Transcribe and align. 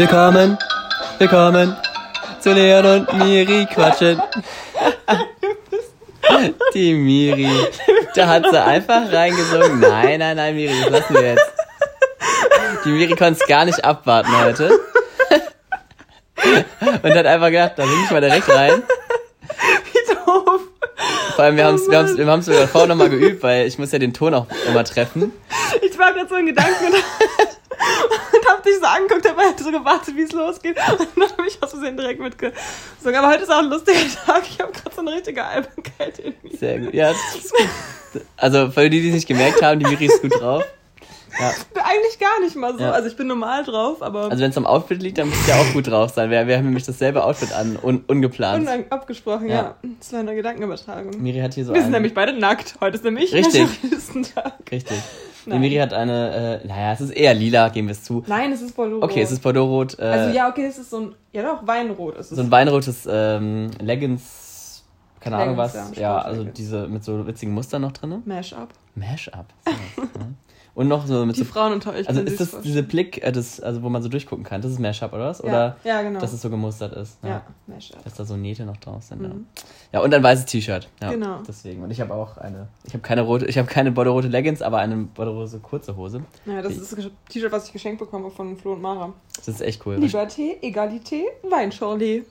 Willkommen, 0.00 0.56
willkommen 1.18 1.76
zu 2.40 2.54
Leon 2.54 3.06
und 3.06 3.18
Miri 3.18 3.66
quatschen. 3.66 4.18
Die 6.72 6.94
Miri, 6.94 7.50
da 8.14 8.26
hat 8.26 8.46
sie 8.50 8.62
einfach 8.62 9.12
reingesungen. 9.12 9.78
Nein, 9.78 10.20
nein, 10.20 10.38
nein, 10.38 10.56
Miri, 10.56 10.72
das 10.80 10.90
lassen 10.90 11.14
wir 11.16 11.20
jetzt. 11.20 11.52
Die 12.86 12.88
Miri 12.88 13.14
konnte 13.14 13.42
es 13.42 13.46
gar 13.46 13.66
nicht 13.66 13.84
abwarten 13.84 14.34
heute. 14.42 14.70
Und 17.02 17.14
hat 17.14 17.26
einfach 17.26 17.50
gedacht, 17.50 17.72
da 17.76 17.82
bin 17.82 18.02
ich 18.02 18.10
mal 18.10 18.22
direkt 18.22 18.48
rein. 18.48 18.82
Wie 19.92 20.14
doof. 20.14 20.62
Vor 21.36 21.44
allem, 21.44 21.56
wir 21.58 21.66
haben 21.66 21.74
es 21.74 21.90
wir 21.90 21.98
haben's, 21.98 22.16
wir 22.16 22.26
haben's 22.26 22.46
sogar 22.46 22.68
vorher 22.68 22.88
nochmal 22.88 23.10
geübt, 23.10 23.42
weil 23.42 23.66
ich 23.66 23.78
muss 23.78 23.92
ja 23.92 23.98
den 23.98 24.14
Ton 24.14 24.32
auch 24.32 24.46
immer 24.66 24.82
treffen. 24.82 25.30
Ich 25.82 25.98
war 25.98 26.14
gerade 26.14 26.26
so 26.26 26.36
in 26.36 26.46
Gedanken 26.46 26.86
hab 28.60 28.64
dich 28.64 28.78
so 28.78 28.86
angeguckt, 28.86 29.24
dabei 29.24 29.44
hätte 29.48 29.64
so 29.64 29.70
gewartet, 29.70 30.14
wie 30.16 30.22
es 30.22 30.32
losgeht. 30.32 30.76
Und 30.98 31.08
dann 31.16 31.30
habe 31.30 31.48
ich 31.48 31.62
aus 31.62 31.70
Versehen 31.70 31.96
direkt 31.96 32.20
mitgesungen. 32.20 32.54
Aber 33.16 33.28
heute 33.28 33.42
ist 33.42 33.50
auch 33.50 33.58
ein 33.58 33.70
lustiger 33.70 33.98
Tag. 34.26 34.42
Ich 34.48 34.60
habe 34.60 34.72
gerade 34.72 34.94
so 34.94 35.00
eine 35.00 35.12
richtige 35.12 35.44
Albernkeit 35.44 36.18
irgendwie. 36.18 36.56
Sehr 36.56 36.78
gut. 36.78 36.94
Ja, 36.94 37.12
das 37.12 37.44
ist 37.44 37.52
gut. 37.52 38.22
Also, 38.36 38.70
für 38.70 38.90
die, 38.90 39.00
die 39.00 39.08
es 39.08 39.14
nicht 39.14 39.28
gemerkt 39.28 39.62
haben, 39.62 39.80
die 39.80 39.86
Miri 39.86 40.06
ist 40.06 40.20
gut 40.20 40.40
drauf. 40.40 40.64
Ja. 41.38 41.52
Eigentlich 41.84 42.18
gar 42.18 42.40
nicht 42.40 42.56
mal 42.56 42.72
so. 42.76 42.80
Ja. 42.80 42.90
Also 42.90 43.06
ich 43.06 43.16
bin 43.16 43.28
normal 43.28 43.62
drauf, 43.62 44.02
aber. 44.02 44.24
Also 44.24 44.42
wenn 44.42 44.50
es 44.50 44.56
am 44.56 44.66
Outfit 44.66 45.00
liegt, 45.00 45.16
dann 45.16 45.28
müsst 45.28 45.46
ihr 45.46 45.54
auch 45.54 45.72
gut 45.72 45.86
drauf 45.86 46.10
sein. 46.10 46.28
Wir, 46.28 46.48
wir 46.48 46.56
haben 46.56 46.64
nämlich 46.64 46.84
dasselbe 46.84 47.22
Outfit 47.22 47.52
an, 47.52 47.78
un, 47.80 48.04
ungeplant. 48.08 48.68
Und 48.68 48.92
abgesprochen, 48.92 49.48
ja. 49.48 49.54
ja. 49.54 49.76
Das 50.00 50.12
war 50.12 50.20
eine 50.20 50.34
Gedankenübertragung. 50.34 51.22
Miri 51.22 51.38
hat 51.38 51.54
hier 51.54 51.64
so 51.64 51.72
Wir 51.72 51.82
sind 51.82 51.92
nämlich 51.92 52.14
beide 52.14 52.32
nackt. 52.32 52.74
Heute 52.80 52.96
ist 52.96 53.04
nämlich 53.04 53.32
Richtig. 53.32 53.68
Richtig. 54.72 54.98
Die 55.46 55.58
Miri 55.58 55.76
hat 55.76 55.92
eine, 55.92 56.60
äh, 56.62 56.66
naja, 56.66 56.92
es 56.92 57.00
ist 57.00 57.10
eher 57.10 57.34
lila, 57.34 57.68
geben 57.68 57.88
wir 57.88 57.92
es 57.92 58.04
zu. 58.04 58.24
Nein, 58.26 58.52
es 58.52 58.62
ist 58.62 58.76
Bordeaux-Rot. 58.76 59.04
Okay, 59.04 59.22
es 59.22 59.32
ist 59.32 59.42
Bordeaux-Rot. 59.42 59.98
Äh, 59.98 60.02
also 60.02 60.36
ja, 60.36 60.48
okay, 60.48 60.66
es 60.66 60.78
ist 60.78 60.90
so 60.90 61.00
ein, 61.00 61.14
ja 61.32 61.42
doch, 61.42 61.66
Weinrot 61.66 62.16
ist 62.16 62.30
es. 62.30 62.36
So 62.36 62.42
ein 62.42 62.50
weinrotes 62.50 63.08
ähm, 63.10 63.70
Leggings, 63.80 64.84
keine 65.20 65.36
Ahnung 65.36 65.56
was. 65.56 65.74
Ja, 65.74 65.90
ja 65.96 66.18
also 66.18 66.44
diese 66.44 66.86
mit 66.88 67.04
so 67.04 67.26
witzigen 67.26 67.54
Mustern 67.54 67.82
noch 67.82 67.92
drin. 67.92 68.22
Mash-up. 68.24 68.68
Mash-up. 68.94 69.46
Und 70.80 70.88
noch 70.88 71.06
so 71.06 71.26
mit 71.26 71.36
die 71.36 71.40
so. 71.40 71.44
Frauen 71.44 71.74
unter 71.74 71.92
euch. 71.92 72.08
Also 72.08 72.22
ist 72.22 72.40
das 72.40 72.58
dieser 72.62 72.80
Blick, 72.80 73.22
äh, 73.22 73.30
das, 73.32 73.60
also 73.60 73.82
wo 73.82 73.90
man 73.90 74.02
so 74.02 74.08
durchgucken 74.08 74.46
kann, 74.46 74.62
das 74.62 74.72
ist 74.72 74.78
Mashup 74.78 75.12
oder 75.12 75.26
was? 75.26 75.44
Oder 75.44 75.76
ja, 75.84 75.96
ja 75.96 76.02
genau. 76.02 76.20
Dass 76.20 76.32
es 76.32 76.40
so 76.40 76.48
gemustert 76.48 76.94
ist. 76.94 77.18
Ja, 77.22 77.28
ja 77.28 77.42
Mashup. 77.66 78.02
Dass 78.02 78.14
da 78.14 78.24
so 78.24 78.34
Nähte 78.38 78.64
noch 78.64 78.78
drauf 78.78 79.02
sind. 79.02 79.20
Mhm. 79.20 79.44
Ja. 79.92 79.98
ja, 79.98 80.00
und 80.00 80.14
ein 80.14 80.22
weißes 80.22 80.46
T-Shirt. 80.46 80.88
Ja, 81.02 81.10
genau. 81.10 81.42
Deswegen. 81.46 81.82
Und 81.82 81.90
ich 81.90 82.00
habe 82.00 82.14
auch 82.14 82.38
eine. 82.38 82.68
Ich 82.84 82.94
habe 82.94 83.02
keine 83.02 83.20
rote, 83.20 83.44
ich 83.44 83.58
habe 83.58 83.68
keine 83.68 83.92
bordeaux 83.92 84.22
Leggings, 84.22 84.62
aber 84.62 84.78
eine 84.78 84.96
bordeaux 84.96 85.54
kurze 85.60 85.98
Hose. 85.98 86.22
Ja, 86.46 86.62
das 86.62 86.78
ist 86.78 86.96
das 86.96 87.10
T-Shirt, 87.28 87.52
was 87.52 87.66
ich 87.66 87.74
geschenkt 87.74 87.98
bekomme 87.98 88.30
von 88.30 88.56
Flo 88.56 88.72
und 88.72 88.80
Mara. 88.80 89.12
Das 89.36 89.48
ist 89.48 89.60
echt 89.60 89.84
cool. 89.84 89.96
Liberté, 89.96 90.62
Egalité, 90.62 91.24
Weinschorle. 91.42 92.24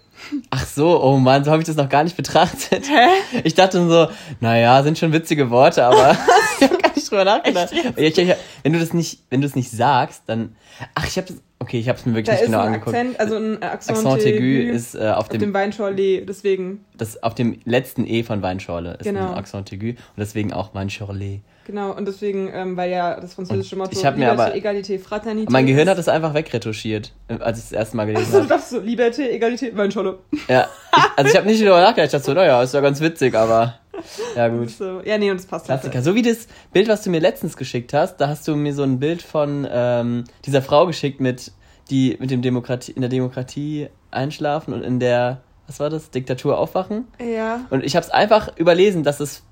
Ach 0.49 0.65
so, 0.65 1.01
oh 1.01 1.17
Mann, 1.17 1.43
so 1.43 1.51
habe 1.51 1.61
ich 1.61 1.67
das 1.67 1.75
noch 1.75 1.89
gar 1.89 2.03
nicht 2.03 2.17
betrachtet. 2.17 2.89
Hä? 2.89 3.41
Ich 3.43 3.55
dachte 3.55 3.87
so, 3.87 4.07
naja, 4.39 4.83
sind 4.83 4.97
schon 4.97 5.13
witzige 5.13 5.49
Worte, 5.49 5.85
aber 5.85 6.17
gar 6.59 6.68
nicht 7.09 7.11
drüber 7.11 7.25
nachgedacht. 7.25 7.71
Ich, 7.95 8.17
ich, 8.17 8.35
wenn 8.63 8.73
du 8.73 8.79
das 8.79 8.93
nicht, 8.93 9.23
wenn 9.29 9.41
du 9.41 9.47
es 9.47 9.55
nicht 9.55 9.71
sagst, 9.71 10.23
dann. 10.27 10.55
Ach, 10.95 11.05
ich 11.07 11.17
habe 11.17 11.27
das. 11.27 11.37
Okay, 11.61 11.77
ich 11.77 11.89
habe 11.89 11.99
es 11.99 12.05
mir 12.05 12.13
wirklich 12.13 12.27
da 12.27 12.33
nicht 12.33 12.45
genau 12.45 12.59
ein 12.59 12.67
angeguckt. 12.67 12.95
Akzent, 12.95 13.19
also 13.19 13.35
ein 13.35 13.61
Accent, 13.61 13.97
Accent 13.97 14.25
aigu 14.25 14.71
ist 14.71 14.95
äh, 14.95 15.09
auf, 15.09 15.17
auf 15.17 15.29
dem, 15.29 15.41
dem 15.41 15.53
Weinschorle, 15.53 16.21
deswegen. 16.21 16.85
Das 16.95 17.21
auf 17.21 17.35
dem 17.35 17.59
letzten 17.65 18.07
E 18.07 18.23
von 18.23 18.41
Weinschorle 18.41 18.93
ist 18.93 19.03
genau. 19.03 19.31
ein 19.31 19.37
Accent 19.37 19.71
aigu 19.73 19.89
und 19.89 19.97
deswegen 20.17 20.53
auch 20.53 20.73
Weinschorle. 20.73 21.41
Genau, 21.69 21.91
und 21.91 22.07
deswegen, 22.07 22.49
ähm, 22.51 22.77
weil 22.77 22.89
ja 22.89 23.19
das 23.19 23.35
französische 23.35 23.75
Motto 23.75 23.91
ich 23.91 24.15
mir 24.15 24.31
aber, 24.31 24.55
Egalité, 24.55 24.97
Fraternité. 24.97 25.51
Mein 25.51 25.67
Gehirn 25.67 25.87
hat 25.87 25.99
das 25.99 26.07
einfach 26.07 26.33
wegretuschiert, 26.33 27.11
äh, 27.27 27.35
als 27.35 27.59
ich 27.59 27.65
das 27.65 27.73
erste 27.73 27.97
Mal 27.97 28.05
gelesen 28.05 28.25
habe. 28.25 28.37
Also, 28.37 28.47
du 28.47 28.49
dachtest 28.49 28.69
so, 28.71 28.79
Liberté, 28.79 29.29
Egalité, 29.29 29.75
Weinschorle. 29.75 30.17
Ja, 30.47 30.67
ich, 30.95 31.03
also 31.17 31.29
ich 31.29 31.37
habe 31.37 31.45
nicht 31.45 31.61
darüber 31.61 31.81
nachgedacht, 31.81 32.07
ich 32.07 32.11
dachte 32.11 32.25
so, 32.25 32.33
naja, 32.33 32.63
ist 32.63 32.73
ja 32.73 32.81
ganz 32.81 33.01
witzig, 33.01 33.35
aber 33.35 33.75
ja 34.35 34.47
gut. 34.47 34.69
So. 34.69 35.01
Ja, 35.03 35.17
nee, 35.17 35.31
und 35.31 35.37
das 35.37 35.45
passt 35.45 35.65
Klassiker. 35.65 35.95
Halt. 35.95 36.05
So 36.05 36.15
wie 36.15 36.21
das 36.21 36.47
Bild, 36.71 36.87
was 36.87 37.03
du 37.03 37.09
mir 37.09 37.19
letztens 37.19 37.57
geschickt 37.57 37.93
hast, 37.93 38.17
da 38.17 38.27
hast 38.27 38.47
du 38.47 38.55
mir 38.55 38.73
so 38.73 38.83
ein 38.83 38.99
Bild 38.99 39.21
von 39.21 39.67
ähm, 39.69 40.23
dieser 40.45 40.61
Frau 40.61 40.85
geschickt 40.85 41.19
mit 41.19 41.51
die 41.89 42.17
mit 42.19 42.29
dem 42.29 42.41
Demokratie 42.41 42.91
in 42.91 43.01
der 43.01 43.09
Demokratie 43.09 43.89
einschlafen 44.11 44.73
und 44.73 44.83
in 44.83 44.99
der 44.99 45.41
was 45.65 45.79
war 45.79 45.89
das 45.89 46.09
Diktatur 46.09 46.57
aufwachen. 46.57 47.07
Ja. 47.19 47.61
Und 47.69 47.83
ich 47.83 47.95
habe 47.95 48.05
es 48.05 48.11
einfach 48.11 48.57
überlesen, 48.57 49.03
dass 49.03 49.19
es 49.19 49.43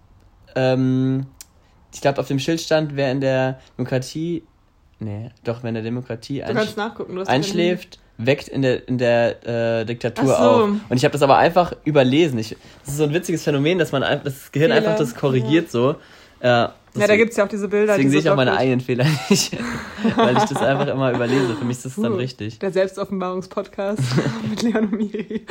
ähm, 0.56 1.28
ich 1.94 2.02
glaube, 2.02 2.20
auf 2.20 2.28
dem 2.28 2.40
Schild 2.40 2.62
stand, 2.62 2.96
wer 2.96 3.12
in 3.12 3.22
der 3.22 3.60
Demokratie, 3.78 4.44
nee, 5.00 5.32
doch, 5.44 5.64
wer 5.64 5.70
in 5.70 5.76
der 5.76 5.84
Demokratie 5.84 6.44
einsch 6.44 6.76
nachgucken, 6.76 7.18
einschläft, 7.28 8.00
weckt 8.18 8.48
in 8.48 8.62
der, 8.62 8.88
in 8.88 8.98
der 8.98 9.80
äh, 9.82 9.86
Diktatur 9.86 10.28
so. 10.28 10.34
auf. 10.34 10.70
Und 10.90 10.98
ich 10.98 11.04
habe 11.04 11.12
das 11.12 11.22
aber 11.22 11.38
einfach 11.38 11.74
überlesen. 11.86 12.40
Ich, 12.40 12.56
das 12.84 12.94
ist 12.94 12.98
so 12.98 13.04
ein 13.04 13.14
witziges 13.14 13.44
Phänomen, 13.44 13.78
dass 13.78 13.92
man 13.92 14.02
das 14.02 14.52
Gehirn 14.52 14.72
Fehler. 14.72 14.76
einfach 14.76 14.98
das 14.98 15.16
korrigiert 15.16 15.66
ja. 15.66 15.72
so. 15.72 15.96
Äh, 16.40 16.68
ja, 16.98 17.08
da 17.08 17.16
gibt 17.16 17.32
es 17.32 17.38
ja 17.38 17.46
auch 17.46 17.50
diese 17.50 17.68
Bilder. 17.68 17.94
Deswegen 17.94 18.10
sehe 18.10 18.20
ich 18.20 18.30
auch 18.30 18.36
meine 18.36 18.56
eigenen 18.56 18.82
Fehler 18.82 19.06
nicht, 19.30 19.58
weil 20.16 20.38
ich 20.38 20.44
das 20.44 20.58
einfach 20.58 20.88
immer 20.88 21.14
überlese. 21.14 21.56
Für 21.56 21.66
mich 21.66 21.78
ist 21.78 21.86
das 21.86 21.98
uh, 21.98 22.04
dann 22.04 22.14
richtig. 22.14 22.60
Der 22.60 22.72
Selbstoffenbarungspodcast 22.72 24.02
mit 24.50 24.62
Leon 24.62 24.86
und 24.86 24.92
Miri. 24.94 25.46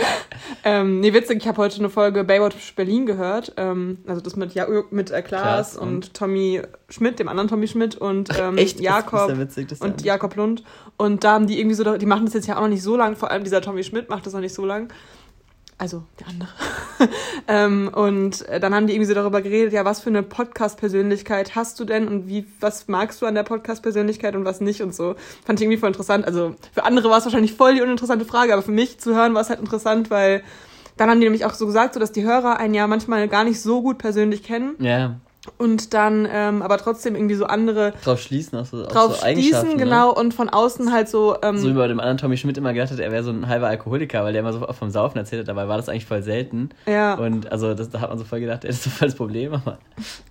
Ähm, 0.65 1.01
nee, 1.01 1.13
witzig, 1.13 1.39
ich 1.43 1.49
habe 1.49 1.59
heute 1.59 1.79
eine 1.79 1.91
Folge 1.91 2.25
Baywatch 2.25 2.75
Berlin 2.75 3.07
gehört. 3.07 3.53
Ähm, 3.57 3.99
also 4.07 4.21
das 4.21 4.37
mit, 4.37 4.55
ja, 4.55 4.67
mit 4.91 5.11
äh, 5.11 5.23
Klaas, 5.23 5.73
Klaas 5.73 5.77
und, 5.77 5.89
und, 5.89 6.15
Tommy 6.15 6.63
Schmidt, 6.89 7.19
dem 7.19 7.29
anderen 7.29 7.49
Tommy 7.49 7.69
Schmidt 7.69 7.97
und 7.97 8.31
ähm, 8.41 8.59
Echt? 8.59 8.81
Jakob 8.81 9.29
das 9.29 9.39
ist 9.39 9.57
witzig, 9.57 9.81
und 9.81 10.03
Jakob 10.03 10.37
Lund. 10.37 10.63
Und 10.97 11.25
da 11.25 11.33
haben 11.33 11.47
die 11.47 11.59
irgendwie 11.61 11.75
so, 11.75 11.97
die 11.97 12.07
machen 12.07 12.25
das 12.25 12.35
jetzt 12.35 12.47
ja 12.47 12.57
auch 12.57 12.63
noch 12.63 12.69
nicht 12.69 12.83
so 12.83 12.97
lang, 12.97 13.17
vor 13.17 13.31
allem 13.31 13.45
dieser 13.45 13.61
Tommy 13.61 13.85
Schmidt 13.85 14.09
macht 14.09 14.27
das 14.27 14.33
noch 14.33 14.41
nicht 14.41 14.55
so 14.55 14.65
lang 14.65 14.89
also 15.79 16.05
der 16.19 16.29
andere. 16.29 16.49
ähm, 17.49 17.91
und 17.95 18.45
dann 18.49 18.75
haben 18.75 18.87
die 18.87 18.95
irgendwie 18.95 19.09
so 19.09 19.15
darüber 19.15 19.43
geredet, 19.43 19.73
ja, 19.73 19.85
was 19.85 20.01
für 20.01 20.09
eine 20.09 20.23
Podcast-Persönlichkeit 20.23 21.55
hast 21.55 21.79
du 21.79 21.85
denn 21.85 22.09
und 22.09 22.29
wie, 22.29 22.47
was 22.61 22.89
magst 22.89 23.21
du 23.21 23.27
an 23.27 23.35
der 23.35 23.43
Podcast-Persönlichkeit 23.43 24.37
und 24.37 24.45
was 24.45 24.61
nicht 24.61 24.83
und 24.83 24.95
so. 24.95 25.17
Fand 25.45 25.61
ich 25.61 25.65
irgendwie 25.65 25.79
voll 25.79 25.91
interessant. 25.91 26.25
Also 26.25 26.55
für 26.73 26.85
andere 26.85 27.11
war 27.11 27.19
es 27.19 27.25
wahrscheinlich 27.25 27.55
voll 27.55 27.75
die 27.75 27.83
uninteressante 27.83 28.25
Frage, 28.25 28.55
aber 28.55 28.63
für 28.63 28.73
mich 28.73 28.99
zu 28.99 29.15
hören 29.15 29.35
war 29.35 29.43
es 29.43 29.51
halt 29.51 29.61
interessant, 29.61 30.11
weil 30.11 30.43
dann 30.97 31.11
haben 31.11 31.21
die 31.21 31.27
nämlich 31.27 31.45
auch 31.45 31.53
so 31.53 31.67
gesagt, 31.67 31.93
so 31.93 32.01
dass 32.01 32.13
die 32.13 32.25
Hörer 32.25 32.59
einen 32.59 32.73
ja 32.73 32.87
manchmal 32.87 33.29
gar 33.29 33.45
nicht 33.45 33.61
so 33.61 33.83
gut 33.83 33.99
persönlich 33.99 34.43
kennen. 34.43 34.77
Ja. 34.79 34.99
Yeah 34.99 35.21
und 35.59 35.95
dann 35.95 36.29
ähm, 36.31 36.63
aber 36.63 36.79
trotzdem 36.79 37.15
irgendwie 37.15 37.35
so 37.35 37.47
andere 37.47 37.93
drauf 38.05 38.21
schließen 38.21 38.59
auch 38.59 38.67
so, 38.67 38.85
auch 38.85 38.89
drauf 38.89 39.17
so 39.17 39.27
schließen 39.27 39.69
ne? 39.71 39.77
genau 39.77 40.13
und 40.13 40.35
von 40.35 40.49
außen 40.49 40.93
halt 40.93 41.09
so 41.09 41.37
ähm, 41.43 41.59
so 41.59 41.69
wie 41.69 41.75
bei 41.75 41.89
dem 41.89 42.01
anderen 42.01 42.19
Tommy 42.19 42.37
Schmidt 42.37 42.59
immer 42.59 42.73
gedacht 42.73 42.93
hat 42.93 42.99
er 42.99 43.11
wäre 43.11 43.23
so 43.23 43.31
ein 43.31 43.49
halber 43.49 43.69
Alkoholiker 43.69 44.25
weil 44.25 44.33
der 44.33 44.41
immer 44.41 44.53
so 44.53 44.67
oft 44.67 44.79
vom 44.79 44.91
Saufen 44.91 45.19
erzählt 45.19 45.41
hat 45.41 45.49
dabei 45.49 45.69
war 45.69 45.77
das 45.77 45.89
eigentlich 45.89 46.07
voll 46.07 46.23
selten 46.23 46.71
ja 46.87 47.15
und 47.15 47.51
also 47.51 47.75
das, 47.75 47.91
da 47.91 48.01
hat 48.01 48.11
man 48.11 48.19
so 48.19 48.25
voll 48.25 48.41
gedacht 48.41 48.65
er 48.65 48.71
ist 48.71 48.83
so 48.83 48.91
voll 48.91 49.09
das 49.09 49.17
Problem 49.17 49.55
aber 49.55 49.79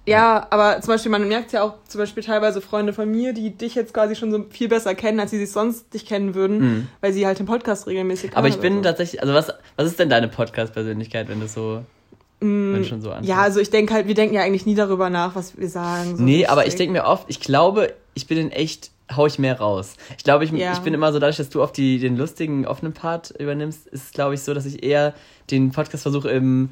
ja 0.06 0.46
aber 0.50 0.82
zum 0.82 0.94
Beispiel 0.94 1.12
man 1.12 1.28
merkt 1.28 1.52
ja 1.52 1.64
auch 1.64 1.76
zum 1.88 2.00
Beispiel 2.00 2.24
teilweise 2.24 2.62
Freunde 2.62 2.94
von 2.94 3.10
mir 3.10 3.34
die 3.34 3.52
dich 3.52 3.76
jetzt 3.76 3.94
quasi 3.94 4.16
schon 4.16 4.32
so 4.32 4.46
viel 4.50 4.68
besser 4.68 4.96
kennen 4.96 5.20
als 5.20 5.32
sie 5.32 5.40
sich 5.40 5.52
sonst 5.52 5.94
dich 5.94 6.06
kennen 6.06 6.36
würden 6.36 6.60
mhm. 6.60 6.88
weil 7.02 7.14
sie 7.14 7.26
halt 7.26 7.40
den 7.40 7.46
Podcast 7.46 7.88
regelmäßig 7.88 8.36
aber 8.36 8.48
ich 8.48 8.60
bin 8.60 8.78
so. 8.78 8.82
tatsächlich 8.82 9.22
also 9.22 9.34
was 9.34 9.54
was 9.76 9.88
ist 9.88 10.00
denn 10.00 10.10
deine 10.10 10.28
Podcast 10.28 10.74
Persönlichkeit 10.74 11.30
wenn 11.30 11.40
du 11.40 11.48
so 11.48 11.82
wenn 12.46 12.86
schon 12.86 13.02
so 13.02 13.14
Ja, 13.22 13.42
also 13.42 13.60
ich 13.60 13.70
denke 13.70 13.94
halt, 13.94 14.08
wir 14.08 14.16
denken 14.16 14.36
ja 14.36 14.42
eigentlich 14.42 14.66
nie 14.66 14.76
darüber 14.76 15.10
nach, 15.10 15.36
was 15.36 15.58
wir 15.58 15.70
sagen. 15.70 16.18
So 16.18 16.24
nee, 16.24 16.46
aber 16.46 16.68
ich 16.68 16.76
denke 16.76 16.94
mir 16.94 17.06
oft, 17.06 17.26
ich 17.28 17.40
glaube, 17.40 17.94
ich 18.14 18.28
bin 18.28 18.38
in 18.38 18.52
echt, 18.52 18.92
hau 19.16 19.28
ich 19.28 19.40
mehr 19.40 19.60
raus. 19.60 19.96
Ich 20.18 20.24
glaube, 20.24 20.44
ich, 20.46 20.52
ja. 20.52 20.74
ich 20.74 20.80
bin 20.80 20.94
immer 20.94 21.12
so, 21.12 21.20
dadurch, 21.20 21.38
dass 21.38 21.50
du 21.50 21.62
oft 21.62 21.76
die, 21.78 22.00
den 22.00 22.18
lustigen, 22.18 22.66
offenen 22.66 22.94
Part 22.94 23.32
übernimmst, 23.40 23.88
ist 23.88 24.06
es, 24.06 24.12
glaube 24.12 24.36
ich, 24.36 24.42
so, 24.42 24.54
dass 24.54 24.66
ich 24.66 24.84
eher 24.84 25.14
den 25.52 25.72
Podcast 25.72 26.04
versuche 26.04 26.30
im 26.30 26.70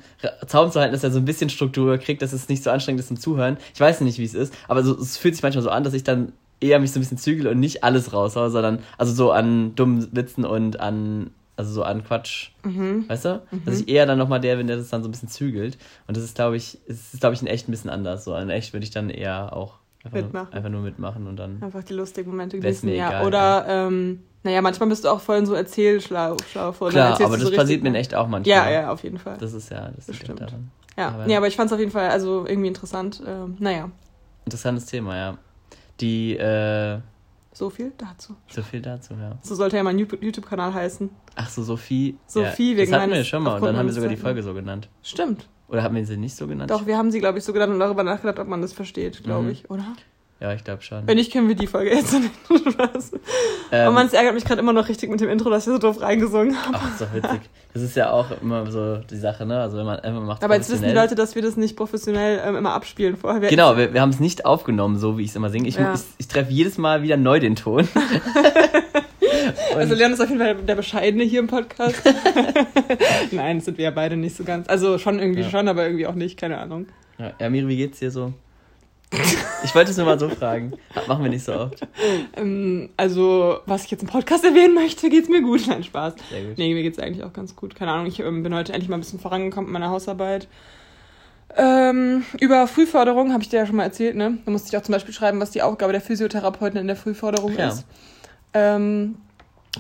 Zaum 0.47 0.71
zu 0.71 0.79
halten, 0.79 0.93
dass 0.93 1.03
er 1.03 1.11
so 1.11 1.19
ein 1.19 1.25
bisschen 1.25 1.49
Struktur 1.49 1.97
kriegt, 1.97 2.21
dass 2.21 2.33
es 2.33 2.49
nicht 2.49 2.63
so 2.63 2.71
anstrengend 2.71 3.01
ist 3.01 3.07
zum 3.07 3.19
Zuhören. 3.19 3.57
Ich 3.73 3.79
weiß 3.79 4.01
nicht, 4.01 4.17
wie 4.17 4.25
es 4.25 4.33
ist, 4.33 4.53
aber 4.67 4.83
so, 4.83 4.97
es 4.97 5.17
fühlt 5.17 5.35
sich 5.35 5.43
manchmal 5.43 5.63
so 5.63 5.69
an, 5.69 5.83
dass 5.83 5.93
ich 5.93 6.03
dann 6.03 6.33
eher 6.59 6.79
mich 6.79 6.91
so 6.91 6.99
ein 6.99 7.01
bisschen 7.01 7.17
zügel 7.17 7.47
und 7.47 7.59
nicht 7.59 7.83
alles 7.83 8.13
raushaue, 8.13 8.49
sondern 8.49 8.79
also 8.97 9.13
so 9.13 9.31
an 9.31 9.75
dummen 9.75 10.07
Witzen 10.13 10.45
und 10.45 10.79
an 10.79 11.31
also 11.55 11.71
so 11.71 11.83
an 11.83 12.03
Quatsch, 12.03 12.49
mhm. 12.63 13.07
weißt 13.07 13.25
du? 13.25 13.41
Mhm. 13.51 13.65
Dass 13.65 13.79
ich 13.79 13.87
eher 13.87 14.05
dann 14.05 14.17
nochmal 14.17 14.39
der 14.39 14.55
bin, 14.55 14.67
der 14.67 14.77
das 14.77 14.89
dann 14.89 15.03
so 15.03 15.09
ein 15.09 15.11
bisschen 15.11 15.29
zügelt. 15.29 15.77
Und 16.07 16.17
das 16.17 16.23
ist, 16.23 16.35
glaube 16.35 16.57
ich, 16.57 16.79
ist, 16.87 17.19
glaube 17.19 17.35
ich, 17.35 17.41
in 17.41 17.47
echt 17.47 17.67
ein 17.67 17.71
bisschen 17.71 17.89
anders. 17.89 18.23
So 18.23 18.35
in 18.35 18.49
echt 18.49 18.73
würde 18.73 18.83
ich 18.83 18.91
dann 18.91 19.09
eher 19.09 19.55
auch 19.55 19.75
einfach 20.03 20.31
nur, 20.31 20.53
einfach 20.53 20.69
nur, 20.69 20.81
mitmachen 20.81 21.27
und 21.27 21.37
dann. 21.37 21.61
Einfach 21.61 21.83
die 21.83 21.93
lustigen 21.93 22.29
Momente 22.31 22.59
genießen, 22.59 22.89
ja. 22.89 23.09
Egal, 23.09 23.27
Oder, 23.27 23.39
ja. 23.39 23.87
ähm, 23.87 24.23
naja, 24.43 24.61
manchmal 24.61 24.89
bist 24.89 25.05
du 25.05 25.09
auch 25.09 25.21
voll 25.21 25.37
in 25.37 25.45
so 25.45 25.53
Erzählschlau. 25.53 26.35
Klar, 26.35 26.75
aber 26.79 27.37
das 27.37 27.47
so 27.47 27.55
passiert 27.55 27.83
mir 27.83 27.89
in 27.89 27.95
echt 27.95 28.13
auch 28.13 28.27
manchmal. 28.27 28.55
Ja, 28.55 28.69
ja, 28.69 28.91
auf 28.91 29.03
jeden 29.03 29.17
Fall. 29.17 29.37
Das 29.37 29.53
ist 29.53 29.69
ja, 29.69 29.91
das, 29.95 30.07
das 30.07 30.15
stimmt. 30.17 30.41
Daran. 30.41 30.71
Ja, 30.97 31.09
aber, 31.09 31.25
nee, 31.25 31.35
aber 31.35 31.47
ich 31.47 31.55
fand 31.55 31.67
es 31.67 31.73
auf 31.73 31.79
jeden 31.79 31.91
Fall 31.91 32.09
also 32.09 32.45
irgendwie 32.45 32.67
interessant. 32.67 33.21
Ähm, 33.25 33.55
naja. 33.59 33.89
Interessantes 34.45 34.85
Thema, 34.85 35.15
ja. 35.15 35.37
Die, 36.01 36.35
äh, 36.35 36.99
so 37.53 37.69
viel 37.69 37.93
dazu. 37.97 38.35
So 38.47 38.61
viel 38.63 38.81
dazu, 38.81 39.13
ja. 39.13 39.37
So 39.41 39.55
sollte 39.55 39.77
ja 39.77 39.83
mein 39.83 39.97
YouTube-Kanal 39.97 40.73
heißen. 40.73 41.09
Ach 41.35 41.49
so, 41.49 41.63
Sophie. 41.63 42.17
Sophie, 42.25 42.71
ja, 42.71 42.77
wegen 42.77 42.91
Das 42.91 43.01
hatten 43.01 43.13
wir 43.13 43.23
schon 43.23 43.43
mal 43.43 43.55
und 43.55 43.63
dann 43.63 43.77
haben 43.77 43.85
wir 43.85 43.93
sogar 43.93 44.09
die 44.09 44.17
Folge 44.17 44.43
so 44.43 44.53
genannt. 44.53 44.89
Stimmt. 45.03 45.47
Oder 45.67 45.83
haben 45.83 45.95
wir 45.95 46.05
sie 46.05 46.17
nicht 46.17 46.35
so 46.35 46.47
genannt? 46.47 46.69
Doch, 46.69 46.85
wir 46.85 46.97
haben 46.97 47.11
sie, 47.11 47.19
glaube 47.19 47.37
ich, 47.37 47.43
so 47.43 47.53
genannt 47.53 47.73
und 47.73 47.79
darüber 47.79 48.03
nachgedacht, 48.03 48.39
ob 48.39 48.47
man 48.47 48.61
das 48.61 48.73
versteht, 48.73 49.23
glaube 49.23 49.45
mhm. 49.45 49.51
ich, 49.51 49.69
oder? 49.69 49.85
Ja, 50.43 50.51
ich 50.51 50.65
glaube 50.65 50.81
schon. 50.81 51.07
Wenn 51.07 51.15
nicht, 51.15 51.31
können 51.31 51.47
wir 51.47 51.55
die 51.55 51.67
Folge 51.67 51.91
jetzt 51.91 52.11
nicht. 52.19 52.29
Spaß. 52.73 53.13
Ähm, 53.71 53.87
Und 53.87 53.93
man 53.93 54.11
ärgert 54.11 54.33
mich 54.33 54.43
gerade 54.43 54.59
immer 54.59 54.73
noch 54.73 54.89
richtig 54.89 55.09
mit 55.09 55.21
dem 55.21 55.29
Intro, 55.29 55.49
dass 55.49 55.65
ich 55.65 55.71
so 55.71 55.79
doof 55.79 56.01
reingesungen 56.01 56.61
habe. 56.61 56.79
Ach, 56.81 56.91
ist 56.91 56.99
doch 56.99 57.13
witzig. 57.13 57.39
Das 57.73 57.81
ist 57.81 57.95
ja 57.95 58.11
auch 58.11 58.25
immer 58.41 58.69
so 58.69 58.97
die 58.97 59.15
Sache, 59.15 59.45
ne? 59.45 59.61
Also 59.61 59.77
wenn 59.77 59.85
man 59.85 60.01
einfach 60.01 60.21
macht. 60.21 60.43
Aber 60.43 60.55
jetzt 60.55 60.69
wissen 60.69 60.83
die 60.83 60.91
Leute, 60.91 61.15
dass 61.15 61.35
wir 61.35 61.41
das 61.41 61.55
nicht 61.55 61.77
professionell 61.77 62.41
ähm, 62.45 62.57
immer 62.57 62.73
abspielen 62.73 63.15
vorher. 63.15 63.41
Wir 63.41 63.47
genau, 63.47 63.77
wir, 63.77 63.93
wir 63.93 64.01
haben 64.01 64.09
es 64.09 64.19
nicht 64.19 64.45
aufgenommen, 64.45 64.99
so 64.99 65.17
wie 65.17 65.23
ich 65.23 65.29
es 65.29 65.35
immer 65.37 65.49
singe. 65.49 65.69
Ich, 65.69 65.75
ja. 65.75 65.93
ich, 65.93 66.01
ich 66.17 66.27
treffe 66.27 66.51
jedes 66.51 66.77
Mal 66.77 67.03
wieder 67.03 67.15
neu 67.15 67.39
den 67.39 67.55
Ton. 67.55 67.87
also 69.77 69.95
Leon 69.95 70.11
ist 70.11 70.19
auf 70.19 70.27
jeden 70.27 70.41
Fall 70.41 70.55
der 70.55 70.75
Bescheidene 70.75 71.23
hier 71.23 71.39
im 71.39 71.47
Podcast. 71.47 72.01
Nein, 73.31 73.59
das 73.59 73.65
sind 73.65 73.77
wir 73.77 73.85
ja 73.85 73.91
beide 73.91 74.17
nicht 74.17 74.35
so 74.35 74.43
ganz. 74.43 74.67
Also 74.67 74.97
schon 74.97 75.19
irgendwie 75.19 75.43
ja. 75.43 75.49
schon, 75.49 75.69
aber 75.69 75.85
irgendwie 75.85 76.05
auch 76.05 76.15
nicht, 76.15 76.37
keine 76.37 76.57
Ahnung. 76.57 76.87
Ja, 77.39 77.49
Miri, 77.49 77.69
wie 77.69 77.77
geht's 77.77 77.99
dir 77.99 78.11
so? 78.11 78.33
Ich 79.63 79.75
wollte 79.75 79.91
es 79.91 79.97
nur 79.97 80.05
mal 80.05 80.19
so 80.19 80.29
fragen. 80.29 80.73
Machen 81.07 81.23
wir 81.23 81.29
nicht 81.29 81.45
so 81.45 81.53
oft. 81.53 81.87
Ähm, 82.35 82.89
also, 82.97 83.59
was 83.65 83.85
ich 83.85 83.91
jetzt 83.91 84.01
im 84.01 84.09
Podcast 84.09 84.43
erwähnen 84.43 84.73
möchte, 84.73 85.09
geht's 85.09 85.29
mir 85.29 85.41
gut. 85.41 85.67
Nein, 85.67 85.83
Spaß. 85.83 86.15
Sehr 86.29 86.43
gut. 86.43 86.57
Nee, 86.57 86.73
mir 86.73 86.83
geht's 86.83 86.99
eigentlich 86.99 87.23
auch 87.23 87.33
ganz 87.33 87.55
gut. 87.55 87.75
Keine 87.75 87.91
Ahnung, 87.91 88.07
ich 88.07 88.19
ähm, 88.19 88.43
bin 88.43 88.53
heute 88.53 88.73
endlich 88.73 88.89
mal 88.89 88.97
ein 88.97 89.01
bisschen 89.01 89.19
vorangekommen 89.19 89.71
mit 89.71 89.79
meiner 89.79 89.91
Hausarbeit. 89.91 90.47
Ähm, 91.55 92.25
über 92.39 92.67
Frühförderung 92.67 93.31
habe 93.31 93.43
ich 93.43 93.49
dir 93.49 93.59
ja 93.59 93.65
schon 93.65 93.75
mal 93.75 93.83
erzählt, 93.83 94.15
ne? 94.15 94.39
Da 94.43 94.51
musste 94.51 94.69
ich 94.69 94.77
auch 94.77 94.83
zum 94.83 94.93
Beispiel 94.93 95.13
schreiben, 95.13 95.39
was 95.39 95.51
die 95.51 95.61
Aufgabe 95.61 95.91
der 95.91 96.01
Physiotherapeuten 96.01 96.79
in 96.79 96.87
der 96.87 96.95
Frühförderung 96.95 97.55
ja. 97.55 97.67
ist. 97.69 97.85
Ähm, 98.53 99.17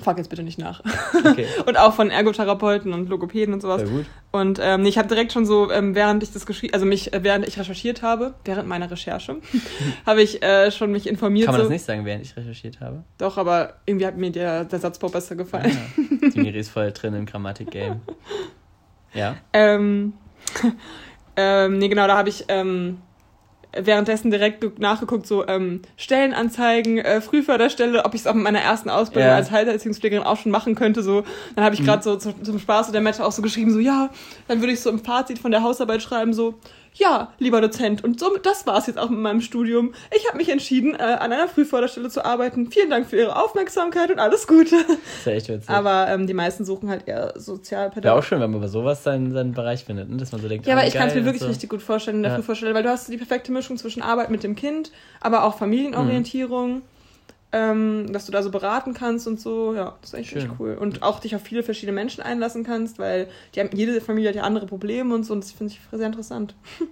Frag 0.01 0.17
jetzt 0.17 0.29
bitte 0.29 0.41
nicht 0.41 0.57
nach. 0.57 0.81
Okay. 1.13 1.45
und 1.67 1.77
auch 1.77 1.93
von 1.93 2.09
Ergotherapeuten 2.09 2.93
und 2.93 3.09
Logopäden 3.09 3.53
und 3.53 3.61
sowas. 3.61 3.81
Sehr 3.81 3.89
gut. 3.89 4.05
Und 4.31 4.59
ähm, 4.61 4.85
ich 4.85 4.97
habe 4.97 5.07
direkt 5.07 5.31
schon 5.31 5.45
so, 5.45 5.69
ähm, 5.69 5.93
während 5.93 6.23
ich 6.23 6.33
das 6.33 6.47
geschrieben, 6.47 6.73
also 6.73 6.87
mich, 6.87 7.13
äh, 7.13 7.23
während 7.23 7.47
ich 7.47 7.59
recherchiert 7.59 8.01
habe, 8.01 8.33
während 8.43 8.67
meiner 8.67 8.89
Recherche, 8.89 9.37
habe 10.05 10.23
ich 10.23 10.41
äh, 10.41 10.71
schon 10.71 10.91
mich 10.91 11.05
informiert. 11.05 11.45
Kann 11.45 11.53
man 11.53 11.61
so. 11.61 11.65
das 11.65 11.73
nicht 11.73 11.85
sagen, 11.85 12.05
während 12.05 12.25
ich 12.25 12.35
recherchiert 12.35 12.79
habe? 12.79 13.03
Doch, 13.19 13.37
aber 13.37 13.75
irgendwie 13.85 14.07
hat 14.07 14.17
mir 14.17 14.31
der, 14.31 14.65
der 14.65 14.79
Satzbau 14.79 15.09
besser 15.09 15.35
gefallen. 15.35 15.77
Ja. 16.21 16.29
Die 16.29 16.39
Miri 16.39 16.57
ist 16.57 16.69
voll 16.69 16.91
drin 16.91 17.13
im 17.13 17.25
Grammatik-Game. 17.25 18.01
Ja. 19.15 19.35
Ähm, 19.53 20.13
ähm, 21.35 21.77
nee, 21.77 21.87
genau, 21.87 22.07
da 22.07 22.17
habe 22.17 22.29
ich 22.29 22.45
ähm, 22.47 22.97
währenddessen 23.75 24.31
direkt 24.31 24.79
nachgeguckt, 24.79 25.27
so 25.27 25.47
ähm, 25.47 25.81
Stellenanzeigen, 25.97 26.99
äh, 26.99 27.21
Frühförderstelle, 27.21 28.05
ob 28.05 28.13
ich 28.13 28.21
es 28.21 28.27
auch 28.27 28.33
mit 28.33 28.43
meiner 28.43 28.59
ersten 28.59 28.89
Ausbildung 28.89 29.29
ja. 29.29 29.35
als 29.35 29.51
Heilserziehungspflegerin 29.51 30.23
auch 30.23 30.37
schon 30.37 30.51
machen 30.51 30.75
könnte. 30.75 31.03
So, 31.03 31.23
dann 31.55 31.65
habe 31.65 31.75
ich 31.75 31.83
gerade 31.83 31.99
mhm. 31.99 32.03
so 32.03 32.15
zum, 32.17 32.43
zum 32.43 32.59
Spaß 32.59 32.91
der 32.91 33.01
Mette 33.01 33.25
auch 33.25 33.31
so 33.31 33.41
geschrieben, 33.41 33.71
so 33.71 33.79
ja, 33.79 34.09
dann 34.47 34.59
würde 34.61 34.73
ich 34.73 34.81
so 34.81 34.89
im 34.89 34.99
Fazit 34.99 35.39
von 35.39 35.51
der 35.51 35.63
Hausarbeit 35.63 36.01
schreiben, 36.01 36.33
so 36.33 36.55
ja, 36.95 37.33
lieber 37.39 37.61
Dozent, 37.61 38.03
und 38.03 38.19
so, 38.19 38.37
das 38.37 38.67
war 38.67 38.77
es 38.77 38.87
jetzt 38.87 38.97
auch 38.99 39.09
mit 39.09 39.19
meinem 39.19 39.41
Studium. 39.41 39.93
Ich 40.15 40.27
habe 40.27 40.37
mich 40.37 40.49
entschieden, 40.49 40.95
äh, 40.95 41.03
an 41.03 41.31
einer 41.31 41.47
Frühförderstelle 41.47 42.09
zu 42.09 42.23
arbeiten. 42.23 42.71
Vielen 42.71 42.89
Dank 42.89 43.07
für 43.07 43.17
Ihre 43.17 43.35
Aufmerksamkeit 43.35 44.11
und 44.11 44.19
alles 44.19 44.47
Gute. 44.47 44.75
Das 44.87 44.97
ist 44.97 45.25
ja 45.25 45.31
echt 45.33 45.49
witzig. 45.49 45.69
Aber 45.69 46.07
ähm, 46.09 46.27
die 46.27 46.33
meisten 46.33 46.65
suchen 46.65 46.89
halt 46.89 47.07
eher 47.07 47.33
Sozialpädagogik. 47.35 48.05
Ja, 48.05 48.13
auch 48.13 48.23
schön, 48.23 48.39
wenn 48.39 48.51
man 48.51 48.61
bei 48.61 48.67
sowas 48.67 49.03
seinen, 49.03 49.33
seinen 49.33 49.53
Bereich 49.53 49.85
findet, 49.85 50.09
ne? 50.09 50.17
dass 50.17 50.31
man 50.31 50.41
so 50.41 50.47
denkt, 50.47 50.65
Ja, 50.67 50.73
aber 50.73 50.83
oh, 50.83 50.87
ich 50.87 50.93
kann 50.93 51.07
es 51.07 51.15
mir 51.15 51.25
wirklich 51.25 51.41
so. 51.41 51.47
richtig 51.47 51.69
gut 51.69 51.81
vorstellen 51.81 52.17
in 52.17 52.23
der 52.23 52.31
ja. 52.31 52.37
Frühförderstelle, 52.37 52.73
weil 52.73 52.83
du 52.83 52.89
hast 52.89 53.11
die 53.11 53.17
perfekte 53.17 53.51
Mischung 53.51 53.77
zwischen 53.77 54.01
Arbeit 54.01 54.29
mit 54.29 54.43
dem 54.43 54.55
Kind, 54.55 54.91
aber 55.19 55.43
auch 55.43 55.57
Familienorientierung. 55.57 56.75
Mhm 56.75 56.81
ähm, 57.53 58.11
dass 58.11 58.25
du 58.25 58.31
da 58.31 58.41
so 58.41 58.49
beraten 58.49 58.93
kannst 58.93 59.27
und 59.27 59.39
so. 59.39 59.75
Ja, 59.75 59.95
das 60.01 60.13
ist 60.13 60.19
echt, 60.19 60.35
echt 60.35 60.49
cool. 60.59 60.75
Und 60.75 61.03
auch 61.03 61.19
dich 61.19 61.35
auf 61.35 61.43
viele 61.43 61.61
verschiedene 61.61 61.93
Menschen 61.93 62.23
einlassen 62.23 62.63
kannst, 62.63 62.97
weil 62.97 63.27
die 63.53 63.59
haben, 63.59 63.69
jede 63.73 64.01
Familie 64.01 64.29
hat 64.29 64.35
ja 64.35 64.41
andere 64.41 64.65
Probleme 64.65 65.13
und 65.13 65.23
so 65.23 65.33
und 65.33 65.43
das 65.43 65.51
finde 65.51 65.71
ich 65.71 65.79
sehr 65.91 66.07
interessant. 66.07 66.55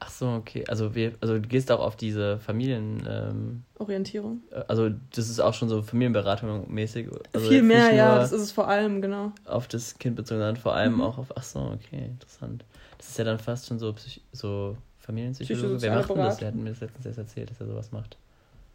Ach 0.00 0.10
so, 0.10 0.28
okay. 0.28 0.64
Also, 0.68 0.94
wir, 0.94 1.14
also 1.20 1.34
du 1.34 1.40
gehst 1.40 1.72
auch 1.72 1.80
auf 1.80 1.96
diese 1.96 2.38
Familien... 2.38 3.02
Ähm, 3.08 3.64
Orientierung. 3.78 4.42
Äh, 4.52 4.62
also 4.68 4.90
das 5.12 5.28
ist 5.28 5.40
auch 5.40 5.54
schon 5.54 5.68
so 5.68 5.82
Familienberatung 5.82 6.72
mäßig. 6.72 7.08
Also 7.32 7.48
Viel 7.48 7.64
mehr, 7.64 7.92
ja, 7.92 8.16
das 8.16 8.30
ist 8.30 8.42
es 8.42 8.52
vor 8.52 8.68
allem, 8.68 9.02
genau. 9.02 9.32
Auf 9.44 9.66
das 9.66 9.98
Kind 9.98 10.14
bezogen, 10.14 10.38
sondern 10.38 10.56
vor 10.56 10.74
allem 10.74 10.94
mhm. 10.94 11.00
auch 11.00 11.18
auf... 11.18 11.36
Ach 11.36 11.42
so, 11.42 11.58
okay, 11.58 12.04
interessant. 12.06 12.64
Das 12.96 13.08
ist 13.08 13.18
ja 13.18 13.24
dann 13.24 13.40
fast 13.40 13.66
schon 13.66 13.80
so, 13.80 13.92
Psych 13.92 14.22
so 14.30 14.76
Familienpsychologe. 14.98 15.82
Wer 15.82 15.96
macht 15.96 16.10
denn 16.10 16.16
das? 16.18 16.40
Wer 16.40 16.48
hat 16.48 16.54
mir 16.54 16.70
das 16.70 16.80
letztens 16.80 17.06
erst 17.06 17.18
erzählt, 17.18 17.50
dass 17.50 17.60
er 17.60 17.66
sowas 17.66 17.90
macht? 17.90 18.16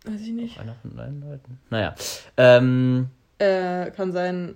Weiß 0.06 0.22
ich 0.22 0.32
nicht. 0.32 0.58
Auch 0.58 0.64
einer 0.64 0.76
von 0.82 0.96
deinen 0.96 1.22
Leuten. 1.22 1.60
Naja. 1.70 1.96
Ähm, 2.38 3.08
äh, 3.40 3.92
kann 3.92 4.12
sein, 4.12 4.56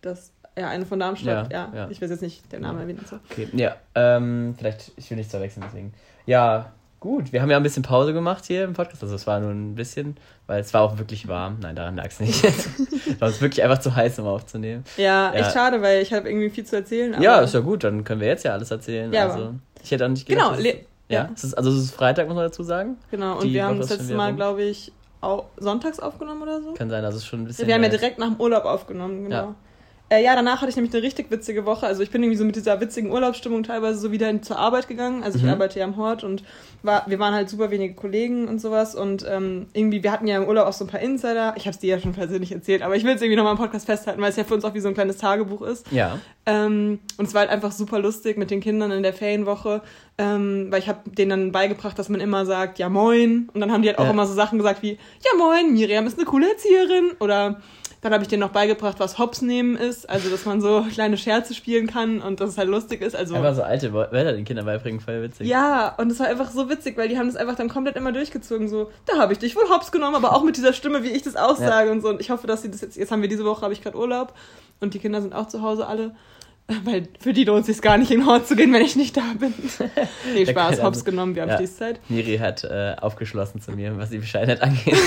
dass 0.00 0.32
ja, 0.58 0.68
eine 0.68 0.86
von 0.86 0.98
Darmstadt, 0.98 1.52
ja, 1.52 1.68
ja. 1.72 1.76
ja. 1.76 1.90
Ich 1.90 2.00
weiß 2.00 2.10
jetzt 2.10 2.22
nicht 2.22 2.50
den 2.50 2.62
Namen 2.62 2.80
erwähnen. 2.80 3.04
So. 3.08 3.18
Okay, 3.30 3.48
ja. 3.52 3.76
Ähm, 3.94 4.54
vielleicht, 4.56 4.92
ich 4.96 5.10
will 5.10 5.18
nicht 5.18 5.30
verwechseln, 5.30 5.64
deswegen. 5.66 5.92
Ja, 6.24 6.72
gut. 6.98 7.32
Wir 7.32 7.42
haben 7.42 7.50
ja 7.50 7.58
ein 7.58 7.62
bisschen 7.62 7.82
Pause 7.82 8.14
gemacht 8.14 8.46
hier 8.46 8.64
im 8.64 8.72
Podcast. 8.72 9.02
Also 9.02 9.14
es 9.14 9.26
war 9.26 9.38
nur 9.38 9.50
ein 9.50 9.74
bisschen, 9.74 10.16
weil 10.46 10.60
es 10.60 10.72
war 10.72 10.80
auch 10.80 10.96
wirklich 10.96 11.28
warm. 11.28 11.58
Nein, 11.60 11.76
daran 11.76 11.96
lag 11.96 12.06
es 12.06 12.20
nicht. 12.20 12.42
es 12.44 13.20
war 13.20 13.38
wirklich 13.40 13.62
einfach 13.62 13.78
zu 13.78 13.94
heiß, 13.94 14.18
um 14.18 14.26
aufzunehmen. 14.26 14.84
Ja, 14.96 15.32
ja. 15.32 15.32
echt 15.34 15.52
schade, 15.52 15.82
weil 15.82 16.00
ich 16.00 16.14
habe 16.14 16.28
irgendwie 16.28 16.48
viel 16.48 16.64
zu 16.64 16.76
erzählen. 16.76 17.20
ja, 17.20 17.40
ist 17.40 17.52
ja 17.52 17.60
gut. 17.60 17.84
Dann 17.84 18.04
können 18.04 18.22
wir 18.22 18.28
jetzt 18.28 18.44
ja 18.44 18.52
alles 18.52 18.70
erzählen. 18.70 19.12
Ja, 19.12 19.28
also, 19.28 19.54
ich 19.82 19.90
hätte 19.90 20.06
auch 20.06 20.10
nicht 20.10 20.26
gedacht, 20.26 20.56
Genau, 20.56 20.72
ja, 21.08 21.30
es 21.34 21.44
ist, 21.44 21.54
also 21.54 21.70
es 21.70 21.76
ist 21.76 21.90
Freitag, 21.92 22.26
muss 22.26 22.36
man 22.36 22.44
dazu 22.44 22.62
sagen. 22.62 22.96
Genau, 23.10 23.38
und 23.38 23.44
Die 23.44 23.52
wir 23.52 23.66
haben 23.66 23.78
das 23.78 23.90
letzte 23.90 24.14
Mal, 24.14 24.34
glaube 24.34 24.62
ich, 24.62 24.92
auch 25.20 25.46
sonntags 25.56 25.98
aufgenommen 26.00 26.42
oder 26.42 26.60
so. 26.62 26.74
Kann 26.74 26.90
sein, 26.90 27.04
also 27.04 27.16
es 27.16 27.24
ist 27.24 27.28
schon 27.28 27.42
ein 27.42 27.44
bisschen. 27.46 27.66
Wir 27.66 27.74
haben 27.74 27.82
ja 27.82 27.88
direkt 27.88 28.18
nach 28.18 28.28
dem 28.28 28.40
Urlaub 28.40 28.64
aufgenommen, 28.64 29.24
genau. 29.24 29.36
Ja. 29.36 29.54
Äh, 30.08 30.22
ja, 30.22 30.36
danach 30.36 30.60
hatte 30.60 30.70
ich 30.70 30.76
nämlich 30.76 30.94
eine 30.94 31.02
richtig 31.02 31.32
witzige 31.32 31.66
Woche. 31.66 31.84
Also 31.84 32.02
ich 32.02 32.10
bin 32.10 32.22
irgendwie 32.22 32.38
so 32.38 32.44
mit 32.44 32.54
dieser 32.54 32.80
witzigen 32.80 33.10
Urlaubsstimmung 33.10 33.64
teilweise 33.64 33.98
so 33.98 34.12
wieder 34.12 34.40
zur 34.40 34.56
Arbeit 34.56 34.86
gegangen. 34.86 35.24
Also 35.24 35.38
ich 35.38 35.44
mhm. 35.44 35.50
arbeite 35.50 35.80
ja 35.80 35.84
am 35.84 35.96
Hort 35.96 36.22
und 36.22 36.44
war, 36.84 37.04
wir 37.08 37.18
waren 37.18 37.34
halt 37.34 37.50
super 37.50 37.72
wenige 37.72 37.94
Kollegen 37.94 38.46
und 38.46 38.60
sowas. 38.60 38.94
Und 38.94 39.26
ähm, 39.28 39.66
irgendwie, 39.72 40.04
wir 40.04 40.12
hatten 40.12 40.28
ja 40.28 40.36
im 40.36 40.46
Urlaub 40.46 40.68
auch 40.68 40.72
so 40.72 40.84
ein 40.84 40.88
paar 40.88 41.00
Insider. 41.00 41.54
Ich 41.56 41.64
habe 41.64 41.70
es 41.74 41.80
dir 41.80 41.96
ja 41.96 42.00
schon 42.00 42.12
persönlich 42.12 42.52
erzählt, 42.52 42.82
aber 42.82 42.94
ich 42.94 43.02
will 43.02 43.16
es 43.16 43.20
irgendwie 43.20 43.36
nochmal 43.36 43.54
im 43.54 43.58
Podcast 43.58 43.86
festhalten, 43.86 44.20
weil 44.20 44.30
es 44.30 44.36
ja 44.36 44.44
für 44.44 44.54
uns 44.54 44.64
auch 44.64 44.74
wie 44.74 44.80
so 44.80 44.86
ein 44.86 44.94
kleines 44.94 45.16
Tagebuch 45.16 45.62
ist. 45.62 45.90
Ja. 45.90 46.20
Ähm, 46.46 47.00
und 47.16 47.26
es 47.26 47.34
war 47.34 47.40
halt 47.40 47.50
einfach 47.50 47.72
super 47.72 47.98
lustig 47.98 48.38
mit 48.38 48.52
den 48.52 48.60
Kindern 48.60 48.92
in 48.92 49.02
der 49.02 49.12
Ferienwoche, 49.12 49.82
ähm, 50.18 50.68
weil 50.70 50.78
ich 50.78 50.88
habe 50.88 51.10
denen 51.10 51.30
dann 51.30 51.52
beigebracht, 51.52 51.98
dass 51.98 52.08
man 52.08 52.20
immer 52.20 52.46
sagt, 52.46 52.78
ja 52.78 52.88
moin. 52.88 53.48
Und 53.52 53.60
dann 53.60 53.72
haben 53.72 53.82
die 53.82 53.88
halt 53.88 53.98
auch 53.98 54.08
immer 54.08 54.26
so 54.26 54.34
Sachen 54.34 54.58
gesagt 54.58 54.84
wie, 54.84 54.92
ja 54.92 55.36
moin, 55.36 55.72
Miriam 55.72 56.06
ist 56.06 56.16
eine 56.16 56.26
coole 56.26 56.48
Erzieherin. 56.48 57.10
Oder 57.18 57.60
dann 58.00 58.12
habe 58.12 58.22
ich 58.22 58.28
denen 58.28 58.40
noch 58.40 58.50
beigebracht, 58.50 59.00
was 59.00 59.18
Hops 59.18 59.42
nehmen 59.42 59.76
ist, 59.76 60.08
also 60.08 60.28
dass 60.28 60.44
man 60.44 60.60
so 60.60 60.84
kleine 60.92 61.16
Scherze 61.16 61.54
spielen 61.54 61.86
kann 61.86 62.20
und 62.20 62.40
dass 62.40 62.50
es 62.50 62.58
halt 62.58 62.68
lustig 62.68 63.00
ist. 63.00 63.16
Also 63.16 63.34
einfach 63.34 63.54
so 63.54 63.62
alte 63.62 63.92
Wörter 63.92 64.32
den 64.32 64.44
Kindern 64.44 64.66
beibringen, 64.66 65.00
voll 65.00 65.22
witzig. 65.22 65.48
Ja, 65.48 65.94
und 65.96 66.10
es 66.10 66.20
war 66.20 66.26
einfach 66.26 66.50
so 66.50 66.68
witzig, 66.68 66.96
weil 66.96 67.08
die 67.08 67.18
haben 67.18 67.26
das 67.26 67.36
einfach 67.36 67.56
dann 67.56 67.68
komplett 67.68 67.96
immer 67.96 68.12
durchgezogen. 68.12 68.68
So, 68.68 68.90
da 69.06 69.18
habe 69.18 69.32
ich 69.32 69.38
dich 69.38 69.56
wohl 69.56 69.68
Hops 69.70 69.92
genommen, 69.92 70.14
aber 70.14 70.34
auch 70.34 70.44
mit 70.44 70.56
dieser 70.56 70.72
Stimme, 70.72 71.02
wie 71.02 71.10
ich 71.10 71.22
das 71.22 71.36
aussage 71.36 71.88
ja. 71.88 71.92
und 71.92 72.02
so. 72.02 72.08
Und 72.08 72.20
ich 72.20 72.30
hoffe, 72.30 72.46
dass 72.46 72.62
sie 72.62 72.70
das 72.70 72.80
jetzt. 72.80 72.96
Jetzt 72.96 73.10
haben 73.10 73.22
wir 73.22 73.28
diese 73.28 73.44
Woche, 73.44 73.62
habe 73.62 73.72
ich 73.72 73.82
gerade 73.82 73.96
Urlaub 73.96 74.34
und 74.80 74.94
die 74.94 74.98
Kinder 74.98 75.20
sind 75.22 75.34
auch 75.34 75.48
zu 75.48 75.62
Hause 75.62 75.86
alle. 75.86 76.14
Weil 76.84 77.08
für 77.20 77.32
die 77.32 77.44
lohnt 77.44 77.60
es 77.60 77.66
sich 77.66 77.80
gar 77.80 77.96
nicht 77.96 78.10
in 78.10 78.20
den 78.20 78.26
Hort 78.26 78.48
zu 78.48 78.56
gehen, 78.56 78.72
wenn 78.72 78.82
ich 78.82 78.96
nicht 78.96 79.16
da 79.16 79.22
bin. 79.38 79.54
nee, 80.34 80.46
Spaß, 80.46 80.82
Hops 80.82 81.04
genommen, 81.04 81.34
wir 81.34 81.42
haben 81.42 81.50
ja. 81.50 81.56
Schließzeit. 81.56 82.00
Miri 82.08 82.38
hat 82.38 82.64
äh, 82.64 82.96
aufgeschlossen 83.00 83.60
zu 83.60 83.72
mir, 83.72 83.96
was 83.96 84.10
die 84.10 84.18
Bescheidenheit 84.18 84.62
angeht. 84.62 84.98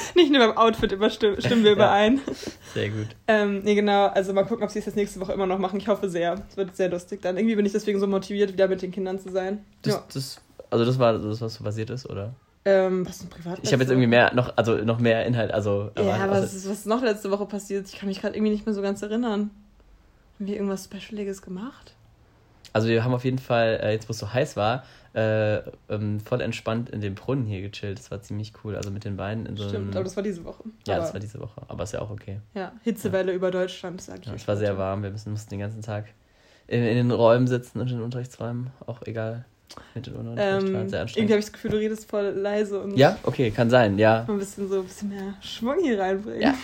Nicht 0.14 0.30
nur 0.30 0.46
beim 0.46 0.56
Outfit 0.56 0.92
überstimmen, 0.92 1.40
stimmen 1.40 1.64
wir 1.64 1.72
überein. 1.72 2.20
Sehr 2.74 2.90
gut. 2.90 3.08
Ähm, 3.28 3.60
nee, 3.62 3.74
genau. 3.74 4.06
Also 4.06 4.32
mal 4.32 4.44
gucken, 4.44 4.64
ob 4.64 4.70
sie 4.70 4.78
es 4.78 4.86
jetzt 4.86 4.96
nächste 4.96 5.20
Woche 5.20 5.32
immer 5.32 5.46
noch 5.46 5.58
machen. 5.58 5.78
Ich 5.78 5.88
hoffe 5.88 6.08
sehr. 6.08 6.42
Es 6.48 6.56
wird 6.56 6.76
sehr 6.76 6.88
lustig 6.88 7.20
dann. 7.22 7.36
Irgendwie 7.36 7.56
bin 7.56 7.66
ich 7.66 7.72
deswegen 7.72 8.00
so 8.00 8.06
motiviert, 8.06 8.52
wieder 8.52 8.68
mit 8.68 8.82
den 8.82 8.90
Kindern 8.90 9.18
zu 9.18 9.30
sein. 9.30 9.64
Das, 9.82 9.94
ja. 9.94 10.04
das, 10.12 10.40
also 10.70 10.84
das 10.84 10.98
war 10.98 11.18
das, 11.18 11.40
was 11.40 11.54
so 11.54 11.64
passiert 11.64 11.90
ist, 11.90 12.08
oder? 12.08 12.34
Ähm, 12.64 13.06
was 13.06 13.22
ein 13.22 13.28
Privat. 13.28 13.58
Ich 13.62 13.72
habe 13.72 13.82
jetzt 13.82 13.90
irgendwie 13.90 14.06
mehr, 14.06 14.32
noch, 14.34 14.56
also 14.56 14.76
noch 14.76 14.98
mehr 14.98 15.26
Inhalt, 15.26 15.52
also. 15.52 15.90
Ja, 15.98 16.14
aber 16.14 16.32
was, 16.32 16.54
ist, 16.54 16.68
was 16.68 16.78
ist 16.78 16.86
noch 16.86 17.02
letzte 17.02 17.30
Woche 17.30 17.46
passiert? 17.46 17.88
Ich 17.88 17.98
kann 17.98 18.08
mich 18.08 18.20
gerade 18.20 18.36
irgendwie 18.36 18.52
nicht 18.52 18.66
mehr 18.66 18.74
so 18.74 18.82
ganz 18.82 19.02
erinnern. 19.02 19.50
Haben 20.38 20.46
wir 20.46 20.54
irgendwas 20.54 20.84
Specialiges 20.84 21.42
gemacht? 21.42 21.94
Also 22.72 22.88
wir 22.88 23.04
haben 23.04 23.12
auf 23.12 23.24
jeden 23.24 23.38
Fall, 23.38 23.80
äh, 23.82 23.92
jetzt 23.92 24.08
wo 24.08 24.12
es 24.12 24.18
so 24.18 24.32
heiß 24.32 24.56
war, 24.56 24.84
äh, 25.14 25.58
ähm, 25.88 26.20
voll 26.20 26.40
entspannt 26.40 26.90
in 26.90 27.00
dem 27.00 27.14
Brunnen 27.14 27.44
hier 27.44 27.60
gechillt. 27.60 27.98
Das 27.98 28.10
war 28.10 28.22
ziemlich 28.22 28.52
cool. 28.64 28.76
Also 28.76 28.90
mit 28.90 29.04
den 29.04 29.16
Beinen 29.16 29.46
in 29.46 29.56
so 29.56 29.68
Stimmt, 29.68 29.94
aber 29.94 30.04
das 30.04 30.16
war 30.16 30.22
diese 30.22 30.44
Woche. 30.44 30.64
Ja, 30.86 30.94
aber 30.94 31.02
das 31.02 31.12
war 31.12 31.20
diese 31.20 31.40
Woche. 31.40 31.62
Aber 31.68 31.84
ist 31.84 31.92
ja 31.92 32.00
auch 32.00 32.10
okay. 32.10 32.40
Ja, 32.54 32.72
Hitzewelle 32.82 33.32
ja. 33.32 33.36
über 33.36 33.50
Deutschland, 33.50 34.00
sag 34.00 34.20
ich. 34.20 34.26
Ja, 34.26 34.34
es 34.34 34.48
war 34.48 34.56
sehr 34.56 34.78
warm. 34.78 35.02
Wir 35.02 35.10
müssen, 35.10 35.32
mussten 35.32 35.50
den 35.50 35.60
ganzen 35.60 35.82
Tag 35.82 36.06
in, 36.66 36.82
in 36.82 36.96
den 36.96 37.10
Räumen 37.10 37.46
sitzen 37.46 37.80
und 37.80 37.90
in 37.90 37.96
den 37.96 38.04
Unterrichtsräumen. 38.04 38.70
Auch 38.86 39.02
egal. 39.02 39.44
Mit 39.94 40.06
den 40.06 40.14
ähm, 40.14 40.88
sehr 40.88 41.02
anstrengend. 41.02 41.16
Irgendwie 41.16 41.32
habe 41.32 41.38
ich 41.38 41.44
das 41.46 41.52
Gefühl, 41.52 41.70
du 41.70 41.76
redest 41.78 42.08
voll 42.08 42.26
leise. 42.28 42.80
Und 42.80 42.96
ja, 42.96 43.18
okay, 43.22 43.50
kann 43.50 43.70
sein, 43.70 43.98
ja. 43.98 44.24
Ein 44.28 44.38
bisschen 44.38 44.68
so 44.68 44.80
ein 44.80 44.84
bisschen 44.84 45.08
mehr 45.08 45.34
Schwung 45.40 45.76
hier 45.82 45.98
reinbringen. 45.98 46.42
Ja. 46.42 46.54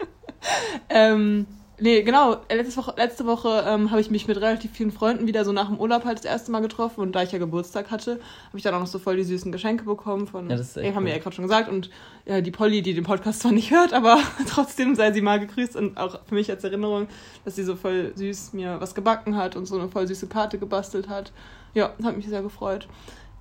ähm, 0.88 1.46
Nee, 1.80 2.02
genau. 2.02 2.38
Letzte 2.50 2.76
Woche, 2.76 2.94
letzte 2.96 3.26
Woche 3.26 3.64
ähm, 3.66 3.90
habe 3.90 4.00
ich 4.00 4.10
mich 4.10 4.26
mit 4.26 4.36
relativ 4.40 4.72
vielen 4.72 4.90
Freunden 4.90 5.28
wieder 5.28 5.44
so 5.44 5.52
nach 5.52 5.68
dem 5.68 5.78
Urlaub 5.78 6.04
halt 6.04 6.18
das 6.18 6.24
erste 6.24 6.50
Mal 6.50 6.60
getroffen. 6.60 7.00
Und 7.00 7.12
da 7.12 7.22
ich 7.22 7.30
ja 7.30 7.38
Geburtstag 7.38 7.90
hatte, 7.90 8.12
habe 8.48 8.56
ich 8.56 8.62
dann 8.64 8.74
auch 8.74 8.80
noch 8.80 8.88
so 8.88 8.98
voll 8.98 9.16
die 9.16 9.22
süßen 9.22 9.52
Geschenke 9.52 9.84
bekommen 9.84 10.26
von. 10.26 10.50
Ja, 10.50 10.56
das 10.56 10.70
ist 10.70 10.76
echt 10.76 10.94
haben 10.94 11.02
cool. 11.02 11.06
wir 11.06 11.16
ja 11.16 11.22
gerade 11.22 11.36
schon 11.36 11.44
gesagt. 11.44 11.68
Und 11.68 11.90
ja, 12.26 12.40
die 12.40 12.50
Polly, 12.50 12.82
die 12.82 12.94
den 12.94 13.04
Podcast 13.04 13.40
zwar 13.40 13.52
nicht 13.52 13.70
hört, 13.70 13.92
aber 13.92 14.18
trotzdem 14.48 14.96
sei 14.96 15.12
sie 15.12 15.20
mal 15.20 15.38
gegrüßt. 15.38 15.76
Und 15.76 15.98
auch 15.98 16.18
für 16.26 16.34
mich 16.34 16.50
als 16.50 16.64
Erinnerung, 16.64 17.06
dass 17.44 17.54
sie 17.54 17.62
so 17.62 17.76
voll 17.76 18.12
süß 18.16 18.54
mir 18.54 18.80
was 18.80 18.96
gebacken 18.96 19.36
hat 19.36 19.54
und 19.54 19.66
so 19.66 19.78
eine 19.78 19.88
voll 19.88 20.08
süße 20.08 20.26
Karte 20.26 20.58
gebastelt 20.58 21.08
hat. 21.08 21.32
Ja, 21.74 21.92
hat 22.02 22.16
mich 22.16 22.26
sehr 22.26 22.42
gefreut. 22.42 22.88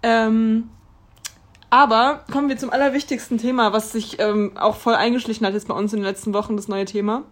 Ähm, 0.03 0.69
aber 1.71 2.23
kommen 2.31 2.49
wir 2.49 2.57
zum 2.57 2.69
allerwichtigsten 2.69 3.39
Thema, 3.39 3.73
was 3.73 3.91
sich 3.91 4.19
ähm, 4.19 4.51
auch 4.57 4.75
voll 4.75 4.93
eingeschlichen 4.93 5.45
hat 5.45 5.53
jetzt 5.53 5.67
bei 5.67 5.73
uns 5.73 5.91
in 5.91 5.99
den 5.99 6.05
letzten 6.05 6.33
Wochen, 6.33 6.55
das 6.55 6.67
neue 6.67 6.85
Thema. 6.85 7.23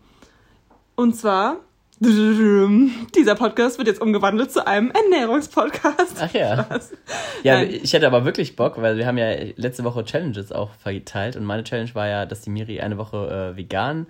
Und 0.96 1.16
zwar, 1.16 1.58
dieser 2.00 3.36
Podcast 3.36 3.78
wird 3.78 3.88
jetzt 3.88 4.02
umgewandelt 4.02 4.52
zu 4.52 4.66
einem 4.66 4.92
Ernährungspodcast. 4.92 6.18
Ach 6.20 6.34
ja. 6.34 6.68
Ja, 7.44 7.58
Nein. 7.58 7.70
ich 7.70 7.94
hätte 7.94 8.08
aber 8.08 8.26
wirklich 8.26 8.56
Bock, 8.56 8.82
weil 8.82 8.98
wir 8.98 9.08
haben 9.08 9.18
ja 9.18 9.30
letzte 9.56 9.84
Woche 9.84 10.04
Challenges 10.04 10.52
auch 10.52 10.72
verteilt 10.76 11.36
und 11.36 11.46
meine 11.46 11.64
Challenge 11.64 11.94
war 11.94 12.08
ja, 12.08 12.26
dass 12.26 12.42
die 12.42 12.50
Miri 12.50 12.82
eine 12.82 12.98
Woche 12.98 13.54
äh, 13.54 13.58
vegan 13.58 14.08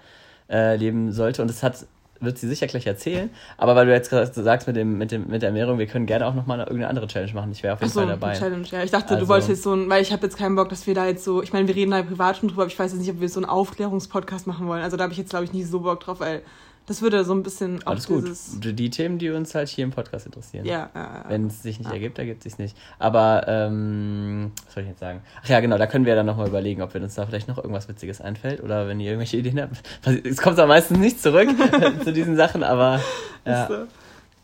äh, 0.50 0.76
leben 0.76 1.12
sollte 1.12 1.42
und 1.42 1.50
es 1.50 1.64
hat 1.64 1.86
wird 2.22 2.38
sie 2.38 2.48
sicher 2.48 2.68
gleich 2.68 2.88
erzählen. 2.88 3.30
Aber 3.58 3.76
weil 3.76 3.86
du 3.86 3.94
jetzt 3.94 4.10
gerade 4.10 4.32
sagst 4.32 4.68
mit, 4.68 4.76
dem, 4.76 4.98
mit, 4.98 5.12
dem, 5.12 5.28
mit 5.28 5.42
der 5.42 5.50
Ernährung, 5.50 5.78
wir 5.80 5.88
können 5.88 6.06
gerne 6.06 6.26
auch 6.28 6.34
nochmal 6.34 6.60
irgendeine 6.60 6.88
andere 6.88 7.08
Challenge 7.08 7.34
machen. 7.34 7.52
Ich 7.52 7.62
wäre 7.64 7.74
auf 7.74 7.82
jeden 7.82 7.92
so, 7.92 8.00
Fall 8.00 8.10
dabei. 8.10 8.34
Challenge, 8.34 8.68
ja. 8.72 8.84
Ich 8.84 8.92
dachte, 8.92 9.10
also, 9.10 9.26
du 9.26 9.30
wolltest 9.30 9.50
jetzt 9.50 9.64
so 9.64 9.74
ein, 9.74 9.90
weil 9.90 10.02
ich 10.02 10.12
habe 10.12 10.24
jetzt 10.24 10.38
keinen 10.38 10.56
Bock, 10.56 10.70
dass 10.70 10.88
wir 10.88 10.96
da 10.96 11.06
jetzt 11.06 11.24
so, 11.24 11.42
ich 11.42 11.54
meine, 11.54 11.68
wir 11.68 11.76
reden 11.76 11.92
da 11.92 12.02
privat 12.02 12.38
schon 12.38 12.50
drüber, 12.50 12.64
aber 12.64 12.72
ich 12.72 12.80
weiß 12.80 12.92
jetzt 12.92 13.02
nicht, 13.02 13.12
ob 13.12 13.20
wir 13.20 13.30
so 13.30 13.40
einen 13.40 13.50
Aufklärungspodcast 13.50 14.48
machen 14.48 14.68
wollen. 14.68 14.82
Also 14.82 14.98
da 14.98 15.04
habe 15.04 15.14
ich 15.14 15.20
jetzt, 15.20 15.30
glaube 15.30 15.46
ich, 15.46 15.54
nicht 15.54 15.68
so 15.68 15.82
Bock 15.82 16.00
drauf, 16.00 16.20
weil 16.20 16.42
das 16.86 17.02
würde 17.02 17.24
so 17.24 17.34
ein 17.34 17.42
bisschen 17.42 17.86
Alles 17.86 18.08
gut. 18.08 18.26
Die 18.64 18.90
Themen, 18.90 19.18
die 19.18 19.30
uns 19.32 19.56
halt 19.56 19.70
hier 19.70 19.84
im 19.84 19.92
Podcast 19.92 20.26
interessieren. 20.26 20.66
Ja. 20.66 20.90
Äh, 20.94 21.30
Wenn 21.30 21.48
es 21.48 21.64
sich 21.64 21.80
nicht 21.80 21.88
ja. 21.88 21.94
ergibt, 21.94 22.20
ergibt 22.20 22.46
es 22.46 22.52
sich 22.52 22.60
nicht. 22.60 22.78
Aber, 23.00 23.46
ähm, 23.48 24.52
was 24.66 24.74
soll 24.76 24.84
ich 24.84 24.90
jetzt 24.90 25.00
sagen? 25.00 25.22
Ach 25.44 25.50
ja, 25.50 25.60
genau, 25.60 25.78
da 25.78 25.88
können 25.88 26.06
wir 26.06 26.16
dann 26.16 26.26
nochmal 26.26 26.48
überlegen, 26.48 26.82
ob 26.82 26.94
uns 26.94 27.16
da 27.16 27.26
vielleicht 27.26 27.48
noch 27.48 27.58
irgendwas 27.58 27.88
Witziges 27.88 28.22
einfällt 28.22 28.62
oder 28.62 28.88
wenn 28.88 29.00
ihr 29.00 29.08
irgendwelche 29.12 29.38
Ideen 29.38 29.62
habt. 29.62 29.82
Es 30.26 30.38
kommt 30.38 30.58
da 30.58 30.68
meistens 30.68 31.00
nicht 31.00 31.22
zurück 31.22 31.50
zu 32.04 32.14
diesen 32.14 32.36
Sachen, 32.36 32.64
aber. 32.64 33.02
Ja. 33.46 33.68
So. 33.68 33.74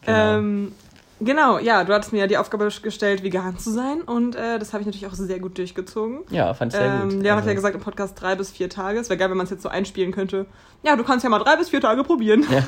Genau. 0.03 0.37
Ähm, 0.37 0.71
Genau, 1.23 1.59
ja, 1.59 1.83
du 1.83 1.93
hattest 1.93 2.13
mir 2.13 2.19
ja 2.19 2.27
die 2.27 2.37
Aufgabe 2.37 2.67
gestellt, 2.81 3.23
vegan 3.23 3.57
zu 3.59 3.69
sein 3.69 4.01
und 4.01 4.35
äh, 4.35 4.57
das 4.57 4.73
habe 4.73 4.81
ich 4.81 4.87
natürlich 4.87 5.05
auch 5.05 5.13
sehr 5.13 5.39
gut 5.39 5.55
durchgezogen. 5.55 6.21
Ja, 6.31 6.53
fand 6.55 6.73
ich 6.73 6.79
sehr 6.79 6.87
ähm, 6.87 7.01
gut. 7.03 7.11
Leon 7.11 7.25
also. 7.25 7.41
hat 7.41 7.45
ja 7.45 7.53
gesagt 7.53 7.75
im 7.75 7.81
Podcast 7.81 8.19
drei 8.19 8.35
bis 8.35 8.49
vier 8.49 8.69
Tage. 8.69 8.99
Es 8.99 9.09
wäre 9.09 9.17
geil, 9.17 9.29
wenn 9.29 9.37
man 9.37 9.43
es 9.43 9.51
jetzt 9.51 9.61
so 9.61 9.69
einspielen 9.69 10.11
könnte. 10.11 10.47
Ja, 10.81 10.95
du 10.95 11.03
kannst 11.03 11.23
ja 11.23 11.29
mal 11.29 11.37
drei 11.37 11.55
bis 11.57 11.69
vier 11.69 11.79
Tage 11.79 12.03
probieren. 12.03 12.43
Ja. 12.51 12.63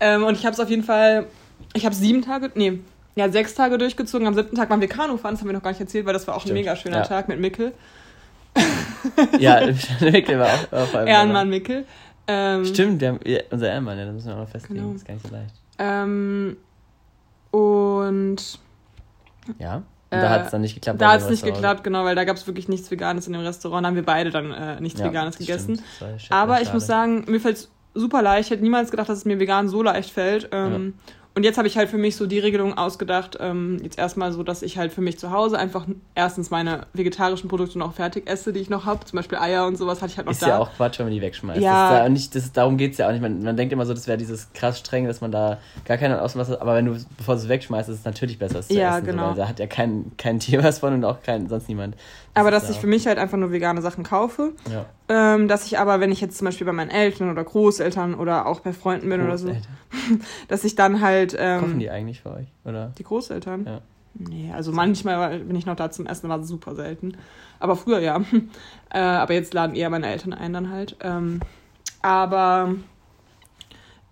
ähm, 0.00 0.24
und 0.24 0.34
ich 0.34 0.44
habe 0.44 0.52
es 0.52 0.60
auf 0.60 0.68
jeden 0.68 0.84
Fall, 0.84 1.26
ich 1.72 1.86
habe 1.86 1.94
sieben 1.94 2.20
Tage, 2.20 2.50
nee, 2.54 2.80
ja, 3.16 3.30
sechs 3.30 3.54
Tage 3.54 3.78
durchgezogen. 3.78 4.26
Am 4.26 4.34
siebten 4.34 4.56
Tag 4.56 4.68
waren 4.68 4.82
wir 4.82 4.88
Kanu 4.88 5.16
fahren, 5.16 5.34
das 5.34 5.40
haben 5.40 5.48
wir 5.48 5.54
noch 5.54 5.62
gar 5.62 5.70
nicht 5.70 5.80
erzählt, 5.80 6.04
weil 6.04 6.12
das 6.12 6.26
war 6.26 6.36
auch 6.36 6.40
Stimmt. 6.40 6.58
ein 6.58 6.60
mega 6.60 6.76
schöner 6.76 6.98
ja. 6.98 7.04
Tag 7.04 7.28
mit 7.28 7.40
Mickel. 7.40 7.72
ja, 9.38 9.60
Mickel 10.00 10.38
war 10.38 10.48
auch 10.48 10.72
auf 10.72 10.94
einem. 10.94 11.08
Ehrenmann 11.08 11.48
Mickel. 11.48 11.86
Ähm, 12.26 12.64
Stimmt, 12.66 13.00
der, 13.00 13.18
ja, 13.24 13.40
unser 13.50 13.68
Ehrenmann, 13.68 13.98
ja, 13.98 14.04
das 14.04 14.14
müssen 14.14 14.28
wir 14.28 14.34
auch 14.34 14.40
noch 14.40 14.48
festlegen. 14.48 14.82
Genau. 14.82 14.94
Ist 14.94 15.06
gar 15.06 15.14
nicht 15.14 15.26
so 15.26 15.34
leicht. 15.34 15.54
Ähm, 15.78 16.56
und. 17.50 18.58
Ja. 19.58 19.82
Und 20.12 20.20
da 20.20 20.28
hat 20.28 20.46
es 20.46 20.50
dann 20.50 20.60
nicht 20.60 20.74
geklappt. 20.74 21.00
Da 21.00 21.12
hat 21.12 21.20
es 21.20 21.30
nicht 21.30 21.44
geklappt, 21.44 21.84
genau, 21.84 22.04
weil 22.04 22.16
da 22.16 22.24
gab 22.24 22.36
es 22.36 22.44
wirklich 22.46 22.68
nichts 22.68 22.90
Veganes 22.90 23.28
in 23.28 23.32
dem 23.32 23.42
Restaurant. 23.42 23.84
Da 23.84 23.88
haben 23.88 23.94
wir 23.94 24.04
beide 24.04 24.30
dann 24.30 24.50
äh, 24.50 24.80
nichts 24.80 24.98
ja, 24.98 25.06
Veganes 25.06 25.38
gegessen. 25.38 25.80
Aber 26.30 26.60
ich 26.60 26.72
muss 26.72 26.86
sagen, 26.86 27.24
mir 27.28 27.40
fällt 27.40 27.58
es 27.58 27.70
super 27.94 28.20
leicht. 28.20 28.46
Ich 28.46 28.50
hätte 28.50 28.62
niemals 28.62 28.90
gedacht, 28.90 29.08
dass 29.08 29.18
es 29.18 29.24
mir 29.24 29.38
vegan 29.38 29.68
so 29.68 29.82
leicht 29.82 30.10
fällt. 30.10 30.48
Ähm, 30.52 30.94
ja. 30.96 31.14
Und 31.40 31.44
jetzt 31.44 31.56
habe 31.56 31.66
ich 31.66 31.78
halt 31.78 31.88
für 31.88 31.96
mich 31.96 32.16
so 32.16 32.26
die 32.26 32.38
Regelung 32.38 32.76
ausgedacht, 32.76 33.38
ähm, 33.40 33.78
jetzt 33.82 33.98
erstmal 33.98 34.30
so, 34.30 34.42
dass 34.42 34.60
ich 34.60 34.76
halt 34.76 34.92
für 34.92 35.00
mich 35.00 35.18
zu 35.18 35.30
Hause 35.30 35.58
einfach 35.58 35.86
erstens 36.14 36.50
meine 36.50 36.82
vegetarischen 36.92 37.48
Produkte 37.48 37.78
noch 37.78 37.94
fertig 37.94 38.28
esse, 38.28 38.52
die 38.52 38.60
ich 38.60 38.68
noch 38.68 38.84
habe, 38.84 39.06
zum 39.06 39.16
Beispiel 39.16 39.38
Eier 39.38 39.66
und 39.66 39.78
sowas 39.78 40.02
hatte 40.02 40.10
ich 40.10 40.18
halt 40.18 40.26
noch 40.26 40.34
ist 40.34 40.42
da. 40.42 40.46
Ist 40.46 40.50
ja 40.50 40.58
auch 40.58 40.70
Quatsch, 40.74 40.98
wenn 40.98 41.06
man 41.06 41.14
die 41.14 41.22
wegschmeißt. 41.22 41.62
Ja. 41.62 41.92
Das 41.92 41.98
da 42.00 42.08
nicht, 42.10 42.34
das, 42.34 42.52
darum 42.52 42.76
geht 42.76 42.92
es 42.92 42.98
ja 42.98 43.06
auch 43.08 43.12
nicht. 43.12 43.22
Man, 43.22 43.42
man 43.42 43.56
denkt 43.56 43.72
immer 43.72 43.86
so, 43.86 43.94
das 43.94 44.06
wäre 44.06 44.18
dieses 44.18 44.52
krass 44.52 44.80
streng, 44.80 45.06
dass 45.06 45.22
man 45.22 45.32
da 45.32 45.56
gar 45.86 45.96
keine 45.96 46.20
Ausmaß 46.20 46.50
hat, 46.50 46.60
aber 46.60 46.74
wenn 46.74 46.84
du, 46.84 46.98
bevor 47.16 47.36
du 47.36 47.40
es 47.40 47.48
wegschmeißt, 47.48 47.88
ist 47.88 48.00
es 48.00 48.04
natürlich 48.04 48.38
besser, 48.38 48.58
es 48.58 48.68
zu 48.68 48.74
ja, 48.74 48.98
essen. 48.98 49.06
Genau. 49.06 49.22
So, 49.22 49.28
weil 49.30 49.36
da 49.36 49.48
hat 49.48 49.60
ja 49.60 49.66
kein, 49.66 50.12
kein 50.18 50.40
Tier 50.40 50.62
was 50.62 50.80
von 50.80 50.92
und 50.92 51.06
auch 51.06 51.22
kein, 51.22 51.48
sonst 51.48 51.70
niemand. 51.70 51.96
Aber 52.34 52.50
dass 52.50 52.70
ich 52.70 52.78
für 52.78 52.86
mich 52.86 53.06
halt 53.06 53.18
einfach 53.18 53.36
nur 53.36 53.50
vegane 53.50 53.82
Sachen 53.82 54.04
kaufe. 54.04 54.52
Ja. 54.70 54.86
Ähm, 55.08 55.48
dass 55.48 55.66
ich 55.66 55.78
aber, 55.78 56.00
wenn 56.00 56.12
ich 56.12 56.20
jetzt 56.20 56.38
zum 56.38 56.44
Beispiel 56.44 56.64
bei 56.64 56.72
meinen 56.72 56.90
Eltern 56.90 57.30
oder 57.30 57.42
Großeltern 57.42 58.14
oder 58.14 58.46
auch 58.46 58.60
bei 58.60 58.72
Freunden 58.72 59.08
bin 59.08 59.20
oder 59.22 59.36
so, 59.36 59.54
dass 60.48 60.64
ich 60.64 60.76
dann 60.76 61.00
halt. 61.00 61.36
Ähm, 61.38 61.60
Kochen 61.60 61.78
die 61.80 61.90
eigentlich 61.90 62.20
für 62.20 62.32
euch? 62.32 62.46
Oder? 62.64 62.92
Die 62.98 63.04
Großeltern? 63.04 63.66
Ja. 63.66 63.80
Nee, 64.14 64.52
also 64.52 64.72
manchmal 64.72 65.38
bin 65.40 65.56
ich 65.56 65.66
noch 65.66 65.76
da 65.76 65.90
zum 65.90 66.06
Essen, 66.06 66.28
war 66.28 66.42
super 66.42 66.74
selten. 66.74 67.16
Aber 67.58 67.76
früher 67.76 68.00
ja. 68.00 68.20
äh, 68.90 68.98
aber 68.98 69.34
jetzt 69.34 69.54
laden 69.54 69.74
eher 69.76 69.90
meine 69.90 70.08
Eltern 70.08 70.32
ein 70.32 70.52
dann 70.52 70.70
halt. 70.70 70.96
Ähm, 71.00 71.40
aber 72.02 72.74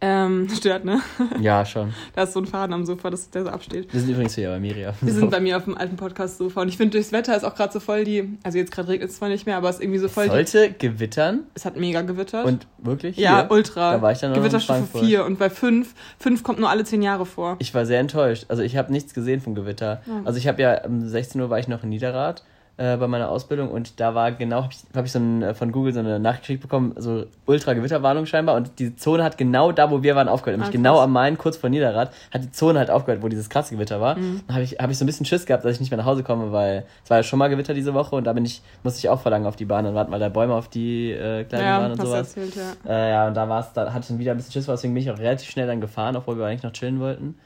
ähm, 0.00 0.48
stört, 0.54 0.84
ne? 0.84 1.00
Ja, 1.40 1.64
schon. 1.64 1.92
da 2.14 2.22
ist 2.22 2.32
so 2.32 2.40
ein 2.40 2.46
Faden 2.46 2.72
am 2.72 2.84
Sofa, 2.84 3.10
dass 3.10 3.30
der 3.30 3.44
so 3.44 3.50
absteht. 3.50 3.92
Wir 3.92 4.00
sind 4.00 4.10
übrigens 4.10 4.34
hier 4.34 4.50
bei 4.50 4.60
Miri 4.60 4.86
Wir 5.00 5.12
sind 5.12 5.30
bei 5.30 5.40
mir 5.40 5.56
auf 5.56 5.64
dem 5.64 5.76
alten 5.76 5.96
Podcast-Sofa 5.96 6.62
und 6.62 6.68
ich 6.68 6.76
finde, 6.76 6.92
durchs 6.92 7.12
Wetter 7.12 7.36
ist 7.36 7.44
auch 7.44 7.54
gerade 7.54 7.72
so 7.72 7.80
voll 7.80 8.04
die. 8.04 8.38
Also 8.42 8.58
jetzt 8.58 8.70
gerade 8.70 8.88
regnet 8.88 9.10
es 9.10 9.16
zwar 9.16 9.28
nicht 9.28 9.46
mehr, 9.46 9.56
aber 9.56 9.68
es 9.68 9.76
ist 9.76 9.82
irgendwie 9.82 9.98
so 9.98 10.08
voll. 10.08 10.24
Es 10.24 10.30
sollte 10.30 10.70
die, 10.70 10.78
gewittern. 10.78 11.40
Es 11.54 11.64
hat 11.64 11.76
mega 11.76 12.02
gewittert. 12.02 12.46
Und 12.46 12.66
wirklich? 12.78 13.16
Ja, 13.16 13.40
hier? 13.40 13.50
ultra. 13.50 13.92
Da 13.92 14.02
war 14.02 14.12
ich 14.12 14.18
dann 14.18 14.30
noch 14.30 14.38
Gewitterstufe 14.38 14.98
4 14.98 15.24
und 15.24 15.38
bei 15.38 15.50
5, 15.50 15.94
5 16.18 16.42
kommt 16.42 16.60
nur 16.60 16.70
alle 16.70 16.84
10 16.84 17.02
Jahre 17.02 17.26
vor. 17.26 17.56
Ich 17.58 17.74
war 17.74 17.84
sehr 17.84 17.98
enttäuscht. 17.98 18.46
Also 18.48 18.62
ich 18.62 18.76
habe 18.76 18.92
nichts 18.92 19.14
gesehen 19.14 19.40
vom 19.40 19.54
Gewitter. 19.54 20.02
Ja. 20.06 20.22
Also 20.24 20.38
ich 20.38 20.46
habe 20.46 20.62
ja 20.62 20.84
um 20.84 21.08
16 21.08 21.40
Uhr 21.40 21.50
war 21.50 21.58
ich 21.58 21.68
noch 21.68 21.82
in 21.82 21.88
Niederrad 21.88 22.44
äh, 22.78 22.96
bei 22.96 23.08
meiner 23.08 23.28
Ausbildung 23.28 23.70
und 23.70 23.98
da 23.98 24.14
war 24.14 24.30
genau, 24.32 24.62
habe 24.62 24.72
ich, 24.72 24.78
hab 24.96 25.04
ich 25.04 25.12
so 25.12 25.18
ein, 25.18 25.42
äh, 25.42 25.52
von 25.52 25.72
Google 25.72 25.92
so 25.92 25.98
eine 25.98 26.20
Nachricht 26.20 26.62
bekommen, 26.62 26.94
so 26.96 27.26
Ultra-Gewitterwarnung 27.46 28.24
scheinbar 28.24 28.54
und 28.54 28.78
die 28.78 28.94
Zone 28.94 29.24
hat 29.24 29.36
genau 29.36 29.72
da, 29.72 29.90
wo 29.90 30.02
wir 30.02 30.14
waren, 30.14 30.28
aufgehört. 30.28 30.58
Nämlich 30.58 30.74
ah, 30.74 30.76
genau 30.76 31.00
am 31.00 31.12
Main, 31.12 31.36
kurz 31.36 31.56
vor 31.56 31.70
Niederrad, 31.70 32.12
hat 32.32 32.44
die 32.44 32.52
Zone 32.52 32.78
halt 32.78 32.90
aufgehört, 32.90 33.22
wo 33.22 33.28
dieses 33.28 33.50
krasse 33.50 33.74
Gewitter 33.74 34.00
war. 34.00 34.16
Mhm. 34.16 34.42
Dann 34.46 34.54
habe 34.54 34.64
ich, 34.64 34.78
hab 34.78 34.90
ich 34.90 34.96
so 34.96 35.04
ein 35.04 35.06
bisschen 35.06 35.26
Schiss 35.26 35.44
gehabt, 35.44 35.64
dass 35.64 35.72
ich 35.72 35.80
nicht 35.80 35.90
mehr 35.90 35.98
nach 35.98 36.06
Hause 36.06 36.22
komme, 36.22 36.52
weil 36.52 36.84
es 37.02 37.10
war 37.10 37.16
ja 37.18 37.22
schon 37.24 37.40
mal 37.40 37.48
Gewitter 37.48 37.74
diese 37.74 37.94
Woche 37.94 38.14
und 38.14 38.24
da 38.24 38.32
bin 38.32 38.44
ich, 38.44 38.62
musste 38.84 39.00
ich 39.00 39.08
auch 39.08 39.20
verlangen 39.20 39.46
auf 39.46 39.56
die 39.56 39.64
Bahn 39.64 39.84
und 39.84 39.94
warten, 39.94 40.12
weil 40.12 40.20
da 40.20 40.28
Bäume 40.28 40.54
auf 40.54 40.68
die 40.68 41.10
äh, 41.10 41.44
kleinen 41.44 41.64
ja, 41.64 41.80
waren 41.80 41.92
und 41.92 42.00
sowas. 42.00 42.36
Erzählt, 42.36 42.54
ja. 42.54 42.90
Äh, 42.90 43.10
ja, 43.10 43.26
und 43.26 43.34
da 43.34 43.48
war 43.48 43.60
es, 43.60 43.72
da 43.72 43.92
hatte 43.92 44.02
ich 44.02 44.08
dann 44.08 44.18
wieder 44.20 44.30
ein 44.32 44.36
bisschen 44.36 44.52
Schiss, 44.52 44.66
deswegen 44.66 44.94
bin 44.94 45.02
ich 45.02 45.10
auch 45.10 45.18
relativ 45.18 45.50
schnell 45.50 45.66
dann 45.66 45.80
gefahren, 45.80 46.14
obwohl 46.14 46.38
wir 46.38 46.46
eigentlich 46.46 46.62
noch 46.62 46.72
chillen 46.72 47.00
wollten. 47.00 47.36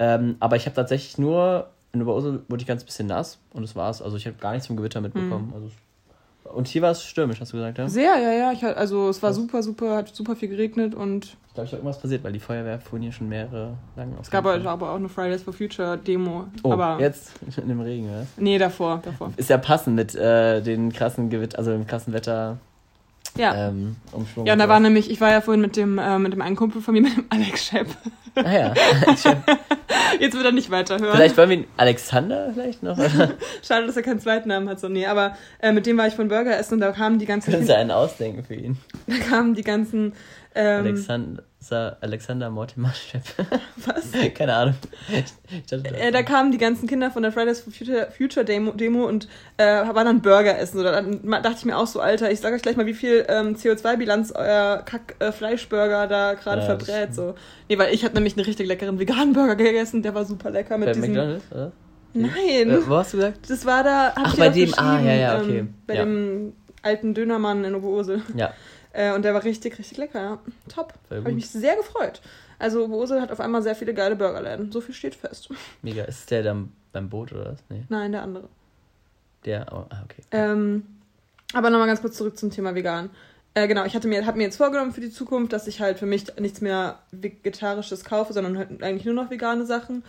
Ähm, 0.00 0.36
aber 0.40 0.56
ich 0.56 0.66
habe 0.66 0.74
tatsächlich 0.74 1.18
nur 1.18 1.68
in 1.92 2.02
Oberursel 2.02 2.42
wurde 2.48 2.62
ich 2.62 2.66
ganz 2.66 2.84
bisschen 2.84 3.06
nass 3.06 3.38
und 3.52 3.62
das 3.62 3.76
war's. 3.76 4.02
Also 4.02 4.16
ich 4.16 4.26
habe 4.26 4.36
gar 4.38 4.52
nichts 4.52 4.66
vom 4.66 4.76
Gewitter 4.76 5.00
mitbekommen. 5.00 5.48
Mhm. 5.48 5.54
Also 5.54 5.70
und 6.44 6.68
hier 6.68 6.82
war 6.82 6.90
es 6.90 7.02
stürmisch, 7.04 7.40
hast 7.40 7.52
du 7.52 7.56
gesagt, 7.56 7.78
ja? 7.78 7.88
Sehr, 7.88 8.18
ja, 8.18 8.32
ja. 8.32 8.52
Ich, 8.52 8.64
also 8.64 9.08
es 9.08 9.22
war 9.22 9.30
Was? 9.30 9.36
super, 9.36 9.62
super, 9.62 9.96
hat 9.96 10.14
super 10.14 10.36
viel 10.36 10.48
geregnet 10.48 10.94
und. 10.94 11.36
Ich 11.48 11.54
glaube, 11.54 11.66
ich 11.66 11.72
habe 11.72 11.82
irgendwas 11.82 12.00
passiert, 12.00 12.24
weil 12.24 12.32
die 12.32 12.40
Feuerwehr 12.40 12.78
fuhren 12.80 13.02
hier 13.02 13.12
schon 13.12 13.28
mehrere 13.28 13.76
lange 13.94 14.14
auf. 14.14 14.22
Es 14.22 14.30
gab 14.30 14.46
aber 14.46 14.90
auch 14.90 14.96
eine 14.96 15.08
Fridays 15.08 15.42
for 15.42 15.52
Future 15.52 15.98
Demo. 15.98 16.46
Oh, 16.62 16.72
aber 16.72 16.98
jetzt 17.00 17.32
in 17.56 17.68
dem 17.68 17.80
Regen, 17.80 18.08
oder? 18.08 18.26
Nee, 18.36 18.58
davor, 18.58 19.00
davor. 19.04 19.32
Ist 19.36 19.50
ja 19.50 19.58
passend 19.58 19.96
mit 19.96 20.14
äh, 20.14 20.62
den 20.62 20.92
krassen 20.92 21.30
Gewitter, 21.30 21.58
also 21.58 21.72
dem 21.72 21.86
krassen 21.86 22.12
Wetter. 22.12 22.58
Ja. 23.36 23.68
Ähm, 23.68 23.96
Umschwung 24.12 24.46
ja, 24.46 24.52
und 24.52 24.58
da 24.58 24.68
war 24.68 24.78
nämlich, 24.78 25.10
ich 25.10 25.20
war 25.20 25.30
ja 25.30 25.40
vorhin 25.40 25.62
mit 25.62 25.76
dem, 25.76 25.98
äh, 25.98 26.18
mit 26.18 26.32
dem 26.32 26.42
einen 26.42 26.56
Kumpel 26.56 26.82
von 26.82 26.92
mir, 26.92 27.00
mit 27.02 27.16
dem 27.16 27.24
Alex 27.30 27.66
Schepp. 27.66 27.86
Ah 28.34 28.52
ja, 28.52 28.74
Alex 29.06 29.22
Schepp. 29.22 29.38
Jetzt 30.20 30.34
wird 30.34 30.44
er 30.44 30.52
nicht 30.52 30.70
weiterhören. 30.70 31.14
Vielleicht 31.14 31.36
wollen 31.36 31.50
wir 31.50 31.56
ihn 31.58 31.66
Alexander 31.76 32.50
vielleicht 32.52 32.82
noch? 32.82 32.98
Schade, 33.62 33.86
dass 33.86 33.96
er 33.96 34.02
keinen 34.02 34.20
zweiten 34.20 34.48
Namen 34.48 34.68
hat. 34.68 34.80
So, 34.80 34.88
nee, 34.88 35.06
aber 35.06 35.36
äh, 35.60 35.72
mit 35.72 35.86
dem 35.86 35.96
war 35.96 36.06
ich 36.06 36.14
von 36.14 36.28
Burger 36.28 36.56
essen 36.58 36.74
und 36.74 36.80
da 36.80 36.92
kamen 36.92 37.18
die 37.18 37.26
ganzen. 37.26 37.50
Können 37.52 37.66
Sie 37.66 37.74
einen 37.74 37.90
ausdenken 37.90 38.44
für 38.44 38.54
ihn? 38.54 38.78
Da 39.06 39.16
kamen 39.16 39.54
die 39.54 39.62
ganzen. 39.62 40.12
Ähm, 40.54 40.86
Alexander. 40.86 41.42
Alexander 42.00 42.50
Mortimer 42.50 42.92
Schepp. 42.92 43.22
Was? 43.76 44.12
Keine 44.34 44.54
Ahnung. 44.54 44.74
Dachte, 45.70 45.94
äh, 45.94 46.10
da 46.10 46.22
kamen 46.22 46.50
die 46.50 46.58
ganzen 46.58 46.88
Kinder 46.88 47.10
von 47.10 47.22
der 47.22 47.30
Fridays 47.30 47.60
for 47.60 47.72
Future, 47.72 48.08
Future 48.10 48.44
Demo, 48.44 48.72
Demo 48.72 49.06
und 49.06 49.28
äh, 49.56 49.64
waren 49.64 50.06
dann 50.06 50.22
Burger 50.22 50.58
essen. 50.58 50.78
So, 50.78 50.82
dann 50.82 51.22
dachte 51.22 51.56
ich 51.58 51.64
mir 51.64 51.78
auch 51.78 51.86
so, 51.86 52.00
Alter, 52.00 52.30
ich 52.30 52.40
sag 52.40 52.52
euch 52.52 52.62
gleich 52.62 52.76
mal, 52.76 52.86
wie 52.86 52.94
viel 52.94 53.24
ähm, 53.28 53.54
CO2-Bilanz 53.54 54.32
euer 54.32 54.82
Kack-Fleischburger 54.84 56.04
äh, 56.04 56.08
da 56.08 56.34
gerade 56.34 56.62
ja, 56.62 56.66
verbrät. 56.66 57.14
So. 57.14 57.34
Nee, 57.68 57.78
weil 57.78 57.94
ich 57.94 58.04
habe 58.04 58.14
nämlich 58.14 58.36
einen 58.36 58.44
richtig 58.44 58.66
leckeren 58.66 58.98
veganen 58.98 59.32
Burger 59.32 59.54
gegessen, 59.54 60.02
der 60.02 60.14
war 60.14 60.24
super 60.24 60.50
lecker 60.50 60.78
mit 60.78 60.88
Bei 60.88 60.92
diesem. 60.94 61.10
McDonald's, 61.10 61.52
oder? 61.52 61.72
Nein. 62.14 62.70
Äh, 62.70 62.86
wo 62.86 62.96
hast 62.96 63.12
du 63.12 63.18
gesagt? 63.18 63.48
Das 63.48 63.64
war 63.64 63.84
da. 63.84 64.12
Ach, 64.16 64.36
bei 64.36 64.48
dem. 64.48 64.74
Ah, 64.76 65.00
ja, 65.00 65.14
ja, 65.14 65.40
okay. 65.40 65.58
Ähm, 65.60 65.74
bei 65.86 65.94
ja. 65.94 66.04
dem 66.04 66.52
alten 66.82 67.14
Dönermann 67.14 67.64
in 67.64 67.74
Oberursel. 67.74 68.22
Ja. 68.36 68.52
Äh, 68.92 69.14
und 69.14 69.22
der 69.22 69.34
war 69.34 69.44
richtig, 69.44 69.78
richtig 69.78 69.98
lecker, 69.98 70.20
ja. 70.20 70.38
Top. 70.68 70.94
Habe 71.10 71.30
ich 71.30 71.34
mich 71.34 71.50
sehr 71.50 71.76
gefreut. 71.76 72.20
Also 72.58 72.88
Bose 72.88 73.20
hat 73.20 73.32
auf 73.32 73.40
einmal 73.40 73.62
sehr 73.62 73.74
viele 73.74 73.94
geile 73.94 74.16
Burgerläden. 74.16 74.70
So 74.70 74.80
viel 74.80 74.94
steht 74.94 75.14
fest. 75.14 75.48
Mega. 75.82 76.04
Ist 76.04 76.30
der 76.30 76.42
dann 76.42 76.72
beim 76.92 77.08
Boot 77.08 77.32
oder 77.32 77.52
was? 77.52 77.64
Nee. 77.68 77.84
Nein, 77.88 78.12
der 78.12 78.22
andere. 78.22 78.48
Der, 79.44 79.66
oh, 79.72 79.86
ah, 79.88 80.02
okay. 80.04 80.22
Ähm, 80.30 80.84
aber 81.52 81.70
nochmal 81.70 81.88
ganz 81.88 82.00
kurz 82.00 82.16
zurück 82.16 82.38
zum 82.38 82.50
Thema 82.50 82.74
vegan. 82.74 83.10
Äh, 83.54 83.68
genau, 83.68 83.84
ich 83.84 83.94
hatte 83.94 84.08
mir, 84.08 84.24
hab 84.24 84.36
mir 84.36 84.44
jetzt 84.44 84.56
vorgenommen 84.56 84.92
für 84.92 85.00
die 85.00 85.10
Zukunft, 85.10 85.52
dass 85.52 85.66
ich 85.66 85.80
halt 85.80 85.98
für 85.98 86.06
mich 86.06 86.36
nichts 86.38 86.60
mehr 86.60 87.00
Vegetarisches 87.10 88.04
kaufe, 88.04 88.32
sondern 88.32 88.56
halt 88.56 88.82
eigentlich 88.82 89.04
nur 89.04 89.14
noch 89.14 89.30
vegane 89.30 89.66
Sachen. 89.66 90.04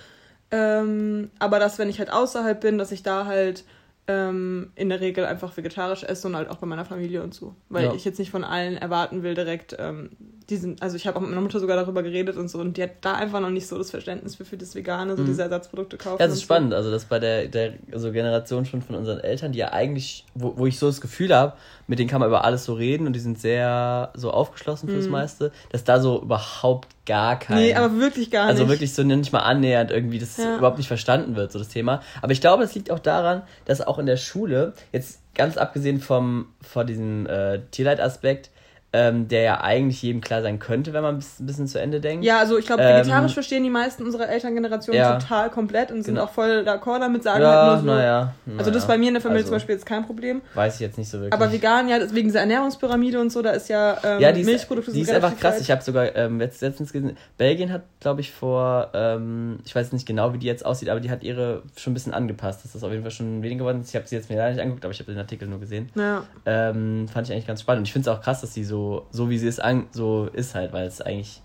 Ähm, 0.51 1.31
aber 1.39 1.59
dass, 1.59 1.79
wenn 1.79 1.89
ich 1.89 1.99
halt 1.99 2.11
außerhalb 2.11 2.61
bin, 2.61 2.77
dass 2.77 2.91
ich 2.91 3.03
da 3.03 3.25
halt 3.25 3.65
ähm, 4.07 4.71
in 4.75 4.89
der 4.89 4.99
Regel 4.99 5.25
einfach 5.25 5.55
vegetarisch 5.55 6.03
esse 6.03 6.27
und 6.27 6.35
halt 6.35 6.49
auch 6.49 6.57
bei 6.57 6.67
meiner 6.67 6.85
Familie 6.85 7.23
und 7.23 7.33
so. 7.33 7.55
Weil 7.69 7.85
ja. 7.85 7.93
ich 7.93 8.03
jetzt 8.03 8.19
nicht 8.19 8.31
von 8.31 8.43
allen 8.43 8.77
erwarten 8.77 9.23
will, 9.23 9.33
direkt 9.33 9.75
ähm, 9.79 10.09
diesen, 10.49 10.81
also 10.81 10.97
ich 10.97 11.07
habe 11.07 11.17
auch 11.17 11.21
mit 11.21 11.29
meiner 11.29 11.41
Mutter 11.41 11.59
sogar 11.59 11.77
darüber 11.77 12.03
geredet 12.03 12.35
und 12.35 12.49
so 12.49 12.59
und 12.59 12.75
die 12.75 12.83
hat 12.83 12.91
da 13.01 13.15
einfach 13.15 13.39
noch 13.39 13.49
nicht 13.49 13.65
so 13.65 13.77
das 13.77 13.91
Verständnis 13.91 14.35
für, 14.35 14.43
für 14.43 14.57
das 14.57 14.75
Vegane, 14.75 15.15
so 15.15 15.23
mhm. 15.23 15.27
diese 15.27 15.43
Ersatzprodukte 15.43 15.97
kaufen. 15.97 16.19
Ja, 16.19 16.27
das 16.27 16.35
ist 16.35 16.43
spannend, 16.43 16.71
so. 16.71 16.77
also 16.77 16.91
das 16.91 17.05
bei 17.05 17.19
der, 17.19 17.47
der 17.47 17.73
also 17.93 18.11
Generation 18.11 18.65
schon 18.65 18.81
von 18.81 18.95
unseren 18.95 19.19
Eltern, 19.19 19.53
die 19.53 19.59
ja 19.59 19.71
eigentlich, 19.71 20.25
wo, 20.33 20.57
wo 20.57 20.65
ich 20.65 20.77
so 20.77 20.87
das 20.87 20.99
Gefühl 20.99 21.33
habe, 21.33 21.53
mit 21.87 21.99
denen 21.99 22.09
kann 22.09 22.19
man 22.19 22.29
über 22.29 22.43
alles 22.43 22.65
so 22.65 22.73
reden 22.73 23.07
und 23.07 23.13
die 23.13 23.19
sind 23.19 23.39
sehr 23.39 24.11
so 24.13 24.31
aufgeschlossen 24.31 24.89
fürs 24.89 25.05
mhm. 25.05 25.11
meiste, 25.11 25.51
dass 25.71 25.83
da 25.83 25.99
so 25.99 26.21
überhaupt 26.21 26.89
gar 27.05 27.37
kein. 27.37 27.57
Nee, 27.57 27.73
aber 27.73 27.97
wirklich 27.99 28.31
gar 28.31 28.45
also 28.45 28.53
nicht. 28.53 28.61
Also 28.61 28.71
wirklich 28.71 28.93
so 28.93 29.03
nicht 29.03 29.33
mal 29.33 29.39
annähernd 29.39 29.91
irgendwie, 29.91 30.19
dass 30.19 30.37
ja. 30.37 30.57
überhaupt 30.57 30.77
nicht 30.77 30.87
verstanden 30.87 31.35
wird, 31.35 31.51
so 31.51 31.59
das 31.59 31.69
Thema. 31.69 32.01
Aber 32.21 32.31
ich 32.31 32.41
glaube, 32.41 32.63
es 32.63 32.73
liegt 32.75 32.91
auch 32.91 32.99
daran, 32.99 33.43
dass 33.65 33.81
auch 33.81 33.99
in 33.99 34.05
der 34.05 34.17
Schule, 34.17 34.73
jetzt 34.91 35.19
ganz 35.35 35.57
abgesehen 35.57 35.99
vom, 35.99 36.47
von 36.61 36.87
diesem 36.87 37.25
äh, 37.25 37.59
Tierleitaspekt, 37.71 38.51
ähm, 38.93 39.27
der 39.27 39.41
ja 39.41 39.61
eigentlich 39.61 40.01
jedem 40.03 40.21
klar 40.21 40.43
sein 40.43 40.59
könnte, 40.59 40.93
wenn 40.93 41.01
man 41.01 41.15
ein 41.15 41.45
bisschen 41.45 41.67
zu 41.67 41.81
Ende 41.81 41.99
denkt. 41.99 42.23
Ja, 42.23 42.37
also 42.37 42.59
ich 42.59 42.67
glaube, 42.67 42.83
vegetarisch 42.83 43.31
ähm, 43.31 43.33
verstehen 43.33 43.63
die 43.63 43.71
meisten 43.71 44.03
unserer 44.03 44.29
Elterngeneration 44.29 44.95
ja, 44.95 45.17
total 45.17 45.49
komplett 45.49 45.91
und 45.91 46.03
sind 46.03 46.15
genau. 46.15 46.27
auch 46.27 46.31
voll 46.31 46.63
d'accord 46.65 46.99
damit, 46.99 47.23
sagen 47.23 47.41
ja, 47.41 47.71
halt 47.71 47.83
nur 47.83 47.95
so. 47.95 47.99
Ja, 47.99 48.33
also 48.57 48.69
das 48.69 48.83
ist 48.83 48.87
bei 48.87 48.99
mir 48.99 49.07
in 49.07 49.15
der 49.15 49.21
Familie 49.21 49.41
also, 49.41 49.49
zum 49.49 49.55
Beispiel 49.55 49.75
jetzt 49.75 49.85
kein 49.87 50.05
Problem. 50.05 50.43
Weiß 50.53 50.75
ich 50.75 50.81
jetzt 50.81 50.99
nicht 50.99 51.09
so 51.09 51.17
wirklich. 51.19 51.33
Aber 51.33 51.51
vegan, 51.51 51.89
ja, 51.89 51.97
wegen 52.13 52.27
dieser 52.27 52.41
Ernährungspyramide 52.41 53.19
und 53.19 53.31
so, 53.31 53.41
da 53.41 53.51
ist 53.51 53.67
ja, 53.67 53.97
ähm, 54.03 54.19
ja 54.19 54.31
die 54.31 54.43
Milchprodukte 54.43 54.91
ist, 54.91 54.95
die 54.95 55.01
ist 55.01 55.11
einfach 55.11 55.37
krass. 55.39 55.59
Ich 55.59 55.71
habe 55.71 55.81
sogar 55.81 56.15
ähm, 56.15 56.39
letztens 56.39 56.93
gesehen, 56.93 57.17
Belgien 57.37 57.71
hat, 57.71 57.81
glaube 57.99 58.21
ich, 58.21 58.31
vor, 58.31 58.89
ähm, 58.93 59.59
ich 59.65 59.73
weiß 59.73 59.91
nicht 59.93 60.05
genau, 60.05 60.33
wie 60.33 60.37
die 60.37 60.47
jetzt 60.47 60.65
aussieht, 60.65 60.89
aber 60.89 60.99
die 60.99 61.09
hat 61.09 61.23
ihre 61.23 61.63
schon 61.77 61.91
ein 61.91 61.93
bisschen 61.95 62.13
angepasst. 62.13 62.63
Das 62.63 62.75
ist 62.75 62.83
auf 62.83 62.91
jeden 62.91 63.01
Fall 63.01 63.11
schon 63.11 63.41
weniger 63.41 63.59
geworden. 63.59 63.83
Ich 63.87 63.95
habe 63.95 64.07
sie 64.07 64.15
jetzt 64.15 64.29
mir 64.29 64.37
leider 64.37 64.51
nicht 64.51 64.61
angeguckt, 64.61 64.85
aber 64.85 64.93
ich 64.93 64.99
habe 64.99 65.11
den 65.11 65.19
Artikel 65.19 65.47
nur 65.47 65.59
gesehen. 65.59 65.89
Ja. 65.95 66.23
Ähm, 66.45 67.07
fand 67.11 67.27
ich 67.27 67.33
eigentlich 67.33 67.47
ganz 67.47 67.61
spannend. 67.61 67.79
Und 67.81 67.87
ich 67.87 67.93
finde 67.93 68.09
es 68.09 68.15
auch 68.15 68.21
krass, 68.21 68.41
dass 68.41 68.53
sie 68.53 68.63
so, 68.63 68.82
so 69.11 69.29
wie 69.29 69.37
sie 69.37 69.47
es 69.47 69.59
an, 69.59 69.87
so 69.91 70.29
ist 70.31 70.55
halt, 70.55 70.73
weil 70.73 70.87
es 70.87 71.01
eigentlich 71.01 71.41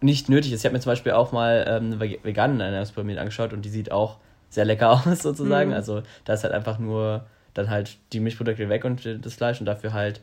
nicht 0.00 0.28
nötig 0.28 0.52
ist. 0.52 0.60
Ich 0.60 0.64
habe 0.64 0.74
mir 0.74 0.80
zum 0.80 0.90
Beispiel 0.90 1.12
auch 1.12 1.32
mal 1.32 1.64
ähm, 1.68 1.92
eine 1.92 2.00
vegane 2.00 2.62
Ernährungspyramide 2.62 3.20
angeschaut 3.20 3.52
und 3.52 3.64
die 3.64 3.68
sieht 3.68 3.92
auch 3.92 4.18
sehr 4.50 4.64
lecker 4.64 4.90
aus 5.06 5.22
sozusagen. 5.22 5.70
Mhm. 5.70 5.76
Also 5.76 6.02
da 6.24 6.34
ist 6.34 6.44
halt 6.44 6.52
einfach 6.52 6.78
nur 6.78 7.26
dann 7.54 7.70
halt 7.70 7.98
die 8.12 8.20
Milchprodukte 8.20 8.68
weg 8.68 8.84
und 8.84 9.06
das 9.24 9.34
Fleisch 9.34 9.60
und 9.60 9.66
dafür 9.66 9.92
halt, 9.92 10.20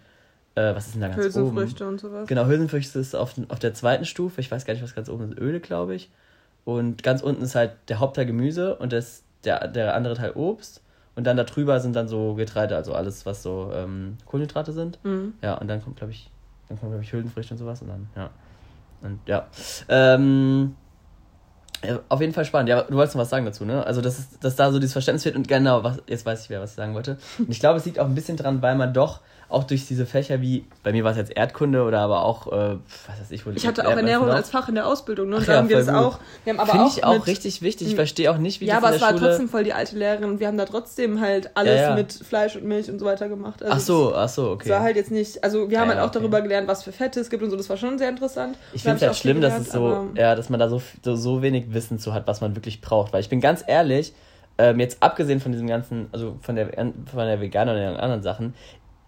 äh, 0.56 0.74
was 0.76 0.88
ist 0.88 0.96
denn 0.96 1.02
da 1.02 1.08
ganz 1.08 1.24
Hülsenfrüchte 1.24 1.84
oben? 1.84 1.94
und 1.94 2.00
sowas. 2.00 2.28
Genau, 2.28 2.46
Hülsenfrüchte 2.46 3.00
ist 3.00 3.16
auf, 3.16 3.36
auf 3.50 3.60
der 3.60 3.74
zweiten 3.74 4.06
Stufe. 4.06 4.42
Ich 4.42 4.52
weiß 4.52 4.66
gar 4.66 4.74
nicht, 4.74 4.84
was 4.84 4.96
ganz 4.96 5.10
oben 5.10 5.32
ist. 5.32 5.40
Öle, 5.40 5.60
glaube 5.60 5.96
ich. 5.96 6.10
Und 6.66 7.04
ganz 7.04 7.22
unten 7.22 7.44
ist 7.44 7.56
halt 7.56 7.72
der 7.88 8.00
Hauptteil 8.00 8.26
Gemüse 8.26 8.76
und 8.76 8.94
das, 8.94 9.24
der, 9.44 9.68
der 9.68 9.96
andere 9.96 10.16
Teil 10.16 10.32
Obst. 10.32 10.84
Und 11.16 11.26
dann 11.26 11.38
darüber 11.38 11.80
sind 11.80 11.96
dann 11.96 12.08
so 12.08 12.36
Getreide, 12.36 12.76
also 12.76 12.94
alles, 12.94 13.26
was 13.26 13.44
so 13.44 13.72
ähm, 13.74 14.18
Kohlenhydrate 14.26 14.72
sind. 14.72 15.04
Mhm. 15.04 15.34
Ja, 15.42 15.56
und 15.56 15.68
dann 15.68 15.84
kommt, 15.84 15.98
glaube 15.98 16.14
ich, 16.14 16.30
dann 16.70 16.80
kommt, 16.80 16.92
glaube 16.92 17.04
ich, 17.04 17.12
Hülsenfrüchte 17.12 17.56
und 17.56 17.58
sowas 17.58 17.82
und 17.82 17.90
dann, 17.90 18.08
ja. 18.16 18.30
Und 19.02 19.20
ja. 19.26 19.48
Ähm, 19.88 20.76
auf 22.10 22.20
jeden 22.20 22.34
Fall 22.34 22.46
spannend. 22.46 22.70
Ja, 22.70 22.84
du 22.84 22.96
wolltest 22.96 23.16
noch 23.16 23.22
was 23.22 23.30
sagen 23.30 23.46
dazu, 23.46 23.66
ne? 23.66 23.86
Also, 23.86 24.02
dass, 24.02 24.38
dass 24.40 24.56
da 24.56 24.72
so 24.72 24.80
dieses 24.80 24.94
Verständnis 24.94 25.26
wird 25.26 25.36
und 25.36 25.48
genau, 25.48 25.84
was, 25.84 26.02
jetzt 26.08 26.26
weiß 26.26 26.44
ich, 26.44 26.50
wer 26.50 26.62
was 26.62 26.72
ich 26.72 26.76
sagen 26.76 26.94
wollte. 26.94 27.18
Und 27.38 27.50
ich 27.50 27.60
glaube, 27.60 27.78
es 27.78 27.86
liegt 27.86 28.00
auch 28.00 28.06
ein 28.06 28.16
bisschen 28.16 28.38
dran, 28.38 28.62
weil 28.62 28.76
man 28.76 28.94
doch 28.94 29.22
auch 29.50 29.64
durch 29.64 29.88
diese 29.88 30.06
Fächer 30.06 30.42
wie, 30.42 30.64
bei 30.84 30.92
mir 30.92 31.04
war 31.04 31.12
es 31.12 31.18
jetzt 31.18 31.36
Erdkunde 31.36 31.84
oder 31.84 32.00
aber 32.00 32.24
auch, 32.24 32.48
äh, 32.48 32.78
was 33.08 33.20
weiß 33.20 33.32
ich, 33.32 33.46
wo 33.46 33.50
Ich 33.50 33.66
hatte 33.66 33.88
auch 33.88 33.96
Ernährung 33.96 34.30
als 34.30 34.52
Fach 34.52 34.70
in 34.70 34.76
der 34.76 34.86
Ausbildung, 34.86 35.30
ne? 35.30 35.38
Und 35.38 35.42
Ach, 35.42 35.48
da 35.48 35.58
haben 35.58 35.70
wir 35.70 35.78
das 35.78 35.90
auch. 35.90 36.20
Wir 36.44 36.54
haben 36.54 36.60
aber 36.60 36.72
Finde 36.72 36.86
auch 36.86 36.98
ich 36.98 37.04
auch 37.04 37.28
richtig 37.28 37.62
wichtig. 37.64 37.88
Ich 37.88 37.96
verstehe 37.96 38.32
auch 38.32 38.38
nicht, 38.38 38.62
wie 38.62 38.66
ja, 38.66 38.76
das 38.76 38.84
Ja, 38.84 38.88
aber 38.88 38.96
es 38.96 39.02
war 39.02 39.10
Schule 39.10 39.22
trotzdem 39.32 39.50
voll 39.50 39.64
die 39.64 39.74
alte 39.74 39.98
Lehrerin 39.98 40.26
und 40.26 40.40
wir 40.40 40.48
haben 40.48 40.58
da 40.58 40.66
trotzdem 40.66 41.20
halt 41.20 41.50
alles 41.56 41.76
ja, 41.76 41.90
ja. 41.90 41.96
mit 41.96 42.14
Fleisch 42.14 42.56
und 42.56 42.66
Milch 42.66 42.90
und 42.92 43.00
so 43.00 43.06
weiter 43.06 43.28
gemacht. 43.28 43.64
Also 43.64 43.74
ach 43.74 43.80
so, 43.80 44.16
ach 44.16 44.30
so, 44.30 44.50
okay. 44.52 44.66
Es 44.66 44.70
war 44.70 44.82
halt 44.82 44.96
jetzt 44.96 45.12
nicht, 45.12 45.44
also 45.44 45.70
wir 45.70 45.80
haben 45.80 45.90
ja, 45.90 45.96
halt 45.96 46.04
auch 46.04 46.10
okay. 46.10 46.20
darüber 46.20 46.42
gelernt, 46.42 46.68
was 46.68 46.84
für 46.84 46.92
Fette 46.92 47.20
es 47.20 47.32
gibt 47.32 47.42
und 47.42 47.50
so, 47.50 47.58
das 47.58 47.70
war 47.70 47.78
schon 47.78 47.98
sehr 47.98 48.10
interessant. 48.10 48.56
Ich 48.74 48.84
finde 48.84 48.98
es 48.98 49.02
halt 49.02 49.16
schlimm, 49.16 49.42
gelernt, 49.42 49.62
dass 49.62 49.68
es 49.68 49.74
so, 49.74 50.10
ja, 50.16 50.36
dass 50.36 50.50
man 50.50 50.60
da 50.60 50.70
so, 50.70 50.80
so, 51.04 51.16
so 51.16 51.42
wenig 51.42 51.74
Wissen 51.74 51.98
zu 51.98 52.14
hat, 52.14 52.28
was 52.28 52.42
man 52.42 52.56
wirklich 52.56 52.82
braucht. 52.82 53.14
Weil 53.14 53.22
ich 53.22 53.30
bin 53.30 53.42
ganz 53.42 53.64
ehrlich, 53.66 54.14
ähm, 54.60 54.80
jetzt 54.80 55.02
abgesehen 55.02 55.40
von 55.40 55.54
diesem 55.54 55.68
ganzen, 55.68 56.08
also 56.12 56.38
von 56.42 56.56
der, 56.56 56.70
von 56.74 57.26
der 57.26 57.40
Veganer 57.40 57.72
und 57.72 57.78
den 57.78 57.96
anderen 57.96 58.22
Sachen, 58.22 58.54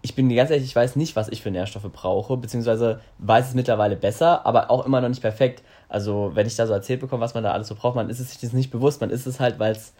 ich 0.02 0.14
bin 0.14 0.34
ganz 0.34 0.50
ehrlich, 0.50 0.66
ich 0.66 0.76
weiß 0.76 0.96
nicht, 0.96 1.16
was 1.16 1.28
ich 1.28 1.42
für 1.42 1.50
Nährstoffe 1.50 1.90
brauche, 1.92 2.36
beziehungsweise 2.36 3.00
weiß 3.18 3.48
es 3.48 3.54
mittlerweile 3.54 3.96
besser, 3.96 4.44
aber 4.44 4.70
auch 4.70 4.84
immer 4.84 5.00
noch 5.00 5.08
nicht 5.08 5.22
perfekt. 5.22 5.62
Also, 5.88 6.32
wenn 6.34 6.46
ich 6.46 6.56
da 6.56 6.66
so 6.66 6.72
erzählt 6.72 7.00
bekomme, 7.00 7.22
was 7.22 7.34
man 7.34 7.44
da 7.44 7.52
alles 7.52 7.68
so 7.68 7.74
braucht, 7.74 7.94
man 7.94 8.10
ist 8.10 8.18
es 8.18 8.30
sich 8.30 8.40
das 8.40 8.52
nicht 8.52 8.70
bewusst. 8.70 9.00
Man 9.00 9.10
ist 9.10 9.26
es 9.26 9.38
halt, 9.40 9.58
weil 9.58 9.72
es 9.72 9.92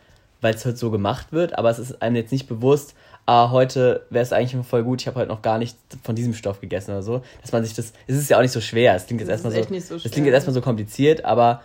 weil 0.42 0.54
es 0.54 0.64
halt 0.66 0.76
so 0.76 0.90
gemacht 0.90 1.32
wird, 1.32 1.56
aber 1.56 1.70
es 1.70 1.78
ist 1.78 2.02
einem 2.02 2.16
jetzt 2.16 2.32
nicht 2.32 2.48
bewusst, 2.48 2.94
ah, 3.26 3.50
heute 3.50 4.04
wäre 4.10 4.24
es 4.24 4.32
eigentlich 4.32 4.66
voll 4.66 4.82
gut, 4.82 5.00
ich 5.00 5.06
habe 5.06 5.20
heute 5.20 5.28
noch 5.28 5.40
gar 5.40 5.56
nicht 5.56 5.76
von 6.02 6.16
diesem 6.16 6.34
Stoff 6.34 6.60
gegessen 6.60 6.90
oder 6.90 7.02
so. 7.02 7.22
Dass 7.40 7.52
man 7.52 7.64
sich 7.64 7.74
das, 7.74 7.92
es 8.08 8.16
ist 8.16 8.28
ja 8.28 8.36
auch 8.36 8.42
nicht 8.42 8.52
so 8.52 8.60
schwer, 8.60 8.94
es 8.96 9.06
klingt 9.06 9.20
jetzt 9.20 9.30
erstmal 9.30 9.52
so, 9.52 9.62
so 9.62 9.94
es 9.94 10.10
klingt 10.10 10.26
jetzt 10.26 10.34
erstmal 10.34 10.54
so 10.54 10.60
kompliziert, 10.60 11.24
aber 11.24 11.62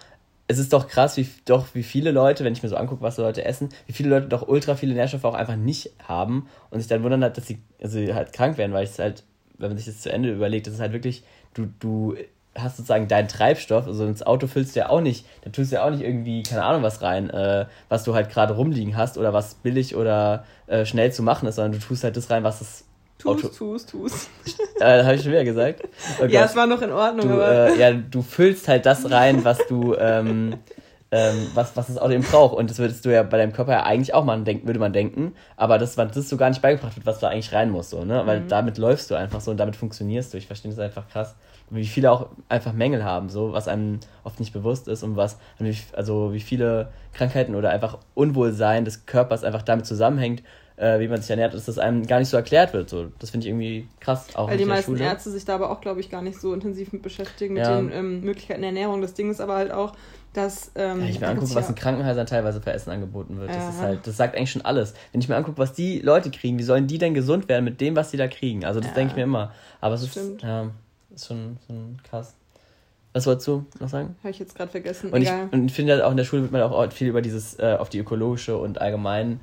es 0.48 0.60
ist 0.60 0.72
doch 0.72 0.88
krass, 0.88 1.18
wie 1.18 1.28
doch 1.46 1.68
wie 1.74 1.84
viele 1.84 2.12
Leute, 2.12 2.44
wenn 2.44 2.54
ich 2.54 2.64
mir 2.64 2.70
so 2.70 2.78
angucke, 2.78 3.02
was 3.02 3.18
so 3.18 3.22
Leute 3.22 3.44
essen, 3.44 3.70
wie 3.86 3.94
viele 3.94 4.10
Leute 4.10 4.28
doch 4.28 4.48
ultra 4.48 4.76
viele 4.76 4.94
Nährstoffe 4.94 5.26
auch 5.26 5.34
einfach 5.34 5.58
nicht 5.58 5.92
haben 6.04 6.48
und 6.70 6.80
sich 6.80 6.88
dann 6.88 7.04
wundern 7.04 7.24
halt, 7.24 7.38
dass 7.38 7.48
sie 7.48 7.60
also 7.82 8.00
halt 8.14 8.32
krank 8.34 8.58
werden, 8.58 8.74
weil 8.74 8.86
es 8.86 8.98
halt, 8.98 9.24
wenn 9.58 9.70
man 9.70 9.78
sich 9.78 9.88
das 9.88 10.02
zu 10.02 10.12
Ende 10.12 10.32
überlegt, 10.32 10.68
das 10.68 10.76
ist 10.76 10.80
halt 10.80 10.94
wirklich, 10.94 11.24
du, 11.54 11.68
du 11.80 12.16
hast 12.56 12.78
sozusagen 12.78 13.08
deinen 13.08 13.28
Treibstoff, 13.28 13.88
also 13.88 14.06
ins 14.06 14.26
Auto 14.26 14.48
füllst 14.48 14.76
du 14.76 14.80
ja 14.80 14.90
auch 14.90 15.02
nicht, 15.02 15.26
da 15.42 15.50
tust 15.50 15.72
du 15.72 15.76
ja 15.76 15.86
auch 15.86 15.92
nicht 15.92 16.02
irgendwie, 16.02 16.44
keine 16.44 16.64
Ahnung, 16.64 16.82
was 16.82 17.02
rein, 17.02 17.30
äh, 17.30 17.66
was 17.90 18.04
du 18.04 18.16
halt 18.16 18.30
gerade 18.30 18.56
rumliegen 18.56 18.96
hast 18.96 19.18
oder 19.18 19.34
was 19.34 19.56
billig 19.56 19.96
oder 19.96 20.46
äh, 20.68 20.86
schnell 20.86 21.12
zu 21.12 21.24
machen 21.24 21.48
ist, 21.48 21.56
sondern 21.56 21.74
du 21.74 21.86
tust 21.86 22.04
halt 22.04 22.16
das 22.18 22.30
rein, 22.30 22.44
was 22.44 22.60
das 22.60 22.86
Tust, 23.18 23.46
Auto 23.46 23.48
tust, 23.48 23.90
tust. 23.90 24.30
äh, 24.80 25.04
habe 25.04 25.16
ich 25.16 25.24
schon 25.24 25.32
wieder 25.32 25.44
gesagt. 25.44 25.82
Oh 26.22 26.26
ja, 26.26 26.46
es 26.46 26.56
war 26.56 26.68
noch 26.68 26.82
in 26.82 26.92
Ordnung, 26.92 27.28
du, 27.28 27.34
aber. 27.34 27.70
Äh, 27.70 27.80
ja, 27.80 27.92
du 27.92 28.22
füllst 28.22 28.68
halt 28.68 28.86
das 28.86 29.10
rein, 29.10 29.44
was 29.44 29.66
du, 29.68 29.96
ähm, 29.96 30.54
ähm, 31.10 31.48
was, 31.56 31.76
was 31.76 31.88
das 31.88 31.98
Auto 31.98 32.12
eben 32.14 32.24
braucht. 32.24 32.56
Und 32.56 32.70
das 32.70 32.78
würdest 32.78 33.04
du 33.06 33.10
ja 33.10 33.24
bei 33.24 33.38
deinem 33.38 33.54
Körper 33.54 33.72
ja 33.72 33.84
eigentlich 33.84 34.14
auch 34.14 34.24
mal 34.24 34.40
denken, 34.44 34.68
würde 34.68 34.80
man 34.80 34.94
denken. 34.94 35.34
Aber 35.56 35.80
das, 35.80 35.96
das 35.96 36.30
so 36.30 36.38
gar 36.38 36.50
nicht 36.50 36.62
beigebracht 36.62 36.96
wird, 36.96 37.08
was 37.08 37.20
da 37.20 37.30
eigentlich 37.30 37.54
rein 37.54 37.72
muss, 37.72 37.90
so, 37.90 38.06
ne? 38.06 38.22
Weil 38.26 38.42
mhm. 38.42 38.50
damit 38.50 38.78
läufst 38.78 39.10
du 39.10 39.16
einfach 39.16 39.42
so 39.42 39.50
und 39.50 39.58
damit 39.58 39.76
funktionierst 39.76 40.34
du. 40.34 40.38
Ich 40.38 40.46
verstehe 40.46 40.70
das 40.70 40.80
einfach 40.80 41.08
krass. 41.10 41.36
Wie 41.72 41.86
viele 41.86 42.12
auch 42.12 42.28
einfach 42.50 42.72
Mängel 42.72 43.04
haben, 43.04 43.30
so, 43.30 43.52
was 43.52 43.68
einem 43.68 44.00
oft 44.24 44.40
nicht 44.40 44.54
bewusst 44.54 44.88
ist 44.88 45.04
und 45.04 45.18
was, 45.18 45.38
also 45.94 46.34
wie 46.34 46.40
viele 46.40 46.90
Krankheiten 47.14 47.56
oder 47.56 47.72
einfach 47.72 47.98
Unwohlsein 48.14 48.86
des 48.86 49.06
Körpers 49.06 49.44
einfach 49.44 49.64
damit 49.64 49.86
zusammenhängt, 49.86 50.44
äh, 50.78 51.00
wie 51.00 51.08
man 51.08 51.20
sich 51.20 51.30
ernährt, 51.30 51.54
dass 51.54 51.66
das 51.66 51.80
einem 51.80 52.06
gar 52.06 52.20
nicht 52.20 52.30
so 52.30 52.38
erklärt 52.38 52.72
wird. 52.72 52.90
So, 52.90 53.08
das 53.18 53.32
finde 53.32 53.46
ich 53.46 53.50
irgendwie 53.50 53.88
krass. 54.00 54.36
Auch 54.36 54.48
Weil 54.48 54.58
die 54.58 54.66
meisten 54.66 54.92
Schule. 54.92 55.04
Ärzte 55.04 55.32
sich 55.32 55.44
da 55.44 55.56
aber 55.56 55.72
auch, 55.72 55.82
glaube 55.82 56.00
ich, 56.00 56.10
gar 56.10 56.22
nicht 56.22 56.40
so 56.40 56.54
intensiv 56.54 56.94
mit 56.94 57.02
beschäftigen, 57.02 57.56
mit 57.56 57.64
ja. 57.64 57.76
den 57.76 57.92
ähm, 57.92 58.22
Möglichkeiten 58.22 58.62
der 58.62 58.70
Ernährung. 58.70 59.02
Das 59.02 59.16
Ding 59.16 59.32
ist 59.32 59.42
aber 59.42 59.56
halt 59.56 59.72
auch, 59.72 59.94
dass. 60.34 60.72
Ähm, 60.76 61.02
ja, 61.02 61.08
ich 61.08 61.20
mir 61.20 61.28
angucke, 61.28 61.56
was 61.56 61.68
in 61.68 61.76
Krankenhäusern 61.76 62.28
teilweise 62.28 62.62
für 62.62 62.72
Essen 62.72 62.92
angeboten 62.92 63.40
wird. 63.40 63.50
Ja. 63.50 63.56
Das 63.56 63.76
ist 63.76 63.82
halt, 63.82 64.06
das 64.06 64.18
sagt 64.18 64.38
eigentlich 64.38 64.52
schon 64.52 64.62
alles. 64.62 64.94
Wenn 65.12 65.22
ich 65.22 65.28
mir 65.28 65.36
angucke, 65.36 65.58
was 65.58 65.74
die 65.74 66.00
Leute 66.00 66.30
kriegen, 66.30 66.60
wie 66.60 66.64
sollen 66.64 66.86
die 66.86 67.00
denn 67.00 67.16
gesund 67.16 67.50
werden 67.50 67.66
mit 67.66 67.82
dem, 67.82 67.96
was 67.96 68.12
sie 68.12 68.18
da 68.18 68.28
kriegen? 68.28 68.64
Also 68.64 68.80
das 68.80 68.94
denke 68.94 69.12
ich 69.12 69.16
mir 69.18 69.24
immer. 69.24 69.52
Aber 69.82 69.96
es 69.96 70.04
ist, 70.04 70.44
ja, 70.44 70.70
ist 71.14 71.26
schon, 71.26 71.58
schon 71.66 71.98
krass. 72.08 72.36
Was 73.14 73.26
wolltest 73.26 73.48
du 73.48 73.66
noch 73.80 73.90
sagen? 73.90 74.16
Habe 74.20 74.30
ich 74.30 74.38
jetzt 74.38 74.54
gerade 74.54 74.70
vergessen. 74.70 75.12
Und 75.12 75.24
Egal. 75.24 75.48
ich, 75.48 75.54
und 75.54 75.72
finde 75.72 75.94
halt 75.94 76.04
auch 76.04 76.12
in 76.12 76.18
der 76.18 76.24
Schule 76.24 76.44
wird 76.44 76.52
man 76.52 76.62
auch 76.62 76.92
viel 76.92 77.08
über 77.08 77.24
dieses, 77.24 77.58
äh, 77.58 77.76
auf 77.80 77.90
die 77.90 77.98
ökologische 77.98 78.58
und 78.58 78.80
allgemein 78.80 79.40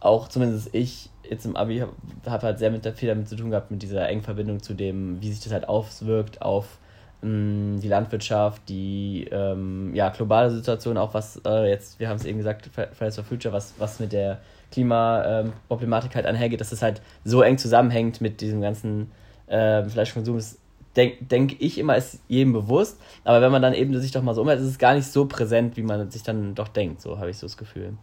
auch 0.00 0.28
zumindest 0.28 0.70
ich 0.72 1.10
jetzt 1.28 1.44
im 1.46 1.56
Abi 1.56 1.78
habe 1.78 1.92
hab 2.26 2.42
halt 2.42 2.58
sehr 2.58 2.70
mit 2.70 2.86
viel 2.96 3.08
damit 3.08 3.28
zu 3.28 3.36
tun 3.36 3.50
gehabt, 3.50 3.70
mit 3.70 3.82
dieser 3.82 4.08
engen 4.08 4.22
Verbindung 4.22 4.62
zu 4.62 4.74
dem, 4.74 5.20
wie 5.20 5.30
sich 5.30 5.42
das 5.42 5.52
halt 5.52 5.68
auswirkt 5.68 6.42
auf 6.42 6.78
mh, 7.22 7.28
mm, 7.28 7.80
die 7.80 7.88
Landwirtschaft, 7.88 8.62
die 8.68 9.28
ähm, 9.30 9.94
ja, 9.94 10.10
globale 10.10 10.50
Situation, 10.50 10.96
auch 10.96 11.14
was 11.14 11.40
äh, 11.44 11.68
jetzt, 11.68 11.98
wir 11.98 12.08
haben 12.08 12.16
es 12.16 12.24
eben 12.24 12.38
gesagt, 12.38 12.70
Fridays 12.72 13.16
for 13.16 13.24
Future, 13.24 13.52
was, 13.52 13.74
was 13.78 14.00
mit 14.00 14.12
der 14.12 14.40
Klimaproblematik 14.72 16.14
halt 16.14 16.26
einhergeht, 16.26 16.60
dass 16.60 16.72
es 16.72 16.82
halt 16.82 17.00
so 17.24 17.42
eng 17.42 17.58
zusammenhängt 17.58 18.20
mit 18.20 18.40
diesem 18.40 18.60
ganzen 18.60 19.10
äh, 19.46 19.84
Fleischkonsum. 19.84 20.36
Das 20.36 20.58
denke 20.96 21.24
denk 21.24 21.60
ich 21.60 21.78
immer, 21.78 21.96
ist 21.96 22.20
jedem 22.28 22.52
bewusst, 22.52 23.00
aber 23.24 23.40
wenn 23.40 23.52
man 23.52 23.62
dann 23.62 23.74
eben 23.74 23.98
sich 24.00 24.12
doch 24.12 24.22
mal 24.22 24.34
so 24.34 24.42
umhört, 24.42 24.60
ist 24.60 24.66
es 24.66 24.78
gar 24.78 24.94
nicht 24.94 25.06
so 25.06 25.26
präsent, 25.26 25.76
wie 25.76 25.82
man 25.82 26.10
sich 26.10 26.22
dann 26.22 26.54
doch 26.54 26.68
denkt, 26.68 27.00
so 27.00 27.18
habe 27.18 27.30
ich 27.30 27.38
so 27.38 27.46
das 27.46 27.56
Gefühl 27.56 27.94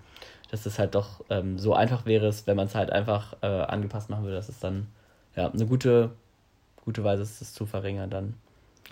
dass 0.54 0.68
es 0.68 0.78
halt 0.78 0.94
doch 0.94 1.26
ähm, 1.32 1.58
so 1.58 1.74
einfach 1.74 2.06
wäre, 2.06 2.32
wenn 2.46 2.56
man 2.56 2.68
es 2.68 2.76
halt 2.76 2.92
einfach 2.92 3.34
äh, 3.42 3.48
angepasst 3.48 4.12
machen 4.12 4.24
würde, 4.24 4.36
dass 4.36 4.50
es 4.50 4.60
dann 4.60 4.86
ja 5.36 5.50
eine 5.50 5.66
gute, 5.66 6.12
gute 6.86 7.04
Weise 7.04 7.24
ist, 7.24 7.42
es 7.42 7.56
zu 7.56 7.66
verringern 7.66 8.12
dann. 8.12 8.36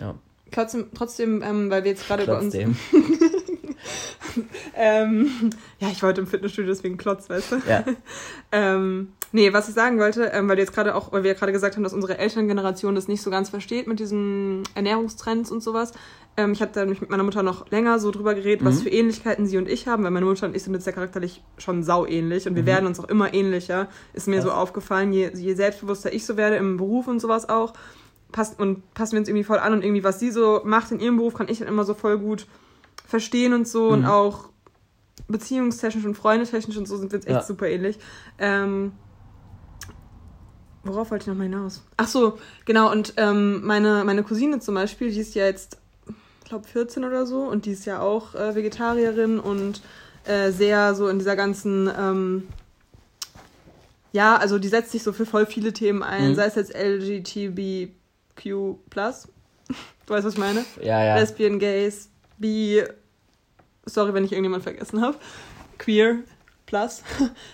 Ja. 0.00 0.16
Trotzdem, 0.50 0.88
trotzdem 0.92 1.40
ähm, 1.40 1.70
weil 1.70 1.84
wir 1.84 1.92
jetzt 1.92 2.08
gerade 2.08 2.24
über 2.24 2.40
uns. 2.40 2.52
ähm, 4.74 5.50
ja, 5.78 5.88
ich 5.92 6.02
wollte 6.02 6.20
im 6.22 6.26
Fitnessstudio, 6.26 6.68
deswegen 6.68 6.96
Klotz, 6.96 7.30
weißt 7.30 7.52
du? 7.52 7.56
Ja. 7.68 7.84
ähm, 8.50 9.12
nee, 9.32 9.52
was 9.52 9.68
ich 9.68 9.74
sagen 9.74 9.98
wollte, 9.98 10.26
ähm, 10.26 10.48
weil 10.48 10.56
du 10.56 10.62
jetzt 10.62 10.72
gerade 10.72 10.94
auch, 10.94 11.12
weil 11.12 11.24
wir 11.24 11.32
ja 11.32 11.38
gerade 11.38 11.52
gesagt 11.52 11.76
haben, 11.76 11.82
dass 11.82 11.92
unsere 11.92 12.18
Elterngeneration 12.18 12.94
das 12.94 13.08
nicht 13.08 13.22
so 13.22 13.30
ganz 13.30 13.50
versteht 13.50 13.86
mit 13.86 13.98
diesen 13.98 14.62
Ernährungstrends 14.74 15.50
und 15.50 15.62
sowas. 15.62 15.92
Ähm, 16.36 16.52
ich 16.52 16.62
habe 16.62 16.72
da 16.72 16.84
mit 16.84 17.10
meiner 17.10 17.22
Mutter 17.22 17.42
noch 17.42 17.70
länger 17.70 17.98
so 17.98 18.10
drüber 18.10 18.34
geredet, 18.34 18.62
mhm. 18.62 18.66
was 18.66 18.82
für 18.82 18.88
Ähnlichkeiten 18.88 19.46
sie 19.46 19.58
und 19.58 19.68
ich 19.68 19.88
haben, 19.88 20.04
weil 20.04 20.10
meine 20.10 20.26
Mutter 20.26 20.46
und 20.46 20.56
ich 20.56 20.62
sind 20.62 20.74
jetzt 20.74 20.86
ja 20.86 20.92
charakterlich 20.92 21.42
schon 21.58 21.82
sau 21.82 22.06
ähnlich 22.06 22.46
und 22.46 22.54
wir 22.54 22.62
mhm. 22.62 22.66
werden 22.66 22.86
uns 22.86 23.00
auch 23.00 23.08
immer 23.08 23.34
ähnlicher. 23.34 23.88
Ist 24.12 24.28
mir 24.28 24.38
was? 24.38 24.44
so 24.44 24.52
aufgefallen, 24.52 25.12
je, 25.12 25.30
je 25.34 25.54
selbstbewusster 25.54 26.12
ich 26.12 26.24
so 26.24 26.36
werde 26.36 26.56
im 26.56 26.76
Beruf 26.76 27.08
und 27.08 27.20
sowas 27.20 27.48
auch, 27.48 27.74
passt 28.30 28.58
und 28.58 28.94
passen 28.94 29.12
wir 29.12 29.20
uns 29.20 29.28
irgendwie 29.28 29.44
voll 29.44 29.58
an 29.58 29.72
und 29.72 29.84
irgendwie, 29.84 30.04
was 30.04 30.20
sie 30.20 30.30
so 30.30 30.62
macht 30.64 30.90
in 30.90 31.00
ihrem 31.00 31.16
Beruf, 31.16 31.34
kann 31.34 31.48
ich 31.48 31.58
dann 31.58 31.68
immer 31.68 31.84
so 31.84 31.94
voll 31.94 32.18
gut 32.18 32.46
verstehen 33.06 33.52
und 33.52 33.68
so 33.68 33.86
mhm. 33.86 33.92
und 33.92 34.06
auch 34.06 34.48
beziehungstechnisch 35.28 36.04
und 36.04 36.14
freundetechnisch 36.14 36.76
und 36.76 36.88
so 36.88 36.96
sind 36.96 37.12
wir 37.12 37.18
jetzt 37.18 37.28
echt 37.28 37.36
ja. 37.36 37.42
super 37.42 37.68
ähnlich. 37.68 37.98
Ähm, 38.38 38.92
worauf 40.84 41.10
wollte 41.10 41.24
ich 41.24 41.28
nochmal 41.28 41.46
hinaus? 41.48 41.82
Ach 41.96 42.08
so, 42.08 42.38
genau, 42.64 42.90
und 42.90 43.14
ähm, 43.16 43.64
meine, 43.64 44.04
meine 44.04 44.22
Cousine 44.22 44.60
zum 44.60 44.74
Beispiel, 44.74 45.10
die 45.10 45.20
ist 45.20 45.34
ja 45.34 45.44
jetzt, 45.44 45.78
ich 46.42 46.48
glaube, 46.48 46.66
14 46.66 47.04
oder 47.04 47.26
so 47.26 47.42
und 47.42 47.66
die 47.66 47.72
ist 47.72 47.84
ja 47.84 48.00
auch 48.00 48.34
äh, 48.34 48.54
Vegetarierin 48.54 49.38
und 49.38 49.82
äh, 50.24 50.50
sehr 50.50 50.94
so 50.94 51.08
in 51.08 51.18
dieser 51.18 51.36
ganzen, 51.36 51.90
ähm, 51.98 52.48
ja, 54.12 54.36
also 54.36 54.58
die 54.58 54.68
setzt 54.68 54.92
sich 54.92 55.02
so 55.02 55.12
für 55.12 55.26
voll 55.26 55.46
viele 55.46 55.72
Themen 55.72 56.02
ein, 56.02 56.30
mhm. 56.30 56.34
sei 56.34 56.46
es 56.46 56.54
jetzt 56.54 56.74
LGBTQ+, 56.74 57.94
du 58.44 58.78
weißt, 58.94 59.28
was 60.06 60.34
ich 60.34 60.38
meine? 60.38 60.64
Ja, 60.82 61.02
ja. 61.02 61.16
Lesbian, 61.16 61.58
Gays, 61.58 62.08
Bi, 62.38 62.82
sorry, 63.86 64.14
wenn 64.14 64.24
ich 64.24 64.32
irgendjemand 64.32 64.62
vergessen 64.62 65.00
habe, 65.00 65.16
Queer 65.78 66.18
Plus 66.66 67.02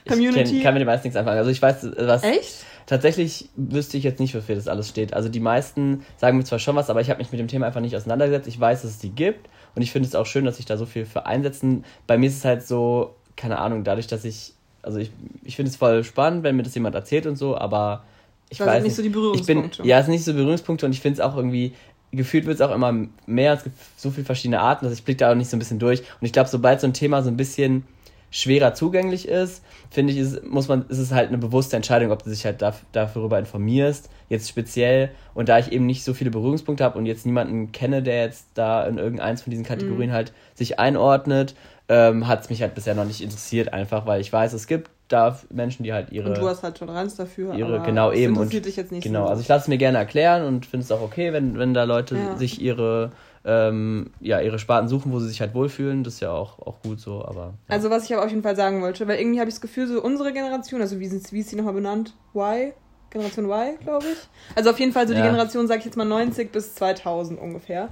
Community. 0.07 0.41
Ich 0.45 0.51
kenn, 0.51 0.62
kann 0.62 0.75
mit 0.75 0.81
dem 0.81 0.87
meisten 0.87 1.07
nichts 1.07 1.17
anfangen. 1.17 1.38
Also 1.38 1.51
ich 1.51 1.61
weiß, 1.61 1.88
was. 1.99 2.23
Echt? 2.23 2.64
Tatsächlich 2.88 3.51
wüsste 3.55 3.98
ich 3.98 4.05
jetzt 4.05 4.18
nicht, 4.18 4.35
wofür 4.35 4.55
das 4.55 4.66
alles 4.66 4.88
steht. 4.88 5.12
Also 5.12 5.29
die 5.29 5.40
meisten 5.40 6.07
sagen 6.16 6.38
mir 6.38 6.44
zwar 6.44 6.59
schon 6.59 6.74
was, 6.74 6.88
aber 6.88 7.03
ich 7.03 7.11
habe 7.11 7.18
mich 7.18 7.31
mit 7.31 7.38
dem 7.38 7.46
Thema 7.46 7.66
einfach 7.66 7.83
nicht 7.83 7.94
auseinandergesetzt. 7.94 8.48
Ich 8.48 8.59
weiß, 8.59 8.81
dass 8.81 8.92
es 8.92 8.98
die 8.98 9.11
gibt 9.11 9.46
und 9.74 9.83
ich 9.83 9.92
finde 9.92 10.09
es 10.09 10.14
auch 10.14 10.24
schön, 10.24 10.46
dass 10.46 10.57
sich 10.57 10.64
da 10.64 10.79
so 10.79 10.87
viel 10.87 11.05
für 11.05 11.27
einsetzen. 11.27 11.85
Bei 12.07 12.16
mir 12.16 12.29
ist 12.29 12.38
es 12.38 12.46
halt 12.46 12.66
so, 12.66 13.14
keine 13.37 13.59
Ahnung, 13.59 13.85
dadurch, 13.85 14.07
dass 14.07 14.24
ich, 14.24 14.55
also 14.81 14.96
ich, 14.96 15.11
ich 15.44 15.55
finde 15.55 15.68
es 15.70 15.77
voll 15.77 16.03
spannend, 16.03 16.44
wenn 16.44 16.57
mir 16.57 16.62
das 16.62 16.74
jemand 16.74 16.94
erzählt 16.94 17.27
und 17.27 17.37
so, 17.37 17.59
aber 17.59 18.05
ich 18.48 18.59
weiß 18.59 18.77
nicht. 18.77 18.85
nicht 18.85 18.96
so 18.96 19.03
die 19.03 19.11
Berührungspunkte. 19.11 19.70
Ich 19.70 19.77
bin, 19.79 19.87
ja, 19.87 19.98
es 19.98 20.07
sind 20.07 20.14
nicht 20.14 20.24
so 20.24 20.33
Berührungspunkte 20.33 20.87
und 20.87 20.92
ich 20.92 21.03
finde 21.03 21.20
es 21.20 21.20
auch 21.20 21.37
irgendwie, 21.37 21.74
gefühlt 22.12 22.46
wird 22.46 22.55
es 22.55 22.62
auch 22.62 22.74
immer 22.74 22.94
mehr. 23.27 23.53
Es 23.53 23.64
gibt 23.64 23.77
so 23.98 24.11
viele 24.11 24.24
verschiedene 24.24 24.61
Arten, 24.61 24.87
dass 24.87 24.94
ich 24.94 25.05
blicke 25.05 25.18
da 25.18 25.33
auch 25.33 25.35
nicht 25.35 25.51
so 25.51 25.57
ein 25.57 25.59
bisschen 25.59 25.79
durch. 25.79 26.01
Und 26.01 26.27
ich 26.27 26.33
glaube, 26.33 26.48
sobald 26.48 26.81
so 26.81 26.87
ein 26.87 26.94
Thema 26.94 27.22
so 27.22 27.29
ein 27.29 27.37
bisschen 27.37 27.85
schwerer 28.31 28.75
zugänglich 28.75 29.27
ist, 29.27 29.62
finde 29.91 30.12
ich, 30.12 30.19
ist, 30.19 30.45
muss 30.45 30.69
man, 30.69 30.87
ist 30.88 30.99
es 30.99 31.12
halt 31.12 31.29
eine 31.29 31.38
bewusste 31.38 31.77
Entscheidung, 31.77 32.11
ob 32.12 32.23
du 32.23 32.31
dich 32.31 32.45
halt 32.45 32.62
darüber 32.93 33.38
informierst, 33.38 34.11
jetzt 34.29 34.49
speziell. 34.49 35.11
Und 35.35 35.49
da 35.49 35.59
ich 35.59 35.73
eben 35.73 35.87
nicht 35.87 36.05
so 36.05 36.14
viele 36.14 36.31
Berührungspunkte 36.31 36.85
habe 36.85 36.99
und 36.99 37.07
jetzt 37.07 37.27
niemanden 37.27 37.73
kenne, 37.73 38.03
der 38.03 38.25
jetzt 38.25 38.47
da 38.55 38.87
in 38.87 38.99
irgendeins 38.99 39.43
von 39.43 39.51
diesen 39.51 39.64
Kategorien 39.64 40.11
mhm. 40.11 40.14
halt 40.14 40.33
sich 40.55 40.79
einordnet, 40.79 41.55
ähm, 41.88 42.29
hat 42.29 42.43
es 42.43 42.51
mich 42.51 42.61
halt 42.61 42.75
bisher 42.75 42.95
noch 42.95 43.07
nicht 43.07 43.23
interessiert, 43.23 43.73
einfach 43.73 44.07
weil 44.07 44.21
ich 44.21 44.33
weiß, 44.33 44.53
es 44.53 44.67
gibt 44.67 44.91
da 45.09 45.38
Menschen, 45.51 45.85
die 45.85 45.93
halt 45.95 46.12
ihre. 46.12 46.29
Und 46.29 46.38
du 46.38 46.47
hast 46.47 46.62
halt 46.62 46.77
Toleranz 46.77 47.17
dafür. 47.17 47.55
Ihre, 47.55 47.81
genau, 47.81 48.12
eben. 48.12 48.37
und, 48.37 48.53
dich 48.53 48.77
jetzt 48.77 48.93
nicht 48.93 49.05
genau, 49.05 49.25
so. 49.25 49.31
also 49.31 49.43
ich 49.43 49.49
lasse 49.49 49.62
es 49.62 49.69
mir 49.69 49.79
gerne 49.79 49.97
erklären 49.97 50.45
und 50.45 50.67
finde 50.67 50.85
es 50.85 50.93
auch 50.93 51.01
okay, 51.01 51.33
wenn, 51.33 51.59
wenn 51.59 51.73
da 51.73 51.85
Leute 51.85 52.17
ja. 52.17 52.37
sich 52.37 52.61
ihre 52.61 53.11
ähm, 53.49 54.11
ja, 54.21 54.41
ihre 54.41 54.59
Sparten 54.59 54.89
suchen, 54.89 55.11
wo 55.11 55.19
sie 55.19 55.29
sich 55.29 55.41
halt 55.41 55.55
wohlfühlen. 55.55 56.05
Das 56.05 56.15
ist 56.15 56.21
ja 56.21 56.31
auch, 56.31 56.59
auch 56.59 56.83
gut 56.83 57.01
so, 57.01 57.25
aber. 57.25 57.55
Ja. 57.69 57.75
Also, 57.75 57.89
was 57.89 58.05
ich 58.05 58.15
aber 58.15 58.25
auf 58.25 58.31
jeden 58.31 58.43
Fall 58.43 58.57
sagen 58.57 58.83
wollte, 58.83 59.09
weil 59.09 59.19
irgendwie 59.19 59.41
habe 59.41 59.49
ich 59.49 59.55
das 59.55 59.63
Gefühl, 59.63 59.87
so 59.87 60.03
unsere 60.03 60.33
Generation, 60.33 60.81
also 60.81 61.01
wie, 61.01 61.11
wie 61.11 61.41
ist 61.41 61.49
sie 61.49 61.57
nochmal 61.57 61.75
benannt? 61.75 62.15
Y? 62.35 62.73
Generation 63.11 63.47
Y, 63.47 63.79
glaube 63.81 64.05
ich. 64.13 64.19
Also 64.55 64.69
auf 64.69 64.79
jeden 64.79 64.93
Fall 64.93 65.09
so 65.09 65.15
ja. 65.15 65.21
die 65.21 65.27
Generation, 65.27 65.67
sag 65.67 65.79
ich 65.79 65.87
jetzt 65.87 65.97
mal 65.97 66.05
90 66.05 66.53
bis 66.53 66.75
2000 66.75 67.41
ungefähr. 67.41 67.89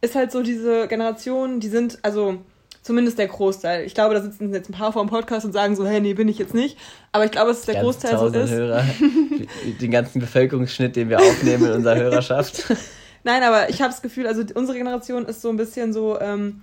Ist 0.00 0.14
halt 0.14 0.30
so 0.30 0.44
diese 0.44 0.86
Generation, 0.86 1.58
die 1.58 1.68
sind, 1.68 1.98
also 2.02 2.38
Zumindest 2.82 3.18
der 3.18 3.26
Großteil. 3.26 3.84
Ich 3.84 3.94
glaube, 3.94 4.14
da 4.14 4.22
sitzen 4.22 4.54
jetzt 4.54 4.70
ein 4.70 4.72
paar 4.72 4.92
vor 4.92 5.04
dem 5.04 5.10
Podcast 5.10 5.44
und 5.44 5.52
sagen 5.52 5.76
so, 5.76 5.86
hey, 5.86 6.00
nee, 6.00 6.14
bin 6.14 6.28
ich 6.28 6.38
jetzt 6.38 6.54
nicht. 6.54 6.78
Aber 7.12 7.26
ich 7.26 7.30
glaube, 7.30 7.48
dass 7.48 7.62
der 7.66 7.74
Ganz 7.74 7.84
Großteil 7.84 8.18
so 8.18 8.26
ist. 8.28 8.50
Hörer, 8.50 8.84
den 9.80 9.90
ganzen 9.90 10.20
Bevölkerungsschnitt, 10.20 10.96
den 10.96 11.10
wir 11.10 11.20
aufnehmen 11.20 11.66
in 11.66 11.72
unserer 11.72 11.96
Hörerschaft. 12.00 12.74
Nein, 13.24 13.42
aber 13.42 13.68
ich 13.68 13.80
habe 13.82 13.90
das 13.90 14.02
Gefühl, 14.02 14.26
also 14.26 14.42
unsere 14.54 14.78
Generation 14.78 15.26
ist 15.26 15.42
so 15.42 15.50
ein 15.50 15.56
bisschen 15.56 15.92
so, 15.92 16.20
ähm, 16.20 16.62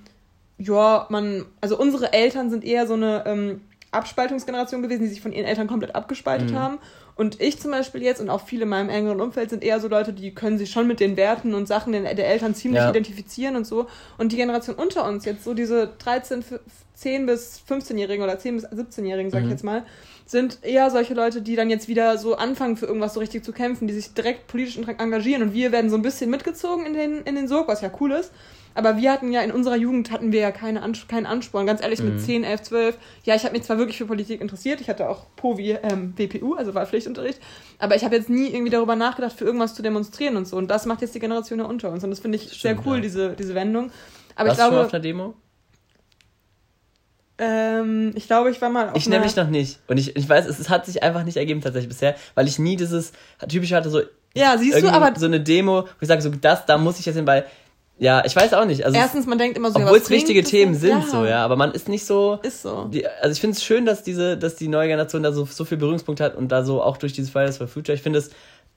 ja, 0.57 1.05
man, 1.09 1.45
also 1.61 1.77
unsere 1.77 2.13
Eltern 2.13 2.49
sind 2.49 2.63
eher 2.63 2.87
so 2.87 2.93
eine 2.93 3.23
ähm, 3.25 3.61
Abspaltungsgeneration 3.91 4.81
gewesen, 4.81 5.03
die 5.03 5.09
sich 5.09 5.21
von 5.21 5.31
ihren 5.31 5.45
Eltern 5.45 5.67
komplett 5.67 5.95
abgespaltet 5.95 6.51
mhm. 6.51 6.55
haben. 6.55 6.77
Und 7.15 7.41
ich 7.41 7.59
zum 7.59 7.71
Beispiel 7.71 8.03
jetzt 8.03 8.21
und 8.21 8.29
auch 8.29 8.45
viele 8.45 8.63
in 8.63 8.69
meinem 8.69 8.89
engeren 8.89 9.21
Umfeld 9.21 9.49
sind 9.49 9.63
eher 9.63 9.79
so 9.79 9.87
Leute, 9.87 10.13
die 10.13 10.35
können 10.35 10.59
sich 10.59 10.69
schon 10.69 10.87
mit 10.87 10.99
den 10.99 11.17
Werten 11.17 11.55
und 11.55 11.67
Sachen 11.67 11.91
der, 11.93 12.27
Eltern 12.27 12.53
ziemlich 12.53 12.81
ja. 12.81 12.89
identifizieren 12.91 13.55
und 13.55 13.65
so. 13.65 13.87
Und 14.19 14.31
die 14.31 14.35
Generation 14.35 14.75
unter 14.75 15.07
uns, 15.07 15.25
jetzt 15.25 15.43
so 15.43 15.55
diese 15.55 15.87
13, 15.97 16.45
10 16.93 17.25
bis 17.25 17.59
15-Jährigen 17.67 18.23
oder 18.23 18.37
10 18.37 18.57
bis 18.57 18.67
17-Jährigen, 18.67 19.31
sag 19.31 19.41
mhm. 19.41 19.47
ich 19.47 19.51
jetzt 19.51 19.63
mal, 19.63 19.83
sind 20.27 20.59
eher 20.61 20.91
solche 20.91 21.13
Leute, 21.13 21.41
die 21.41 21.55
dann 21.55 21.69
jetzt 21.69 21.87
wieder 21.87 22.17
so 22.17 22.35
anfangen 22.35 22.75
für 22.75 22.85
irgendwas 22.85 23.13
so 23.13 23.21
richtig 23.21 23.45
zu 23.45 23.53
kämpfen, 23.53 23.87
die 23.87 23.93
sich 23.93 24.13
direkt 24.13 24.47
politisch 24.47 24.77
engagieren. 24.77 25.41
Und 25.41 25.53
wir 25.53 25.71
werden 25.71 25.89
so 25.89 25.95
ein 25.95 26.01
bisschen 26.01 26.29
mitgezogen 26.29 26.85
in 26.85 26.93
den, 26.93 27.21
in 27.23 27.35
den 27.35 27.47
Sog, 27.47 27.69
was 27.69 27.81
ja 27.81 27.89
cool 27.99 28.11
ist. 28.11 28.33
Aber 28.75 28.97
wir 28.97 29.11
hatten 29.11 29.31
ja 29.31 29.41
in 29.41 29.51
unserer 29.51 29.77
Jugend 29.77 30.11
hatten 30.11 30.31
wir 30.31 30.41
ja 30.41 30.51
keine 30.51 30.83
Ans 30.83 31.07
keinen 31.07 31.25
Ansporn. 31.25 31.65
Ganz 31.65 31.81
ehrlich, 31.81 31.99
mhm. 31.99 32.09
mit 32.15 32.21
10, 32.21 32.43
11, 32.43 32.61
12. 32.61 32.97
Ja, 33.23 33.35
ich 33.35 33.43
habe 33.43 33.53
mich 33.53 33.63
zwar 33.63 33.79
wirklich 33.79 33.97
für 33.97 34.05
Politik 34.05 34.39
interessiert. 34.39 34.81
Ich 34.81 34.89
hatte 34.89 35.09
auch 35.09 35.25
POVI 35.37 35.79
ähm, 35.81 36.13
WPU, 36.15 36.53
also 36.53 36.75
Wahlpflichtunterricht. 36.75 37.39
Aber 37.79 37.95
ich 37.95 38.03
habe 38.03 38.15
jetzt 38.15 38.29
nie 38.29 38.49
irgendwie 38.49 38.69
darüber 38.69 38.95
nachgedacht, 38.95 39.33
für 39.33 39.45
irgendwas 39.45 39.73
zu 39.73 39.81
demonstrieren 39.81 40.35
und 40.35 40.47
so. 40.47 40.57
Und 40.57 40.69
das 40.69 40.85
macht 40.85 41.01
jetzt 41.01 41.15
die 41.15 41.19
Generation 41.19 41.57
ja 41.57 41.65
unter 41.65 41.89
uns. 41.89 42.03
Und 42.03 42.11
das 42.11 42.19
finde 42.19 42.35
ich 42.35 42.53
Stimmt, 42.53 42.61
sehr 42.61 42.77
cool, 42.85 42.97
ja. 42.97 43.01
diese, 43.01 43.33
diese 43.33 43.55
Wendung. 43.55 43.91
Aber 44.35 44.49
Warst 44.49 44.59
ich 44.59 44.65
glaube, 44.65 44.75
du 44.75 44.77
schon 44.81 44.85
auf 44.85 44.93
einer 44.93 45.01
Demo? 45.01 45.33
Ähm, 47.39 48.13
ich 48.15 48.27
glaube, 48.27 48.49
ich 48.49 48.61
war 48.61 48.69
mal 48.69 48.89
auf 48.89 48.95
Ich 48.95 49.07
nämlich 49.07 49.35
noch 49.35 49.47
nicht. 49.47 49.79
Und 49.87 49.97
ich, 49.97 50.15
ich 50.15 50.27
weiß, 50.27 50.47
es, 50.47 50.59
es 50.59 50.69
hat 50.69 50.85
sich 50.85 51.03
einfach 51.03 51.23
nicht 51.23 51.37
ergeben 51.37 51.61
tatsächlich 51.61 51.89
bisher, 51.89 52.15
weil 52.35 52.47
ich 52.47 52.57
nie 52.57 52.75
dieses 52.75 53.11
typische 53.47 53.75
hatte, 53.75 53.89
so. 53.89 54.01
Ja, 54.35 54.57
siehst 54.57 54.81
du, 54.81 54.91
aber. 54.91 55.17
So 55.17 55.25
eine 55.25 55.39
Demo, 55.39 55.83
wo 55.83 55.87
ich 56.01 56.07
sage, 56.07 56.21
so 56.21 56.29
das, 56.29 56.65
da 56.65 56.77
muss 56.77 56.99
ich 56.99 57.05
jetzt 57.05 57.15
hin, 57.15 57.27
weil 57.27 57.45
ja, 57.99 58.23
ich 58.25 58.35
weiß 58.35 58.53
auch 58.53 58.65
nicht. 58.65 58.85
Also 58.85 58.97
Erstens, 58.97 59.25
man 59.25 59.39
denkt 59.39 59.57
immer 59.57 59.71
so, 59.71 59.79
obwohl 59.79 59.97
es 59.97 60.09
wichtige 60.09 60.43
Themen 60.43 60.75
sind, 60.75 61.01
ja. 61.03 61.05
so, 61.09 61.25
ja, 61.25 61.43
aber 61.43 61.55
man 61.55 61.71
ist 61.71 61.89
nicht 61.89 62.05
so. 62.05 62.39
Ist 62.43 62.61
so. 62.61 62.85
Die, 62.85 63.07
also 63.07 63.31
ich 63.31 63.41
finde 63.41 63.55
es 63.55 63.63
schön, 63.63 63.85
dass 63.85 64.03
diese, 64.03 64.37
dass 64.37 64.55
die 64.55 64.67
neue 64.67 64.87
Generation 64.87 65.23
da 65.23 65.31
so, 65.31 65.45
so 65.45 65.65
viel 65.65 65.77
Berührungspunkt 65.77 66.21
hat 66.21 66.35
und 66.35 66.51
da 66.51 66.63
so 66.63 66.81
auch 66.81 66.97
durch 66.97 67.13
dieses 67.13 67.31
Fridays 67.31 67.57
for 67.57 67.67
Future. 67.67 67.95
Ich 67.95 68.03
finde 68.03 68.19
es, 68.19 68.29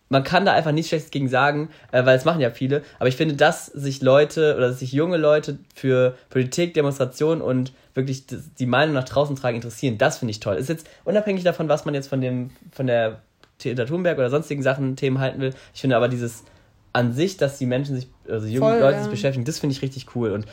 man 0.09 0.25
kann 0.25 0.47
da 0.47 0.53
einfach 0.55 0.73
nichts 0.73 0.89
Schlechtes 0.89 1.11
gegen 1.11 1.29
sagen, 1.29 1.69
äh, 1.93 2.05
weil 2.07 2.17
es 2.17 2.25
machen 2.25 2.41
ja 2.41 2.51
viele. 2.51 2.83
Aber 2.99 3.09
ich 3.09 3.17
finde, 3.17 3.37
dass 3.37 3.67
sich 3.67 4.01
Leute 4.01 4.57
oder 4.57 4.69
dass 4.69 4.79
sich 4.79 4.93
junge 4.93 5.19
Leute 5.19 5.59
für 5.75 6.17
Politik, 6.31 6.73
Demonstration 6.73 7.43
und 7.43 7.73
wirklich 7.95 8.25
die 8.27 8.67
Meinung 8.67 8.95
nach 8.95 9.05
draußen 9.05 9.37
tragen 9.37 9.57
interessieren, 9.57 9.99
das 9.99 10.19
finde 10.19 10.31
ich 10.31 10.41
toll. 10.41 10.57
Ist 10.57 10.69
jetzt 10.69 10.89
unabhängig 11.05 11.45
davon, 11.45 11.69
was 11.69 11.85
man 11.85 11.95
jetzt 11.95 12.09
von 12.09 12.21
dem, 12.21 12.51
von 12.73 12.87
der 12.87 13.23
Theta 13.59 13.85
Thunberg 13.85 14.19
oder 14.19 14.31
sonstigen 14.31 14.63
Sachen, 14.63 14.97
Themen 14.97 15.19
halten 15.19 15.41
will. 15.41 15.55
Ich 15.75 15.81
finde 15.81 15.97
aber 15.97 16.09
dieses 16.09 16.45
an 16.93 17.13
sich, 17.13 17.37
dass 17.37 17.59
die 17.59 17.67
Menschen 17.67 17.95
sich, 17.95 18.09
also 18.29 18.47
junge 18.47 18.71
Voll, 18.71 18.81
Leute 18.81 18.97
ja. 18.97 19.03
sich 19.03 19.11
beschäftigen, 19.11 19.45
das 19.45 19.61
finde 19.61 19.75
ich 19.75 19.83
richtig 19.83 20.17
cool. 20.17 20.33
Und 20.33 20.47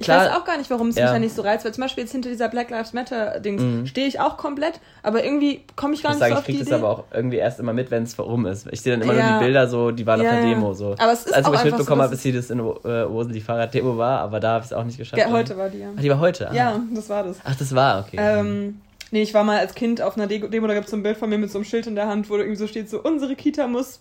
Klar, 0.00 0.24
ich 0.24 0.30
weiß 0.30 0.40
auch 0.40 0.44
gar 0.44 0.56
nicht, 0.56 0.70
warum 0.70 0.88
es 0.88 0.96
ja. 0.96 1.04
mich 1.04 1.12
da 1.12 1.18
nicht 1.18 1.34
so 1.34 1.42
reizt, 1.42 1.64
weil 1.64 1.72
zum 1.72 1.82
Beispiel 1.82 2.04
jetzt 2.04 2.12
hinter 2.12 2.30
dieser 2.30 2.48
Black 2.48 2.70
Lives 2.70 2.92
Matter-Dings 2.92 3.62
mhm. 3.62 3.86
stehe 3.86 4.06
ich 4.06 4.18
auch 4.18 4.36
komplett, 4.36 4.80
aber 5.02 5.24
irgendwie 5.24 5.62
komme 5.76 5.94
ich 5.94 6.02
gar 6.02 6.12
ich 6.12 6.16
nicht 6.16 6.20
sagen, 6.20 6.34
so 6.34 6.40
auf 6.40 6.48
ich 6.48 6.56
kriege 6.56 6.68
das 6.68 6.72
aber 6.72 6.90
auch 6.90 7.04
irgendwie 7.12 7.36
erst 7.36 7.60
immer 7.60 7.72
mit, 7.72 7.90
wenn 7.90 8.04
es 8.04 8.18
rum 8.18 8.46
ist. 8.46 8.66
Ich 8.70 8.80
sehe 8.80 8.92
dann 8.92 9.02
immer 9.02 9.14
ja. 9.14 9.30
nur 9.30 9.38
die 9.38 9.44
Bilder 9.44 9.68
so, 9.68 9.90
die 9.90 10.06
waren 10.06 10.22
ja, 10.22 10.30
auf 10.30 10.36
der 10.36 10.44
Demo 10.44 10.72
so. 10.74 10.94
Aber 10.98 11.12
es 11.12 11.24
ist 11.24 11.34
also, 11.34 11.50
auch 11.50 11.54
ich 11.54 11.64
mitbekommen 11.64 12.00
so, 12.00 12.02
habe, 12.04 12.10
bis 12.10 12.22
hier 12.22 12.32
das 12.32 12.50
in 12.50 12.58
äh, 12.58 13.04
Osen 13.04 13.32
die 13.32 13.40
Fahrraddemo 13.40 13.96
war, 13.98 14.20
aber 14.20 14.40
da 14.40 14.54
habe 14.54 14.64
ich 14.64 14.70
es 14.70 14.72
auch 14.72 14.84
nicht 14.84 14.98
geschafft. 14.98 15.20
Ja, 15.20 15.30
heute 15.30 15.56
war 15.56 15.68
die, 15.68 15.78
ja. 15.78 15.88
Ach, 15.96 16.00
die 16.00 16.10
war 16.10 16.18
heute? 16.18 16.50
Ah. 16.50 16.54
Ja, 16.54 16.80
das 16.94 17.08
war 17.08 17.22
das. 17.22 17.36
Ach, 17.44 17.54
das 17.54 17.74
war, 17.74 18.00
okay. 18.00 18.16
Ähm, 18.18 18.80
nee, 19.10 19.22
ich 19.22 19.34
war 19.34 19.44
mal 19.44 19.58
als 19.58 19.74
Kind 19.74 20.00
auf 20.00 20.16
einer 20.16 20.26
Demo, 20.26 20.66
da 20.66 20.74
gibt 20.74 20.86
es 20.86 20.90
so 20.90 20.96
ein 20.96 21.02
Bild 21.02 21.18
von 21.18 21.28
mir 21.28 21.38
mit 21.38 21.50
so 21.50 21.58
einem 21.58 21.64
Schild 21.64 21.86
in 21.86 21.94
der 21.94 22.08
Hand, 22.08 22.30
wo 22.30 22.36
irgendwie 22.36 22.56
so 22.56 22.66
steht, 22.66 22.88
so, 22.88 23.00
unsere 23.02 23.36
Kita 23.36 23.66
muss 23.66 24.00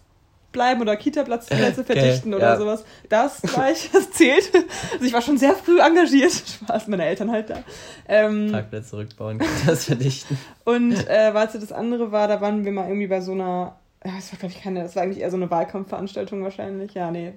bleiben 0.52 0.82
oder 0.82 0.96
Kita-Plätze 0.96 1.56
verdichten 1.84 2.34
okay, 2.34 2.44
oder 2.44 2.54
ja. 2.54 2.58
sowas. 2.58 2.84
Das 3.08 3.42
gleich, 3.42 3.90
das 3.92 4.12
zählt. 4.12 4.52
Also 4.94 5.06
ich 5.06 5.14
war 5.14 5.22
schon 5.22 5.38
sehr 5.38 5.54
früh 5.54 5.80
engagiert. 5.80 6.32
Spaß, 6.64 6.88
meine 6.88 7.06
Eltern 7.06 7.32
halt 7.32 7.50
da. 7.50 7.64
Ähm, 8.08 8.52
Parkplätze 8.52 8.92
zurückbauen, 8.92 9.40
das 9.66 9.86
verdichten. 9.86 10.38
Und 10.66 10.94
äh, 11.08 11.34
warte, 11.34 11.60
das 11.60 11.72
andere 11.72 12.12
war, 12.12 12.28
da 12.28 12.42
waren 12.42 12.66
wir 12.66 12.72
mal 12.72 12.88
irgendwie 12.88 13.08
bei 13.08 13.22
so 13.22 13.34
einer, 13.34 13.78
ja, 14.04 14.12
das 14.16 14.32
war 14.32 14.40
glaube 14.40 14.54
ich 14.56 14.62
keine, 14.62 14.84
das 14.84 14.96
war 14.96 15.04
eigentlich 15.04 15.20
eher 15.20 15.32
so 15.32 15.38
eine 15.38 15.50
Wahlkampfveranstaltung 15.50 16.44
wahrscheinlich. 16.44 16.94
Ja, 16.94 17.12
nee. 17.12 17.34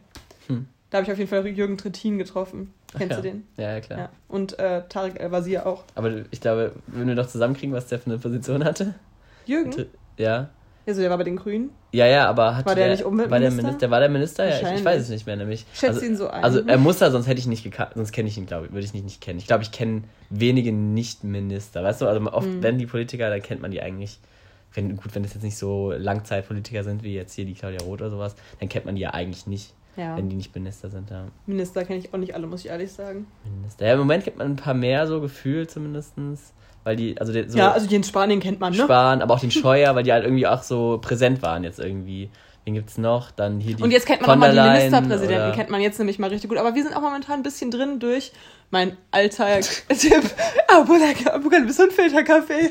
Hm. 0.48 0.66
Da 0.90 0.98
habe 0.98 1.06
ich 1.06 1.12
auf 1.12 1.18
jeden 1.18 1.30
Fall 1.30 1.46
Jürgen 1.46 1.78
Trittin 1.78 2.18
getroffen. 2.18 2.72
Kennst 2.96 3.10
ja. 3.10 3.16
du 3.16 3.22
den? 3.22 3.46
Ja, 3.56 3.72
ja 3.72 3.80
klar. 3.80 3.98
Ja. 3.98 4.08
Und 4.28 4.58
äh, 4.58 4.82
Tarek 4.88 5.18
El-Wazir 5.18 5.66
auch. 5.66 5.84
Aber 5.94 6.12
ich 6.30 6.40
glaube, 6.42 6.72
wenn 6.86 7.08
wir 7.08 7.14
doch 7.14 7.26
zusammenkriegen, 7.26 7.74
was 7.74 7.86
der 7.86 7.98
für 7.98 8.10
eine 8.10 8.18
Position 8.18 8.64
hatte. 8.64 8.94
Jürgen? 9.46 9.86
Ja. 10.18 10.50
Also 10.86 11.00
der 11.00 11.10
war 11.10 11.18
bei 11.18 11.24
den 11.24 11.36
Grünen? 11.36 11.70
Ja, 11.92 12.06
ja, 12.06 12.28
aber 12.28 12.56
hat 12.56 12.66
war 12.66 12.74
der, 12.74 12.86
der 12.86 12.94
nicht 12.94 13.04
Umweltminister? 13.04 13.30
War 13.30 13.40
der 13.40 13.50
Minister? 13.50 13.90
War 13.90 14.00
der 14.00 14.08
Minister? 14.08 14.48
Ja, 14.48 14.74
ich, 14.74 14.84
weiß 14.84 15.02
es 15.02 15.08
nicht 15.10 15.26
mehr, 15.26 15.36
nämlich. 15.36 15.64
Ich 15.72 15.78
schätze 15.78 15.94
also, 15.94 16.06
ihn 16.06 16.16
so 16.16 16.28
ein. 16.28 16.42
Also 16.42 16.60
er 16.66 16.78
muss 16.78 16.98
da, 16.98 17.10
sonst 17.10 17.28
hätte 17.28 17.38
ich 17.38 17.46
nicht 17.46 17.62
gekannt, 17.62 17.92
sonst 17.94 18.12
kenne 18.12 18.28
ich 18.28 18.36
ihn, 18.36 18.46
glaube 18.46 18.66
ich, 18.66 18.72
würde 18.72 18.84
ich 18.84 18.92
nicht, 18.92 19.04
nicht 19.04 19.20
kennen. 19.20 19.38
Ich 19.38 19.46
glaube, 19.46 19.62
ich 19.62 19.70
kenne 19.70 20.02
wenige 20.30 20.72
Nicht-Minister. 20.72 21.84
Weißt 21.84 22.00
du, 22.00 22.06
also 22.06 22.20
oft, 22.32 22.48
mhm. 22.48 22.62
wenn 22.62 22.78
die 22.78 22.86
Politiker, 22.86 23.30
dann 23.30 23.42
kennt 23.42 23.62
man 23.62 23.70
die 23.70 23.80
eigentlich. 23.80 24.18
Wenn, 24.74 24.96
gut, 24.96 25.14
wenn 25.14 25.22
das 25.22 25.34
jetzt 25.34 25.42
nicht 25.42 25.58
so 25.58 25.92
Langzeitpolitiker 25.92 26.82
sind 26.82 27.02
wie 27.02 27.14
jetzt 27.14 27.34
hier 27.34 27.44
die 27.44 27.52
Claudia 27.52 27.80
Roth 27.82 28.00
oder 28.00 28.10
sowas, 28.10 28.34
dann 28.58 28.70
kennt 28.70 28.86
man 28.86 28.94
die 28.94 29.02
ja 29.02 29.10
eigentlich 29.10 29.46
nicht. 29.46 29.74
Ja. 29.96 30.16
Wenn 30.16 30.28
die 30.28 30.36
nicht 30.36 30.54
Minister 30.54 30.88
sind, 30.88 31.10
ja. 31.10 31.24
Minister 31.46 31.84
kenne 31.84 31.98
ich 31.98 32.12
auch 32.12 32.18
nicht 32.18 32.34
alle, 32.34 32.46
muss 32.46 32.64
ich 32.64 32.70
ehrlich 32.70 32.92
sagen. 32.92 33.26
Minister. 33.44 33.86
Ja, 33.86 33.92
im 33.92 33.98
Moment 33.98 34.24
kennt 34.24 34.38
man 34.38 34.52
ein 34.52 34.56
paar 34.56 34.74
mehr 34.74 35.06
so 35.06 35.20
gefühlt 35.20 35.70
zumindest. 35.70 36.14
Weil 36.84 36.96
die, 36.96 37.18
also 37.20 37.32
der, 37.32 37.48
so 37.48 37.58
Ja, 37.58 37.72
also 37.72 37.86
die 37.86 37.94
in 37.94 38.02
Spanien 38.02 38.40
kennt 38.40 38.58
man, 38.58 38.72
ne? 38.72 38.84
Spahn, 38.84 39.22
aber 39.22 39.34
auch 39.34 39.40
den 39.40 39.50
Scheuer, 39.50 39.94
weil 39.94 40.02
die 40.02 40.12
halt 40.12 40.24
irgendwie 40.24 40.46
auch 40.46 40.62
so 40.62 40.98
präsent 41.00 41.42
waren 41.42 41.62
jetzt 41.64 41.78
irgendwie. 41.78 42.30
Wen 42.64 42.74
gibt's 42.74 42.96
noch? 42.96 43.32
Dann 43.32 43.58
hier 43.58 43.74
die. 43.74 43.82
Und 43.82 43.90
jetzt 43.90 44.06
kennt 44.06 44.22
man 44.22 44.38
nochmal 44.38 44.52
die 44.52 44.60
Ministerpräsidenten, 44.60 45.46
oder? 45.48 45.54
kennt 45.54 45.70
man 45.70 45.80
jetzt 45.80 45.98
nämlich 45.98 46.20
mal 46.20 46.30
richtig 46.30 46.48
gut. 46.48 46.58
Aber 46.58 46.76
wir 46.76 46.82
sind 46.82 46.96
auch 46.96 47.00
momentan 47.00 47.40
ein 47.40 47.42
bisschen 47.42 47.72
drin 47.72 47.98
durch 47.98 48.32
mein 48.70 48.96
alter 49.10 49.60
Tipp. 49.88 50.22
So 51.68 51.82
ein 51.82 51.90
Filterkaffee. 51.90 52.70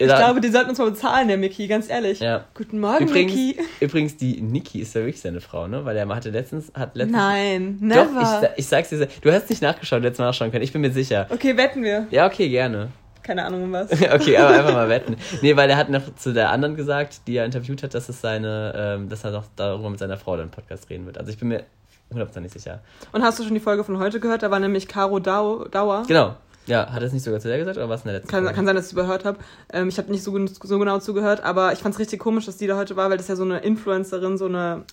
Ich 0.00 0.06
ja, 0.06 0.16
glaube, 0.16 0.40
die 0.40 0.48
sollten 0.48 0.70
uns 0.70 0.78
mal 0.78 0.90
bezahlen, 0.90 1.26
der 1.26 1.36
Mickey, 1.36 1.66
ganz 1.66 1.90
ehrlich. 1.90 2.20
Ja. 2.20 2.44
Guten 2.54 2.78
Morgen, 2.78 3.08
übrigens, 3.08 3.34
Mickey. 3.34 3.60
Übrigens, 3.80 4.16
die 4.16 4.40
Niki 4.40 4.80
ist 4.80 4.94
ja 4.94 5.00
wirklich 5.00 5.20
seine 5.20 5.40
Frau, 5.40 5.66
ne? 5.66 5.84
Weil 5.84 5.96
er 5.96 6.06
hatte 6.08 6.30
letztens, 6.30 6.70
hat 6.72 6.94
letztens. 6.94 7.16
Nein, 7.16 7.78
never. 7.80 8.06
Doch, 8.06 8.42
ich, 8.42 8.58
ich 8.58 8.66
sag's 8.68 8.90
dir, 8.90 9.08
du 9.20 9.32
hast 9.32 9.50
nicht 9.50 9.60
nachgeschaut, 9.60 10.04
hättest 10.04 10.20
mal 10.20 10.26
nachschauen 10.26 10.52
können. 10.52 10.62
Ich 10.62 10.72
bin 10.72 10.82
mir 10.82 10.92
sicher. 10.92 11.26
Okay, 11.30 11.56
wetten 11.56 11.82
wir. 11.82 12.06
Ja, 12.12 12.26
okay, 12.26 12.48
gerne. 12.48 12.90
Keine 13.24 13.44
Ahnung 13.44 13.64
um 13.64 13.72
was. 13.72 13.90
okay, 14.12 14.36
aber 14.36 14.50
einfach 14.50 14.72
mal 14.72 14.88
wetten. 14.88 15.16
Nee, 15.42 15.56
weil 15.56 15.68
er 15.68 15.76
hat 15.76 15.90
noch 15.90 16.14
zu 16.14 16.32
der 16.32 16.50
anderen 16.50 16.76
gesagt, 16.76 17.22
die 17.26 17.36
er 17.36 17.44
interviewt 17.44 17.82
hat, 17.82 17.92
dass 17.92 18.08
es 18.08 18.20
seine, 18.20 18.72
ähm, 18.76 19.08
dass 19.08 19.24
er 19.24 19.32
doch 19.32 19.46
darüber 19.56 19.90
mit 19.90 19.98
seiner 19.98 20.16
Frau 20.16 20.36
dann 20.36 20.50
Podcast 20.52 20.88
reden 20.90 21.06
wird. 21.06 21.18
Also 21.18 21.32
ich 21.32 21.38
bin 21.38 21.48
mir 21.48 21.64
hundertprozentig 22.10 22.52
sicher. 22.52 22.80
Und 23.10 23.22
hast 23.22 23.40
du 23.40 23.42
schon 23.42 23.54
die 23.54 23.60
Folge 23.60 23.82
von 23.82 23.98
heute 23.98 24.20
gehört? 24.20 24.44
Da 24.44 24.50
war 24.52 24.60
nämlich 24.60 24.86
Caro 24.86 25.18
Dauer. 25.18 26.04
Genau. 26.06 26.36
Ja, 26.68 26.90
hat 26.92 27.02
er 27.02 27.06
es 27.06 27.12
nicht 27.12 27.24
sogar 27.24 27.40
zu 27.40 27.48
der 27.48 27.58
gesagt 27.58 27.76
oder 27.76 27.88
was 27.88 28.02
in 28.02 28.08
der 28.08 28.14
letzten 28.14 28.30
kann, 28.30 28.44
Kann 28.44 28.66
sein, 28.66 28.76
dass 28.76 28.84
ich 28.84 28.88
es 28.88 28.92
überhört 28.92 29.24
habe. 29.24 29.38
Ähm, 29.72 29.88
ich 29.88 29.98
habe 29.98 30.10
nicht 30.10 30.22
so, 30.22 30.38
so 30.46 30.78
genau 30.78 30.98
zugehört, 30.98 31.42
aber 31.42 31.72
ich 31.72 31.80
fand 31.80 31.94
es 31.94 31.98
richtig 31.98 32.20
komisch, 32.20 32.46
dass 32.46 32.58
die 32.58 32.66
da 32.66 32.76
heute 32.76 32.96
war, 32.96 33.10
weil 33.10 33.16
das 33.16 33.24
ist 33.24 33.30
ja 33.30 33.36
so 33.36 33.44
eine 33.44 33.58
Influencerin, 33.58 34.38
so 34.38 34.46
eine 34.46 34.84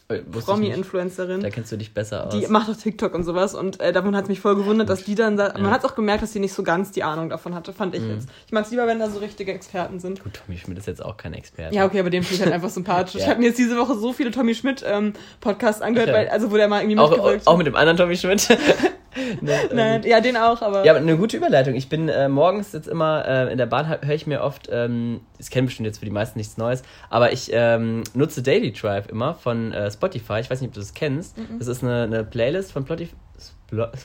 Promi-Influencerin. 0.46 1.42
Da 1.42 1.50
kennst 1.50 1.72
du 1.72 1.78
dich 1.78 1.94
besser 1.94 2.28
aus. 2.28 2.34
Die 2.34 2.48
macht 2.48 2.70
auch 2.70 2.76
TikTok 2.76 3.14
und 3.14 3.24
sowas 3.24 3.54
und 3.54 3.80
äh, 3.80 3.92
davon 3.92 4.16
hat 4.16 4.24
es 4.24 4.30
mich 4.30 4.40
voll 4.40 4.56
gewundert, 4.56 4.90
dass 4.90 5.04
die 5.04 5.16
dann, 5.16 5.38
da, 5.38 5.50
ja. 5.50 5.60
man 5.60 5.72
hat 5.72 5.86
auch 5.86 5.96
gemerkt, 5.96 6.24
dass 6.24 6.32
die 6.32 6.40
nicht 6.40 6.54
so 6.54 6.64
ganz 6.64 6.92
die 6.92 7.04
Ahnung 7.04 7.30
davon 7.30 7.54
hatte, 7.54 7.74
fand 7.74 7.94
ich 7.96 8.02
mhm. 8.02 8.12
jetzt. 8.12 8.30
Ich 8.48 8.54
mag 8.54 8.66
es 8.66 8.72
lieber, 8.72 8.88
wenn 8.88 9.00
da 9.00 9.10
so 9.10 9.20
richtige 9.20 9.54
Experten 9.54 10.00
sind. 10.00 10.24
Gut, 10.24 10.34
Tommy 10.34 10.58
Schmidt 10.58 10.78
ist 10.78 10.88
jetzt 10.88 11.04
auch 11.04 11.18
kein 11.18 11.34
Experte. 11.34 11.76
Ja, 11.76 11.86
okay, 11.86 12.00
aber 12.00 12.10
dem 12.10 12.24
finde 12.24 12.36
ich 12.36 12.42
halt 12.44 12.54
einfach 12.54 12.70
sympathisch. 12.70 13.16
ja. 13.16 13.22
Ich 13.22 13.28
habe 13.28 13.40
mir 13.40 13.48
jetzt 13.48 13.60
diese 13.60 13.78
Woche 13.78 13.96
so 13.96 14.14
viele 14.14 14.32
Tommy 14.32 14.56
Schmidt 14.56 14.84
ähm, 14.88 15.14
Podcasts 15.42 15.82
angehört, 15.82 16.14
weil, 16.14 16.30
also 16.30 16.52
wo 16.52 16.56
der 16.56 16.68
mal 16.68 16.82
irgendwie 16.82 16.96
mitgewirkt 16.96 17.48
auch, 17.48 17.54
auch 17.54 17.58
mit 17.58 17.68
dem 17.68 17.76
anderen 17.76 17.98
Tommy 17.98 18.16
Schmidt. 18.16 18.48
ne, 19.42 19.60
Nein, 19.74 20.04
ähm, 20.04 20.10
ja, 20.10 20.22
den 20.22 20.38
auch, 20.38 20.62
aber. 20.62 20.86
Ja, 20.86 20.92
aber 20.92 21.02
eine 21.02 21.18
gute 21.18 21.38
Überleitung. 21.38 21.76
Ich 21.76 21.90
bin 21.90 22.10
äh, 22.10 22.30
morgens 22.30 22.74
jetzt 22.74 22.88
immer 22.88 23.26
äh, 23.28 23.52
in 23.52 23.58
der 23.58 23.66
Bahn, 23.66 23.88
höre 23.88 24.16
ich 24.16 24.28
mir 24.28 24.42
oft, 24.42 24.70
ähm, 24.72 25.22
das 25.38 25.50
kennen 25.50 25.68
bestimmt 25.68 25.88
jetzt 25.88 26.00
für 26.00 26.06
die 26.06 26.12
meisten 26.12 26.38
nichts 26.38 26.58
Neues, 26.58 26.84
aber 27.10 27.32
ich 27.32 27.50
ähm, 27.54 28.04
nutze 28.14 28.44
Daily 28.44 28.72
Drive 28.72 29.08
immer 29.08 29.34
von 29.34 29.72
äh, 29.72 29.92
Spotify. 29.92 30.40
Ich 30.40 30.50
weiß 30.50 30.62
nicht, 30.62 30.70
ob 30.70 30.74
du 30.74 30.80
das 30.80 30.94
kennst. 30.94 31.38
Mhm. 31.38 31.60
Das 31.60 31.68
ist 31.68 31.84
eine, 31.84 32.04
eine 32.04 32.24
Playlist 32.24 32.72
von 32.72 32.84
Spotify. 32.84 33.16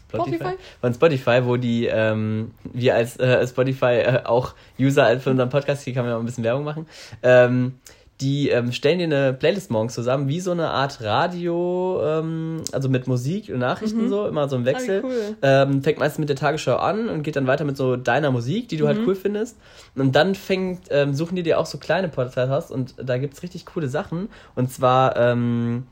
Spotify? 0.09 0.55
Von 0.81 0.95
Spotify, 0.95 1.41
wo 1.45 1.57
die, 1.57 1.87
ähm, 1.87 2.53
wir 2.65 2.95
als 2.95 3.19
äh, 3.19 3.47
Spotify 3.47 4.01
äh, 4.01 4.21
auch 4.25 4.55
User 4.79 5.21
für 5.21 5.31
unseren 5.31 5.51
Podcast, 5.51 5.85
hier 5.85 5.95
kann 5.95 6.05
man 6.05 6.11
ja 6.11 6.17
auch 6.17 6.21
ein 6.21 6.27
bisschen 6.27 6.45
Werbung 6.45 6.65
machen, 6.65 6.87
ähm, 7.23 7.79
die 8.21 8.51
ähm, 8.51 8.73
stellen 8.73 8.99
dir 8.99 9.05
eine 9.05 9.33
Playlist 9.33 9.71
morgens 9.71 9.95
zusammen, 9.95 10.29
wie 10.29 10.41
so 10.41 10.51
eine 10.51 10.69
Art 10.69 11.01
Radio, 11.01 12.01
ähm, 12.05 12.63
also 12.73 12.89
mit 12.89 13.07
Musik 13.07 13.49
und 13.49 13.59
Nachrichten 13.61 14.05
mhm. 14.05 14.09
so, 14.09 14.27
immer 14.27 14.49
so 14.49 14.57
im 14.57 14.67
Wechsel. 14.67 15.03
Ah, 15.03 15.07
cool. 15.07 15.37
ähm, 15.43 15.83
fängt 15.83 15.99
meistens 15.99 16.19
mit 16.19 16.29
der 16.29 16.37
Tagesschau 16.37 16.77
an 16.77 17.09
und 17.09 17.23
geht 17.23 17.37
dann 17.37 17.47
weiter 17.47 17.65
mit 17.65 17.77
so 17.77 17.97
deiner 17.97 18.31
Musik, 18.31 18.69
die 18.69 18.77
du 18.77 18.87
halt 18.87 18.99
mhm. 18.99 19.01
halt 19.01 19.09
cool 19.09 19.15
findest. 19.15 19.57
Und 19.95 20.15
dann 20.15 20.35
fängt, 20.35 20.89
ähm, 20.91 21.15
suchen 21.15 21.37
die 21.37 21.43
dir 21.43 21.59
auch 21.59 21.67
so 21.67 21.79
kleine 21.79 22.09
Podcasts 22.09 22.71
und 22.71 22.95
da 23.03 23.17
gibt's 23.19 23.43
richtig 23.43 23.65
coole 23.67 23.89
Sachen. 23.89 24.29
Und 24.55 24.71
zwar, 24.71 25.17
ähm, 25.17 25.87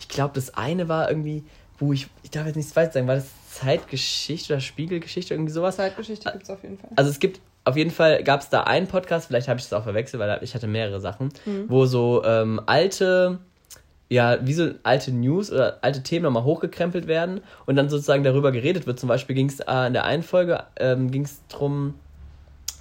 ich 0.00 0.08
glaube, 0.08 0.34
das 0.34 0.54
eine 0.54 0.88
war 0.88 1.10
irgendwie, 1.10 1.44
wo 1.78 1.92
ich, 1.92 2.08
ich 2.22 2.30
darf 2.30 2.46
jetzt 2.46 2.56
nichts 2.56 2.74
weiter 2.76 2.92
sagen, 2.92 3.08
war 3.08 3.16
das 3.16 3.26
Zeitgeschichte 3.50 4.54
oder 4.54 4.60
Spiegelgeschichte, 4.60 5.34
irgendwie 5.34 5.52
sowas? 5.52 5.76
Zeitgeschichte 5.76 6.30
gibt's 6.32 6.50
auf 6.50 6.62
jeden 6.62 6.78
Fall. 6.78 6.90
Also 6.96 7.10
es 7.10 7.18
gibt 7.18 7.40
auf 7.64 7.76
jeden 7.76 7.90
Fall 7.90 8.22
gab 8.22 8.40
es 8.40 8.48
da 8.50 8.62
einen 8.64 8.86
Podcast, 8.86 9.26
vielleicht 9.26 9.48
habe 9.48 9.58
ich 9.58 9.64
das 9.64 9.72
auch 9.72 9.84
verwechselt, 9.84 10.20
weil 10.20 10.38
ich 10.42 10.54
hatte 10.54 10.66
mehrere 10.66 11.00
Sachen, 11.00 11.30
mhm. 11.46 11.64
wo 11.68 11.86
so 11.86 12.22
ähm, 12.24 12.60
alte, 12.66 13.38
ja, 14.10 14.38
wie 14.46 14.52
so 14.52 14.70
alte 14.82 15.12
News 15.12 15.50
oder 15.50 15.78
alte 15.82 16.02
Themen 16.02 16.24
nochmal 16.24 16.44
hochgekrempelt 16.44 17.06
werden 17.06 17.40
und 17.66 17.76
dann 17.76 17.88
sozusagen 17.88 18.22
darüber 18.22 18.52
geredet 18.52 18.86
wird. 18.86 19.00
Zum 19.00 19.08
Beispiel 19.08 19.34
ging 19.34 19.48
es 19.48 19.60
äh, 19.60 19.86
in 19.86 19.94
der 19.94 20.04
einen 20.04 20.22
Folge 20.22 20.64
ähm, 20.76 21.10
ging 21.10 21.24
es 21.24 21.40
darum, 21.48 21.94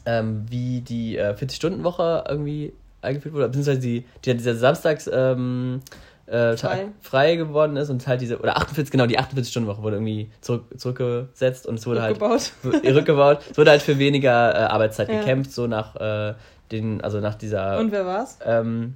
ähm, 0.05 0.45
wie 0.49 0.81
die 0.81 1.17
äh, 1.17 1.33
40-Stunden-Woche 1.33 2.25
irgendwie 2.27 2.73
eingeführt 3.01 3.33
wurde, 3.33 3.47
beziehungsweise 3.47 3.79
die, 3.79 4.05
die, 4.25 4.35
dieser 4.35 4.55
Samstags 4.55 5.09
ähm, 5.11 5.81
äh, 6.25 6.55
frei. 6.55 6.87
frei 7.01 7.35
geworden 7.35 7.75
ist 7.75 7.89
und 7.89 8.07
halt 8.07 8.21
diese, 8.21 8.39
oder 8.39 8.57
48, 8.57 8.91
genau, 8.91 9.05
die 9.05 9.19
48-Stunden-Woche 9.19 9.81
wurde 9.81 9.97
irgendwie 9.97 10.29
zurück, 10.41 10.65
zurückgesetzt 10.77 11.67
und 11.67 11.79
es 11.79 11.85
wurde 11.85 12.01
rückgebaut. 12.01 12.51
halt 12.63 12.95
rückgebaut. 12.95 13.39
Es 13.51 13.57
wurde 13.57 13.71
halt 13.71 13.81
für 13.81 13.99
weniger 13.99 14.53
äh, 14.53 14.57
Arbeitszeit 14.63 15.09
ja. 15.09 15.19
gekämpft, 15.19 15.51
so 15.51 15.67
nach 15.67 15.95
äh, 15.95 16.35
den, 16.71 17.01
also 17.01 17.19
nach 17.19 17.35
dieser. 17.35 17.79
Und 17.79 17.91
wer 17.91 18.05
war's? 18.05 18.39
Ähm, 18.45 18.95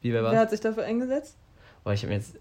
wie 0.00 0.12
wer 0.12 0.22
war's? 0.22 0.32
Wer 0.32 0.40
hat 0.40 0.50
sich 0.50 0.60
dafür 0.60 0.84
eingesetzt? 0.84 1.36
Oh, 1.84 1.90
ich 1.90 2.02
habe 2.02 2.10
mir 2.12 2.18
jetzt 2.18 2.36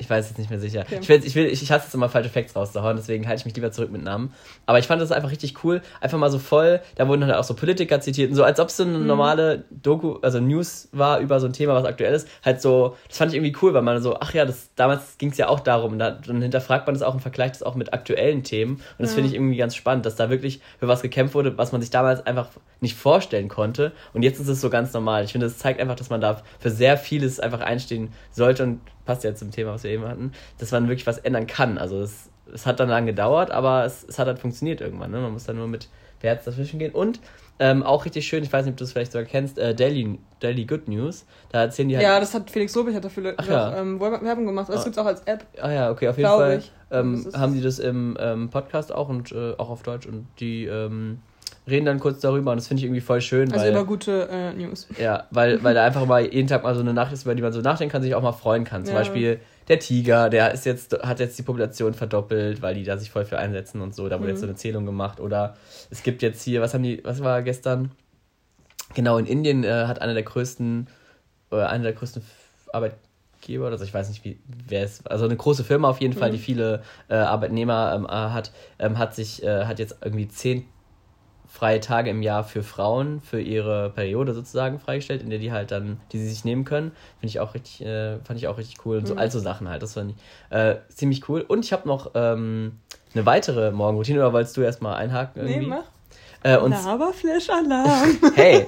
ich 0.00 0.08
weiß 0.08 0.28
jetzt 0.28 0.38
nicht 0.38 0.50
mehr 0.50 0.58
sicher. 0.58 0.80
Okay. 0.80 0.98
Ich, 1.00 1.08
will, 1.08 1.20
ich, 1.24 1.34
will, 1.34 1.46
ich, 1.46 1.70
hasse 1.70 1.86
es 1.86 1.94
immer, 1.94 2.08
falsche 2.08 2.30
Facts 2.30 2.56
rauszuhauen, 2.56 2.96
deswegen 2.96 3.28
halte 3.28 3.40
ich 3.40 3.44
mich 3.44 3.54
lieber 3.54 3.70
zurück 3.70 3.92
mit 3.92 4.02
Namen. 4.02 4.32
Aber 4.64 4.78
ich 4.78 4.86
fand 4.86 5.00
das 5.00 5.12
einfach 5.12 5.30
richtig 5.30 5.62
cool. 5.62 5.82
Einfach 6.00 6.18
mal 6.18 6.30
so 6.30 6.38
voll, 6.38 6.80
da 6.96 7.06
wurden 7.06 7.24
halt 7.24 7.34
auch 7.34 7.44
so 7.44 7.54
Politiker 7.54 8.00
zitiert 8.00 8.30
und 8.30 8.36
so, 8.36 8.42
als 8.42 8.58
ob 8.58 8.68
es 8.68 8.78
so 8.78 8.84
eine 8.84 8.98
mhm. 8.98 9.06
normale 9.06 9.64
Doku, 9.70 10.18
also 10.22 10.40
News 10.40 10.88
war 10.92 11.20
über 11.20 11.38
so 11.38 11.46
ein 11.46 11.52
Thema, 11.52 11.74
was 11.74 11.84
aktuell 11.84 12.14
ist. 12.14 12.26
Halt 12.42 12.62
so, 12.62 12.96
das 13.08 13.18
fand 13.18 13.32
ich 13.32 13.36
irgendwie 13.36 13.56
cool, 13.62 13.74
weil 13.74 13.82
man 13.82 14.00
so, 14.02 14.16
ach 14.18 14.32
ja, 14.32 14.46
das, 14.46 14.70
damals 14.74 15.18
ging 15.18 15.30
es 15.30 15.36
ja 15.36 15.48
auch 15.48 15.60
darum. 15.60 15.98
Da, 15.98 16.12
dann 16.12 16.40
hinterfragt 16.40 16.86
man 16.86 16.94
das 16.94 17.02
auch 17.02 17.12
und 17.12 17.20
vergleicht 17.20 17.56
das 17.56 17.62
auch 17.62 17.74
mit 17.74 17.92
aktuellen 17.92 18.42
Themen. 18.42 18.76
Und 18.76 18.82
das 18.98 19.10
ja. 19.10 19.16
finde 19.16 19.28
ich 19.28 19.34
irgendwie 19.34 19.56
ganz 19.56 19.76
spannend, 19.76 20.06
dass 20.06 20.16
da 20.16 20.30
wirklich 20.30 20.60
für 20.78 20.88
was 20.88 21.02
gekämpft 21.02 21.34
wurde, 21.34 21.58
was 21.58 21.72
man 21.72 21.82
sich 21.82 21.90
damals 21.90 22.26
einfach 22.26 22.48
nicht 22.80 22.96
vorstellen 22.96 23.48
konnte. 23.48 23.92
Und 24.14 24.22
jetzt 24.22 24.40
ist 24.40 24.48
es 24.48 24.62
so 24.62 24.70
ganz 24.70 24.94
normal. 24.94 25.24
Ich 25.24 25.32
finde, 25.32 25.46
das 25.46 25.58
zeigt 25.58 25.78
einfach, 25.78 25.96
dass 25.96 26.08
man 26.08 26.22
da 26.22 26.42
für 26.58 26.70
sehr 26.70 26.96
vieles 26.96 27.38
einfach 27.38 27.60
einstehen 27.60 28.12
sollte 28.30 28.62
und 28.62 28.80
passt 29.10 29.24
ja 29.24 29.34
zum 29.34 29.50
Thema, 29.50 29.72
was 29.72 29.82
wir 29.82 29.90
eben 29.90 30.06
hatten, 30.06 30.30
dass 30.58 30.70
man 30.70 30.86
wirklich 30.86 31.04
was 31.04 31.18
ändern 31.18 31.48
kann. 31.48 31.78
Also 31.78 32.00
es, 32.00 32.30
es 32.54 32.64
hat 32.64 32.78
dann 32.78 32.88
lang 32.88 33.06
gedauert, 33.06 33.50
aber 33.50 33.84
es, 33.84 34.04
es 34.08 34.20
hat 34.20 34.28
halt 34.28 34.38
funktioniert 34.38 34.80
irgendwann. 34.80 35.10
Ne? 35.10 35.18
Man 35.18 35.32
muss 35.32 35.42
dann 35.42 35.56
nur 35.56 35.66
mit 35.66 35.88
Herz 36.20 36.44
dazwischen 36.44 36.78
gehen. 36.78 36.92
Und 36.92 37.18
ähm, 37.58 37.82
auch 37.82 38.04
richtig 38.04 38.28
schön, 38.28 38.44
ich 38.44 38.52
weiß 38.52 38.66
nicht, 38.66 38.74
ob 38.74 38.76
du 38.76 38.84
es 38.84 38.92
vielleicht 38.92 39.10
sogar 39.10 39.26
kennst, 39.26 39.58
äh, 39.58 39.74
Daily, 39.74 40.20
Daily 40.38 40.64
Good 40.64 40.86
News. 40.86 41.26
Da 41.50 41.62
erzählen 41.62 41.88
die 41.88 41.96
halt. 41.96 42.06
Ja, 42.06 42.20
das 42.20 42.32
hat 42.34 42.52
Felix 42.52 42.72
Lobich 42.76 42.94
hat 42.94 43.04
dafür 43.04 43.34
Ach, 43.36 43.48
ja. 43.48 43.78
ähm, 43.78 43.98
Werbung 43.98 44.46
gemacht. 44.46 44.68
Das 44.68 44.82
ah. 44.82 44.84
gibt 44.84 44.94
es 44.94 45.02
auch 45.02 45.06
als 45.06 45.22
App. 45.22 45.44
Ah 45.60 45.72
ja, 45.72 45.90
okay, 45.90 46.06
auf 46.06 46.16
jeden 46.16 46.30
Fall. 46.30 46.62
Ähm, 46.92 47.26
haben 47.34 47.54
die 47.54 47.62
das 47.62 47.80
im 47.80 48.16
ähm, 48.20 48.48
Podcast 48.48 48.92
auch 48.92 49.08
und 49.08 49.32
äh, 49.32 49.54
auch 49.58 49.70
auf 49.70 49.82
Deutsch 49.82 50.06
und 50.06 50.28
die 50.38 50.66
ähm, 50.66 51.18
reden 51.70 51.86
dann 51.86 52.00
kurz 52.00 52.20
darüber 52.20 52.50
und 52.50 52.56
das 52.58 52.68
finde 52.68 52.80
ich 52.80 52.84
irgendwie 52.84 53.00
voll 53.00 53.20
schön. 53.20 53.52
Also 53.52 53.64
weil, 53.64 53.72
immer 53.72 53.84
gute 53.84 54.28
äh, 54.30 54.52
News. 54.52 54.88
Ja, 54.98 55.24
weil, 55.30 55.60
weil 55.64 55.74
da 55.74 55.84
einfach 55.84 56.06
mal 56.06 56.24
jeden 56.32 56.48
Tag 56.48 56.62
mal 56.62 56.74
so 56.74 56.80
eine 56.80 56.92
Nachricht 56.92 57.14
ist, 57.14 57.24
über 57.24 57.34
die 57.34 57.42
man 57.42 57.52
so 57.52 57.60
nachdenken 57.60 57.92
kann, 57.92 58.02
sich 58.02 58.14
auch 58.14 58.22
mal 58.22 58.32
freuen 58.32 58.64
kann. 58.64 58.84
Zum 58.84 58.94
ja. 58.94 59.00
Beispiel 59.00 59.40
der 59.68 59.78
Tiger, 59.78 60.30
der 60.30 60.52
ist 60.52 60.66
jetzt, 60.66 60.98
hat 61.02 61.20
jetzt 61.20 61.38
die 61.38 61.42
Population 61.42 61.94
verdoppelt, 61.94 62.60
weil 62.60 62.74
die 62.74 62.82
da 62.82 62.98
sich 62.98 63.10
voll 63.10 63.24
für 63.24 63.38
einsetzen 63.38 63.80
und 63.80 63.94
so. 63.94 64.08
Da 64.08 64.16
wurde 64.16 64.24
mhm. 64.24 64.30
jetzt 64.30 64.40
so 64.40 64.46
eine 64.46 64.56
Zählung 64.56 64.84
gemacht. 64.84 65.20
Oder 65.20 65.56
es 65.90 66.02
gibt 66.02 66.22
jetzt 66.22 66.42
hier, 66.42 66.60
was 66.60 66.74
haben 66.74 66.82
die, 66.82 67.00
was 67.04 67.22
war 67.22 67.42
gestern? 67.42 67.92
Genau, 68.94 69.18
in 69.18 69.26
Indien 69.26 69.62
äh, 69.62 69.86
hat 69.86 70.02
einer 70.02 70.14
der 70.14 70.24
größten, 70.24 70.88
oder 71.50 71.70
einer 71.70 71.84
der 71.84 71.92
größten 71.92 72.22
Arbeitgeber, 72.72 73.68
also 73.68 73.84
ich 73.84 73.94
weiß 73.94 74.08
nicht, 74.08 74.24
wie, 74.24 74.40
wer 74.66 74.82
es, 74.82 75.06
also 75.06 75.24
eine 75.24 75.36
große 75.36 75.62
Firma 75.62 75.88
auf 75.88 76.00
jeden 76.00 76.14
mhm. 76.14 76.18
Fall, 76.18 76.30
die 76.32 76.38
viele 76.38 76.82
äh, 77.08 77.14
Arbeitnehmer 77.14 77.92
ähm, 77.94 78.08
hat, 78.08 78.50
ähm, 78.80 78.98
hat 78.98 79.14
sich, 79.14 79.42
äh, 79.44 79.66
hat 79.66 79.78
jetzt 79.78 79.98
irgendwie 80.02 80.26
zehn 80.26 80.64
freie 81.50 81.80
Tage 81.80 82.10
im 82.10 82.22
Jahr 82.22 82.44
für 82.44 82.62
Frauen, 82.62 83.20
für 83.20 83.40
ihre 83.40 83.90
Periode 83.90 84.34
sozusagen 84.34 84.78
freigestellt, 84.78 85.20
in 85.22 85.30
der 85.30 85.40
die 85.40 85.50
halt 85.50 85.72
dann, 85.72 86.00
die 86.12 86.18
sie 86.18 86.28
sich 86.28 86.44
nehmen 86.44 86.64
können. 86.64 86.92
Finde 87.18 87.30
ich 87.30 87.40
auch 87.40 87.54
richtig, 87.54 87.84
äh, 87.84 88.18
fand 88.20 88.38
ich 88.38 88.46
auch 88.46 88.56
richtig 88.56 88.86
cool. 88.86 88.98
Und 88.98 89.06
so, 89.06 89.14
mhm. 89.14 89.20
also 89.20 89.40
Sachen 89.40 89.68
halt, 89.68 89.82
das 89.82 89.94
fand 89.94 90.12
ich 90.12 90.56
äh, 90.56 90.76
ziemlich 90.88 91.28
cool. 91.28 91.40
Und 91.40 91.64
ich 91.64 91.72
habe 91.72 91.88
noch 91.88 92.12
ähm, 92.14 92.78
eine 93.14 93.26
weitere 93.26 93.72
Morgenroutine, 93.72 94.20
oder 94.20 94.32
wolltest 94.32 94.56
du 94.56 94.62
erstmal 94.62 94.94
einhaken 94.94 95.42
irgendwie? 95.42 95.60
Nee, 95.60 95.66
mach. 95.66 95.84
Äh, 96.42 96.56
und 96.56 96.70
Laberflash-Alarm. 96.70 98.18
hey, 98.34 98.66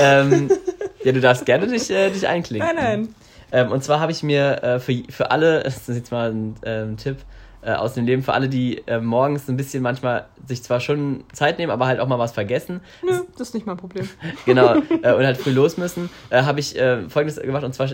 ähm, 0.00 0.50
ja, 1.04 1.12
du 1.12 1.20
darfst 1.20 1.46
gerne 1.46 1.66
dich, 1.66 1.90
äh, 1.90 2.10
dich 2.10 2.26
einklinken. 2.26 2.74
Nein, 2.74 3.02
nein. 3.02 3.14
Ähm, 3.52 3.70
und 3.70 3.84
zwar 3.84 4.00
habe 4.00 4.10
ich 4.10 4.22
mir 4.22 4.62
äh, 4.62 4.80
für, 4.80 5.02
für 5.10 5.30
alle, 5.30 5.62
das 5.64 5.88
ist 5.88 5.96
jetzt 5.96 6.10
mal 6.10 6.30
ein 6.30 6.56
ähm, 6.64 6.96
Tipp, 6.96 7.18
äh, 7.62 7.72
aus 7.72 7.94
dem 7.94 8.04
Leben 8.06 8.22
für 8.22 8.32
alle, 8.32 8.48
die 8.48 8.82
äh, 8.86 9.00
morgens 9.00 9.48
ein 9.48 9.56
bisschen 9.56 9.82
manchmal 9.82 10.26
sich 10.46 10.62
zwar 10.62 10.80
schon 10.80 11.24
Zeit 11.32 11.58
nehmen, 11.58 11.70
aber 11.70 11.86
halt 11.86 12.00
auch 12.00 12.08
mal 12.08 12.18
was 12.18 12.32
vergessen. 12.32 12.80
Nö, 13.02 13.20
das 13.38 13.48
ist 13.48 13.54
nicht 13.54 13.66
mein 13.66 13.76
Problem. 13.76 14.08
genau, 14.46 14.74
äh, 15.02 15.12
und 15.12 15.24
halt 15.24 15.36
früh 15.36 15.50
los 15.50 15.76
müssen, 15.76 16.10
äh, 16.30 16.42
habe 16.42 16.60
ich 16.60 16.76
äh, 16.76 17.08
folgendes 17.08 17.40
gemacht 17.42 17.64
und 17.64 17.74
zwar 17.74 17.88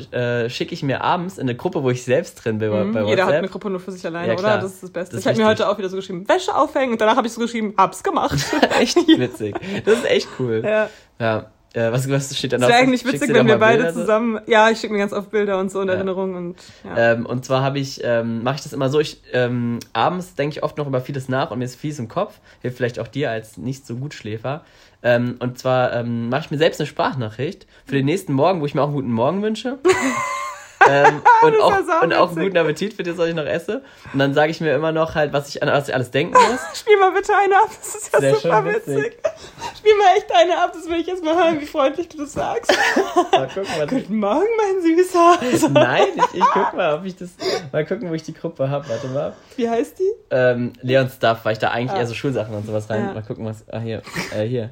schicke 0.49 0.75
ich 0.75 0.83
mir 0.83 1.03
abends 1.03 1.39
in 1.39 1.43
eine 1.43 1.57
Gruppe, 1.57 1.83
wo 1.83 1.91
ich 1.91 2.05
selbst 2.05 2.45
drin 2.45 2.59
bin 2.59 2.71
mhm, 2.71 2.93
bei, 2.93 3.03
Jeder 3.05 3.27
hat 3.27 3.35
eine 3.35 3.49
Gruppe 3.49 3.71
nur 3.71 3.81
für 3.81 3.93
sich 3.93 4.05
alleine, 4.05 4.29
ja, 4.29 4.39
oder? 4.39 4.59
Das 4.59 4.75
ist 4.75 4.83
das 4.83 4.91
Beste. 4.91 5.17
Das 5.17 5.25
ich 5.25 5.29
habe 5.29 5.39
mir 5.39 5.47
heute 5.47 5.69
auch 5.69 5.79
wieder 5.79 5.89
so 5.89 5.97
geschrieben, 5.97 6.29
Wäsche 6.29 6.55
aufhängen 6.55 6.93
und 6.93 7.01
danach 7.01 7.17
habe 7.17 7.27
ich 7.27 7.33
so 7.33 7.41
geschrieben, 7.41 7.75
hab's 7.77 8.03
gemacht. 8.03 8.39
echt 8.81 8.97
witzig. 8.97 9.55
Das 9.85 9.95
ist 9.99 10.07
echt 10.07 10.29
cool. 10.39 10.63
Ja. 10.65 10.89
ja. 11.19 11.47
Äh, 11.75 11.93
was, 11.93 12.09
was 12.11 12.37
steht 12.37 12.53
da 12.53 12.59
noch? 12.59 12.67
Das 12.67 12.77
wäre 12.77 12.83
eigentlich 12.83 13.05
witzig, 13.05 13.33
wenn 13.33 13.47
wir 13.47 13.59
beide 13.59 13.85
Bilder 13.85 13.95
zusammen. 13.95 14.41
Ja, 14.47 14.71
ich 14.71 14.81
schicke 14.81 14.93
mir 14.93 15.01
ganz 15.01 15.13
oft 15.13 15.31
Bilder 15.31 15.59
und 15.59 15.71
so 15.71 15.81
in 15.81 15.89
ja. 15.89 15.95
Erinnerung 15.95 16.35
und 16.35 16.57
ja. 16.85 17.13
Ähm, 17.13 17.27
und 17.27 17.45
zwar 17.45 17.63
habe 17.63 17.79
ich, 17.79 18.01
ähm, 18.03 18.43
mache 18.43 18.57
ich 18.57 18.63
das 18.63 18.73
immer 18.73 18.89
so, 18.89 19.01
ich 19.01 19.21
ähm, 19.33 19.79
abends 19.93 20.35
denke 20.35 20.57
ich 20.57 20.63
oft 20.63 20.79
noch 20.79 20.87
über 20.87 21.01
vieles 21.01 21.29
nach 21.29 21.51
und 21.51 21.59
mir 21.59 21.67
ist 21.67 21.77
fies 21.77 21.99
im 21.99 22.09
Kopf. 22.09 22.41
Hilft 22.63 22.79
vielleicht 22.79 22.99
auch 22.99 23.09
dir 23.09 23.31
als 23.31 23.59
nicht 23.59 23.87
so 23.87 23.97
gut 23.97 24.15
Schläfer. 24.15 24.65
Ähm, 25.03 25.37
und 25.41 25.59
zwar 25.59 25.93
ähm, 25.93 26.29
mache 26.31 26.47
ich 26.47 26.51
mir 26.51 26.59
selbst 26.59 26.81
eine 26.81 26.87
Sprachnachricht 26.87 27.67
für 27.85 27.95
den 27.95 28.07
nächsten 28.07 28.33
Morgen, 28.33 28.61
wo 28.61 28.67
ich 28.67 28.75
mir 28.75 28.83
auch 28.83 28.87
einen 28.87 28.95
guten 28.95 29.13
Morgen 29.13 29.43
wünsche. 29.43 29.79
ähm, 30.87 31.23
und, 31.43 31.61
auch, 31.61 32.03
und 32.03 32.15
auch 32.15 32.31
einen 32.31 32.45
guten 32.45 32.57
Appetit 32.57 32.95
für 32.95 33.03
das, 33.03 33.17
was 33.17 33.29
ich 33.29 33.35
noch 33.35 33.45
esse. 33.45 33.83
Und 34.13 34.19
dann 34.19 34.35
sage 34.35 34.51
ich 34.51 34.61
mir 34.61 34.75
immer 34.75 34.93
noch 34.93 35.15
halt, 35.15 35.33
was 35.33 35.49
ich 35.49 35.63
an 35.63 35.69
was 35.69 35.89
ich 35.89 35.95
alles 35.95 36.11
denken 36.11 36.35
muss. 36.35 36.61
Spiel 36.79 36.97
mal 36.99 37.13
bitte 37.13 37.33
eine 37.35 37.55
ab, 37.57 37.69
das 37.69 37.95
ist 37.95 38.13
ja 38.13 38.21
Sehr 38.21 38.35
super 38.37 38.65
witzig. 38.65 38.97
witzig. 38.97 39.19
Spiel 39.77 39.95
mal 39.97 40.17
echt 40.17 40.33
eine 40.35 40.59
ab, 40.59 40.73
das 40.73 40.89
will 40.89 41.01
ich 41.01 41.07
jetzt 41.07 41.25
mal 41.25 41.35
hören, 41.35 41.61
wie 41.61 41.67
freundlich 41.67 42.09
du 42.09 42.19
das 42.19 42.33
sagst. 42.33 42.71
mal 43.33 43.49
gucken, 43.49 43.69
was 43.79 43.89
Guten 43.89 44.17
Morgen, 44.19 44.47
mein 44.57 44.83
Süßer. 44.83 45.69
Nein, 45.71 46.07
ich, 46.17 46.41
ich 46.41 46.45
guck 46.53 46.75
mal, 46.75 46.95
ob 46.95 47.05
ich 47.05 47.17
das. 47.17 47.31
Mal 47.73 47.85
gucken, 47.87 48.11
wo 48.11 48.15
ich 48.15 48.23
die 48.23 48.35
Gruppe 48.35 48.69
habe. 48.69 48.89
Warte 48.89 49.09
mal. 49.09 49.35
Wie 49.57 49.69
heißt 49.69 49.99
die? 49.99 50.11
Ähm, 50.31 50.73
Leon 50.83 51.09
Stuff, 51.11 51.41
weil 51.45 51.53
ich 51.53 51.59
da 51.59 51.71
eigentlich 51.71 51.93
ah. 51.93 52.01
eher 52.01 52.07
so 52.07 52.15
Schulsachen 52.15 52.55
und 52.55 52.67
sowas 52.67 52.89
rein. 52.91 53.07
Ja. 53.07 53.15
Mal 53.15 53.23
gucken, 53.23 53.45
was. 53.45 53.69
Ah, 53.71 53.79
hier. 53.79 54.03
Äh, 54.37 54.45
hier. 54.45 54.71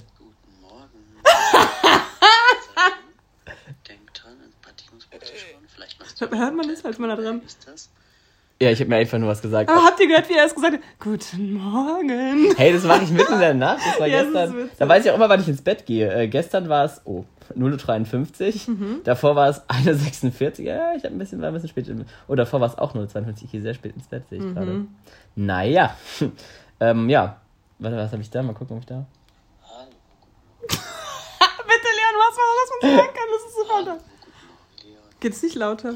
Hört 6.18 6.32
man 6.32 6.68
das? 6.68 6.82
Halt 6.82 6.98
mal 6.98 7.08
da 7.08 7.16
dran. 7.16 7.42
Ja, 8.60 8.70
ich 8.70 8.80
habe 8.80 8.88
mir 8.88 8.96
einfach 8.96 9.18
nur 9.18 9.28
was 9.28 9.42
gesagt. 9.42 9.68
Aber 9.68 9.84
habt 9.84 10.00
ihr 10.00 10.08
gehört, 10.08 10.30
wie 10.30 10.34
er 10.34 10.46
es 10.46 10.54
gesagt 10.54 10.74
hat? 10.74 10.80
Guten 10.98 11.52
Morgen. 11.52 12.54
Hey, 12.56 12.72
das 12.72 12.84
mache 12.84 13.04
ich 13.04 13.10
mitten 13.10 13.34
in 13.34 13.40
der 13.40 13.52
Nacht. 13.52 13.84
Das 13.84 14.00
war 14.00 14.06
ja, 14.06 14.22
gestern. 14.22 14.68
Das 14.68 14.78
da 14.78 14.88
weiß 14.88 15.04
ich 15.04 15.10
auch 15.10 15.16
immer, 15.16 15.28
wann 15.28 15.40
ich 15.42 15.48
ins 15.48 15.60
Bett 15.60 15.84
gehe. 15.84 16.10
Äh, 16.10 16.28
gestern 16.28 16.70
war 16.70 16.86
es, 16.86 17.02
oh, 17.04 17.26
0.53 17.54 18.68
Uhr. 18.68 18.74
Mhm. 18.74 19.00
Davor 19.04 19.36
war 19.36 19.50
es 19.50 19.60
1.46 19.68 20.60
Uhr. 20.60 20.64
Ja, 20.64 20.94
ich 20.94 21.04
habe 21.04 21.14
ein 21.14 21.18
bisschen, 21.18 21.42
war 21.42 21.48
ein 21.48 21.54
bisschen 21.54 21.68
spät. 21.68 21.86
Oh, 22.28 22.34
davor 22.34 22.62
war 22.62 22.68
es 22.68 22.78
auch 22.78 22.94
0.52 22.94 23.26
Uhr. 23.26 23.34
Ich 23.44 23.50
gehe 23.52 23.60
sehr 23.60 23.74
spät 23.74 23.94
ins 23.94 24.08
Bett, 24.08 24.26
sehe 24.30 24.38
ich 24.38 24.44
mhm. 24.44 24.54
gerade. 24.54 24.86
Naja. 25.34 25.94
ähm, 26.80 27.10
ja. 27.10 27.38
Warte, 27.78 27.98
was 27.98 28.12
habe 28.12 28.22
ich 28.22 28.30
da? 28.30 28.42
Mal 28.42 28.54
gucken, 28.54 28.76
ob 28.76 28.80
ich 28.80 28.86
da. 28.86 29.04
Hallo. 29.68 29.90
Bitte, 30.62 31.88
Leon, 31.92 32.16
was 32.16 32.36
war 32.38 32.44
das, 32.56 32.70
was 32.70 32.82
man 32.82 32.96
sagen 32.96 33.14
kann? 33.14 33.28
Das 33.30 33.44
ist 33.44 33.54
so 33.54 33.68
lauter. 33.68 34.15
Geht's 35.20 35.42
nicht 35.42 35.54
lauter? 35.54 35.94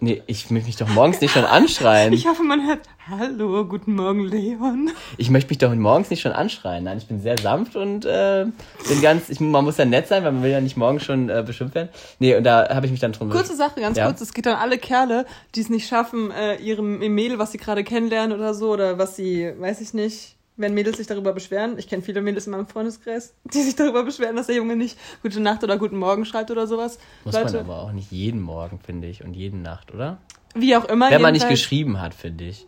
Nee, 0.00 0.22
ich 0.26 0.50
möchte 0.50 0.66
mich 0.66 0.76
doch 0.76 0.88
morgens 0.88 1.20
nicht 1.20 1.32
schon 1.32 1.44
anschreien. 1.44 2.12
Ich 2.12 2.26
hoffe, 2.26 2.42
man 2.42 2.66
hört 2.66 2.80
Hallo, 3.10 3.64
guten 3.64 3.94
Morgen, 3.94 4.26
Leon. 4.26 4.90
Ich 5.16 5.30
möchte 5.30 5.50
mich 5.50 5.58
doch 5.58 5.74
morgens 5.74 6.10
nicht 6.10 6.20
schon 6.20 6.32
anschreien. 6.32 6.84
Nein, 6.84 6.98
ich 6.98 7.06
bin 7.06 7.20
sehr 7.20 7.38
sanft 7.38 7.74
und 7.76 8.04
äh, 8.04 8.46
bin 8.88 9.02
ganz. 9.02 9.28
Ich, 9.28 9.40
man 9.40 9.64
muss 9.64 9.76
ja 9.76 9.84
nett 9.84 10.08
sein, 10.08 10.24
weil 10.24 10.32
man 10.32 10.42
will 10.42 10.50
ja 10.50 10.60
nicht 10.60 10.76
morgens 10.76 11.04
schon 11.04 11.28
äh, 11.28 11.42
beschimpft 11.46 11.74
werden. 11.74 11.88
Nee, 12.18 12.36
und 12.36 12.44
da 12.44 12.68
habe 12.74 12.86
ich 12.86 12.92
mich 12.92 13.00
dann 13.00 13.12
drum. 13.12 13.30
Kurze 13.30 13.56
Sache, 13.56 13.80
ganz 13.80 13.96
ja. 13.96 14.06
kurz. 14.06 14.20
Es 14.20 14.32
geht 14.32 14.46
dann 14.46 14.56
alle 14.56 14.78
Kerle, 14.78 15.26
die 15.54 15.60
es 15.60 15.68
nicht 15.68 15.88
schaffen, 15.88 16.30
äh, 16.30 16.56
ihrem 16.56 16.98
Mädel, 16.98 17.38
was 17.38 17.52
sie 17.52 17.58
gerade 17.58 17.84
kennenlernen 17.84 18.36
oder 18.36 18.54
so, 18.54 18.72
oder 18.72 18.98
was 18.98 19.16
sie, 19.16 19.52
weiß 19.58 19.80
ich 19.80 19.94
nicht, 19.94 20.36
wenn 20.58 20.74
Mädels 20.74 20.98
sich 20.98 21.06
darüber 21.06 21.32
beschweren, 21.32 21.78
ich 21.78 21.88
kenne 21.88 22.02
viele 22.02 22.20
Mädels 22.20 22.46
in 22.46 22.52
meinem 22.52 22.66
Freundeskreis, 22.66 23.32
die 23.44 23.62
sich 23.62 23.76
darüber 23.76 24.02
beschweren, 24.04 24.36
dass 24.36 24.48
der 24.48 24.56
Junge 24.56 24.76
nicht 24.76 24.98
gute 25.22 25.40
Nacht 25.40 25.64
oder 25.64 25.78
guten 25.78 25.96
Morgen 25.96 26.24
schreibt 26.24 26.50
oder 26.50 26.66
sowas. 26.66 26.98
Muss 27.24 27.34
Leute, 27.34 27.54
man 27.54 27.64
aber 27.64 27.82
auch 27.82 27.92
nicht 27.92 28.10
jeden 28.12 28.42
Morgen, 28.42 28.78
finde 28.80 29.08
ich, 29.08 29.24
und 29.24 29.34
jeden 29.34 29.62
Nacht, 29.62 29.94
oder? 29.94 30.18
Wie 30.54 30.76
auch 30.76 30.84
immer. 30.86 31.10
Wenn 31.10 31.22
man 31.22 31.32
nicht 31.32 31.48
geschrieben 31.48 32.00
hat, 32.00 32.12
finde 32.14 32.44
ich. 32.44 32.66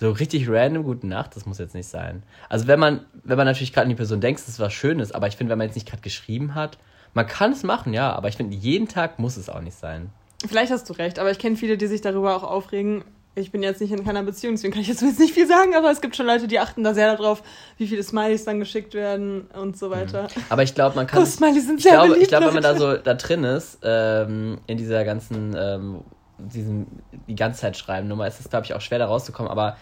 So 0.00 0.10
richtig 0.10 0.48
random 0.48 0.84
gute 0.84 1.06
Nacht, 1.06 1.36
das 1.36 1.46
muss 1.46 1.58
jetzt 1.58 1.74
nicht 1.74 1.88
sein. 1.88 2.22
Also 2.48 2.66
wenn 2.66 2.80
man, 2.80 3.04
wenn 3.22 3.36
man 3.36 3.46
natürlich 3.46 3.72
gerade 3.72 3.84
an 3.84 3.90
die 3.90 3.94
Person 3.94 4.20
denkt, 4.20 4.40
das 4.40 4.48
ist 4.48 4.58
was 4.58 4.72
Schönes, 4.72 5.12
aber 5.12 5.28
ich 5.28 5.36
finde, 5.36 5.50
wenn 5.50 5.58
man 5.58 5.68
jetzt 5.68 5.76
nicht 5.76 5.88
gerade 5.88 6.02
geschrieben 6.02 6.54
hat, 6.54 6.78
man 7.14 7.26
kann 7.26 7.52
es 7.52 7.62
machen, 7.62 7.92
ja, 7.94 8.12
aber 8.12 8.28
ich 8.28 8.36
finde, 8.36 8.56
jeden 8.56 8.88
Tag 8.88 9.18
muss 9.18 9.36
es 9.36 9.48
auch 9.48 9.60
nicht 9.60 9.76
sein. 9.76 10.10
Vielleicht 10.46 10.72
hast 10.72 10.88
du 10.90 10.94
recht, 10.94 11.18
aber 11.18 11.30
ich 11.30 11.38
kenne 11.38 11.56
viele, 11.56 11.78
die 11.78 11.86
sich 11.86 12.00
darüber 12.00 12.36
auch 12.36 12.42
aufregen, 12.42 13.04
ich 13.36 13.50
bin 13.50 13.62
jetzt 13.62 13.80
nicht 13.80 13.92
in 13.92 14.04
keiner 14.04 14.22
Beziehung, 14.22 14.54
deswegen 14.54 14.72
kann 14.72 14.82
ich 14.82 14.88
jetzt 14.88 15.02
nicht 15.18 15.34
viel 15.34 15.46
sagen, 15.46 15.74
aber 15.74 15.90
es 15.90 16.00
gibt 16.00 16.16
schon 16.16 16.26
Leute, 16.26 16.46
die 16.46 16.58
achten 16.58 16.84
da 16.84 16.94
sehr 16.94 17.16
darauf, 17.16 17.42
wie 17.76 17.86
viele 17.86 18.02
Smileys 18.02 18.44
dann 18.44 18.60
geschickt 18.60 18.94
werden 18.94 19.48
und 19.60 19.76
so 19.76 19.90
weiter. 19.90 20.24
Mhm. 20.24 20.42
Aber 20.50 20.62
ich 20.62 20.74
glaube, 20.74 20.96
man 20.96 21.06
kann. 21.06 21.22
Oh, 21.22 21.26
Smileys 21.26 21.66
sind 21.66 21.82
sehr 21.82 21.92
ich 21.92 21.96
glaube, 21.96 22.08
beliebt, 22.08 22.22
ich 22.22 22.28
glaube, 22.28 22.46
wenn 22.46 22.54
man 22.54 22.62
da 22.62 22.76
so 22.76 22.96
da 22.96 23.14
drin 23.14 23.44
ist, 23.44 23.78
ähm, 23.82 24.58
in 24.66 24.76
dieser 24.76 25.04
ganzen, 25.04 25.54
ähm, 25.56 26.00
diesen, 26.38 26.86
die 27.28 27.34
ganze 27.34 27.60
Zeit 27.60 27.76
schreiben 27.76 28.08
Nummer, 28.08 28.26
ist 28.26 28.40
es, 28.40 28.50
glaube 28.50 28.66
ich, 28.66 28.74
auch 28.74 28.80
schwer 28.80 28.98
da 28.98 29.06
rauszukommen, 29.06 29.50
aber 29.50 29.76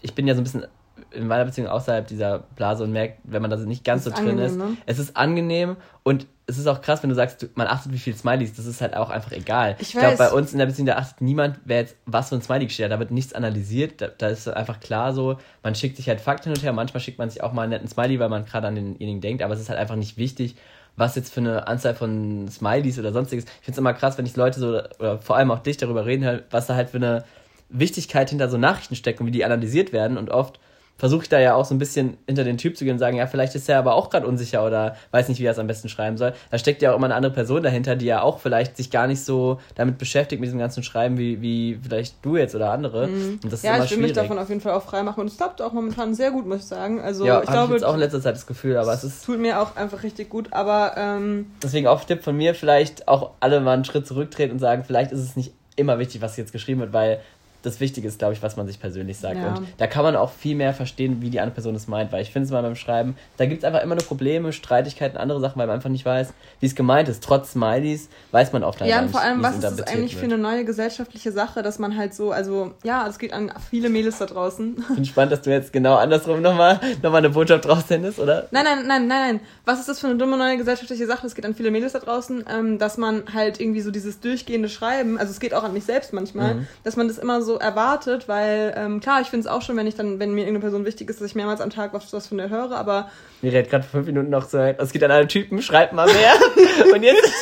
ich 0.00 0.14
bin 0.14 0.26
ja 0.26 0.34
so 0.34 0.40
ein 0.40 0.44
bisschen 0.44 0.66
in 1.14 1.26
meiner 1.26 1.44
Beziehung 1.44 1.68
außerhalb 1.68 2.06
dieser 2.06 2.40
Blase 2.56 2.84
und 2.84 2.92
merkt, 2.92 3.18
wenn 3.24 3.42
man 3.42 3.50
da 3.50 3.56
nicht 3.56 3.84
ganz 3.84 4.04
so 4.04 4.10
drin 4.10 4.30
angenehm, 4.30 4.46
ist, 4.46 4.56
ne? 4.56 4.76
es 4.86 4.98
ist 4.98 5.16
angenehm 5.16 5.76
und 6.02 6.26
es 6.46 6.58
ist 6.58 6.66
auch 6.66 6.82
krass, 6.82 7.02
wenn 7.02 7.08
du 7.08 7.16
sagst, 7.16 7.46
man 7.54 7.66
achtet, 7.66 7.92
wie 7.92 7.98
viel 7.98 8.14
Smileys, 8.14 8.54
das 8.54 8.66
ist 8.66 8.80
halt 8.82 8.94
auch 8.96 9.08
einfach 9.08 9.32
egal. 9.32 9.76
Ich, 9.78 9.94
ich 9.94 10.00
glaube, 10.00 10.16
bei 10.16 10.30
uns 10.30 10.52
in 10.52 10.58
der 10.58 10.66
Beziehung, 10.66 10.86
da 10.86 10.96
achtet 10.96 11.22
niemand, 11.22 11.58
wer 11.64 11.80
jetzt 11.80 11.96
was 12.04 12.28
für 12.28 12.34
ein 12.34 12.42
Smiley 12.42 12.66
geschickt 12.66 12.84
hat. 12.84 12.92
Da 12.92 12.98
wird 12.98 13.10
nichts 13.10 13.32
analysiert, 13.32 14.00
da, 14.00 14.08
da, 14.08 14.28
ist 14.28 14.46
einfach 14.48 14.80
klar 14.80 15.14
so, 15.14 15.38
man 15.62 15.74
schickt 15.74 15.96
sich 15.96 16.08
halt 16.08 16.20
Fakten 16.20 16.50
hin 16.50 16.58
und 16.58 16.62
her, 16.62 16.72
manchmal 16.72 17.00
schickt 17.00 17.18
man 17.18 17.30
sich 17.30 17.42
auch 17.42 17.52
mal 17.52 17.62
einen 17.62 17.70
netten 17.70 17.88
Smiley, 17.88 18.20
weil 18.20 18.28
man 18.28 18.44
gerade 18.44 18.66
an 18.66 18.74
denjenigen 18.74 19.22
denkt, 19.22 19.42
aber 19.42 19.54
es 19.54 19.60
ist 19.60 19.70
halt 19.70 19.78
einfach 19.78 19.96
nicht 19.96 20.18
wichtig, 20.18 20.56
was 20.96 21.16
jetzt 21.16 21.32
für 21.32 21.40
eine 21.40 21.66
Anzahl 21.66 21.94
von 21.94 22.46
Smileys 22.48 22.98
oder 22.98 23.12
sonstiges. 23.12 23.44
Ich 23.44 23.64
finde 23.64 23.72
es 23.72 23.78
immer 23.78 23.94
krass, 23.94 24.18
wenn 24.18 24.26
ich 24.26 24.36
Leute 24.36 24.60
so, 24.60 24.68
oder 24.98 25.18
vor 25.18 25.36
allem 25.36 25.50
auch 25.50 25.60
dich 25.60 25.78
darüber 25.78 26.04
reden 26.04 26.24
höre, 26.24 26.42
was 26.50 26.66
da 26.66 26.74
halt 26.74 26.90
für 26.90 26.98
eine 26.98 27.24
Wichtigkeit 27.68 28.30
hinter 28.30 28.48
so 28.48 28.58
Nachrichten 28.58 28.94
steckt 28.94 29.20
und 29.20 29.26
wie 29.26 29.32
die 29.32 29.44
analysiert 29.44 29.92
werden 29.92 30.16
und 30.18 30.30
oft 30.30 30.60
versuche 30.96 31.24
ich 31.24 31.28
da 31.28 31.40
ja 31.40 31.54
auch 31.54 31.64
so 31.64 31.74
ein 31.74 31.78
bisschen 31.78 32.16
hinter 32.26 32.44
den 32.44 32.56
Typ 32.56 32.76
zu 32.76 32.84
gehen 32.84 32.94
und 32.94 32.98
sagen, 32.98 33.16
ja, 33.16 33.26
vielleicht 33.26 33.54
ist 33.54 33.68
er 33.68 33.78
aber 33.78 33.94
auch 33.94 34.10
gerade 34.10 34.26
unsicher 34.26 34.64
oder 34.64 34.96
weiß 35.10 35.28
nicht, 35.28 35.40
wie 35.40 35.44
er 35.44 35.52
es 35.52 35.58
am 35.58 35.66
besten 35.66 35.88
schreiben 35.88 36.16
soll. 36.16 36.34
Da 36.50 36.58
steckt 36.58 36.82
ja 36.82 36.92
auch 36.92 36.96
immer 36.96 37.06
eine 37.06 37.16
andere 37.16 37.32
Person 37.32 37.62
dahinter, 37.62 37.96
die 37.96 38.06
ja 38.06 38.22
auch 38.22 38.38
vielleicht 38.38 38.76
sich 38.76 38.90
gar 38.90 39.06
nicht 39.06 39.24
so 39.24 39.58
damit 39.74 39.98
beschäftigt 39.98 40.40
mit 40.40 40.46
diesem 40.46 40.60
ganzen 40.60 40.82
Schreiben 40.82 41.18
wie, 41.18 41.42
wie 41.42 41.78
vielleicht 41.82 42.24
du 42.24 42.36
jetzt 42.36 42.54
oder 42.54 42.70
andere. 42.70 43.08
Mhm. 43.08 43.40
Und 43.42 43.52
das 43.52 43.62
ja, 43.62 43.72
ist 43.72 43.76
immer 43.76 43.84
ich 43.84 43.90
will 43.90 43.96
schwierig. 43.96 44.02
mich 44.02 44.12
davon 44.12 44.38
auf 44.38 44.48
jeden 44.48 44.60
Fall 44.60 44.72
auch 44.72 44.82
frei 44.82 45.02
machen 45.02 45.20
und 45.20 45.26
es 45.26 45.36
klappt 45.36 45.60
auch 45.60 45.72
momentan 45.72 46.14
sehr 46.14 46.30
gut, 46.30 46.46
muss 46.46 46.58
ich 46.58 46.66
sagen. 46.66 47.00
Also 47.00 47.26
ja, 47.26 47.42
ich 47.42 47.50
glaube, 47.50 47.74
ich 47.74 47.80
jetzt 47.80 47.84
auch 47.84 47.94
in 47.94 48.00
letzter 48.00 48.20
Zeit 48.20 48.36
das 48.36 48.46
Gefühl, 48.46 48.76
aber 48.76 48.92
es 48.92 49.02
ist 49.02 49.24
tut 49.24 49.40
mir 49.40 49.60
auch 49.60 49.76
einfach 49.76 50.04
richtig 50.04 50.30
gut. 50.30 50.52
Aber 50.52 50.94
ähm, 50.96 51.46
deswegen 51.62 51.88
auch 51.88 52.04
Tipp 52.04 52.22
von 52.22 52.36
mir, 52.36 52.54
vielleicht 52.54 53.08
auch 53.08 53.32
alle 53.40 53.60
mal 53.60 53.72
einen 53.72 53.84
Schritt 53.84 54.06
zurücktreten 54.06 54.52
und 54.52 54.58
sagen, 54.60 54.84
vielleicht 54.84 55.10
ist 55.12 55.20
es 55.20 55.34
nicht 55.34 55.52
immer 55.76 55.98
wichtig, 55.98 56.20
was 56.22 56.36
jetzt 56.36 56.52
geschrieben 56.52 56.80
wird, 56.80 56.92
weil 56.92 57.20
das 57.64 57.80
Wichtige 57.80 58.06
ist, 58.08 58.18
glaube 58.18 58.34
ich, 58.34 58.42
was 58.42 58.56
man 58.56 58.66
sich 58.66 58.80
persönlich 58.80 59.18
sagt. 59.18 59.36
Ja. 59.36 59.54
Und 59.54 59.66
da 59.78 59.86
kann 59.86 60.04
man 60.04 60.16
auch 60.16 60.30
viel 60.30 60.54
mehr 60.54 60.74
verstehen, 60.74 61.20
wie 61.20 61.30
die 61.30 61.40
andere 61.40 61.54
Person 61.54 61.74
es 61.74 61.88
meint, 61.88 62.12
weil 62.12 62.22
ich 62.22 62.30
finde 62.30 62.46
es 62.46 62.52
mal 62.52 62.62
beim 62.62 62.76
Schreiben, 62.76 63.16
da 63.36 63.46
gibt 63.46 63.62
es 63.62 63.64
einfach 63.64 63.82
immer 63.82 63.94
nur 63.94 64.04
Probleme, 64.04 64.52
Streitigkeiten, 64.52 65.16
andere 65.16 65.40
Sachen, 65.40 65.58
weil 65.58 65.66
man 65.66 65.76
einfach 65.76 65.90
nicht 65.90 66.04
weiß, 66.04 66.34
wie 66.60 66.66
es 66.66 66.74
gemeint 66.74 67.08
ist. 67.08 67.22
Trotz 67.22 67.52
Smileys 67.52 68.08
weiß 68.32 68.52
man 68.52 68.64
oft 68.64 68.80
Ja, 68.82 69.00
und 69.00 69.10
vor 69.10 69.20
allem, 69.20 69.42
was 69.42 69.54
ist 69.56 69.62
das 69.62 69.82
eigentlich 69.82 70.16
für 70.16 70.24
eine 70.24 70.38
neue 70.38 70.64
gesellschaftliche 70.64 71.32
Sache, 71.32 71.62
dass 71.62 71.78
man 71.78 71.96
halt 71.96 72.14
so, 72.14 72.32
also 72.32 72.72
ja, 72.82 73.06
es 73.08 73.18
geht 73.18 73.32
an 73.32 73.52
viele 73.70 73.88
Mädels 73.88 74.18
da 74.18 74.26
draußen. 74.26 74.76
Ich 74.90 74.94
bin 74.94 75.04
spannend, 75.04 75.32
dass 75.32 75.42
du 75.42 75.50
jetzt 75.50 75.72
genau 75.72 75.96
andersrum 75.96 76.42
nochmal 76.42 76.80
noch 77.02 77.10
mal 77.10 77.18
eine 77.18 77.30
Botschaft 77.30 77.68
raussendest, 77.68 78.18
oder? 78.18 78.48
Nein, 78.50 78.64
nein, 78.64 78.86
nein, 78.86 79.06
nein, 79.06 79.36
nein. 79.36 79.40
Was 79.64 79.80
ist 79.80 79.88
das 79.88 80.00
für 80.00 80.06
eine 80.06 80.16
dumme 80.16 80.36
neue 80.36 80.56
gesellschaftliche 80.56 81.06
Sache? 81.06 81.26
Es 81.26 81.34
geht 81.34 81.46
an 81.46 81.54
viele 81.54 81.70
Mädels 81.70 81.92
da 81.92 81.98
draußen, 81.98 82.44
ähm, 82.50 82.78
dass 82.78 82.98
man 82.98 83.24
halt 83.32 83.60
irgendwie 83.60 83.80
so 83.80 83.90
dieses 83.90 84.20
durchgehende 84.20 84.68
Schreiben, 84.68 85.18
also 85.18 85.30
es 85.30 85.40
geht 85.40 85.54
auch 85.54 85.64
an 85.64 85.72
mich 85.72 85.84
selbst 85.84 86.12
manchmal, 86.12 86.54
mhm. 86.54 86.66
dass 86.82 86.96
man 86.96 87.08
das 87.08 87.18
immer 87.18 87.42
so 87.42 87.53
erwartet, 87.56 88.28
weil 88.28 88.74
ähm, 88.76 89.00
klar, 89.00 89.20
ich 89.20 89.28
finde 89.28 89.46
es 89.46 89.52
auch 89.52 89.62
schon, 89.62 89.76
wenn 89.76 89.86
ich 89.86 89.94
dann, 89.94 90.18
wenn 90.18 90.32
mir 90.32 90.42
irgendeine 90.42 90.60
Person 90.60 90.84
wichtig 90.84 91.10
ist, 91.10 91.20
dass 91.20 91.28
ich 91.28 91.34
mehrmals 91.34 91.60
am 91.60 91.70
Tag 91.70 91.92
was, 91.92 92.12
was 92.12 92.26
von 92.26 92.38
der 92.38 92.50
höre, 92.50 92.72
aber. 92.72 93.10
Mir 93.42 93.52
redet 93.52 93.70
gerade 93.70 93.84
fünf 93.84 94.06
Minuten 94.06 94.30
noch 94.30 94.48
so, 94.48 94.58
es 94.58 94.92
geht 94.92 95.02
an 95.04 95.10
alle 95.10 95.28
Typen, 95.28 95.62
schreibt 95.62 95.92
mal 95.92 96.06
mehr. 96.06 96.34
Und 96.94 97.02
jetzt, 97.02 97.32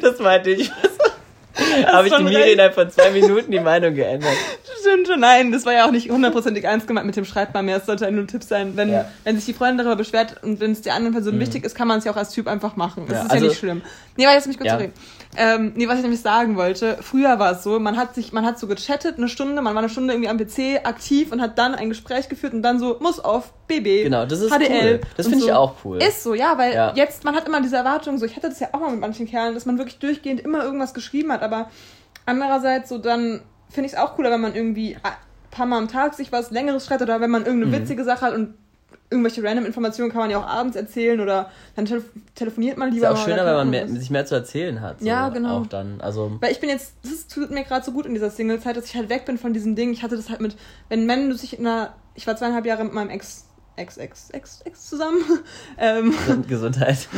das 0.00 0.18
meinte 0.18 0.50
ich. 0.50 0.70
Habe 1.86 2.08
ich 2.08 2.14
die 2.14 2.22
Miri 2.24 2.52
innerhalb 2.52 2.74
von 2.74 2.90
zwei 2.90 3.10
Minuten 3.10 3.50
die 3.50 3.60
Meinung 3.60 3.94
geändert. 3.94 4.32
Stimmt 4.80 5.06
schon, 5.06 5.20
nein, 5.20 5.52
das 5.52 5.64
war 5.66 5.72
ja 5.72 5.86
auch 5.86 5.90
nicht 5.90 6.10
hundertprozentig 6.10 6.64
ernst 6.64 6.86
gemeint 6.86 7.06
mit 7.06 7.16
dem 7.16 7.24
Schreibt 7.24 7.54
mal 7.54 7.62
mehr. 7.62 7.76
Es 7.76 7.86
sollte 7.86 8.10
nur 8.10 8.24
ein 8.24 8.28
Tipp 8.28 8.42
sein. 8.42 8.76
Wenn, 8.76 8.90
ja. 8.90 9.04
wenn 9.24 9.36
sich 9.36 9.44
die 9.44 9.52
Freundin 9.52 9.78
darüber 9.78 9.96
beschwert 9.96 10.42
und 10.42 10.60
wenn 10.60 10.72
es 10.72 10.82
der 10.82 10.94
anderen 10.94 11.14
Person 11.14 11.36
mhm. 11.36 11.40
wichtig 11.40 11.64
ist, 11.64 11.74
kann 11.74 11.88
man 11.88 11.98
es 11.98 12.04
ja 12.04 12.12
auch 12.12 12.16
als 12.16 12.30
Typ 12.30 12.48
einfach 12.48 12.76
machen. 12.76 13.04
Das 13.06 13.18
ja, 13.18 13.24
ist 13.24 13.30
also, 13.30 13.44
ja 13.44 13.50
nicht 13.50 13.58
schlimm. 13.58 13.82
Nee, 14.16 14.26
weil 14.26 14.34
jetzt 14.34 14.46
mich 14.46 14.56
kurz 14.56 14.68
ja. 14.68 14.76
reden. 14.76 14.92
Ähm, 15.36 15.72
nee, 15.76 15.88
was 15.88 15.96
ich 15.96 16.02
nämlich 16.02 16.20
sagen 16.20 16.56
wollte, 16.56 16.98
früher 17.00 17.38
war 17.38 17.52
es 17.52 17.62
so, 17.62 17.80
man 17.80 17.96
hat 17.96 18.14
sich, 18.14 18.32
man 18.32 18.44
hat 18.44 18.58
so 18.58 18.66
gechattet 18.66 19.16
eine 19.16 19.28
Stunde, 19.28 19.62
man 19.62 19.74
war 19.74 19.82
eine 19.82 19.88
Stunde 19.88 20.12
irgendwie 20.12 20.28
am 20.28 20.36
PC 20.36 20.86
aktiv 20.86 21.32
und 21.32 21.40
hat 21.40 21.58
dann 21.58 21.74
ein 21.74 21.88
Gespräch 21.88 22.28
geführt 22.28 22.52
und 22.52 22.62
dann 22.62 22.78
so, 22.78 22.98
muss 23.00 23.18
auf 23.18 23.52
BB. 23.66 24.04
Genau, 24.04 24.26
das 24.26 24.40
ist 24.40 24.52
HDL. 24.52 25.00
Cool. 25.00 25.00
Das 25.16 25.26
finde 25.26 25.40
so. 25.40 25.46
ich 25.46 25.52
auch 25.52 25.74
cool. 25.84 26.02
Ist 26.02 26.22
so, 26.22 26.34
ja, 26.34 26.58
weil 26.58 26.74
ja. 26.74 26.92
jetzt, 26.94 27.24
man 27.24 27.34
hat 27.34 27.46
immer 27.46 27.62
diese 27.62 27.76
Erwartung, 27.76 28.18
so, 28.18 28.26
ich 28.26 28.36
hatte 28.36 28.50
das 28.50 28.60
ja 28.60 28.68
auch 28.72 28.80
mal 28.80 28.90
mit 28.90 29.00
manchen 29.00 29.26
Kerlen, 29.26 29.54
dass 29.54 29.64
man 29.64 29.78
wirklich 29.78 29.98
durchgehend 29.98 30.40
immer 30.40 30.62
irgendwas 30.62 30.92
geschrieben 30.92 31.32
hat, 31.32 31.42
aber 31.42 31.70
andererseits 32.26 32.88
so 32.90 32.98
dann 32.98 33.40
finde 33.70 33.86
ich 33.86 33.94
es 33.94 33.98
auch 33.98 34.16
cooler, 34.16 34.30
wenn 34.30 34.40
man 34.40 34.54
irgendwie 34.54 34.96
paar 35.52 35.66
Mal 35.66 35.78
am 35.78 35.86
Tag 35.86 36.14
sich 36.14 36.32
was 36.32 36.50
Längeres 36.50 36.86
schreibt 36.86 37.02
oder 37.02 37.20
wenn 37.20 37.30
man 37.30 37.44
irgendeine 37.44 37.76
mhm. 37.76 37.82
witzige 37.82 38.02
Sache 38.02 38.26
hat 38.26 38.34
und 38.34 38.54
irgendwelche 39.12 39.44
random 39.44 39.66
Informationen 39.66 40.10
kann 40.10 40.20
man 40.20 40.30
ja 40.30 40.38
auch 40.38 40.46
abends 40.46 40.76
erzählen 40.76 41.20
oder 41.20 41.50
dann 41.76 41.84
tele 41.84 42.02
telefoniert 42.34 42.78
man 42.78 42.90
lieber. 42.90 43.10
Ist 43.10 43.20
auch 43.20 43.24
schöner, 43.24 43.46
wenn 43.46 43.54
man 43.54 43.70
mehr, 43.70 43.88
sich 43.88 44.10
mehr 44.10 44.26
zu 44.26 44.34
erzählen 44.34 44.80
hat. 44.80 45.00
So 45.00 45.06
ja, 45.06 45.28
genau. 45.28 45.60
Auch 45.60 45.66
dann, 45.66 46.00
also 46.00 46.38
Weil 46.40 46.50
ich 46.52 46.60
bin 46.60 46.68
jetzt, 46.70 46.94
das 47.04 47.28
tut 47.28 47.50
mir 47.50 47.62
gerade 47.62 47.84
so 47.84 47.92
gut 47.92 48.06
in 48.06 48.14
dieser 48.14 48.30
Single-Zeit, 48.30 48.76
dass 48.76 48.86
ich 48.86 48.96
halt 48.96 49.08
weg 49.08 49.24
bin 49.24 49.38
von 49.38 49.52
diesem 49.52 49.76
Ding. 49.76 49.92
Ich 49.92 50.02
hatte 50.02 50.16
das 50.16 50.30
halt 50.30 50.40
mit, 50.40 50.56
wenn 50.88 51.06
Männer 51.06 51.34
sich 51.34 51.58
in 51.58 51.66
einer, 51.66 51.94
ich 52.14 52.26
war 52.26 52.36
zweieinhalb 52.36 52.66
Jahre 52.66 52.84
mit 52.84 52.94
meinem 52.94 53.10
Ex 53.10 53.46
Ex, 53.76 53.96
Ex, 53.96 54.30
Ex, 54.30 54.60
Ex 54.64 54.88
zusammen. 54.88 55.22
Ähm, 55.78 56.14
Gesundheit. 56.48 57.08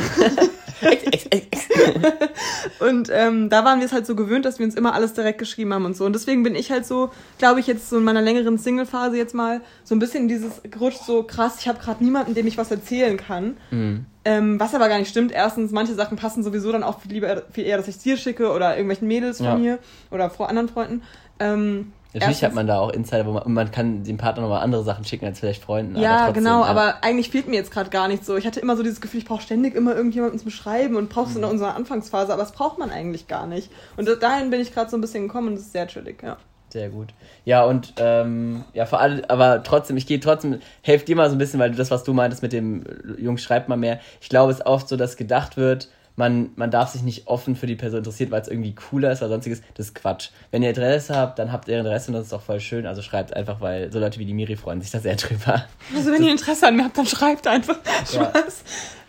Und 2.79 3.09
ähm, 3.11 3.49
da 3.49 3.65
waren 3.65 3.79
wir 3.79 3.85
es 3.85 3.91
halt 3.91 4.05
so 4.05 4.15
gewöhnt, 4.15 4.45
dass 4.45 4.59
wir 4.59 4.65
uns 4.65 4.75
immer 4.75 4.93
alles 4.93 5.13
direkt 5.13 5.39
geschrieben 5.39 5.73
haben 5.73 5.85
und 5.85 5.95
so. 5.95 6.05
Und 6.05 6.13
deswegen 6.13 6.43
bin 6.43 6.55
ich 6.55 6.71
halt 6.71 6.85
so, 6.85 7.11
glaube 7.37 7.59
ich, 7.59 7.67
jetzt 7.67 7.89
so 7.89 7.97
in 7.97 8.03
meiner 8.03 8.21
längeren 8.21 8.57
Single-Phase 8.57 9.17
jetzt 9.17 9.33
mal 9.33 9.61
so 9.83 9.93
ein 9.93 9.99
bisschen 9.99 10.23
in 10.23 10.27
dieses 10.29 10.61
gerutscht, 10.63 11.03
so 11.05 11.23
krass, 11.23 11.57
ich 11.59 11.67
habe 11.67 11.79
gerade 11.79 12.03
niemanden, 12.03 12.33
dem 12.33 12.47
ich 12.47 12.57
was 12.57 12.71
erzählen 12.71 13.17
kann. 13.17 13.57
Mhm. 13.71 14.05
Ähm, 14.23 14.59
was 14.59 14.73
aber 14.73 14.87
gar 14.89 14.97
nicht 14.97 15.09
stimmt. 15.09 15.31
Erstens, 15.31 15.71
manche 15.71 15.93
Sachen 15.93 16.17
passen 16.17 16.43
sowieso 16.43 16.71
dann 16.71 16.83
auch 16.83 16.99
viel, 17.01 17.11
lieber, 17.11 17.43
viel 17.51 17.65
eher, 17.65 17.77
dass 17.77 17.87
ich 17.87 17.99
dir 17.99 18.17
schicke 18.17 18.51
oder 18.51 18.71
irgendwelchen 18.71 19.07
Mädels 19.07 19.37
von 19.37 19.45
ja. 19.45 19.57
mir 19.57 19.79
oder 20.11 20.29
vor 20.29 20.49
anderen 20.49 20.69
Freunden. 20.69 21.03
Ähm, 21.39 21.91
Natürlich 22.15 22.41
Erstens, 22.41 22.47
hat 22.47 22.55
man 22.55 22.65
da 22.65 22.79
auch 22.79 22.91
Insider, 22.91 23.25
wo 23.25 23.33
man, 23.33 23.51
man 23.51 23.71
kann 23.71 24.05
dem 24.05 24.15
Partner 24.15 24.43
nochmal 24.43 24.63
andere 24.63 24.85
Sachen 24.85 25.03
schicken 25.03 25.25
als 25.25 25.41
vielleicht 25.41 25.61
Freunden. 25.61 25.97
Ja, 25.97 26.11
aber 26.11 26.25
trotzdem, 26.27 26.43
genau, 26.45 26.61
ja. 26.61 26.67
aber 26.67 27.03
eigentlich 27.03 27.29
fehlt 27.29 27.49
mir 27.49 27.57
jetzt 27.57 27.71
gerade 27.71 27.89
gar 27.89 28.07
nicht 28.07 28.23
so. 28.23 28.37
Ich 28.37 28.47
hatte 28.47 28.61
immer 28.61 28.77
so 28.77 28.83
dieses 28.83 29.01
Gefühl, 29.01 29.19
ich 29.19 29.25
brauche 29.25 29.41
ständig 29.41 29.75
immer 29.75 29.93
irgendjemanden 29.93 30.39
zum 30.39 30.49
Schreiben 30.49 30.95
und 30.95 31.09
brauchst 31.09 31.31
es 31.31 31.37
mhm. 31.37 31.43
in 31.43 31.49
unserer 31.49 31.75
Anfangsphase, 31.75 32.31
aber 32.31 32.41
das 32.41 32.53
braucht 32.53 32.77
man 32.77 32.89
eigentlich 32.89 33.27
gar 33.27 33.47
nicht. 33.47 33.69
Und 33.97 34.07
dahin 34.21 34.49
bin 34.49 34.61
ich 34.61 34.73
gerade 34.73 34.89
so 34.89 34.95
ein 34.95 35.01
bisschen 35.01 35.27
gekommen 35.27 35.49
und 35.49 35.55
das 35.55 35.63
ist 35.63 35.73
sehr 35.73 35.87
chillig, 35.87 36.23
ja. 36.23 36.37
Sehr 36.69 36.87
gut. 36.87 37.13
Ja, 37.43 37.65
und 37.65 37.95
ähm, 37.97 38.63
ja, 38.73 38.85
vor 38.85 39.01
allem, 39.01 39.23
aber 39.27 39.61
trotzdem, 39.63 39.97
ich 39.97 40.07
gehe 40.07 40.21
trotzdem, 40.21 40.59
helf 40.83 41.03
dir 41.03 41.17
mal 41.17 41.29
so 41.29 41.35
ein 41.35 41.37
bisschen, 41.37 41.59
weil 41.59 41.71
du 41.71 41.77
das, 41.77 41.91
was 41.91 42.05
du 42.05 42.13
meintest 42.13 42.43
mit 42.43 42.53
dem 42.53 42.85
Jungs 43.17 43.43
schreibt 43.43 43.67
mal 43.67 43.75
mehr. 43.75 43.99
Ich 44.21 44.29
glaube, 44.29 44.53
es 44.53 44.59
ist 44.59 44.65
oft 44.65 44.87
so, 44.87 44.95
dass 44.95 45.17
gedacht 45.17 45.57
wird, 45.57 45.89
man, 46.15 46.51
man 46.55 46.71
darf 46.71 46.91
sich 46.91 47.03
nicht 47.03 47.27
offen 47.27 47.55
für 47.55 47.67
die 47.67 47.75
Person 47.75 47.99
interessieren, 47.99 48.31
weil 48.31 48.41
es 48.41 48.47
irgendwie 48.47 48.73
cooler 48.73 49.11
ist 49.11 49.21
oder 49.21 49.29
sonstiges. 49.29 49.61
Das 49.73 49.87
ist 49.87 49.95
Quatsch. 49.95 50.29
Wenn 50.51 50.63
ihr 50.63 50.69
Interesse 50.69 51.15
habt, 51.15 51.39
dann 51.39 51.51
habt 51.51 51.67
ihr 51.67 51.77
Interesse 51.77 52.11
und 52.11 52.13
das 52.13 52.27
ist 52.27 52.33
auch 52.33 52.41
voll 52.41 52.59
schön. 52.59 52.85
Also 52.85 53.01
schreibt 53.01 53.35
einfach, 53.35 53.59
weil 53.61 53.91
so 53.91 53.99
Leute 53.99 54.19
wie 54.19 54.25
die 54.25 54.33
Miri 54.33 54.55
freuen 54.55 54.81
sich 54.81 54.91
da 54.91 54.99
sehr 54.99 55.15
drüber. 55.15 55.65
Also 55.95 56.11
wenn 56.11 56.23
ihr 56.23 56.31
Interesse 56.31 56.67
an 56.67 56.77
mir 56.77 56.85
habt, 56.85 56.97
dann 56.97 57.05
schreibt 57.05 57.47
einfach. 57.47 57.77
Ja. 58.13 58.25
Spaß. 58.25 58.63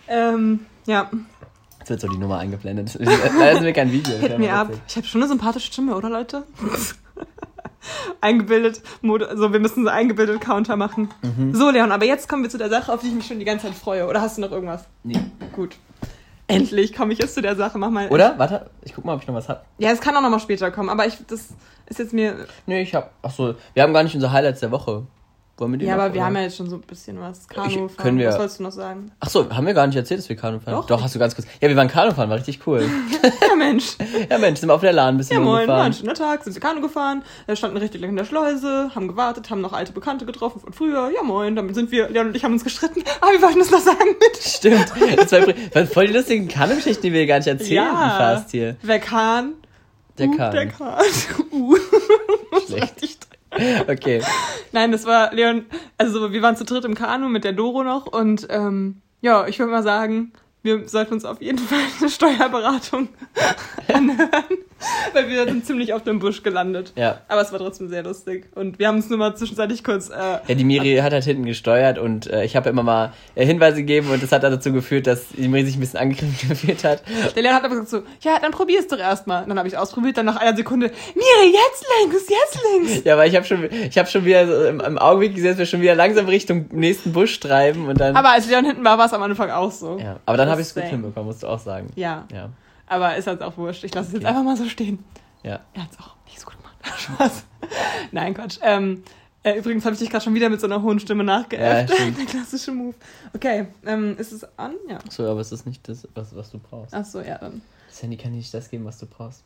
Ähm, 0.09 0.66
ja. 0.86 1.11
Jetzt 1.78 1.90
wird 1.90 2.00
so 2.00 2.09
die 2.09 2.18
Nummer 2.18 2.38
eingeblendet. 2.38 2.98
Leider 2.98 3.54
sind 3.54 3.64
wir 3.64 3.72
kein 3.72 3.92
Video. 3.92 4.16
Hit 4.16 4.38
mir 4.38 4.54
ab. 4.54 4.70
Ich 4.88 4.96
habe 4.96 5.07
schon 5.07 5.20
eine 5.20 5.28
sympathische 5.28 5.72
Stimme, 5.72 5.94
oder 5.94 6.11
Leute? 6.11 6.42
eingebildet, 8.20 8.82
also 9.02 9.52
wir 9.52 9.61
müssen 9.61 9.84
so 9.84 9.90
eingebildet 9.90 10.40
Counter 10.40 10.76
machen. 10.76 11.09
Mhm. 11.22 11.54
So, 11.54 11.70
Leon, 11.70 11.92
aber 11.92 12.04
jetzt 12.04 12.28
kommen 12.28 12.42
wir 12.42 12.50
zu 12.50 12.59
der 12.59 12.68
Sache, 12.68 12.92
auf 12.92 13.02
die 13.02 13.07
ich 13.09 13.14
mich 13.14 13.26
schon 13.26 13.38
die 13.38 13.44
ganze 13.44 13.66
Zeit 13.66 13.76
freue. 13.76 14.09
Oder 14.09 14.20
hast 14.20 14.36
du 14.36 14.40
noch 14.40 14.50
irgendwas? 14.50 14.84
Nee. 15.04 15.20
Gut. 15.52 15.76
Endlich 16.49 16.94
komme 16.94 17.12
ich 17.12 17.18
jetzt 17.18 17.34
zu 17.34 17.42
der 17.42 17.57
Sache. 17.57 17.78
Mach 17.78 17.90
mal. 17.90 18.09
Oder? 18.09 18.38
Warte, 18.38 18.70
ich 18.84 18.94
guck 18.94 19.05
mal, 19.05 19.14
ob 19.14 19.22
ich 19.22 19.26
noch 19.26 19.34
was 19.34 19.49
hab. 19.49 19.64
Ja, 19.78 19.90
es 19.90 20.01
kann 20.01 20.16
auch 20.16 20.22
noch 20.22 20.30
mal 20.30 20.38
später 20.38 20.70
kommen, 20.70 20.88
aber 20.88 21.07
ich, 21.07 21.18
das 21.26 21.49
ist 21.86 21.99
jetzt 21.99 22.12
mir. 22.12 22.47
Nee, 22.66 22.82
ich 22.82 22.94
hab. 22.94 23.12
Achso, 23.22 23.55
wir 23.74 23.82
haben 23.82 23.92
gar 23.92 24.03
nicht 24.03 24.14
unsere 24.14 24.32
Highlights 24.32 24.61
der 24.61 24.70
Woche. 24.70 25.07
Wollen 25.59 25.72
wir 25.72 25.78
die 25.78 25.86
Ja, 25.86 25.96
noch, 25.96 26.04
aber 26.04 26.12
wir 26.12 26.20
oder? 26.20 26.26
haben 26.26 26.36
ja 26.36 26.42
jetzt 26.42 26.57
schon 26.59 26.68
so 26.68 26.76
ein 26.76 26.82
bisschen 26.82 27.18
was. 27.18 27.48
Kanu 27.48 27.88
fahren. 27.88 27.96
Können 27.96 28.18
wir, 28.18 28.28
was 28.28 28.38
wolltest 28.38 28.59
du 28.59 28.64
noch 28.64 28.72
sagen? 28.72 29.11
Ach 29.20 29.30
so, 29.30 29.48
haben 29.48 29.66
wir 29.66 29.72
gar 29.72 29.86
nicht 29.86 29.96
erzählt, 29.96 30.20
dass 30.20 30.28
wir 30.28 30.36
Kanu 30.36 30.61
fahren? 30.61 30.74
Doch, 30.74 30.86
Doch 30.86 31.02
hast 31.02 31.14
du 31.14 31.18
ganz 31.18 31.34
kurz. 31.34 31.48
Ja, 31.62 31.68
wir 31.68 31.76
waren 31.76 31.88
Kanu 31.88 32.12
fahren, 32.12 32.28
war 32.28 32.36
richtig 32.36 32.66
cool. 32.66 32.82
ja, 33.22 33.57
Mensch. 33.57 33.96
ja, 34.28 34.36
Mensch, 34.36 34.61
sind 34.61 34.68
wir 34.68 34.74
auf 34.74 34.82
der 34.82 34.92
Lahn 34.92 35.14
ein 35.14 35.16
bisschen 35.16 35.38
Ja, 35.38 35.42
moin, 35.42 35.66
war 35.66 35.84
ein 35.84 35.94
schöner 35.94 36.12
Tag, 36.12 36.44
sind 36.44 36.54
wir 36.54 36.61
Kanu 36.61 36.82
gefahren, 36.82 37.22
standen 37.54 37.78
richtig 37.78 38.02
lang 38.02 38.11
in 38.11 38.16
der 38.16 38.26
Schleuse, 38.26 38.90
haben 38.94 39.09
gewartet, 39.09 39.48
haben 39.48 39.62
noch 39.62 39.72
alte 39.72 39.92
Bekannte 39.92 40.26
getroffen 40.26 40.61
von 40.61 40.74
früher. 40.74 41.11
Ja, 41.14 41.22
moin, 41.22 41.57
damit 41.57 41.74
sind 41.74 41.90
wir, 41.90 42.11
Leon 42.11 42.26
und 42.28 42.36
ich 42.36 42.44
haben 42.44 42.52
uns 42.52 42.64
gestritten. 42.64 43.02
Aber 43.22 43.32
wir 43.32 43.40
wollten 43.40 43.61
das 43.61 43.70
noch 43.70 43.80
sagen 43.80 44.14
mit. 44.20 44.36
Stimmt. 44.42 44.92
Das 45.16 45.32
war, 45.32 45.46
war 45.46 45.86
voll 45.86 46.09
die 46.09 46.12
lustigen 46.12 46.48
Kanu-Geschichten, 46.48 47.02
die 47.02 47.12
wir 47.14 47.26
gar 47.26 47.38
nicht 47.38 47.48
erzählen 47.48 47.86
ja. 47.86 48.14
fast 48.18 48.50
hier. 48.50 48.76
Wer 48.82 48.98
Kahn? 48.98 49.54
Der 50.18 50.28
Kahn. 50.28 50.52
Der 50.52 50.68
Kahn. 50.68 51.02
Uh. 51.52 51.76
Schlecht. 52.66 53.16
Okay. 53.88 54.22
Nein, 54.72 54.92
das 54.92 55.07
war 55.07 55.32
Leon, 55.32 55.66
also 55.98 56.32
wir 56.32 56.42
waren 56.42 56.57
zu 56.57 56.64
dritt 56.64 56.84
im 56.84 56.94
Kanu 56.94 57.28
mit 57.28 57.44
der 57.44 57.52
Doro 57.52 57.82
noch 57.82 58.07
und 58.07 58.46
ähm, 58.50 59.00
ja, 59.20 59.46
ich 59.46 59.59
würde 59.59 59.72
mal 59.72 59.82
sagen, 59.82 60.32
wir 60.62 60.88
sollten 60.88 61.14
uns 61.14 61.24
auf 61.24 61.40
jeden 61.40 61.59
Fall 61.59 61.78
eine 62.00 62.11
Steuerberatung 62.11 63.09
anhören, 63.92 64.44
weil 65.12 65.29
wir 65.29 65.45
sind 65.45 65.66
ziemlich 65.66 65.93
auf 65.95 66.03
dem 66.03 66.18
Busch 66.18 66.43
gelandet. 66.43 66.93
Ja. 66.97 67.20
Aber 67.29 67.41
es 67.41 67.53
war 67.53 67.59
trotzdem 67.59 67.89
sehr 67.89 68.03
lustig. 68.03 68.49
Und 68.55 68.79
wir 68.79 68.89
haben 68.89 68.99
es 68.99 69.09
nur 69.09 69.18
mal 69.18 69.35
zwischenzeitlich 69.35 69.83
kurz. 69.85 70.11
Äh, 70.11 70.14
ja, 70.47 70.55
die 70.55 70.64
Miri 70.64 70.97
hat 70.97 71.12
halt 71.12 71.24
hinten 71.24 71.45
gesteuert 71.45 71.99
und 71.99 72.27
äh, 72.27 72.45
ich 72.45 72.57
habe 72.57 72.68
immer 72.68 72.83
mal 72.83 73.12
äh, 73.35 73.47
Hinweise 73.47 73.77
gegeben 73.77 74.11
und 74.11 74.22
das 74.22 74.33
hat 74.33 74.43
dazu 74.43 74.72
geführt, 74.72 75.07
dass 75.07 75.29
die 75.29 75.49
Miri 75.49 75.64
sich 75.66 75.77
ein 75.77 75.81
bisschen 75.81 76.01
angegriffen 76.01 76.49
gefühlt 76.49 76.85
hat. 76.85 77.03
Der 77.35 77.43
Leon 77.43 77.55
hat 77.55 77.64
aber 77.64 77.74
gesagt 77.74 77.91
so, 77.91 78.03
ja, 78.20 78.39
dann 78.41 78.53
probier 78.53 78.81
es 78.81 78.89
doch 78.89 78.99
erstmal. 78.99 79.47
Dann 79.47 79.59
habe 79.59 79.68
ich 79.68 79.77
ausprobiert, 79.77 80.16
dann 80.18 80.27
nach 80.27 80.37
einer 80.37 80.57
Sekunde, 80.57 80.91
Miri, 81.14 81.55
jetzt 81.55 81.85
links, 82.01 82.29
jetzt 82.29 82.59
links. 82.72 83.05
Ja, 83.05 83.16
weil 83.16 83.29
ich 83.29 83.37
habe 83.37 83.47
schon, 83.47 83.68
ich 83.70 83.97
habe 83.97 84.09
schon 84.09 84.24
wieder 84.24 84.47
so 84.47 84.64
im, 84.66 84.81
im 84.81 84.99
Augenblick 84.99 85.35
gesehen, 85.35 85.51
dass 85.51 85.59
wir 85.59 85.66
schon 85.66 85.81
wieder 85.81 85.95
langsam 85.95 86.27
Richtung 86.27 86.66
nächsten 86.72 87.12
Busch 87.12 87.39
treiben 87.41 87.87
und 87.87 88.01
dann. 88.01 88.16
Aber 88.16 88.31
als 88.31 88.49
Leon 88.49 88.64
hinten 88.64 88.85
war, 88.85 88.99
war 88.99 89.07
es 89.07 89.12
am 89.12 89.22
Anfang 89.22 89.51
auch 89.51 89.70
so. 89.70 89.99
Ja, 89.99 90.16
aber 90.27 90.37
dann 90.37 90.49
habe 90.49 90.61
ich 90.61 90.68
es 90.68 90.74
gut 90.74 90.85
hinbekommen, 90.85 91.27
musst 91.27 91.43
du 91.43 91.47
auch 91.47 91.59
sagen. 91.59 91.89
Ja. 91.95 92.27
ja. 92.33 92.51
Aber 92.87 93.16
ist 93.16 93.26
halt 93.26 93.43
auch 93.43 93.57
wurscht. 93.57 93.84
Ich 93.84 93.95
lasse 93.95 94.09
es 94.09 94.14
okay. 94.14 94.22
jetzt 94.22 94.28
einfach 94.28 94.45
mal 94.45 94.57
so 94.57 94.68
stehen. 94.68 95.05
Ja. 95.43 95.61
Er 95.74 95.82
hat 95.82 95.93
es 95.93 95.99
auch 95.99 96.14
nicht 96.26 96.41
so 96.41 96.47
gut 96.47 96.57
gemacht. 96.57 96.76
Spaß. 97.01 97.45
Nein, 98.12 98.34
Quatsch. 98.34 98.59
Ähm, 98.62 99.03
äh, 99.43 99.59
übrigens 99.59 99.84
habe 99.84 99.95
ich 99.95 100.01
dich 100.01 100.11
gerade 100.11 100.24
schon 100.24 100.34
wieder 100.34 100.49
mit 100.49 100.61
so 100.61 100.66
einer 100.66 100.82
hohen 100.82 100.99
Stimme 100.99 101.22
nachgeäfft. 101.22 101.91
Ja, 101.91 102.11
Der 102.18 102.26
klassische 102.26 102.72
Move. 102.72 102.95
Okay, 103.32 103.68
ähm, 103.84 104.16
ist 104.18 104.32
es 104.32 104.45
an? 104.59 104.74
Ja. 104.89 104.99
So, 105.09 105.28
aber 105.30 105.41
es 105.41 105.53
ist 105.53 105.66
nicht 105.66 105.89
das, 105.89 106.09
was, 106.14 106.34
was 106.34 106.51
du 106.51 106.59
brauchst. 106.59 106.93
Ach 106.93 107.05
so, 107.05 107.20
ja, 107.20 107.39
dann. 107.39 107.62
Das 107.89 108.03
Handy 108.03 108.16
kann 108.16 108.32
nicht 108.32 108.53
das 108.53 108.68
geben, 108.68 108.84
was 108.84 108.99
du 108.99 109.07
brauchst. 109.07 109.45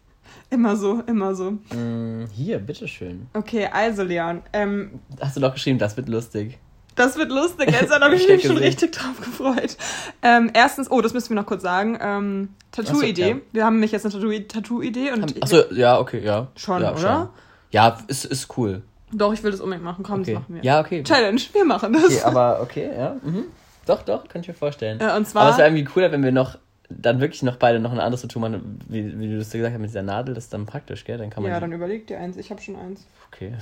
immer 0.50 0.76
so, 0.76 1.00
immer 1.00 1.34
so. 1.34 1.50
Mm, 1.74 2.28
hier, 2.32 2.60
bitteschön. 2.60 3.26
Okay, 3.34 3.66
also 3.66 4.04
Leon. 4.04 4.42
Ähm, 4.52 5.00
Hast 5.20 5.36
du 5.36 5.40
doch 5.40 5.52
geschrieben, 5.52 5.80
das 5.80 5.96
wird 5.96 6.08
lustig. 6.08 6.58
Das 7.00 7.16
wird 7.16 7.30
lustig. 7.30 7.70
Jetzt 7.70 7.90
habe 8.00 8.14
ich 8.14 8.28
mich 8.28 8.42
schon 8.42 8.58
richtig 8.58 8.92
drauf 8.92 9.18
gefreut. 9.18 9.76
Ähm, 10.22 10.50
erstens, 10.52 10.90
oh, 10.90 11.00
das 11.00 11.14
müssen 11.14 11.30
wir 11.30 11.36
noch 11.36 11.46
kurz 11.46 11.62
sagen. 11.62 11.98
Ähm, 12.00 12.50
Tattoo-Idee. 12.72 13.22
So, 13.22 13.28
ja. 13.28 13.40
Wir 13.52 13.64
haben 13.64 13.74
nämlich 13.74 13.92
jetzt 13.92 14.04
eine 14.04 14.46
Tattoo-Idee. 14.48 15.10
Achso, 15.40 15.72
ja, 15.72 15.98
okay, 15.98 16.22
ja. 16.22 16.48
Schon, 16.56 16.82
ja, 16.82 16.92
oder? 16.92 16.98
Schon. 16.98 17.28
Ja, 17.70 17.98
ist, 18.08 18.26
ist 18.26 18.56
cool. 18.58 18.82
Doch, 19.12 19.32
ich 19.32 19.42
will 19.42 19.50
das 19.50 19.60
unbedingt 19.60 19.84
machen. 19.84 20.04
Komm, 20.04 20.20
okay. 20.20 20.34
das 20.34 20.42
machen 20.42 20.54
wir. 20.56 20.62
Ja, 20.62 20.80
okay. 20.80 21.02
Challenge, 21.02 21.40
wir 21.52 21.64
machen 21.64 21.92
das. 21.94 22.04
Okay, 22.04 22.22
aber 22.22 22.60
okay, 22.60 22.90
ja. 22.96 23.16
Mhm. 23.22 23.44
Doch, 23.86 24.02
doch, 24.02 24.28
kann 24.28 24.42
ich 24.42 24.48
mir 24.48 24.54
vorstellen. 24.54 24.98
Ja, 25.00 25.16
und 25.16 25.26
zwar, 25.26 25.42
aber 25.42 25.50
es 25.52 25.58
wäre 25.58 25.68
irgendwie 25.68 25.84
cooler, 25.84 26.12
wenn 26.12 26.22
wir 26.22 26.32
noch 26.32 26.58
dann 26.90 27.20
wirklich 27.20 27.42
noch 27.42 27.56
beide 27.56 27.78
noch 27.78 27.92
ein 27.92 28.00
anderes 28.00 28.22
Tattoo 28.22 28.40
machen, 28.40 28.80
wie, 28.88 29.18
wie 29.18 29.28
du 29.30 29.38
das 29.38 29.50
gesagt 29.50 29.72
hast 29.72 29.80
mit 29.80 29.90
dieser 29.90 30.02
Nadel, 30.02 30.34
das 30.34 30.44
ist 30.44 30.52
dann 30.52 30.66
praktisch, 30.66 31.04
gell? 31.04 31.18
Dann 31.18 31.30
kann 31.30 31.42
man 31.42 31.52
ja, 31.52 31.60
dann 31.60 31.72
überleg 31.72 32.06
dir 32.06 32.18
eins. 32.18 32.36
Ich 32.36 32.50
habe 32.50 32.60
schon 32.60 32.76
eins. 32.76 33.06
Okay. 33.32 33.52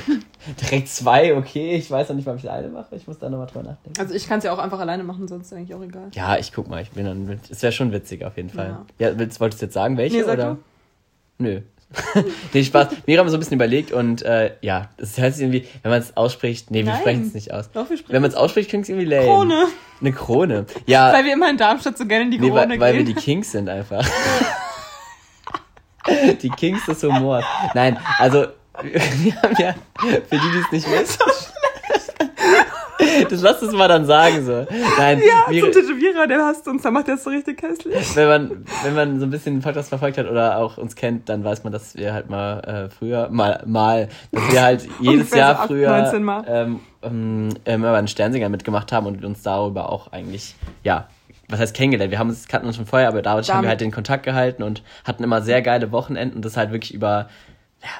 Direkt 0.60 0.88
zwei, 0.88 1.36
okay. 1.36 1.76
Ich 1.76 1.90
weiß 1.90 2.08
noch 2.08 2.16
nicht, 2.16 2.26
wann 2.26 2.36
ich 2.36 2.50
eine 2.50 2.68
mache. 2.68 2.96
Ich 2.96 3.06
muss 3.06 3.18
da 3.18 3.30
nochmal 3.30 3.46
drüber 3.46 3.62
nachdenken. 3.62 4.00
Also 4.00 4.14
ich 4.14 4.26
kann 4.26 4.38
es 4.38 4.44
ja 4.44 4.52
auch 4.52 4.58
einfach 4.58 4.80
alleine 4.80 5.04
machen, 5.04 5.28
sonst 5.28 5.46
ist 5.46 5.52
eigentlich 5.52 5.74
auch 5.74 5.82
egal. 5.82 6.08
Ja, 6.12 6.36
ich 6.36 6.52
guck 6.52 6.68
mal. 6.68 6.82
Ich 6.82 6.90
bin 6.90 7.06
dann. 7.06 7.40
Es 7.48 7.62
wäre 7.62 7.72
schon 7.72 7.92
witzig 7.92 8.24
auf 8.24 8.36
jeden 8.36 8.50
Fall. 8.50 8.76
Ja, 8.98 9.10
ja 9.10 9.18
willst, 9.18 9.40
wolltest 9.40 9.62
du 9.62 9.66
jetzt 9.66 9.74
sagen, 9.74 9.96
welche? 9.96 10.16
Nee, 10.16 10.24
sag 10.24 10.34
oder? 10.34 10.54
Du? 10.54 11.44
Nö. 11.44 11.60
nee, 12.52 12.64
Spaß. 12.64 12.88
Wir 13.06 13.18
haben 13.18 13.28
so 13.28 13.36
ein 13.36 13.40
bisschen 13.40 13.56
überlegt 13.56 13.92
und 13.92 14.22
äh, 14.22 14.52
ja, 14.60 14.88
das 14.96 15.14
sich 15.14 15.40
irgendwie, 15.40 15.66
wenn 15.82 15.90
man 15.90 16.00
es 16.00 16.16
ausspricht, 16.16 16.70
nee, 16.70 16.84
wir 16.84 16.94
sprechen 16.96 17.22
es 17.26 17.34
nicht 17.34 17.52
aus. 17.52 17.70
Doch, 17.72 17.88
wir 17.88 17.96
sprechen 17.96 18.12
wenn 18.12 18.22
man 18.22 18.30
es 18.30 18.36
ausspricht, 18.36 18.70
klingt 18.70 18.84
es 18.84 18.88
irgendwie 18.88 19.06
lame. 19.06 19.26
Krone. 19.26 19.66
Eine 20.00 20.12
Krone. 20.12 20.66
Ja. 20.86 21.12
Weil 21.12 21.24
wir 21.24 21.32
immer 21.34 21.50
in 21.50 21.56
Darmstadt 21.56 21.98
so 21.98 22.06
gerne 22.06 22.24
in 22.24 22.30
die 22.30 22.38
nee, 22.38 22.48
Krone 22.48 22.70
weil, 22.70 22.80
weil 22.80 22.96
wir 22.98 23.04
die 23.04 23.14
Kings 23.14 23.52
sind 23.52 23.68
einfach. 23.68 24.06
die 26.42 26.50
Kings 26.50 26.84
des 26.86 27.02
Humors. 27.02 27.44
Nein, 27.74 27.98
also 28.18 28.46
wir 28.82 29.42
haben 29.42 29.56
ja, 29.58 29.74
für 29.98 30.18
die, 30.30 30.38
die 30.38 30.58
es 30.58 30.72
nicht 30.72 30.90
wissen. 30.90 31.51
Das 33.28 33.42
lass 33.42 33.62
es 33.62 33.72
mal 33.72 33.88
dann 33.88 34.04
sagen 34.06 34.44
so. 34.44 34.66
Nein, 34.98 35.20
ja, 35.20 35.50
wir, 35.50 35.62
zum 35.62 35.72
Tätowierer, 35.72 36.26
der 36.26 36.44
hasst 36.44 36.66
uns, 36.68 36.82
dann 36.82 36.92
macht 36.92 37.08
der 37.08 37.14
es 37.14 37.24
so 37.24 37.30
richtig 37.30 37.62
hässlich. 37.62 38.16
Wenn 38.16 38.28
man, 38.28 38.64
wenn 38.82 38.94
man 38.94 39.20
so 39.20 39.26
ein 39.26 39.30
bisschen 39.30 39.56
den 39.56 39.62
Podcast 39.62 39.88
verfolgt 39.88 40.18
hat 40.18 40.28
oder 40.28 40.58
auch 40.58 40.78
uns 40.78 40.96
kennt, 40.96 41.28
dann 41.28 41.44
weiß 41.44 41.64
man, 41.64 41.72
dass 41.72 41.96
wir 41.96 42.12
halt 42.12 42.30
mal 42.30 42.60
äh, 42.60 42.90
früher, 42.90 43.28
mal, 43.30 43.62
mal, 43.66 44.08
dass 44.30 44.52
wir 44.52 44.62
halt 44.62 44.88
jedes 45.00 45.30
Jahr 45.34 45.62
so 45.62 45.68
früher 45.68 46.44
ähm, 46.46 46.80
ähm, 47.02 47.50
immer 47.64 47.94
einen 47.94 48.08
Sternsinger 48.08 48.48
mitgemacht 48.48 48.92
haben 48.92 49.06
und 49.06 49.24
uns 49.24 49.42
darüber 49.42 49.90
auch 49.90 50.12
eigentlich, 50.12 50.54
ja, 50.84 51.08
was 51.48 51.60
heißt 51.60 51.74
kennengelernt? 51.74 52.10
Wir 52.10 52.18
haben 52.18 52.30
uns, 52.30 52.48
kannten 52.48 52.66
uns 52.66 52.76
schon 52.76 52.86
vorher, 52.86 53.08
aber 53.08 53.22
dadurch 53.22 53.46
Damit. 53.46 53.56
haben 53.56 53.64
wir 53.64 53.68
halt 53.70 53.80
den 53.80 53.90
Kontakt 53.90 54.24
gehalten 54.24 54.62
und 54.62 54.82
hatten 55.04 55.22
immer 55.22 55.42
sehr 55.42 55.62
geile 55.62 55.92
Wochenenden 55.92 56.36
und 56.36 56.44
das 56.44 56.56
halt 56.56 56.72
wirklich 56.72 56.94
über 56.94 57.28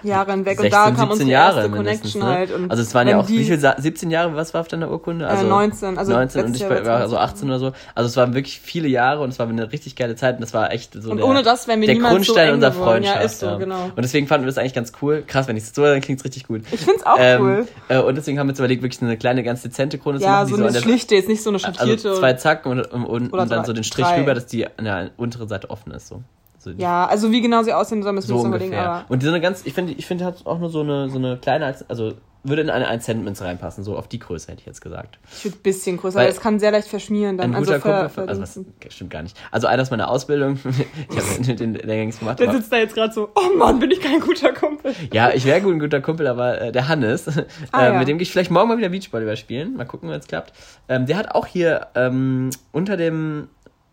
Jahre 0.03 0.33
hinweg. 0.33 0.59
16, 0.59 0.65
und 0.65 0.73
da 0.73 0.91
kam 0.91 1.11
unsere 1.11 1.31
Jahre 1.31 1.61
erste 1.61 1.73
Connection 1.73 2.21
ne? 2.21 2.27
halt. 2.27 2.53
Und 2.53 2.71
also 2.71 2.83
es 2.83 2.95
waren 2.95 3.09
ja 3.09 3.19
auch, 3.19 3.29
wie 3.29 3.45
viel, 3.45 3.59
17 3.59 4.11
Jahre, 4.11 4.35
was 4.35 4.55
war 4.55 4.61
auf 4.61 4.69
deiner 4.69 4.91
Urkunde? 4.91 5.27
Also 5.27 5.45
äh, 5.45 5.49
19. 5.49 5.99
Also 5.99 6.13
19 6.13 6.45
und 6.45 6.57
ich 6.57 6.69
war, 6.69 6.85
war 6.85 7.09
so 7.09 7.17
18 7.17 7.49
oder 7.49 7.59
so. 7.59 7.73
Also 7.95 8.09
es 8.09 8.17
waren 8.17 8.35
wirklich 8.35 8.61
viele 8.61 8.89
Jahre 8.89 9.23
und 9.23 9.31
es 9.31 9.39
war 9.39 9.49
eine 9.49 9.73
richtig 9.73 9.97
geile 9.97 10.17
Zeit 10.17 10.37
und 10.37 10.41
das 10.41 10.55
war 10.55 10.73
echt 10.73 10.95
so 10.95 11.11
und 11.11 11.19
der, 11.19 11.27
ohne 11.27 11.43
das, 11.43 11.69
wenn 11.69 11.81
wir 11.81 11.89
der 11.89 11.97
Grundstein 11.97 12.49
so 12.49 12.55
unserer 12.55 12.73
Freundschaft. 12.73 13.17
Ja, 13.17 13.23
ist 13.23 13.41
so, 13.41 13.59
genau. 13.59 13.85
Und 13.85 14.03
deswegen 14.03 14.27
fanden 14.27 14.45
wir 14.45 14.49
das 14.49 14.59
eigentlich 14.59 14.75
ganz 14.75 14.93
cool. 15.03 15.25
Krass, 15.27 15.49
wenn 15.49 15.57
ich 15.57 15.65
es 15.65 15.75
so 15.75 15.83
dann 15.83 16.01
klingt 16.01 16.21
es 16.21 16.25
richtig 16.25 16.47
gut. 16.47 16.63
Ich 16.71 16.81
find's 16.81 17.05
auch 17.05 17.17
ähm, 17.19 17.43
cool. 17.43 17.69
Äh, 17.89 17.99
und 17.99 18.17
deswegen 18.17 18.39
haben 18.39 18.47
wir 18.47 18.53
uns 18.53 18.59
überlegt, 18.59 18.83
wirklich 18.83 19.03
eine 19.03 19.17
kleine, 19.17 19.43
ganz 19.43 19.63
dezente 19.63 19.99
Krone 19.99 20.19
ja, 20.19 20.21
zu 20.21 20.27
machen. 20.27 20.51
Ja, 20.51 20.57
so 20.57 20.63
eine 20.63 20.73
so 20.73 20.81
schlichte, 20.81 21.15
jetzt 21.15 21.29
nicht 21.29 21.43
so 21.43 21.51
eine 21.51 21.59
schattierte. 21.59 22.09
Also 22.09 22.21
zwei 22.21 22.35
Zacken 22.35 22.73
und, 22.73 22.81
und, 22.93 23.33
und 23.33 23.51
dann 23.51 23.65
so 23.65 23.73
den 23.73 23.85
Strich 23.85 24.07
rüber, 24.17 24.35
dass 24.35 24.47
die 24.47 24.67
an 24.67 24.85
der 24.85 25.11
unteren 25.17 25.49
Seite 25.49 25.71
offen 25.71 25.93
ist. 25.93 26.09
So. 26.09 26.23
So 26.63 26.71
ja, 26.71 27.07
also 27.07 27.33
wie 27.33 27.41
genau 27.41 27.63
sie 27.65 27.73
aussehen 27.73 28.03
soll, 28.03 28.13
müssen 28.13 28.29
wir 28.29 28.37
so 28.37 28.41
uns 28.43 28.49
überlegen. 28.49 28.75
Aber 28.75 29.05
und 29.09 29.21
die 29.21 29.27
sind 29.27 29.35
eine 29.35 29.43
ganz, 29.43 29.67
ich 29.67 29.75
finde, 29.75 29.93
ich 29.95 30.07
finde, 30.07 30.25
hat 30.25 30.47
auch 30.47 30.61
nur 30.61 30.71
so 30.71 30.81
eine, 30.81 31.11
so 31.11 31.19
eine 31.19 31.37
kleine, 31.37 31.75
also 31.89 32.13
würde 32.45 32.63
in 32.63 32.71
eine 32.71 32.89
1 32.89 33.05
Cent 33.05 33.25
Münze 33.25 33.45
reinpassen, 33.45 33.85
so 33.85 33.97
auf 33.97 34.09
die 34.09 34.19
Größe 34.19 34.51
hätte 34.51 34.61
ich 34.61 34.67
jetzt 34.67 34.81
gesagt. 34.81 35.19
Ich 35.37 35.45
würde 35.45 35.59
ein 35.59 35.63
bisschen 35.63 35.97
größer, 35.97 36.19
weil 36.19 36.29
es 36.29 36.41
kann 36.41 36.59
sehr 36.59 36.73
leicht 36.73 36.89
verschmieren 36.89 37.39
dann. 37.39 37.55
Ein 37.55 37.61
guter 37.61 37.75
also 37.75 37.89
Kumpel, 37.89 38.09
für, 38.09 38.29
also 38.29 38.43
was, 38.43 38.61
stimmt 38.89 39.11
gar 39.11 39.23
nicht. 39.23 39.37
Also 39.51 39.69
einer 39.69 39.83
aus 39.83 39.91
meiner 39.91 40.09
Ausbildung, 40.09 40.59
ich 41.11 41.49
habe 41.49 41.55
den 41.55 41.75
Lehrgangs 41.75 42.19
gemacht. 42.19 42.41
Der 42.41 42.53
sitzt 42.53 42.73
da 42.73 42.79
jetzt 42.79 42.95
gerade 42.95 43.13
so, 43.13 43.31
oh 43.35 43.57
Mann, 43.57 43.79
bin 43.79 43.91
ich 43.91 44.01
kein 44.01 44.21
guter 44.21 44.53
Kumpel. 44.53 44.95
Ja, 45.13 45.31
ich 45.31 45.45
wäre 45.45 45.59
ein 45.59 45.79
guter 45.79 46.01
Kumpel, 46.01 46.27
aber 46.27 46.61
äh, 46.61 46.73
der 46.73 46.89
Hannes, 46.89 47.29
ah, 47.73 47.87
äh, 47.87 47.93
ja. 47.93 47.99
mit 47.99 48.09
dem 48.09 48.19
gehe 48.19 48.23
ich 48.23 48.33
vielleicht 48.33 48.51
morgen 48.51 48.69
mal 48.69 48.79
wieder 48.79 48.89
Beachvolleyball 48.89 49.37
spielen, 49.37 49.77
mal 49.77 49.85
gucken, 49.85 50.11
wenn 50.11 50.19
es 50.19 50.27
klappt. 50.27 50.53
Ähm, 50.89 51.07
der 51.07 51.17
hat 51.19 51.35
auch 51.35 51.47
hier 51.47 51.89
ähm, 51.95 52.51
unter 52.73 52.97
dem, 52.97 53.49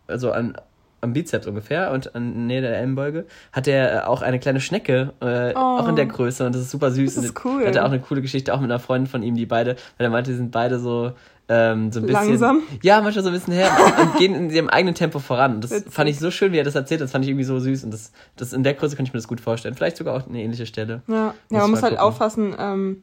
also 0.08 0.32
an 0.32 0.56
am 1.00 1.12
Bizeps 1.12 1.46
ungefähr 1.46 1.92
und 1.92 2.14
an 2.14 2.46
Nähe 2.46 2.60
der 2.60 2.76
Ellenbeuge 2.76 3.26
hat 3.52 3.66
er 3.68 3.94
äh, 3.94 4.06
auch 4.06 4.22
eine 4.22 4.38
kleine 4.38 4.60
Schnecke, 4.60 5.12
äh, 5.20 5.52
oh. 5.54 5.58
auch 5.58 5.88
in 5.88 5.96
der 5.96 6.06
oh. 6.06 6.08
Größe 6.08 6.46
und 6.46 6.54
das 6.54 6.62
ist 6.62 6.70
super 6.70 6.90
süß. 6.90 7.14
Das 7.14 7.24
ist 7.24 7.44
cool. 7.44 7.66
Hat 7.66 7.76
er 7.76 7.84
auch 7.84 7.90
eine 7.90 8.00
coole 8.00 8.22
Geschichte, 8.22 8.54
auch 8.54 8.60
mit 8.60 8.70
einer 8.70 8.80
Freundin 8.80 9.06
von 9.06 9.22
ihm, 9.22 9.34
die 9.34 9.46
beide, 9.46 9.76
weil 9.96 10.06
er 10.06 10.10
meinte, 10.10 10.30
die 10.30 10.36
sind 10.36 10.50
beide 10.50 10.78
so, 10.78 11.12
ähm, 11.48 11.90
so 11.90 12.00
ein 12.00 12.06
bisschen. 12.06 12.28
Langsam? 12.28 12.62
Ja, 12.82 13.00
manchmal 13.00 13.24
so 13.24 13.30
ein 13.30 13.34
bisschen 13.34 13.54
her 13.54 13.70
und 14.00 14.16
gehen 14.18 14.34
in 14.34 14.50
ihrem 14.50 14.68
eigenen 14.68 14.94
Tempo 14.94 15.18
voran. 15.18 15.56
Und 15.56 15.64
das 15.64 15.72
Witzig. 15.72 15.92
fand 15.92 16.10
ich 16.10 16.18
so 16.18 16.30
schön, 16.30 16.52
wie 16.52 16.58
er 16.58 16.64
das 16.64 16.74
erzählt, 16.74 17.00
das 17.00 17.10
fand 17.10 17.24
ich 17.24 17.30
irgendwie 17.30 17.44
so 17.44 17.58
süß 17.58 17.84
und 17.84 17.92
das, 17.92 18.12
das 18.36 18.52
in 18.52 18.62
der 18.62 18.74
Größe 18.74 18.96
könnte 18.96 19.08
ich 19.08 19.12
mir 19.12 19.18
das 19.18 19.28
gut 19.28 19.40
vorstellen. 19.40 19.74
Vielleicht 19.74 19.96
sogar 19.96 20.14
auch 20.14 20.28
eine 20.28 20.40
ähnliche 20.40 20.66
Stelle. 20.66 21.02
Ja, 21.08 21.34
ja 21.50 21.58
man 21.58 21.70
muss 21.70 21.82
halt 21.82 21.94
gucken. 21.94 22.06
aufpassen, 22.06 22.54
ähm, 22.58 23.02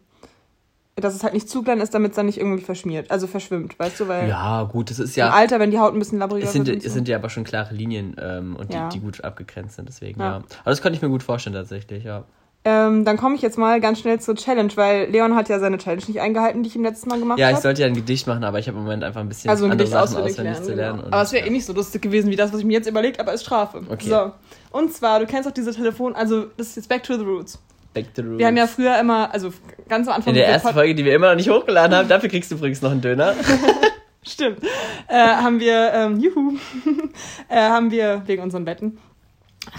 dass 0.99 1.15
es 1.15 1.23
halt 1.23 1.33
nicht 1.33 1.49
zu 1.49 1.61
klein 1.61 1.79
ist, 1.79 1.93
damit 1.93 2.11
es 2.11 2.15
dann 2.15 2.25
nicht 2.25 2.39
irgendwie 2.39 2.63
verschmiert, 2.63 3.11
also 3.11 3.27
verschwimmt, 3.27 3.77
weißt 3.77 3.99
du, 3.99 4.07
weil 4.07 4.27
ja 4.27 4.63
gut, 4.63 4.89
das 4.89 4.99
ist 4.99 5.15
ja 5.15 5.27
im 5.27 5.33
Alter, 5.33 5.59
wenn 5.59 5.71
die 5.71 5.79
Haut 5.79 5.93
ein 5.93 5.99
bisschen 5.99 6.19
labbriger 6.19 6.45
es 6.45 6.53
sind, 6.53 6.67
wird. 6.67 6.77
Es 6.77 6.85
so. 6.85 6.89
sind 6.95 7.07
ja 7.07 7.17
aber 7.17 7.29
schon 7.29 7.43
klare 7.43 7.73
Linien 7.73 8.15
ähm, 8.19 8.55
und 8.55 8.73
ja. 8.73 8.89
die, 8.89 8.97
die 8.97 9.05
gut 9.05 9.23
abgegrenzt 9.23 9.75
sind, 9.75 9.87
deswegen 9.87 10.19
ja. 10.19 10.25
ja. 10.25 10.35
Aber 10.35 10.71
das 10.71 10.81
könnte 10.81 10.97
ich 10.97 11.01
mir 11.01 11.09
gut 11.09 11.23
vorstellen 11.23 11.55
tatsächlich, 11.55 12.03
ja. 12.03 12.23
Ähm, 12.65 13.05
dann 13.05 13.15
komme 13.15 13.35
ich 13.35 13.41
jetzt 13.41 13.57
mal 13.57 13.79
ganz 13.79 13.99
schnell 13.99 14.19
zur 14.19 14.35
Challenge, 14.35 14.71
weil 14.75 15.09
Leon 15.09 15.35
hat 15.35 15.47
ja 15.47 15.57
seine 15.57 15.77
Challenge 15.77 16.03
nicht 16.05 16.19
eingehalten, 16.19 16.63
die 16.63 16.69
ich 16.69 16.75
ihm 16.75 16.83
letztes 16.83 17.05
Mal 17.05 17.17
gemacht 17.17 17.39
habe. 17.39 17.41
Ja, 17.49 17.55
ich 17.55 17.63
sollte 17.63 17.81
ja 17.81 17.87
ein 17.87 17.93
Gedicht 17.93 18.27
machen, 18.27 18.43
aber 18.43 18.59
ich 18.59 18.67
habe 18.67 18.77
im 18.77 18.83
Moment 18.83 19.05
einfach 19.05 19.21
ein 19.21 19.29
bisschen 19.29 19.49
also 19.49 19.65
ein 19.65 19.71
andere 19.71 19.87
Gedicht 19.87 19.93
Sachen 19.93 20.17
auswendig, 20.17 20.37
lernen, 20.37 20.63
zu 20.63 20.73
lernen. 20.73 20.99
Genau. 20.99 21.13
aber 21.13 21.21
es 21.21 21.31
wäre 21.31 21.47
eh 21.47 21.49
nicht 21.49 21.65
so 21.65 21.71
lustig 21.71 22.01
gewesen 22.01 22.29
wie 22.29 22.35
das, 22.35 22.51
was 22.51 22.59
ich 22.59 22.65
mir 22.65 22.73
jetzt 22.73 22.89
überlegt, 22.89 23.21
aber 23.21 23.31
als 23.31 23.43
Strafe. 23.43 23.83
Okay. 23.87 24.09
So. 24.09 24.31
Und 24.71 24.91
zwar, 24.91 25.19
du 25.19 25.27
kennst 25.27 25.47
auch 25.47 25.53
diese 25.53 25.71
Telefon, 25.71 26.13
also 26.13 26.47
das 26.57 26.67
ist 26.67 26.75
jetzt 26.75 26.89
Back 26.89 27.03
to 27.03 27.17
the 27.17 27.23
Roots. 27.23 27.57
Back 27.93 28.13
to 28.13 28.21
the 28.21 28.27
Roots. 28.27 28.39
Wir 28.39 28.47
haben 28.47 28.57
ja 28.57 28.67
früher 28.67 28.99
immer, 28.99 29.33
also 29.33 29.51
ganz 29.88 30.07
am 30.07 30.15
Anfang. 30.15 30.33
In 30.33 30.39
der 30.39 30.47
ersten 30.47 30.73
Folge, 30.73 30.95
die 30.95 31.05
wir 31.05 31.15
immer 31.15 31.29
noch 31.29 31.35
nicht 31.35 31.49
hochgeladen 31.49 31.95
haben, 31.95 32.07
dafür 32.07 32.29
kriegst 32.29 32.51
du 32.51 32.55
übrigens 32.55 32.81
noch 32.81 32.91
einen 32.91 33.01
Döner. 33.01 33.33
Stimmt. 34.23 34.59
Äh, 35.07 35.15
haben 35.15 35.59
wir, 35.59 35.93
ähm, 35.93 36.19
juhu, 36.19 36.57
äh, 37.49 37.55
haben 37.55 37.91
wir, 37.91 38.23
wegen 38.25 38.43
unseren 38.43 38.65
Betten, 38.65 38.97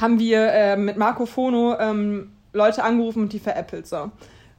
haben 0.00 0.18
wir 0.18 0.52
äh, 0.52 0.76
mit 0.76 0.96
Marco 0.96 1.26
Fono 1.26 1.76
ähm, 1.78 2.32
Leute 2.52 2.82
angerufen 2.82 3.22
und 3.24 3.32
die 3.32 3.38
veräppelt, 3.38 3.86
so. 3.86 4.10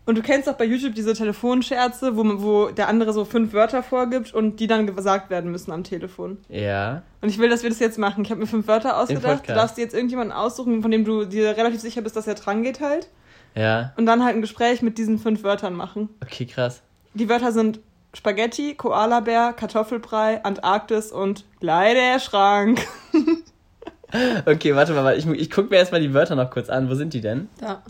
Und 0.10 0.18
du 0.18 0.24
kennst 0.24 0.50
auch 0.50 0.56
bei 0.56 0.66
YouTube 0.66 0.96
diese 0.96 1.14
Telefonscherze, 1.14 2.18
wo, 2.18 2.24
wo 2.42 2.70
der 2.70 2.88
andere 2.88 3.14
so 3.14 3.26
fünf 3.26 3.54
Wörter 3.54 3.84
vorgibt 3.84 4.34
und 4.34 4.60
die 4.60 4.66
dann 4.66 4.88
gesagt 4.96 5.30
werden 5.30 5.52
müssen 5.52 5.72
am 5.72 5.84
Telefon. 5.84 6.40
Ja. 6.50 7.04
Und 7.22 7.30
ich 7.30 7.38
will, 7.38 7.48
dass 7.48 7.62
wir 7.62 7.70
das 7.70 7.78
jetzt 7.78 8.00
machen. 8.00 8.24
Ich 8.24 8.32
habe 8.32 8.42
mir 8.42 8.48
fünf 8.48 8.68
Wörter 8.68 8.98
ausgedacht. 8.98 9.48
Du 9.48 9.54
darfst 9.54 9.78
dir 9.78 9.84
jetzt 9.84 9.94
irgendjemanden 9.94 10.36
aussuchen, 10.36 10.82
von 10.82 10.90
dem 10.90 11.06
du 11.06 11.26
dir 11.26 11.56
relativ 11.56 11.80
sicher 11.82 12.02
bist, 12.02 12.16
dass 12.16 12.26
er 12.26 12.34
dran 12.34 12.64
geht 12.64 12.82
halt. 12.82 13.08
Ja. 13.56 13.94
Und 13.98 14.06
dann 14.06 14.24
halt 14.24 14.36
ein 14.36 14.42
Gespräch 14.42 14.82
mit 14.82 14.98
diesen 14.98 15.20
fünf 15.20 15.44
Wörtern 15.44 15.74
machen. 15.74 16.10
Okay, 16.24 16.46
krass. 16.46 16.82
Die 17.14 17.30
Wörter 17.30 17.52
sind 17.52 17.80
Spaghetti, 18.14 18.76
Koalabär, 18.76 19.54
Kartoffelbrei, 19.54 20.44
Antarktis 20.44 21.12
und 21.12 21.46
Kleiderschrank. 21.60 22.86
okay, 24.46 24.76
warte 24.76 24.94
mal, 24.94 25.18
ich, 25.18 25.28
ich 25.28 25.52
gucke 25.52 25.70
mir 25.70 25.78
erstmal 25.78 26.02
die 26.02 26.14
Wörter 26.14 26.36
noch 26.36 26.50
kurz 26.50 26.70
an. 26.70 26.90
Wo 26.90 26.96
sind 26.96 27.14
die 27.14 27.22
denn? 27.22 27.50
Da. 27.60 27.84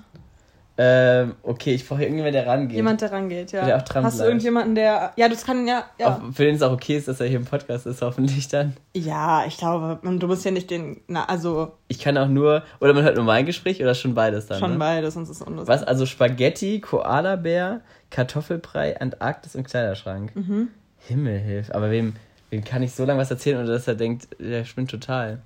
Ähm, 0.82 1.36
okay, 1.44 1.74
ich 1.74 1.86
brauche 1.86 2.02
irgendjemanden, 2.02 2.42
der 2.42 2.48
rangeht. 2.50 2.78
Jemand, 2.78 3.02
der 3.02 3.12
rangeht, 3.12 3.52
ja. 3.52 3.66
Der 3.66 3.76
auch 3.76 3.82
dran 3.82 4.06
Hast 4.06 4.16
bleibt. 4.16 4.26
du 4.26 4.30
irgendjemanden, 4.30 4.76
der. 4.76 5.12
Ja, 5.18 5.28
das 5.28 5.46
kann 5.46 5.68
ja. 5.68 5.84
ja. 6.00 6.08
Auch, 6.08 6.34
für 6.34 6.46
den 6.46 6.56
es 6.56 6.62
auch 6.62 6.72
okay 6.72 6.96
ist, 6.96 7.10
dass 7.10 7.20
er 7.20 7.28
hier 7.28 7.36
im 7.36 7.44
Podcast 7.44 7.86
ist, 7.86 8.02
hoffentlich 8.02 8.48
dann. 8.48 8.78
Ja, 8.96 9.44
ich 9.46 9.58
glaube, 9.58 10.00
du 10.02 10.28
musst 10.28 10.46
ja 10.46 10.52
nicht 10.52 10.72
den. 10.72 11.02
Na, 11.08 11.26
also. 11.26 11.74
Ich 11.90 12.00
kann 12.00 12.18
auch 12.18 12.30
nur. 12.30 12.64
Oder 12.80 12.94
man 12.94 13.04
hört 13.04 13.18
nur 13.18 13.26
mein 13.26 13.46
Gespräch 13.46 13.82
oder 13.82 13.94
schon 13.94 14.14
beides 14.14 14.46
dann? 14.46 14.60
Schon 14.60 14.72
ne? 14.72 14.78
beides, 14.78 15.16
sonst 15.16 15.30
ist 15.30 15.42
es 15.42 15.46
unlustig. 15.46 15.68
Was? 15.68 15.84
Also 15.84 16.06
Spaghetti, 16.06 16.80
Koalabär, 16.80 17.82
Kartoffelbrei, 18.10 19.02
Antarktis 19.02 19.58
und 19.58 19.68
Kleiderschrank. 19.68 20.34
Mhm. 20.34 20.70
Himmelhilf. 21.00 21.72
Aber 21.72 21.92
wem, 21.92 22.14
wem 22.52 22.64
kann 22.64 22.84
ich 22.84 22.94
so 22.94 23.04
lange 23.04 23.20
was 23.20 23.30
erzählen, 23.30 23.62
oder 23.62 23.74
dass 23.74 23.86
er 23.90 23.96
denkt, 23.96 24.30
der 24.40 24.64
spinnt 24.64 24.92
total? 24.92 25.40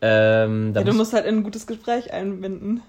Ähm, 0.00 0.72
ja, 0.74 0.82
du 0.82 0.94
musst 0.94 1.12
halt 1.12 1.26
in 1.26 1.36
ein 1.36 1.42
gutes 1.42 1.66
Gespräch 1.66 2.10
einbinden. 2.10 2.80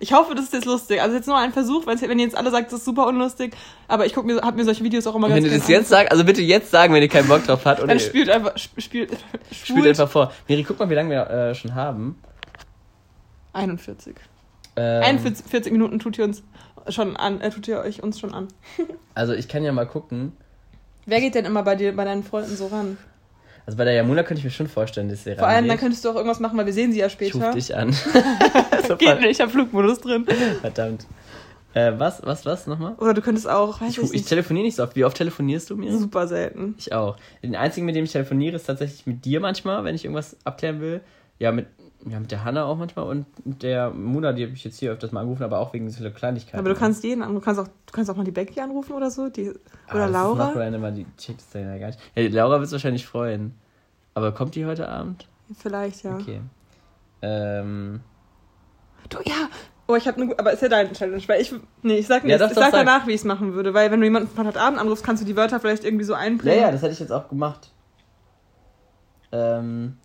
Ich 0.00 0.12
hoffe, 0.12 0.34
das 0.34 0.44
ist 0.44 0.52
jetzt 0.52 0.66
lustig. 0.66 1.02
Also 1.02 1.16
jetzt 1.16 1.26
nur 1.26 1.36
ein 1.36 1.52
Versuch, 1.52 1.86
wenn 1.86 1.98
ihr 2.18 2.24
jetzt 2.24 2.36
alle 2.36 2.50
sagt, 2.50 2.72
das 2.72 2.80
ist 2.80 2.84
super 2.84 3.06
unlustig, 3.06 3.56
aber 3.88 4.06
ich 4.06 4.14
guck 4.14 4.26
mir, 4.26 4.40
hab 4.40 4.54
mir 4.54 4.64
solche 4.64 4.84
Videos 4.84 5.06
auch 5.06 5.14
immer 5.14 5.28
wenn 5.28 5.36
ganz 5.36 5.46
Wenn 5.46 5.52
ihr 5.52 5.58
das 5.58 5.68
jetzt 5.68 5.88
sagt, 5.88 6.12
also 6.12 6.24
bitte 6.24 6.42
jetzt 6.42 6.70
sagen, 6.70 6.94
wenn 6.94 7.02
ihr 7.02 7.08
keinen 7.08 7.28
Bock 7.28 7.44
drauf 7.44 7.64
habt. 7.64 7.80
Oder 7.80 7.88
Dann 7.88 8.00
spielt 8.00 8.30
einfach, 8.30 8.56
spielt, 8.56 9.10
spielt 9.52 9.86
einfach 9.86 10.08
vor. 10.08 10.32
Miri, 10.46 10.62
guck 10.62 10.78
mal, 10.78 10.88
wie 10.90 10.94
lange 10.94 11.10
wir 11.10 11.30
äh, 11.30 11.54
schon 11.54 11.74
haben. 11.74 12.18
41. 13.52 14.14
Ähm, 14.76 15.02
41 15.02 15.72
Minuten 15.72 15.98
tut 15.98 16.18
ihr 16.18 16.24
uns 16.24 16.42
schon 16.88 17.16
an, 17.16 17.40
äh, 17.40 17.50
tut 17.50 17.66
ihr 17.68 17.80
euch 17.80 18.02
uns 18.02 18.18
schon 18.20 18.34
an. 18.34 18.48
also 19.14 19.32
ich 19.32 19.48
kann 19.48 19.64
ja 19.64 19.72
mal 19.72 19.86
gucken. 19.86 20.32
Wer 21.06 21.20
geht 21.20 21.34
denn 21.34 21.44
immer 21.44 21.62
bei 21.62 21.74
dir, 21.74 21.96
bei 21.96 22.04
deinen 22.04 22.22
Freunden 22.22 22.56
so 22.56 22.66
ran? 22.68 22.98
Also 23.68 23.76
bei 23.76 23.84
der 23.84 23.92
Yamuna 23.92 24.22
könnte 24.22 24.38
ich 24.38 24.44
mir 24.44 24.50
schon 24.50 24.66
vorstellen, 24.66 25.10
dass 25.10 25.24
sie 25.24 25.34
Vor 25.34 25.46
allem, 25.46 25.68
dann 25.68 25.76
könntest 25.76 26.02
du 26.02 26.08
auch 26.08 26.14
irgendwas 26.14 26.40
machen, 26.40 26.56
weil 26.56 26.64
wir 26.64 26.72
sehen 26.72 26.90
sie 26.90 27.00
ja 27.00 27.10
später. 27.10 27.36
Ich 27.36 27.44
ruf 27.44 27.54
dich 27.54 27.76
an. 27.76 27.94
Geht 28.96 29.20
nicht, 29.20 29.30
ich 29.30 29.40
habe 29.40 29.50
Flugmodus 29.50 30.00
drin. 30.00 30.26
Verdammt. 30.60 31.06
Äh, 31.74 31.92
was, 31.98 32.24
was, 32.24 32.46
was 32.46 32.66
nochmal? 32.66 32.94
Oder 32.94 33.14
du 33.14 33.20
könntest 33.20 33.48
auch, 33.48 33.80
ich, 33.82 33.98
ich, 33.98 34.14
ich 34.14 34.24
telefoniere 34.24 34.64
nicht 34.64 34.76
so 34.76 34.82
oft. 34.82 34.96
Wie 34.96 35.04
oft 35.04 35.16
telefonierst 35.16 35.68
du 35.70 35.76
mir? 35.76 35.96
Super 35.96 36.26
selten. 36.26 36.74
Ich 36.78 36.92
auch. 36.92 37.16
Den 37.42 37.54
einzigen, 37.54 37.84
mit 37.84 37.94
dem 37.94 38.04
ich 38.04 38.12
telefoniere, 38.12 38.56
ist 38.56 38.64
tatsächlich 38.64 39.06
mit 39.06 39.24
dir 39.24 39.40
manchmal, 39.40 39.84
wenn 39.84 39.94
ich 39.94 40.04
irgendwas 40.04 40.36
abklären 40.44 40.80
will. 40.80 41.02
Ja, 41.38 41.52
mit, 41.52 41.66
ja, 42.08 42.18
mit 42.18 42.30
der 42.30 42.42
Hanna 42.42 42.64
auch 42.64 42.76
manchmal 42.76 43.06
und 43.06 43.26
mit 43.46 43.62
der 43.62 43.90
Muna, 43.90 44.32
die 44.32 44.44
habe 44.44 44.54
ich 44.54 44.64
jetzt 44.64 44.78
hier 44.78 44.92
öfters 44.92 45.12
mal 45.12 45.20
angerufen, 45.20 45.42
aber 45.42 45.58
auch 45.58 45.72
wegen 45.72 45.88
so 45.90 46.08
Kleinigkeiten. 46.10 46.58
Aber 46.58 46.70
du 46.70 46.74
kannst 46.74 47.04
jeden 47.04 47.22
anrufen, 47.22 47.40
du 47.40 47.44
kannst 47.44 47.60
auch, 47.60 47.68
du 47.68 47.92
kannst 47.92 48.10
auch 48.10 48.16
mal 48.16 48.24
die 48.24 48.30
Becky 48.30 48.60
anrufen 48.60 48.94
oder 48.94 49.10
so, 49.10 49.28
die, 49.28 49.50
oder 49.50 50.04
ah, 50.04 50.06
Laura. 50.06 50.46
Das 50.46 50.56
macht 50.56 50.74
immer, 50.74 50.90
die 50.90 51.06
dann 51.52 51.62
ja 51.62 51.78
gar 51.78 51.86
nicht. 51.88 52.00
Ja, 52.16 52.28
Laura 52.28 52.58
wird 52.58 52.66
es 52.66 52.72
wahrscheinlich 52.72 53.06
freuen. 53.06 53.54
Aber 54.14 54.32
kommt 54.32 54.54
die 54.54 54.64
heute 54.64 54.88
Abend? 54.88 55.28
Vielleicht, 55.56 56.02
ja. 56.02 56.16
Okay. 56.16 56.40
Ähm. 57.22 58.00
Du, 59.08 59.18
ja. 59.24 59.48
Oh, 59.90 59.96
ich 59.96 60.06
habe 60.06 60.20
eine 60.20 60.38
aber 60.38 60.52
ist 60.52 60.60
ja 60.60 60.68
deine 60.68 60.92
Challenge, 60.92 61.22
weil 61.26 61.40
ich, 61.40 61.54
nee, 61.82 61.96
ich 61.96 62.06
sag 62.06 62.22
nicht, 62.22 62.32
ja, 62.32 62.38
doch, 62.38 62.50
ich 62.50 62.54
sag 62.54 62.72
danach, 62.72 63.06
wie 63.06 63.12
ich 63.12 63.20
es 63.20 63.24
machen 63.24 63.54
würde, 63.54 63.72
weil 63.72 63.90
wenn 63.90 64.00
du 64.00 64.06
jemanden 64.06 64.28
von 64.28 64.46
heute 64.46 64.60
Abend 64.60 64.78
anrufst, 64.78 65.02
kannst 65.02 65.22
du 65.22 65.26
die 65.26 65.34
Wörter 65.34 65.60
vielleicht 65.60 65.82
irgendwie 65.82 66.04
so 66.04 66.12
einbringen. 66.12 66.56
Ja, 66.56 66.66
ja, 66.66 66.72
das 66.72 66.82
hätte 66.82 66.92
ich 66.92 67.00
jetzt 67.00 67.10
auch 67.12 67.28
gemacht. 67.28 67.70
Ähm. 69.32 69.96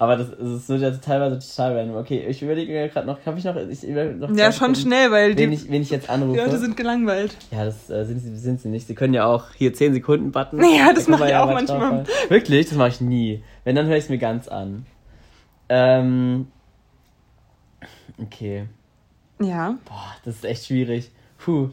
Aber 0.00 0.16
das, 0.16 0.30
das 0.30 0.68
wird 0.68 0.82
ja 0.82 0.90
teilweise 0.90 1.38
total 1.38 1.76
random. 1.78 1.96
Okay, 1.96 2.26
ich 2.28 2.42
überlege 2.42 2.72
mir 2.72 2.88
gerade 2.88 3.06
noch, 3.06 3.24
habe 3.24 3.38
ich 3.38 3.44
noch, 3.44 3.54
ich 3.54 3.82
noch 3.84 4.30
Ja, 4.34 4.50
schon 4.50 4.68
gucken, 4.68 4.74
schnell, 4.74 5.12
weil 5.12 5.36
wen, 5.36 5.50
die, 5.50 5.56
ich, 5.56 5.70
wen 5.70 5.82
ich 5.82 5.90
jetzt 5.90 6.10
anrufe. 6.10 6.32
Die 6.32 6.44
Leute 6.44 6.58
sind 6.58 6.76
gelangweilt. 6.76 7.36
Ja, 7.52 7.64
das 7.64 7.88
äh, 7.88 8.04
sind, 8.04 8.18
sie, 8.18 8.36
sind 8.36 8.60
sie 8.60 8.68
nicht. 8.68 8.88
Sie 8.88 8.94
können 8.94 9.14
ja 9.14 9.26
auch 9.26 9.52
hier 9.54 9.72
10 9.72 9.94
Sekunden 9.94 10.32
button. 10.32 10.60
Ja, 10.64 10.92
das 10.92 11.06
mache 11.06 11.24
ich 11.24 11.30
ja 11.30 11.44
auch 11.44 11.52
manchmal. 11.52 12.04
Wirklich? 12.28 12.68
Das 12.68 12.76
mache 12.76 12.88
ich 12.88 13.00
nie. 13.00 13.44
Wenn, 13.62 13.76
dann 13.76 13.86
höre 13.86 13.96
ich 13.96 14.04
es 14.04 14.10
mir 14.10 14.18
ganz 14.18 14.48
an. 14.48 14.86
Ähm. 15.68 16.48
Okay. 18.18 18.66
Ja. 19.40 19.78
Boah, 19.84 20.14
das 20.24 20.36
ist 20.36 20.44
echt 20.44 20.66
schwierig. 20.66 21.10
Puh. 21.38 21.70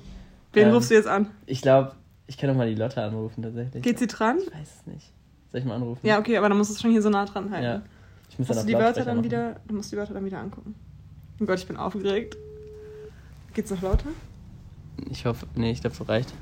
Wen 0.54 0.68
ähm, 0.68 0.74
rufst 0.74 0.92
du 0.92 0.96
jetzt 0.96 1.08
an? 1.08 1.28
Ich 1.46 1.62
glaube, 1.62 1.94
ich 2.28 2.38
kann 2.38 2.50
doch 2.50 2.56
mal 2.56 2.68
die 2.68 2.76
Lotte 2.76 3.02
anrufen 3.02 3.42
tatsächlich. 3.44 3.84
Geht 3.84 4.00
sie 4.00 4.08
dran? 4.08 4.38
Ich 4.40 4.54
weiß 4.54 4.82
es 4.82 4.88
nicht. 4.88 5.12
Soll 5.52 5.62
ich 5.62 5.66
mal 5.66 5.76
anrufen? 5.76 6.06
Ja, 6.06 6.20
okay, 6.20 6.38
aber 6.38 6.50
dann 6.50 6.58
musst 6.58 6.70
du 6.70 6.76
es 6.76 6.82
schon 6.82 6.92
hier 6.92 7.02
so 7.02 7.10
nah 7.10 7.26
dran 7.26 7.52
halten. 7.52 7.64
Ja. 7.64 7.82
Ich 8.30 8.40
muss 8.40 8.48
musst 8.48 8.60
dann 8.60 8.68
du 8.68 8.74
die 8.74 8.80
Wörter 8.80 9.06
dann 9.06 9.18
machen. 9.18 9.26
wieder, 9.26 9.56
du 9.68 9.76
musst 9.76 9.92
die 9.92 9.98
Wörter 9.98 10.14
dann 10.14 10.26
wieder 10.26 10.40
angucken. 10.40 10.76
Oh 11.40 11.46
Gott, 11.46 11.60
ich 11.60 11.68
bin 11.68 11.78
aufgeregt. 11.78 12.38
Geht's 13.54 13.72
noch 13.72 13.82
lauter? 13.82 14.10
Ich 15.10 15.26
hoffe, 15.26 15.46
nee, 15.56 15.72
ich 15.72 15.82
glaube, 15.82 15.96
so 15.96 16.04
reicht. 16.04 16.34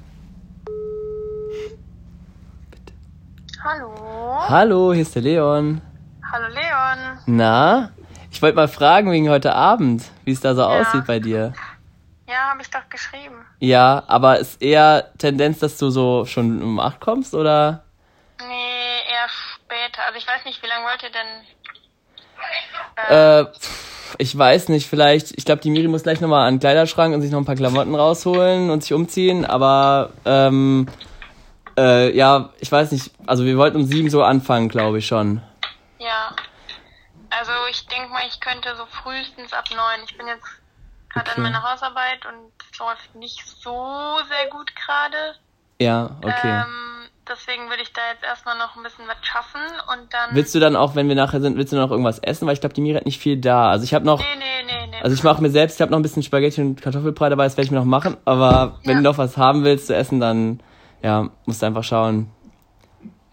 Bitte. 2.71 2.93
Hallo. 3.63 4.49
Hallo, 4.49 4.93
hier 4.93 5.01
ist 5.01 5.15
der 5.15 5.21
Leon. 5.21 5.81
Hallo 6.31 6.47
Leon. 6.47 7.19
Na, 7.27 7.91
Ich 8.33 8.41
wollte 8.41 8.55
mal 8.55 8.67
fragen 8.67 9.11
wegen 9.11 9.29
heute 9.29 9.53
Abend, 9.53 10.03
wie 10.25 10.31
es 10.31 10.41
da 10.41 10.55
so 10.55 10.61
ja. 10.61 10.67
aussieht 10.67 11.05
bei 11.05 11.19
dir. 11.19 11.53
Ja, 12.27 12.49
habe 12.49 12.63
ich 12.63 12.69
doch 12.69 12.89
geschrieben. 12.89 13.45
Ja, 13.59 14.03
aber 14.07 14.39
ist 14.39 14.59
eher 14.59 15.11
Tendenz, 15.19 15.59
dass 15.59 15.77
du 15.77 15.91
so 15.91 16.25
schon 16.25 16.61
um 16.63 16.79
8 16.79 16.99
kommst, 16.99 17.35
oder? 17.35 17.83
Nee, 18.39 19.13
eher 19.13 19.29
später. 19.29 20.01
Also 20.07 20.17
ich 20.17 20.25
weiß 20.27 20.45
nicht, 20.45 20.61
wie 20.63 20.67
lange 20.67 20.83
wollt 20.83 21.03
ihr 21.03 21.11
denn... 21.11 21.45
Äh, 23.07 23.41
äh 23.41 23.45
ich 24.17 24.37
weiß 24.37 24.69
nicht, 24.69 24.87
vielleicht, 24.87 25.37
ich 25.37 25.45
glaube, 25.45 25.61
die 25.61 25.69
Miri 25.69 25.87
muss 25.87 26.03
gleich 26.03 26.19
nochmal 26.19 26.47
an 26.47 26.55
den 26.55 26.59
Kleiderschrank 26.59 27.13
und 27.13 27.21
sich 27.21 27.31
noch 27.31 27.39
ein 27.39 27.45
paar 27.45 27.55
Klamotten 27.55 27.95
rausholen 27.95 28.71
und 28.71 28.81
sich 28.81 28.93
umziehen, 28.93 29.45
aber 29.45 30.11
ähm, 30.25 30.87
äh, 31.77 32.15
ja, 32.15 32.49
ich 32.59 32.71
weiß 32.71 32.91
nicht, 32.91 33.11
also 33.25 33.45
wir 33.45 33.57
wollten 33.57 33.77
um 33.77 33.85
sieben 33.85 34.09
so 34.09 34.23
anfangen, 34.23 34.69
glaube 34.69 34.99
ich 34.99 35.07
schon. 35.07 35.41
Ja. 35.99 36.35
Also 37.43 37.51
ich 37.69 37.85
denke 37.87 38.07
mal, 38.07 38.21
ich 38.25 38.39
könnte 38.39 38.73
so 38.77 38.85
frühestens 38.85 39.51
ab 39.51 39.65
neun. 39.69 40.05
Ich 40.07 40.17
bin 40.17 40.27
jetzt 40.27 40.45
gerade 41.09 41.29
okay. 41.29 41.41
an 41.41 41.43
meiner 41.43 41.61
Hausarbeit 41.61 42.25
und 42.25 42.53
es 42.71 42.79
läuft 42.79 43.15
nicht 43.15 43.45
so 43.45 44.17
sehr 44.29 44.49
gut 44.49 44.73
gerade. 44.77 45.35
Ja, 45.77 46.11
okay. 46.21 46.63
Ähm, 46.63 47.09
deswegen 47.27 47.67
würde 47.67 47.83
ich 47.83 47.91
da 47.91 47.99
jetzt 48.13 48.23
erstmal 48.23 48.57
noch 48.57 48.77
ein 48.77 48.83
bisschen 48.83 49.05
was 49.09 49.17
schaffen 49.23 49.59
und 49.91 50.13
dann. 50.13 50.33
Willst 50.33 50.55
du 50.55 50.61
dann 50.61 50.77
auch, 50.77 50.95
wenn 50.95 51.09
wir 51.09 51.15
nachher 51.15 51.41
sind, 51.41 51.57
willst 51.57 51.73
du 51.73 51.75
noch 51.75 51.91
irgendwas 51.91 52.19
essen? 52.19 52.47
Weil 52.47 52.53
ich 52.53 52.61
glaube, 52.61 52.75
die 52.75 52.81
Miri 52.81 52.95
hat 52.95 53.05
nicht 53.05 53.19
viel 53.19 53.35
da. 53.35 53.71
Also 53.71 53.83
ich 53.83 53.93
habe 53.93 54.05
noch. 54.05 54.19
Nee, 54.19 54.25
nee, 54.37 54.63
nee, 54.65 54.87
nee. 54.87 55.01
Also 55.01 55.13
ich 55.13 55.23
mache 55.23 55.41
mir 55.41 55.49
selbst, 55.49 55.75
ich 55.75 55.81
habe 55.81 55.91
noch 55.91 55.99
ein 55.99 56.03
bisschen 56.03 56.23
Spaghetti 56.23 56.61
und 56.61 56.81
Kartoffelbrei 56.81 57.27
dabei, 57.27 57.43
das 57.43 57.57
werde 57.57 57.65
ich 57.65 57.71
mir 57.71 57.79
noch 57.79 57.85
machen. 57.85 58.15
Aber 58.23 58.79
wenn 58.85 58.91
ja. 58.91 58.97
du 58.99 59.01
noch 59.01 59.17
was 59.17 59.35
haben 59.35 59.65
willst 59.65 59.87
zu 59.87 59.95
essen, 59.97 60.21
dann 60.21 60.63
ja, 61.01 61.29
musst 61.45 61.61
du 61.61 61.65
einfach 61.65 61.83
schauen. 61.83 62.31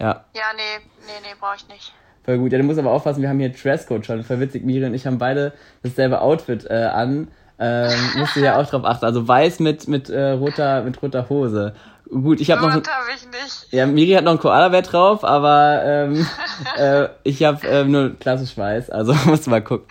Ja. 0.01 0.25
Ja, 0.35 0.47
nee, 0.57 0.85
nee, 1.07 1.13
nee, 1.23 1.37
brauche 1.39 1.55
ich 1.55 1.69
nicht. 1.69 1.93
Voll 2.25 2.39
gut. 2.39 2.53
Ja, 2.53 2.59
du 2.59 2.65
musst 2.65 2.79
aber 2.79 2.91
aufpassen, 2.91 3.23
wir 3.23 3.29
haben 3.29 3.39
hier 3.39 3.51
Dresscode 3.51 4.05
schon. 4.05 4.23
Voll 4.23 4.41
witzig, 4.41 4.65
Miri 4.65 4.85
und 4.85 4.95
ich 4.95 5.07
haben 5.07 5.19
beide 5.19 5.53
dasselbe 5.83 6.21
Outfit 6.21 6.67
äh, 6.69 6.75
an. 6.75 7.29
Ähm, 7.59 7.99
musst 8.17 8.37
du 8.37 8.41
ja 8.41 8.59
auch 8.59 8.67
drauf 8.67 8.85
achten. 8.85 9.05
Also 9.05 9.27
weiß 9.27 9.61
mit, 9.61 9.89
mit, 9.89 10.11
äh, 10.11 10.31
roter, 10.33 10.83
mit 10.83 11.01
roter 11.03 11.29
Hose. 11.29 11.75
Gut, 12.09 12.41
ich 12.41 12.51
habe 12.51 12.63
noch. 12.63 12.75
Hab 12.75 12.85
ich 13.15 13.27
nicht. 13.27 13.73
Ja, 13.73 13.87
Miri 13.87 14.13
hat 14.13 14.25
noch 14.25 14.33
ein 14.33 14.39
Koala-Bett 14.39 14.93
drauf, 14.93 15.25
aber 15.25 15.83
ähm, 15.85 16.27
äh, 16.77 17.09
ich 17.23 17.43
habe 17.45 17.67
äh, 17.67 17.85
nur 17.85 18.17
klassisch 18.19 18.57
weiß. 18.57 18.91
Also 18.91 19.15
musst 19.27 19.47
du 19.47 19.51
mal 19.51 19.63
gucken. 19.63 19.87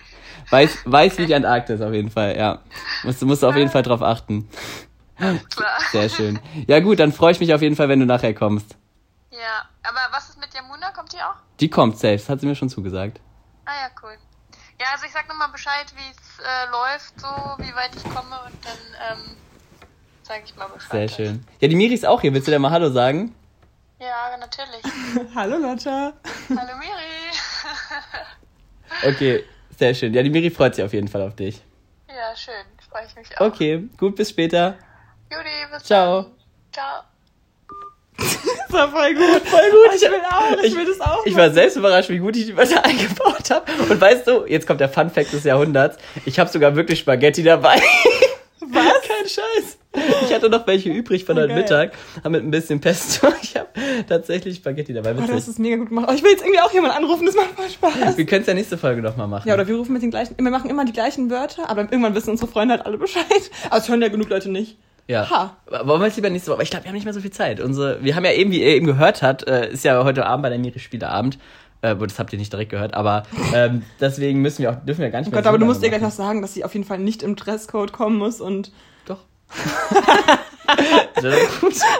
Weiß, 0.50 0.78
weiß 0.84 1.18
wie 1.18 1.26
die 1.26 1.34
Antarktis 1.34 1.80
auf 1.80 1.92
jeden 1.92 2.10
Fall, 2.10 2.36
ja. 2.36 2.58
Musst, 3.04 3.22
musst 3.22 3.42
du 3.42 3.46
auf 3.46 3.56
jeden 3.56 3.70
Fall 3.70 3.82
drauf 3.82 4.02
achten. 4.02 4.48
Sehr 5.92 6.08
schön. 6.08 6.40
Ja 6.66 6.80
gut, 6.80 6.98
dann 6.98 7.12
freue 7.12 7.32
ich 7.32 7.40
mich 7.40 7.54
auf 7.54 7.62
jeden 7.62 7.76
Fall, 7.76 7.88
wenn 7.88 8.00
du 8.00 8.06
nachher 8.06 8.34
kommst. 8.34 8.76
Ja, 9.30 9.68
aber 9.84 10.00
was 10.10 10.28
ist 10.30 10.40
mit 10.40 10.49
Jamuna? 10.60 10.90
Kommt 10.90 11.12
die 11.12 11.18
auch? 11.18 11.36
Die 11.58 11.70
kommt 11.70 11.98
selbst, 11.98 12.28
hat 12.28 12.40
sie 12.40 12.46
mir 12.46 12.54
schon 12.54 12.68
zugesagt. 12.68 13.20
Ah 13.64 13.72
ja, 13.82 13.90
cool. 14.02 14.16
Ja, 14.80 14.86
also 14.92 15.06
ich 15.06 15.12
sag 15.12 15.28
nochmal 15.28 15.48
Bescheid, 15.50 15.86
wie 15.94 16.10
es 16.10 16.38
äh, 16.38 16.70
läuft, 16.70 17.20
so 17.20 17.26
wie 17.62 17.74
weit 17.74 17.94
ich 17.94 18.04
komme 18.04 18.38
und 18.46 18.64
dann 18.64 19.18
ähm, 19.18 19.36
sage 20.22 20.42
ich 20.44 20.56
mal 20.56 20.68
Bescheid. 20.68 20.90
Sehr 20.90 21.08
schön. 21.08 21.46
Ja, 21.60 21.68
die 21.68 21.76
Miri 21.76 21.94
ist 21.94 22.06
auch 22.06 22.20
hier. 22.20 22.32
Willst 22.32 22.46
du 22.48 22.52
dir 22.52 22.58
mal 22.58 22.70
Hallo 22.70 22.90
sagen? 22.90 23.34
Ja, 23.98 24.36
natürlich. 24.38 24.82
Hallo 25.34 25.58
Lotta. 25.58 26.14
Hallo 26.48 26.76
Miri. 26.78 27.34
okay, 29.06 29.44
sehr 29.78 29.94
schön. 29.94 30.14
Ja, 30.14 30.22
die 30.22 30.30
Miri 30.30 30.50
freut 30.50 30.74
sich 30.74 30.84
auf 30.84 30.92
jeden 30.92 31.08
Fall 31.08 31.22
auf 31.22 31.36
dich. 31.36 31.62
Ja, 32.08 32.34
schön. 32.34 32.54
Freue 32.88 33.06
ich 33.06 33.14
mich 33.14 33.38
auch. 33.38 33.46
Okay, 33.46 33.88
gut, 33.98 34.16
bis 34.16 34.30
später. 34.30 34.78
Judy, 35.30 35.72
bis 35.72 35.84
Ciao. 35.84 36.22
dann. 36.22 36.32
Ciao. 36.72 37.09
Das 38.20 38.72
war 38.72 38.88
voll 38.90 39.14
gut. 39.14 39.42
Voll 39.46 39.70
gut. 39.70 39.94
Ich 39.96 40.02
will 40.02 40.10
auch. 40.30 40.58
Ich, 40.62 40.72
ich 40.72 40.76
will 40.76 40.86
das 40.86 41.00
auch. 41.00 41.26
Ich 41.26 41.36
war 41.36 41.50
selbst 41.50 41.76
überrascht, 41.76 42.08
wie 42.08 42.18
gut 42.18 42.36
ich 42.36 42.46
die 42.46 42.56
Wörter 42.56 42.84
eingebaut 42.84 43.50
habe. 43.50 43.64
Und 43.88 44.00
weißt 44.00 44.26
du, 44.26 44.44
jetzt 44.46 44.66
kommt 44.66 44.80
der 44.80 44.88
Fun 44.88 45.10
Fact 45.10 45.32
des 45.32 45.44
Jahrhunderts. 45.44 45.96
Ich 46.24 46.38
habe 46.38 46.50
sogar 46.50 46.76
wirklich 46.76 47.00
Spaghetti 47.00 47.42
dabei. 47.42 47.80
Was? 48.60 48.84
Kein 49.08 49.28
Scheiß. 49.28 49.78
Ich 50.22 50.32
hatte 50.32 50.48
noch 50.48 50.66
welche 50.66 50.90
übrig 50.90 51.24
von 51.24 51.36
heute 51.36 51.52
Mittag. 51.52 51.92
Haben 52.22 52.32
mit 52.32 52.44
ein 52.44 52.50
bisschen 52.50 52.80
Pesto. 52.80 53.28
Ich 53.42 53.56
habe 53.56 53.68
tatsächlich 54.08 54.56
Spaghetti 54.56 54.92
dabei. 54.92 55.14
Oh, 55.18 55.26
du 55.26 55.32
hast 55.32 55.48
es 55.48 55.58
mega 55.58 55.76
gut 55.76 55.88
gemacht. 55.88 56.06
Oh, 56.08 56.14
ich 56.14 56.22
will 56.22 56.30
jetzt 56.30 56.42
irgendwie 56.42 56.60
auch 56.60 56.72
jemanden 56.72 56.96
anrufen. 56.96 57.26
Das 57.26 57.34
macht 57.34 57.50
voll 57.56 57.68
Spaß. 57.68 58.16
Wir 58.16 58.26
können 58.26 58.42
es 58.42 58.46
ja 58.46 58.54
nächste 58.54 58.78
Folge 58.78 59.02
nochmal 59.02 59.26
machen. 59.26 59.48
Ja, 59.48 59.54
oder 59.54 59.66
wir 59.66 59.74
rufen 59.76 59.92
mit 59.92 60.02
den 60.02 60.10
gleichen. 60.10 60.36
Wir 60.38 60.50
machen 60.50 60.70
immer 60.70 60.84
die 60.84 60.92
gleichen 60.92 61.30
Wörter, 61.30 61.68
aber 61.68 61.82
irgendwann 61.82 62.14
wissen 62.14 62.30
unsere 62.30 62.50
Freunde 62.50 62.74
halt 62.74 62.86
alle 62.86 62.98
Bescheid. 62.98 63.24
Aber 63.68 63.78
es 63.78 63.88
hören 63.88 64.00
ja 64.02 64.08
genug 64.08 64.28
Leute 64.28 64.50
nicht. 64.50 64.76
Ja. 65.10 65.28
Ha. 65.28 65.56
Wollen 65.84 66.00
wir 66.00 66.06
jetzt 66.06 66.16
lieber 66.16 66.30
nächste 66.30 66.50
Woche? 66.50 66.54
Aber 66.56 66.62
ich 66.62 66.70
glaube, 66.70 66.84
wir 66.84 66.90
haben 66.90 66.94
nicht 66.94 67.04
mehr 67.04 67.12
so 67.12 67.20
viel 67.20 67.32
Zeit. 67.32 67.58
Unsere, 67.58 68.02
wir 68.02 68.14
haben 68.14 68.24
ja 68.24 68.30
eben, 68.30 68.52
wie 68.52 68.60
ihr 68.60 68.76
eben 68.76 68.86
gehört 68.86 69.22
habt, 69.22 69.46
äh, 69.48 69.68
ist 69.68 69.84
ja 69.84 70.04
heute 70.04 70.24
Abend 70.24 70.44
bei 70.44 70.50
der 70.50 70.58
Miri 70.58 70.78
Spieleabend. 70.78 71.36
Äh, 71.82 71.96
das 71.96 72.18
habt 72.20 72.32
ihr 72.32 72.38
nicht 72.38 72.52
direkt 72.52 72.70
gehört, 72.70 72.94
aber 72.94 73.24
ähm, 73.52 73.82
deswegen 74.00 74.40
müssen 74.40 74.62
wir 74.62 74.70
auch, 74.70 74.76
dürfen 74.84 75.00
wir 75.00 75.10
gar 75.10 75.18
nicht 75.18 75.28
oh 75.28 75.30
mehr. 75.32 75.42
Gott, 75.42 75.48
aber 75.48 75.58
du 75.58 75.64
musst 75.64 75.82
ihr 75.82 75.88
gleich 75.88 76.00
noch 76.00 76.12
sagen, 76.12 76.42
dass 76.42 76.54
sie 76.54 76.64
auf 76.64 76.74
jeden 76.74 76.86
Fall 76.86 76.98
nicht 76.98 77.24
im 77.24 77.34
Dresscode 77.34 77.92
kommen 77.92 78.18
muss 78.18 78.40
und. 78.40 78.70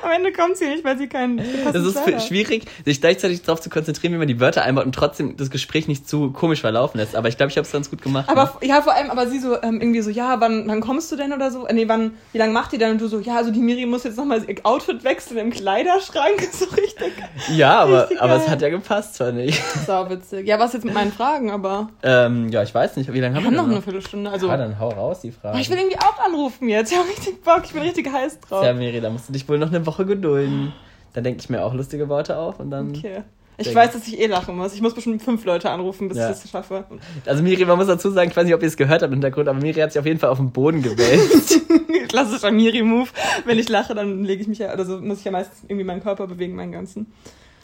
Am 0.02 0.10
Ende 0.10 0.32
kommt 0.32 0.56
sie 0.56 0.66
nicht, 0.66 0.84
weil 0.84 0.98
sie 0.98 1.08
keinen. 1.08 1.38
Das 1.64 1.84
ist 1.84 1.98
hat. 1.98 2.22
schwierig, 2.22 2.64
sich 2.84 3.00
gleichzeitig 3.00 3.42
darauf 3.42 3.60
zu 3.60 3.70
konzentrieren, 3.70 4.14
wie 4.14 4.18
man 4.18 4.28
die 4.28 4.40
Wörter 4.40 4.62
einbaut 4.62 4.86
und 4.86 4.94
trotzdem 4.94 5.36
das 5.36 5.50
Gespräch 5.50 5.88
nicht 5.88 6.08
zu 6.08 6.30
komisch 6.30 6.60
verlaufen 6.60 6.98
lässt. 6.98 7.16
Aber 7.16 7.28
ich 7.28 7.36
glaube, 7.36 7.50
ich 7.50 7.56
habe 7.56 7.66
es 7.66 7.72
ganz 7.72 7.90
gut 7.90 8.02
gemacht. 8.02 8.28
Aber 8.28 8.56
ne? 8.60 8.68
ja, 8.68 8.82
vor 8.82 8.94
allem, 8.94 9.10
aber 9.10 9.26
sie 9.26 9.38
so 9.38 9.60
ähm, 9.62 9.80
irgendwie 9.80 10.00
so, 10.00 10.10
ja, 10.10 10.40
wann, 10.40 10.68
wann 10.68 10.80
kommst 10.80 11.10
du 11.12 11.16
denn 11.16 11.32
oder 11.32 11.50
so? 11.50 11.66
Nee, 11.70 11.88
wann, 11.88 12.12
wie 12.32 12.38
lange 12.38 12.52
macht 12.52 12.72
ihr 12.72 12.78
denn? 12.78 12.92
Und 12.92 13.00
du 13.00 13.08
so, 13.08 13.20
ja, 13.20 13.36
also 13.36 13.50
die 13.50 13.60
Miri 13.60 13.86
muss 13.86 14.04
jetzt 14.04 14.16
nochmal 14.16 14.42
ihr 14.48 14.56
Outfit 14.64 15.04
wechseln 15.04 15.38
im 15.38 15.50
Kleiderschrank. 15.50 16.40
so 16.52 16.66
richtig. 16.66 17.12
Ja, 17.50 17.80
aber, 17.80 18.08
aber 18.18 18.36
es 18.36 18.48
hat 18.48 18.62
ja 18.62 18.68
gepasst, 18.68 19.16
zwar 19.16 19.32
nicht. 19.32 19.60
So 19.86 20.08
witzig. 20.08 20.46
Ja, 20.46 20.58
was 20.58 20.72
jetzt 20.72 20.84
mit 20.84 20.94
meinen 20.94 21.12
Fragen, 21.12 21.50
aber. 21.50 21.90
Ähm, 22.02 22.48
ja, 22.48 22.62
ich 22.62 22.74
weiß 22.74 22.96
nicht, 22.96 23.12
wie 23.12 23.20
lange 23.20 23.36
haben 23.36 23.44
wir, 23.44 23.50
wir 23.50 23.58
haben 23.58 23.66
noch 23.66 23.72
eine 23.72 23.82
Viertelstunde. 23.82 24.30
Also, 24.30 24.48
ja, 24.48 24.56
dann 24.56 24.78
hau 24.78 24.88
raus 24.88 25.20
die 25.20 25.32
Frage. 25.32 25.60
Ich 25.60 25.70
will 25.70 25.78
irgendwie 25.78 25.98
auch 25.98 26.24
anrufen 26.24 26.68
jetzt. 26.68 26.92
Ich 26.92 26.98
habe 26.98 27.08
richtig 27.08 27.39
Bock, 27.44 27.62
ich 27.64 27.72
bin 27.72 27.82
richtig 27.82 28.10
heiß 28.10 28.40
drauf. 28.40 28.64
Ja, 28.64 28.72
Miri, 28.72 29.00
da 29.00 29.10
musst 29.10 29.28
du 29.28 29.32
dich 29.32 29.48
wohl 29.48 29.58
noch 29.58 29.68
eine 29.68 29.84
Woche 29.86 30.04
gedulden. 30.04 30.72
Dann 31.12 31.24
denke 31.24 31.40
ich 31.40 31.48
mir 31.48 31.64
auch 31.64 31.74
lustige 31.74 32.08
Worte 32.08 32.38
auf 32.38 32.60
und 32.60 32.70
dann. 32.70 32.90
Okay. 32.90 33.22
Ich 33.58 33.74
weiß, 33.74 33.92
dass 33.92 34.08
ich 34.08 34.18
eh 34.18 34.26
lachen 34.26 34.56
muss. 34.56 34.72
Ich 34.72 34.80
muss 34.80 34.94
bestimmt 34.94 35.22
fünf 35.22 35.44
Leute 35.44 35.70
anrufen, 35.70 36.08
bis 36.08 36.16
ja. 36.16 36.30
ich 36.30 36.38
das 36.38 36.50
schaffe. 36.50 36.84
Also 37.26 37.42
Miri, 37.42 37.66
man 37.66 37.76
muss 37.76 37.88
dazu 37.88 38.10
sagen, 38.10 38.30
ich 38.30 38.36
weiß 38.36 38.44
nicht, 38.46 38.54
ob 38.54 38.62
ihr 38.62 38.68
es 38.68 38.76
gehört 38.76 39.02
habt 39.02 39.12
im 39.12 39.20
Hintergrund, 39.20 39.48
aber 39.48 39.60
Miri 39.60 39.80
hat 39.80 39.92
sich 39.92 40.00
auf 40.00 40.06
jeden 40.06 40.18
Fall 40.18 40.30
auf 40.30 40.38
den 40.38 40.50
Boden 40.50 40.82
gewälzt. 40.82 41.60
Klassischer 42.08 42.50
Miri-Move. 42.52 43.10
Wenn 43.44 43.58
ich 43.58 43.68
lache, 43.68 43.94
dann 43.94 44.24
lege 44.24 44.40
ich 44.42 44.48
mich 44.48 44.58
ja, 44.58 44.72
oder 44.72 44.86
so 44.86 44.98
muss 44.98 45.18
ich 45.18 45.24
ja 45.26 45.30
meistens 45.30 45.62
irgendwie 45.68 45.84
meinen 45.84 46.02
Körper 46.02 46.26
bewegen, 46.26 46.54
meinen 46.54 46.72
ganzen. 46.72 47.12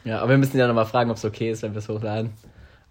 Ja, 0.05 0.21
aber 0.21 0.31
wir 0.31 0.39
müssen 0.39 0.59
ja 0.59 0.67
nochmal 0.69 0.87
fragen, 0.87 1.11
ob 1.11 1.17
es 1.17 1.25
okay 1.25 1.51
ist, 1.51 1.63
wenn 1.63 1.73
wir 1.73 1.79
es 1.79 1.89
hochladen. 1.89 2.31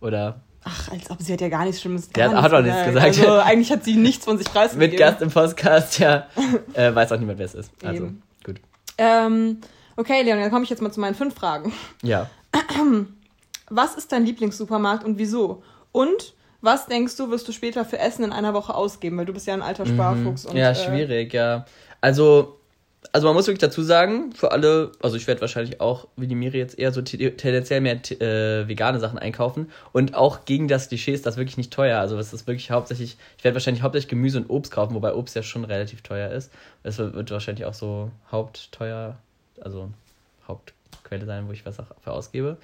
Oder 0.01 0.41
Ach, 0.67 0.91
als 0.91 1.11
ob 1.11 1.21
sie 1.21 1.31
hat 1.31 1.41
ja 1.41 1.49
gar 1.49 1.63
nichts 1.63 1.79
Schlimmes 1.79 2.09
gesagt. 2.09 2.33
Ja, 2.33 2.41
hat 2.41 2.51
auch 2.51 2.61
nichts 2.61 2.85
gesagt. 2.85 3.05
Also 3.05 3.33
eigentlich 3.33 3.71
hat 3.71 3.83
sie 3.83 3.95
nichts 3.95 4.25
von 4.25 4.39
sich 4.39 4.47
preisgegeben. 4.47 4.89
Mit 4.89 4.99
Gast 4.99 5.21
im 5.21 5.29
Podcast, 5.29 5.99
ja. 5.99 6.27
äh, 6.73 6.93
weiß 6.93 7.11
auch 7.11 7.19
niemand, 7.19 7.37
wer 7.37 7.45
es 7.45 7.53
ist. 7.53 7.71
Also, 7.83 8.05
Eben. 8.05 8.23
gut. 8.43 8.59
Ähm, 8.97 9.61
okay, 9.95 10.23
Leon, 10.23 10.39
dann 10.39 10.49
komme 10.49 10.63
ich 10.63 10.71
jetzt 10.71 10.81
mal 10.81 10.91
zu 10.91 10.99
meinen 10.99 11.13
fünf 11.13 11.35
Fragen. 11.35 11.71
Ja. 12.01 12.29
Was 13.69 13.95
ist 13.95 14.11
dein 14.11 14.25
Lieblingssupermarkt 14.25 15.03
und 15.03 15.19
wieso? 15.19 15.61
Und 15.91 16.33
was 16.61 16.87
denkst 16.87 17.15
du, 17.17 17.29
wirst 17.29 17.47
du 17.47 17.51
später 17.51 17.85
für 17.85 17.99
Essen 17.99 18.23
in 18.23 18.31
einer 18.33 18.53
Woche 18.55 18.73
ausgeben? 18.73 19.17
Weil 19.17 19.25
du 19.25 19.33
bist 19.33 19.45
ja 19.45 19.53
ein 19.53 19.61
alter 19.61 19.85
Sparfuchs. 19.85 20.45
Mhm. 20.45 20.49
Und, 20.49 20.57
ja, 20.57 20.71
äh, 20.71 20.75
schwierig, 20.75 21.33
äh, 21.33 21.37
ja. 21.37 21.65
Also, 22.01 22.59
also 23.11 23.27
man 23.27 23.35
muss 23.35 23.47
wirklich 23.47 23.59
dazu 23.59 23.81
sagen, 23.81 24.31
für 24.33 24.51
alle, 24.51 24.91
also 25.01 25.17
ich 25.17 25.27
werde 25.27 25.41
wahrscheinlich 25.41 25.81
auch, 25.81 26.07
wie 26.15 26.27
die 26.27 26.35
Miri 26.35 26.57
jetzt 26.57 26.77
eher 26.77 26.91
so 26.91 27.01
tendenziell 27.01 27.81
mehr 27.81 27.95
äh, 27.95 28.67
vegane 28.67 28.99
Sachen 28.99 29.19
einkaufen. 29.19 29.71
Und 29.91 30.15
auch 30.15 30.45
gegen 30.45 30.67
das 30.67 30.89
Klischee 30.89 31.13
ist 31.13 31.25
das 31.25 31.37
wirklich 31.37 31.57
nicht 31.57 31.71
teuer. 31.71 31.99
Also 31.99 32.17
es 32.17 32.33
ist 32.33 32.47
wirklich 32.47 32.71
hauptsächlich, 32.71 33.17
ich 33.37 33.43
werde 33.43 33.55
wahrscheinlich 33.55 33.83
hauptsächlich 33.83 34.09
Gemüse 34.09 34.39
und 34.39 34.49
Obst 34.49 34.71
kaufen, 34.71 34.95
wobei 34.95 35.13
Obst 35.13 35.35
ja 35.35 35.43
schon 35.43 35.65
relativ 35.65 36.01
teuer 36.01 36.31
ist. 36.31 36.51
Es 36.83 36.97
wird 36.97 37.31
wahrscheinlich 37.31 37.65
auch 37.65 37.73
so 37.73 38.11
hauptteuer, 38.31 39.17
also 39.61 39.89
Hauptquelle 40.47 41.25
sein, 41.25 41.47
wo 41.47 41.51
ich 41.51 41.65
was 41.65 41.77
dafür 41.77 42.13
ausgebe. 42.13 42.57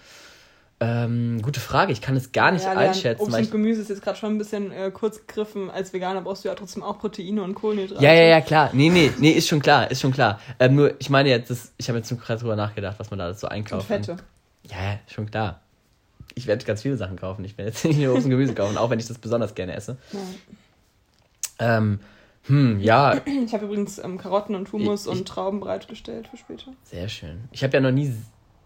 Ähm, 0.84 1.44
gute 1.44 1.60
Frage, 1.60 1.94
ich 1.94 2.02
kann 2.02 2.16
es 2.16 2.32
gar 2.32 2.52
nicht 2.52 2.66
ja, 2.66 2.72
einschätzen. 2.72 3.22
Obst 3.22 3.38
und 3.38 3.52
Gemüse 3.52 3.82
ist 3.82 3.90
jetzt 3.90 4.02
gerade 4.02 4.18
schon 4.18 4.34
ein 4.34 4.40
bisschen 4.40 4.72
äh, 4.72 4.90
kurz 4.90 5.28
gegriffen. 5.28 5.70
Als 5.70 5.94
Veganer 5.94 6.22
brauchst 6.22 6.44
du 6.44 6.50
ja 6.50 6.56
trotzdem 6.56 6.82
auch 6.82 6.98
Proteine 6.98 7.44
und 7.44 7.54
Kohlenhydrate. 7.54 8.04
Ja, 8.04 8.12
ja, 8.12 8.24
ja, 8.24 8.42
klar. 8.42 8.72
Nee, 8.74 8.90
nee, 8.90 9.12
nee, 9.20 9.30
ist 9.30 9.48
schon 9.48 9.62
klar, 9.62 9.92
ist 9.92 10.02
schon 10.02 10.12
klar. 10.12 10.40
Ähm, 10.60 10.76
nur, 10.76 10.96
ich 11.00 11.12
meine 11.12 11.30
jetzt, 11.30 11.52
das, 11.52 11.72
ich 11.78 11.88
habe 11.88 12.00
jetzt 12.00 12.10
gerade 12.20 12.40
drüber 12.40 12.56
nachgedacht, 12.56 12.98
was 12.98 13.12
man 13.12 13.20
da 13.20 13.32
so 13.36 13.48
einkauft. 13.48 13.92
Und 13.92 13.96
Fette. 13.96 14.18
Ja, 14.72 15.00
schon 15.06 15.30
klar. 15.30 15.62
Ich 16.34 16.48
werde 16.48 16.66
ganz 16.66 16.82
viele 16.82 16.98
Sachen 16.98 17.16
kaufen. 17.16 17.46
Ich 17.46 17.60
werde 17.60 17.70
jetzt 17.70 17.86
nicht 17.86 18.00
nur 18.00 18.14
Obst 18.14 18.26
und 18.26 18.32
Gemüse 18.32 18.56
kaufen, 18.56 18.76
auch 18.76 18.90
wenn 18.90 19.00
ich 19.00 19.08
das 19.08 19.20
besonders 19.20 19.54
gerne 19.54 19.76
esse. 19.76 19.98
Ja. 21.60 21.78
Ähm, 21.78 22.00
hm, 22.48 22.80
ja. 22.80 23.22
Ich 23.46 23.54
habe 23.54 23.66
übrigens 23.66 24.00
ähm, 24.00 24.18
Karotten 24.18 24.56
und 24.56 24.72
Hummus 24.72 25.06
ich, 25.06 25.12
und 25.12 25.28
Trauben 25.28 25.60
bereitgestellt 25.60 26.28
für 26.28 26.38
später. 26.38 26.74
Sehr 26.86 27.08
schön. 27.08 27.42
Ich 27.52 27.64
habe 27.64 27.74
ja 27.76 27.82
noch 27.82 27.92
nie 27.92 28.12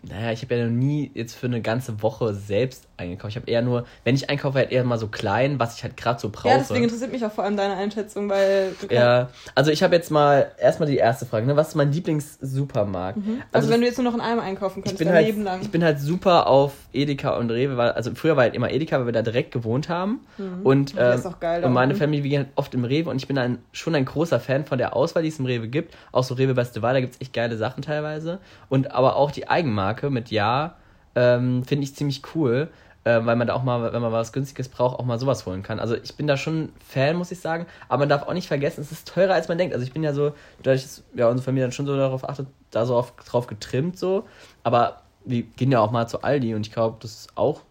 naja, 0.09 0.31
ich 0.31 0.41
habe 0.43 0.55
ja 0.55 0.65
noch 0.65 0.71
nie 0.71 1.11
jetzt 1.13 1.35
für 1.35 1.47
eine 1.47 1.61
ganze 1.61 2.01
Woche 2.01 2.33
selbst 2.33 2.87
eingekauft. 2.97 3.31
Ich 3.31 3.35
habe 3.37 3.49
eher 3.49 3.61
nur, 3.61 3.85
wenn 4.03 4.15
ich 4.15 4.29
einkaufe, 4.29 4.57
halt 4.57 4.71
eher 4.71 4.83
mal 4.83 4.97
so 4.97 5.07
klein, 5.07 5.59
was 5.59 5.77
ich 5.77 5.83
halt 5.83 5.97
gerade 5.97 6.19
so 6.19 6.29
brauche. 6.29 6.49
Ja, 6.49 6.57
deswegen 6.57 6.83
interessiert 6.83 7.11
mich 7.11 7.25
auch 7.25 7.31
vor 7.31 7.43
allem 7.43 7.57
deine 7.57 7.75
Einschätzung, 7.75 8.29
weil. 8.29 8.75
ja, 8.89 9.29
also 9.55 9.71
ich 9.71 9.83
habe 9.83 9.95
jetzt 9.95 10.11
mal 10.11 10.51
erstmal 10.59 10.89
die 10.89 10.97
erste 10.97 11.25
Frage, 11.25 11.45
ne? 11.45 11.55
Was 11.55 11.69
ist 11.69 11.75
mein 11.75 11.91
Lieblingssupermarkt? 11.91 13.17
Mhm. 13.17 13.41
Also, 13.51 13.65
also, 13.65 13.69
wenn 13.71 13.81
du 13.81 13.87
jetzt 13.87 13.97
nur 13.97 14.05
noch 14.05 14.13
in 14.13 14.21
einem 14.21 14.39
einkaufen 14.39 14.83
könntest, 14.83 14.99
bin 14.99 15.09
halt, 15.09 15.25
Leben 15.25 15.43
lang. 15.43 15.61
Ich 15.61 15.71
bin 15.71 15.83
halt 15.83 15.99
super 15.99 16.47
auf 16.47 16.73
Edeka 16.93 17.37
und 17.37 17.49
Rewe, 17.49 17.77
weil, 17.77 17.91
also 17.91 18.13
früher 18.13 18.35
war 18.35 18.43
halt 18.43 18.55
immer 18.55 18.71
Edeka, 18.71 18.99
weil 18.99 19.07
wir 19.07 19.13
da 19.13 19.21
direkt 19.21 19.51
gewohnt 19.51 19.89
haben. 19.89 20.21
Mhm. 20.37 20.61
Und, 20.63 20.95
ähm, 20.97 21.21
und 21.63 21.73
meine 21.73 21.95
Familie, 21.95 22.23
wir 22.23 22.29
gehen 22.29 22.43
halt 22.43 22.51
oft 22.55 22.73
im 22.75 22.85
Rewe 22.85 23.09
und 23.09 23.17
ich 23.17 23.27
bin 23.27 23.37
ein, 23.37 23.59
schon 23.71 23.95
ein 23.95 24.05
großer 24.05 24.39
Fan 24.39 24.65
von 24.65 24.77
der 24.77 24.95
Auswahl, 24.95 25.23
die 25.23 25.29
es 25.29 25.39
im 25.39 25.45
Rewe 25.45 25.67
gibt. 25.67 25.95
Auch 26.11 26.23
so 26.23 26.35
Rewe 26.35 26.53
Beste 26.53 26.81
Wahl, 26.81 26.93
da 26.93 27.01
gibt 27.01 27.15
es 27.15 27.21
echt 27.21 27.33
geile 27.33 27.57
Sachen 27.57 27.81
teilweise. 27.81 28.39
Und 28.69 28.91
aber 28.91 29.15
auch 29.15 29.31
die 29.31 29.49
Eigenmarke 29.49 29.94
mit 30.03 30.31
Ja 30.31 30.75
ähm, 31.15 31.63
finde 31.63 31.83
ich 31.83 31.95
ziemlich 31.95 32.21
cool, 32.35 32.69
äh, 33.05 33.23
weil 33.23 33.35
man 33.35 33.47
da 33.47 33.53
auch 33.53 33.63
mal, 33.63 33.93
wenn 33.93 34.01
man 34.01 34.11
was 34.11 34.33
Günstiges 34.33 34.67
braucht, 34.67 34.99
auch 34.99 35.05
mal 35.05 35.19
sowas 35.19 35.45
holen 35.45 35.63
kann. 35.63 35.79
Also 35.79 35.95
ich 35.95 36.15
bin 36.15 36.27
da 36.27 36.37
schon 36.37 36.69
Fan, 36.85 37.15
muss 37.15 37.31
ich 37.31 37.39
sagen, 37.39 37.65
aber 37.87 37.99
man 37.99 38.09
darf 38.09 38.23
auch 38.23 38.33
nicht 38.33 38.47
vergessen, 38.47 38.81
es 38.81 38.91
ist 38.91 39.07
teurer, 39.07 39.33
als 39.33 39.47
man 39.47 39.57
denkt. 39.57 39.73
Also 39.73 39.85
ich 39.85 39.93
bin 39.93 40.03
ja 40.03 40.13
so, 40.13 40.33
dadurch, 40.61 40.83
dass 40.83 41.03
ja, 41.13 41.29
unsere 41.29 41.45
Familie 41.45 41.65
dann 41.65 41.71
schon 41.71 41.85
so 41.85 41.95
darauf 41.95 42.27
achtet, 42.27 42.47
da 42.71 42.85
so 42.85 42.95
auf, 42.95 43.15
drauf 43.15 43.47
getrimmt 43.47 43.97
so, 43.97 44.25
aber 44.63 45.01
wir 45.23 45.43
gehen 45.43 45.71
ja 45.71 45.79
auch 45.79 45.91
mal 45.91 46.07
zu 46.07 46.23
Aldi 46.23 46.53
und 46.55 46.67
ich 46.67 46.73
glaube, 46.73 46.97
das 46.99 47.11
ist 47.11 47.37
auch, 47.37 47.61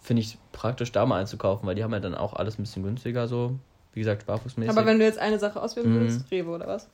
finde 0.00 0.22
ich, 0.22 0.38
praktisch 0.52 0.92
da 0.92 1.04
mal 1.04 1.20
einzukaufen, 1.20 1.66
weil 1.66 1.74
die 1.74 1.84
haben 1.84 1.92
ja 1.92 2.00
dann 2.00 2.14
auch 2.14 2.32
alles 2.32 2.58
ein 2.58 2.62
bisschen 2.62 2.82
günstiger 2.82 3.28
so, 3.28 3.58
wie 3.92 4.00
gesagt, 4.00 4.22
sparfuchsmäßig. 4.22 4.70
Aber 4.70 4.86
wenn 4.86 4.98
du 4.98 5.04
jetzt 5.04 5.18
eine 5.18 5.38
Sache 5.38 5.60
auswählen 5.60 5.92
würdest, 5.92 6.20
mhm. 6.20 6.26
Rewe 6.30 6.50
oder 6.50 6.66
was? 6.66 6.88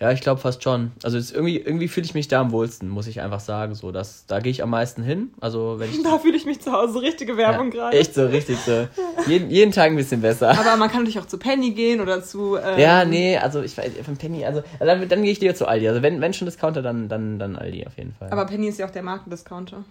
Ja, 0.00 0.12
ich 0.12 0.20
glaube 0.20 0.40
fast 0.40 0.62
schon. 0.62 0.92
Also 1.02 1.18
irgendwie, 1.34 1.56
irgendwie 1.56 1.88
fühle 1.88 2.06
ich 2.06 2.14
mich 2.14 2.28
da 2.28 2.40
am 2.40 2.52
wohlsten, 2.52 2.88
muss 2.88 3.08
ich 3.08 3.20
einfach 3.20 3.40
sagen. 3.40 3.74
So, 3.74 3.90
dass, 3.90 4.26
da 4.26 4.38
gehe 4.38 4.52
ich 4.52 4.62
am 4.62 4.70
meisten 4.70 5.02
hin. 5.02 5.30
Also 5.40 5.76
wenn 5.78 5.90
ich. 5.90 5.98
Da 6.08 6.18
fühle 6.18 6.36
ich 6.36 6.46
mich 6.46 6.60
zu 6.60 6.72
Hause. 6.72 7.02
Richtige 7.02 7.36
Werbung 7.36 7.72
ja, 7.72 7.78
gerade. 7.78 7.98
Echt 7.98 8.14
so, 8.14 8.26
richtig 8.26 8.58
so. 8.60 8.86
jeden, 9.26 9.50
jeden 9.50 9.72
Tag 9.72 9.90
ein 9.90 9.96
bisschen 9.96 10.20
besser. 10.20 10.50
Aber 10.50 10.76
man 10.76 10.88
kann 10.88 11.00
natürlich 11.00 11.18
auch 11.18 11.26
zu 11.26 11.38
Penny 11.38 11.72
gehen 11.72 12.00
oder 12.00 12.22
zu. 12.22 12.56
Ähm 12.68 12.78
ja, 12.78 13.04
nee, 13.04 13.38
also 13.38 13.62
ich 13.62 13.76
weiß, 13.78 13.92
von 14.04 14.16
Penny, 14.16 14.44
also 14.44 14.62
dann, 14.80 15.08
dann 15.08 15.22
gehe 15.22 15.30
ich 15.30 15.40
lieber 15.40 15.54
zu 15.54 15.66
Aldi. 15.66 15.88
Also 15.88 16.02
wenn, 16.02 16.20
wenn 16.20 16.34
schon 16.34 16.46
Discounter, 16.46 16.82
dann, 16.82 17.08
dann, 17.08 17.38
dann 17.38 17.56
Aldi 17.56 17.86
auf 17.86 17.96
jeden 17.96 18.12
Fall. 18.14 18.30
Aber 18.30 18.46
Penny 18.46 18.68
ist 18.68 18.78
ja 18.78 18.86
auch 18.86 18.90
der 18.90 19.02
Markendiscounter. 19.02 19.84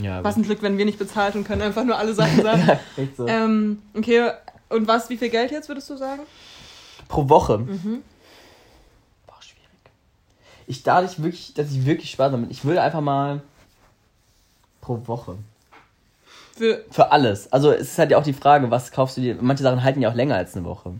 Ja. 0.00 0.22
Was 0.22 0.36
ein 0.36 0.44
Glück, 0.44 0.62
wenn 0.62 0.78
wir 0.78 0.84
nicht 0.84 0.98
bezahlt 0.98 1.34
und 1.34 1.44
können 1.44 1.62
einfach 1.62 1.84
nur 1.84 1.98
alle 1.98 2.14
Sachen 2.14 2.42
sagen. 2.42 2.62
ja, 2.66 2.80
echt 2.96 3.16
so. 3.16 3.26
Ähm, 3.26 3.82
okay, 3.94 4.30
und 4.68 4.86
was, 4.86 5.10
wie 5.10 5.16
viel 5.16 5.30
Geld 5.30 5.50
jetzt 5.50 5.68
würdest 5.68 5.90
du 5.90 5.96
sagen? 5.96 6.22
Pro 7.08 7.28
Woche. 7.28 7.58
Mhm 7.58 8.02
ich 10.72 10.82
dadurch 10.82 11.22
wirklich, 11.22 11.54
dass 11.54 11.70
ich 11.70 11.86
wirklich 11.86 12.10
Spaß 12.10 12.32
damit. 12.32 12.50
Ich 12.50 12.64
würde 12.64 12.82
einfach 12.82 13.00
mal 13.00 13.42
pro 14.80 15.06
Woche. 15.06 15.36
Für, 16.56 16.84
für 16.90 17.12
alles. 17.12 17.50
Also 17.52 17.72
es 17.72 17.92
ist 17.92 17.98
halt 17.98 18.10
ja 18.10 18.18
auch 18.18 18.22
die 18.22 18.32
Frage, 18.32 18.70
was 18.70 18.90
kaufst 18.90 19.16
du 19.16 19.20
dir. 19.20 19.36
Manche 19.40 19.62
Sachen 19.62 19.82
halten 19.82 20.02
ja 20.02 20.10
auch 20.10 20.14
länger 20.14 20.36
als 20.36 20.54
eine 20.54 20.64
Woche. 20.64 20.92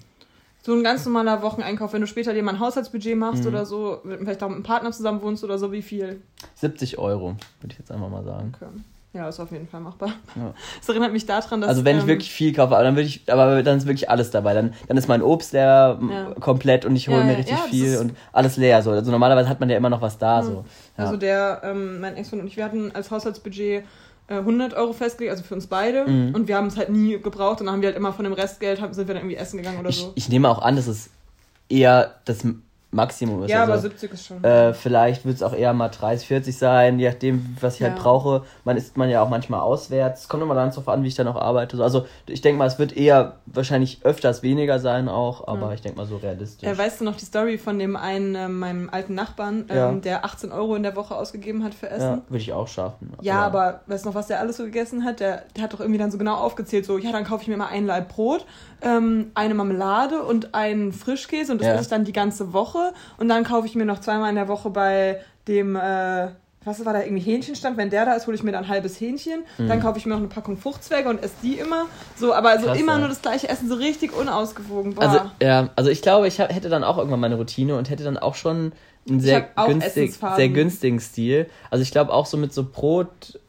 So 0.62 0.74
ein 0.74 0.84
ganz 0.84 1.04
normaler 1.04 1.42
Wocheneinkauf, 1.42 1.92
wenn 1.92 2.00
du 2.00 2.06
später 2.06 2.32
dir 2.32 2.42
mal 2.42 2.54
ein 2.54 2.60
Haushaltsbudget 2.60 3.16
machst 3.16 3.42
mhm. 3.42 3.48
oder 3.48 3.66
so, 3.66 4.00
vielleicht 4.04 4.42
auch 4.42 4.48
mit 4.48 4.56
einem 4.56 4.62
Partner 4.62 4.92
zusammen 4.92 5.20
wohnst 5.20 5.42
oder 5.42 5.58
so, 5.58 5.72
wie 5.72 5.82
viel? 5.82 6.22
70 6.54 6.98
Euro, 6.98 7.36
würde 7.60 7.72
ich 7.72 7.78
jetzt 7.78 7.90
einfach 7.90 8.08
mal 8.08 8.22
sagen. 8.22 8.54
Okay. 8.56 8.70
Ja, 9.14 9.28
ist 9.28 9.40
auf 9.40 9.52
jeden 9.52 9.68
Fall 9.68 9.80
machbar. 9.80 10.10
Ja. 10.36 10.54
Das 10.78 10.88
erinnert 10.88 11.12
mich 11.12 11.26
daran, 11.26 11.60
dass. 11.60 11.68
Also 11.68 11.84
wenn 11.84 11.96
ähm, 11.96 12.02
ich 12.02 12.06
wirklich 12.08 12.30
viel 12.32 12.52
kaufe, 12.54 12.74
aber 12.74 12.84
dann 12.84 12.96
würde 12.96 13.06
ich, 13.06 13.30
aber 13.30 13.62
dann 13.62 13.78
ist 13.78 13.86
wirklich 13.86 14.08
alles 14.08 14.30
dabei. 14.30 14.54
Dann, 14.54 14.72
dann 14.88 14.96
ist 14.96 15.06
mein 15.06 15.22
Obst 15.22 15.52
leer 15.52 15.98
ja. 16.10 16.34
komplett 16.40 16.84
und 16.84 16.96
ich 16.96 17.08
hole 17.08 17.18
ja, 17.18 17.24
mir 17.24 17.36
richtig 17.36 17.58
viel 17.70 17.98
und 17.98 18.16
alles 18.32 18.56
leer. 18.56 18.82
So. 18.82 18.90
Also 18.90 19.10
normalerweise 19.10 19.48
hat 19.48 19.60
man 19.60 19.68
ja 19.68 19.76
immer 19.76 19.90
noch 19.90 20.00
was 20.00 20.18
da. 20.18 20.42
So. 20.42 20.64
Also 20.96 21.16
der, 21.16 21.60
ähm, 21.64 22.00
mein 22.00 22.16
Ex-Freund 22.16 22.42
und 22.42 22.48
ich, 22.48 22.56
wir 22.56 22.64
hatten 22.64 22.92
als 22.92 23.10
Haushaltsbudget 23.10 23.84
100 24.28 24.72
äh, 24.72 24.76
Euro 24.76 24.92
festgelegt, 24.92 25.32
also 25.32 25.44
für 25.44 25.54
uns 25.54 25.66
beide. 25.66 26.06
Mhm. 26.06 26.34
Und 26.34 26.48
wir 26.48 26.56
haben 26.56 26.68
es 26.68 26.76
halt 26.76 26.88
nie 26.88 27.18
gebraucht 27.18 27.60
und 27.60 27.66
dann 27.66 27.74
haben 27.74 27.82
wir 27.82 27.88
halt 27.88 27.96
immer 27.96 28.12
von 28.12 28.24
dem 28.24 28.32
Restgeld, 28.32 28.78
sind 28.78 28.96
wir 28.96 29.14
dann 29.14 29.16
irgendwie 29.16 29.36
essen 29.36 29.58
gegangen 29.58 29.80
oder 29.80 29.90
ich, 29.90 29.98
so. 29.98 30.12
Ich 30.14 30.28
nehme 30.28 30.48
auch 30.48 30.62
an, 30.62 30.76
dass 30.76 30.86
es 30.86 31.10
eher 31.68 32.14
das 32.24 32.44
Maximum 32.92 33.42
ist. 33.42 33.50
Ja, 33.50 33.62
also, 33.62 33.72
aber 33.72 33.80
70 33.80 34.12
ist 34.12 34.26
schon. 34.26 34.44
Äh, 34.44 34.74
vielleicht 34.74 35.24
wird 35.24 35.36
es 35.36 35.42
auch 35.42 35.54
eher 35.54 35.72
mal 35.72 35.88
30, 35.88 36.28
40 36.28 36.56
sein, 36.56 36.98
je 36.98 37.08
nachdem, 37.08 37.56
was 37.58 37.76
ich 37.76 37.82
halt 37.82 37.92
ja. 37.92 37.96
halt 37.96 38.02
brauche. 38.02 38.42
Man 38.64 38.76
isst 38.76 38.98
man 38.98 39.08
ja 39.08 39.22
auch 39.22 39.30
manchmal 39.30 39.60
auswärts. 39.60 40.22
Es 40.22 40.28
kommt 40.28 40.42
immer 40.42 40.54
ganz 40.54 40.74
drauf 40.74 40.88
an, 40.88 41.02
wie 41.02 41.08
ich 41.08 41.14
dann 41.14 41.26
auch 41.26 41.36
arbeite. 41.36 41.82
Also 41.82 42.04
ich 42.26 42.42
denke 42.42 42.58
mal, 42.58 42.66
es 42.66 42.78
wird 42.78 42.94
eher 42.94 43.36
wahrscheinlich 43.46 44.04
öfters 44.04 44.42
weniger 44.42 44.78
sein 44.78 45.08
auch, 45.08 45.48
aber 45.48 45.68
ja. 45.68 45.72
ich 45.72 45.80
denke 45.80 45.96
mal 45.96 46.06
so 46.06 46.18
realistisch. 46.18 46.68
Äh, 46.68 46.76
weißt 46.76 47.00
du 47.00 47.04
noch 47.04 47.16
die 47.16 47.24
Story 47.24 47.56
von 47.56 47.78
dem 47.78 47.96
einen, 47.96 48.34
äh, 48.34 48.48
meinem 48.48 48.90
alten 48.90 49.14
Nachbarn, 49.14 49.64
ähm, 49.70 49.76
ja. 49.76 49.92
der 49.92 50.24
18 50.26 50.52
Euro 50.52 50.74
in 50.76 50.82
der 50.82 50.94
Woche 50.94 51.16
ausgegeben 51.16 51.64
hat 51.64 51.72
für 51.72 51.88
Essen? 51.88 52.02
Ja, 52.02 52.22
würde 52.28 52.42
ich 52.42 52.52
auch 52.52 52.68
schaffen. 52.68 53.14
Ja, 53.22 53.40
aber 53.40 53.80
weißt 53.86 54.04
du 54.04 54.10
noch, 54.10 54.14
was 54.14 54.26
der 54.26 54.38
alles 54.38 54.58
so 54.58 54.64
gegessen 54.64 55.04
hat? 55.06 55.20
Der, 55.20 55.44
der 55.56 55.64
hat 55.64 55.72
doch 55.72 55.80
irgendwie 55.80 55.98
dann 55.98 56.10
so 56.10 56.18
genau 56.18 56.34
aufgezählt, 56.34 56.84
so, 56.84 56.98
ja, 56.98 57.10
dann 57.10 57.24
kaufe 57.24 57.40
ich 57.42 57.48
mir 57.48 57.56
mal 57.56 57.68
ein 57.68 57.86
Laib 57.86 58.08
Brot, 58.08 58.44
ähm, 58.82 59.30
eine 59.34 59.54
Marmelade 59.54 60.22
und 60.22 60.54
einen 60.54 60.92
Frischkäse 60.92 61.52
und 61.52 61.62
das 61.62 61.68
ja. 61.68 61.74
esse 61.74 61.82
ich 61.84 61.88
dann 61.88 62.04
die 62.04 62.12
ganze 62.12 62.52
Woche 62.52 62.81
und 63.18 63.28
dann 63.28 63.44
kaufe 63.44 63.66
ich 63.66 63.74
mir 63.74 63.84
noch 63.84 64.00
zweimal 64.00 64.30
in 64.30 64.36
der 64.36 64.48
Woche 64.48 64.70
bei 64.70 65.20
dem, 65.48 65.76
äh, 65.76 66.28
was 66.64 66.84
war 66.84 66.92
da, 66.92 67.02
irgendwie 67.02 67.22
Hähnchenstand, 67.22 67.76
wenn 67.76 67.90
der 67.90 68.06
da 68.06 68.14
ist, 68.14 68.26
hole 68.26 68.36
ich 68.36 68.42
mir 68.42 68.52
dann 68.52 68.64
ein 68.64 68.68
halbes 68.68 69.00
Hähnchen, 69.00 69.44
mhm. 69.58 69.68
dann 69.68 69.80
kaufe 69.80 69.98
ich 69.98 70.06
mir 70.06 70.12
noch 70.12 70.18
eine 70.18 70.28
Packung 70.28 70.56
Fruchtzwerge 70.56 71.08
und 71.08 71.22
esse 71.22 71.34
die 71.42 71.54
immer, 71.54 71.86
so, 72.16 72.32
aber 72.34 72.58
so 72.60 72.66
Krass, 72.66 72.78
immer 72.78 72.92
ja. 72.92 72.98
nur 72.98 73.08
das 73.08 73.22
gleiche 73.22 73.48
Essen, 73.48 73.68
so 73.68 73.74
richtig 73.74 74.16
unausgewogen. 74.16 74.94
Boah. 74.94 75.02
Also, 75.02 75.20
ja, 75.42 75.70
also 75.76 75.90
ich 75.90 76.02
glaube, 76.02 76.28
ich 76.28 76.40
hab, 76.40 76.52
hätte 76.52 76.68
dann 76.68 76.84
auch 76.84 76.98
irgendwann 76.98 77.20
meine 77.20 77.36
Routine 77.36 77.76
und 77.76 77.90
hätte 77.90 78.04
dann 78.04 78.16
auch 78.16 78.34
schon 78.34 78.72
einen 79.08 79.20
sehr, 79.20 79.48
günstig, 79.66 80.14
sehr 80.14 80.48
günstigen 80.48 81.00
Stil. 81.00 81.46
Also 81.70 81.82
ich 81.82 81.90
glaube 81.90 82.12
auch 82.12 82.26
so 82.26 82.36
mit 82.36 82.52
so 82.52 82.64
Brot, 82.64 83.40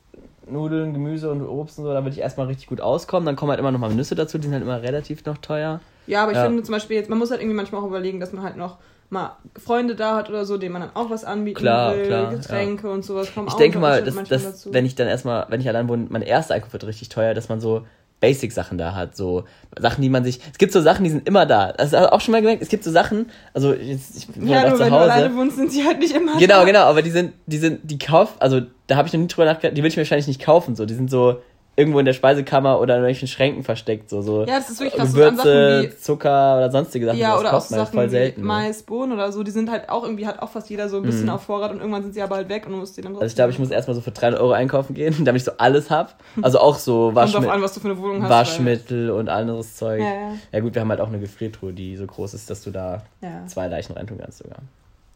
Nudeln, 0.47 0.93
Gemüse 0.93 1.31
und 1.31 1.41
Obst 1.45 1.77
und 1.77 1.85
so, 1.85 1.93
da 1.93 2.03
würde 2.03 2.15
ich 2.15 2.19
erstmal 2.19 2.47
richtig 2.47 2.67
gut 2.67 2.81
auskommen. 2.81 3.25
Dann 3.25 3.35
kommen 3.35 3.51
halt 3.51 3.59
immer 3.59 3.71
noch 3.71 3.79
mal 3.79 3.93
Nüsse 3.93 4.15
dazu, 4.15 4.37
die 4.37 4.45
sind 4.45 4.53
halt 4.53 4.63
immer 4.63 4.81
relativ 4.81 5.23
noch 5.25 5.37
teuer. 5.37 5.79
Ja, 6.07 6.23
aber 6.23 6.31
ich 6.31 6.37
ja. 6.37 6.45
finde 6.45 6.63
zum 6.63 6.73
Beispiel 6.73 6.97
jetzt, 6.97 7.09
man 7.09 7.19
muss 7.19 7.31
halt 7.31 7.41
irgendwie 7.41 7.55
manchmal 7.55 7.81
auch 7.81 7.87
überlegen, 7.87 8.19
dass 8.19 8.33
man 8.33 8.43
halt 8.43 8.57
noch 8.57 8.77
mal 9.13 9.37
Freunde 9.63 9.95
da 9.95 10.17
hat 10.17 10.29
oder 10.29 10.45
so, 10.45 10.57
denen 10.57 10.73
man 10.73 10.81
dann 10.81 10.95
auch 10.95 11.09
was 11.09 11.23
anbieten 11.23 11.59
klar, 11.59 11.95
will, 11.95 12.07
klar, 12.07 12.29
Getränke 12.31 12.87
ja. 12.87 12.93
und 12.93 13.05
sowas 13.05 13.33
kommen 13.33 13.47
Ich 13.47 13.53
denke 13.53 13.79
mal, 13.79 14.03
dass, 14.03 14.15
dass 14.23 14.73
wenn 14.73 14.85
ich 14.85 14.95
dann 14.95 15.07
erstmal, 15.07 15.45
wenn 15.49 15.61
ich 15.61 15.69
allein 15.69 15.87
wohne, 15.87 16.07
mein 16.09 16.21
erster 16.21 16.55
Einkauf 16.55 16.73
wird 16.73 16.85
richtig 16.85 17.09
teuer, 17.09 17.33
dass 17.33 17.47
man 17.47 17.61
so 17.61 17.85
Basic-Sachen 18.19 18.77
da 18.77 18.95
hat, 18.95 19.17
so 19.17 19.43
Sachen, 19.77 20.01
die 20.01 20.07
man 20.07 20.23
sich. 20.23 20.39
Es 20.49 20.57
gibt 20.57 20.71
so 20.71 20.81
Sachen, 20.81 21.03
die 21.03 21.09
sind 21.09 21.27
immer 21.27 21.45
da. 21.45 21.73
Das 21.73 21.87
ist 21.87 21.95
auch 21.95 22.21
schon 22.21 22.31
mal 22.31 22.41
gemerkt. 22.41 22.61
Es 22.61 22.69
gibt 22.69 22.85
so 22.85 22.91
Sachen, 22.91 23.29
also 23.53 23.73
jetzt, 23.73 24.15
ich 24.15 24.27
bin 24.27 24.47
ja, 24.47 24.69
nur 24.69 24.77
zu 24.77 24.83
Hause. 24.83 24.83
wenn 24.83 24.91
du 24.91 24.97
alleine 24.97 25.35
wohnst, 25.35 25.57
sind 25.57 25.71
sie 25.73 25.85
halt 25.85 25.99
nicht 25.99 26.15
immer 26.15 26.37
Genau, 26.39 26.59
da. 26.59 26.63
genau, 26.63 26.83
aber 26.83 27.01
die 27.01 27.11
sind, 27.11 27.33
die 27.47 27.57
sind, 27.57 27.81
die 27.83 27.99
kauf, 27.99 28.35
also 28.39 28.61
da 28.87 28.95
habe 28.95 29.09
ich 29.09 29.13
noch 29.13 29.19
nie 29.19 29.27
drüber 29.27 29.43
nachgedacht, 29.43 29.77
die 29.77 29.83
will 29.83 29.89
ich 29.89 29.97
mir 29.97 30.03
wahrscheinlich 30.03 30.27
nicht 30.27 30.41
kaufen, 30.41 30.77
so. 30.77 30.85
Die 30.85 30.93
sind 30.93 31.11
so, 31.11 31.41
irgendwo 31.75 31.99
in 31.99 32.05
der 32.05 32.13
Speisekammer 32.13 32.79
oder 32.79 32.95
in 32.95 33.01
irgendwelchen 33.01 33.27
Schränken 33.27 33.63
versteckt. 33.63 34.09
So, 34.09 34.21
so 34.21 34.41
ja, 34.41 34.57
das 34.57 34.69
ist 34.69 34.79
wirklich 34.79 34.99
krass. 34.99 35.13
Gewürze, 35.13 35.89
so 35.91 35.97
Zucker 35.97 36.57
oder 36.57 36.71
sonstige 36.71 37.07
Sachen. 37.07 37.17
Ja, 37.17 37.39
oder 37.39 37.55
auch 37.55 37.61
so 37.61 37.75
Sachen 37.75 37.93
voll 37.93 38.09
selten, 38.09 38.41
wie 38.41 38.45
Mais, 38.45 38.83
Bohnen 38.83 39.11
oder 39.11 39.31
so. 39.31 39.41
Die 39.41 39.51
sind 39.51 39.71
halt 39.71 39.89
auch 39.89 40.03
irgendwie, 40.03 40.27
hat 40.27 40.41
auch 40.41 40.49
fast 40.49 40.69
jeder 40.69 40.87
so 40.87 40.97
ein 40.97 41.03
bisschen 41.03 41.25
mm. 41.25 41.31
auf 41.31 41.43
Vorrat 41.43 41.71
und 41.71 41.79
irgendwann 41.79 42.03
sind 42.03 42.13
sie 42.13 42.21
aber 42.21 42.35
halt 42.35 42.49
weg 42.49 42.67
und 42.67 42.73
du 42.73 42.77
musst 42.77 42.95
die 42.95 43.01
dann 43.01 43.13
Also 43.15 43.25
ich 43.25 43.35
glaube, 43.35 43.51
ich 43.51 43.59
muss 43.59 43.71
erstmal 43.71 43.95
so 43.95 44.01
für 44.01 44.11
300 44.11 44.39
Euro 44.39 44.51
einkaufen 44.51 44.93
gehen, 44.93 45.15
damit 45.25 45.41
ich 45.41 45.45
so 45.45 45.53
alles 45.57 45.89
hab. 45.89 46.15
Also 46.41 46.59
auch 46.59 46.75
so 46.75 47.15
Waschmittel, 47.15 47.49
an, 47.49 47.61
was 47.61 47.73
du 47.73 47.79
für 47.79 47.89
eine 47.89 47.97
Wohnung 47.97 48.21
hast, 48.21 48.29
Waschmittel 48.29 49.09
und 49.09 49.29
anderes 49.29 49.75
Zeug. 49.75 49.99
Ja, 49.99 50.13
ja. 50.13 50.33
ja 50.51 50.59
gut, 50.59 50.75
wir 50.75 50.81
haben 50.81 50.89
halt 50.89 51.01
auch 51.01 51.07
eine 51.07 51.19
Gefriertruhe, 51.19 51.73
die 51.73 51.97
so 51.97 52.05
groß 52.05 52.35
ist, 52.35 52.49
dass 52.51 52.61
du 52.63 52.69
da 52.69 53.03
ja. 53.21 53.47
zwei 53.47 53.67
Leichen 53.67 53.93
reintun 53.93 54.19
kannst 54.19 54.37
sogar. 54.37 54.59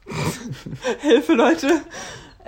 Hilfe, 1.02 1.34
Leute. 1.34 1.68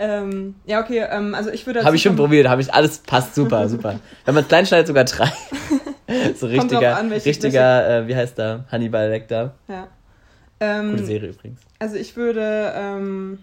Ähm, 0.01 0.55
ja, 0.65 0.79
okay, 0.79 1.05
ähm, 1.11 1.35
also 1.35 1.49
ich 1.49 1.67
würde. 1.67 1.83
Habe 1.83 1.97
ich 1.97 2.01
schon 2.01 2.15
probiert, 2.15 2.47
habe 2.47 2.61
ich 2.61 2.73
alles 2.73 2.99
passt 2.99 3.35
super, 3.35 3.67
super. 3.69 3.99
Wenn 4.23 4.33
man 4.33 4.43
es 4.43 4.47
klein 4.47 4.65
schneidet, 4.65 4.87
sogar 4.87 5.03
drei. 5.03 5.31
so 6.35 6.47
richtiger, 6.47 6.97
an, 6.97 7.11
richtiger, 7.11 7.99
äh, 7.99 8.07
wie 8.07 8.15
heißt 8.15 8.37
der? 8.37 8.63
Hannibal 8.71 9.09
Lecter. 9.09 9.55
Ja. 9.67 9.87
Ähm, 10.61 10.91
Gute 10.91 11.05
Serie 11.05 11.29
übrigens. 11.29 11.59
Also 11.79 11.97
ich 11.97 12.15
würde 12.15 12.73
ähm, 12.75 13.39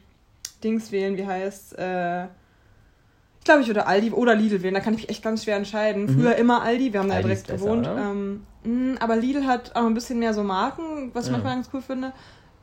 Dings 0.65 0.93
wählen, 0.93 1.19
wie 1.19 1.27
heißt 1.27 1.79
äh, 1.79 2.25
ich 2.25 3.49
glaube, 3.49 3.61
ich 3.61 3.69
würde 3.69 3.87
Aldi 3.87 4.11
oder 4.11 4.35
Lidl 4.35 4.63
wählen. 4.63 4.75
Da 4.75 4.81
kann 4.81 4.95
ich 4.95 5.03
mich 5.03 5.09
echt 5.09 5.23
ganz 5.23 5.45
schwer 5.45 5.57
entscheiden. 5.57 6.07
Mhm. 6.07 6.21
Früher 6.21 6.35
immer 6.35 6.63
Aldi, 6.63 6.93
wir 6.93 6.99
haben 6.99 7.09
da 7.09 7.21
direkt 7.21 7.47
gewohnt. 7.47 7.87
Ähm, 7.87 8.43
mh, 8.65 8.97
aber 9.01 9.15
Lidl 9.15 9.47
hat 9.47 9.77
auch 9.77 9.87
ein 9.87 9.95
bisschen 9.95 10.19
mehr 10.19 10.35
so 10.35 10.43
Marken, 10.43 11.11
was 11.13 11.27
ich 11.27 11.31
ja. 11.31 11.37
manchmal 11.37 11.55
ganz 11.55 11.69
cool 11.73 11.83
finde. 11.83 12.13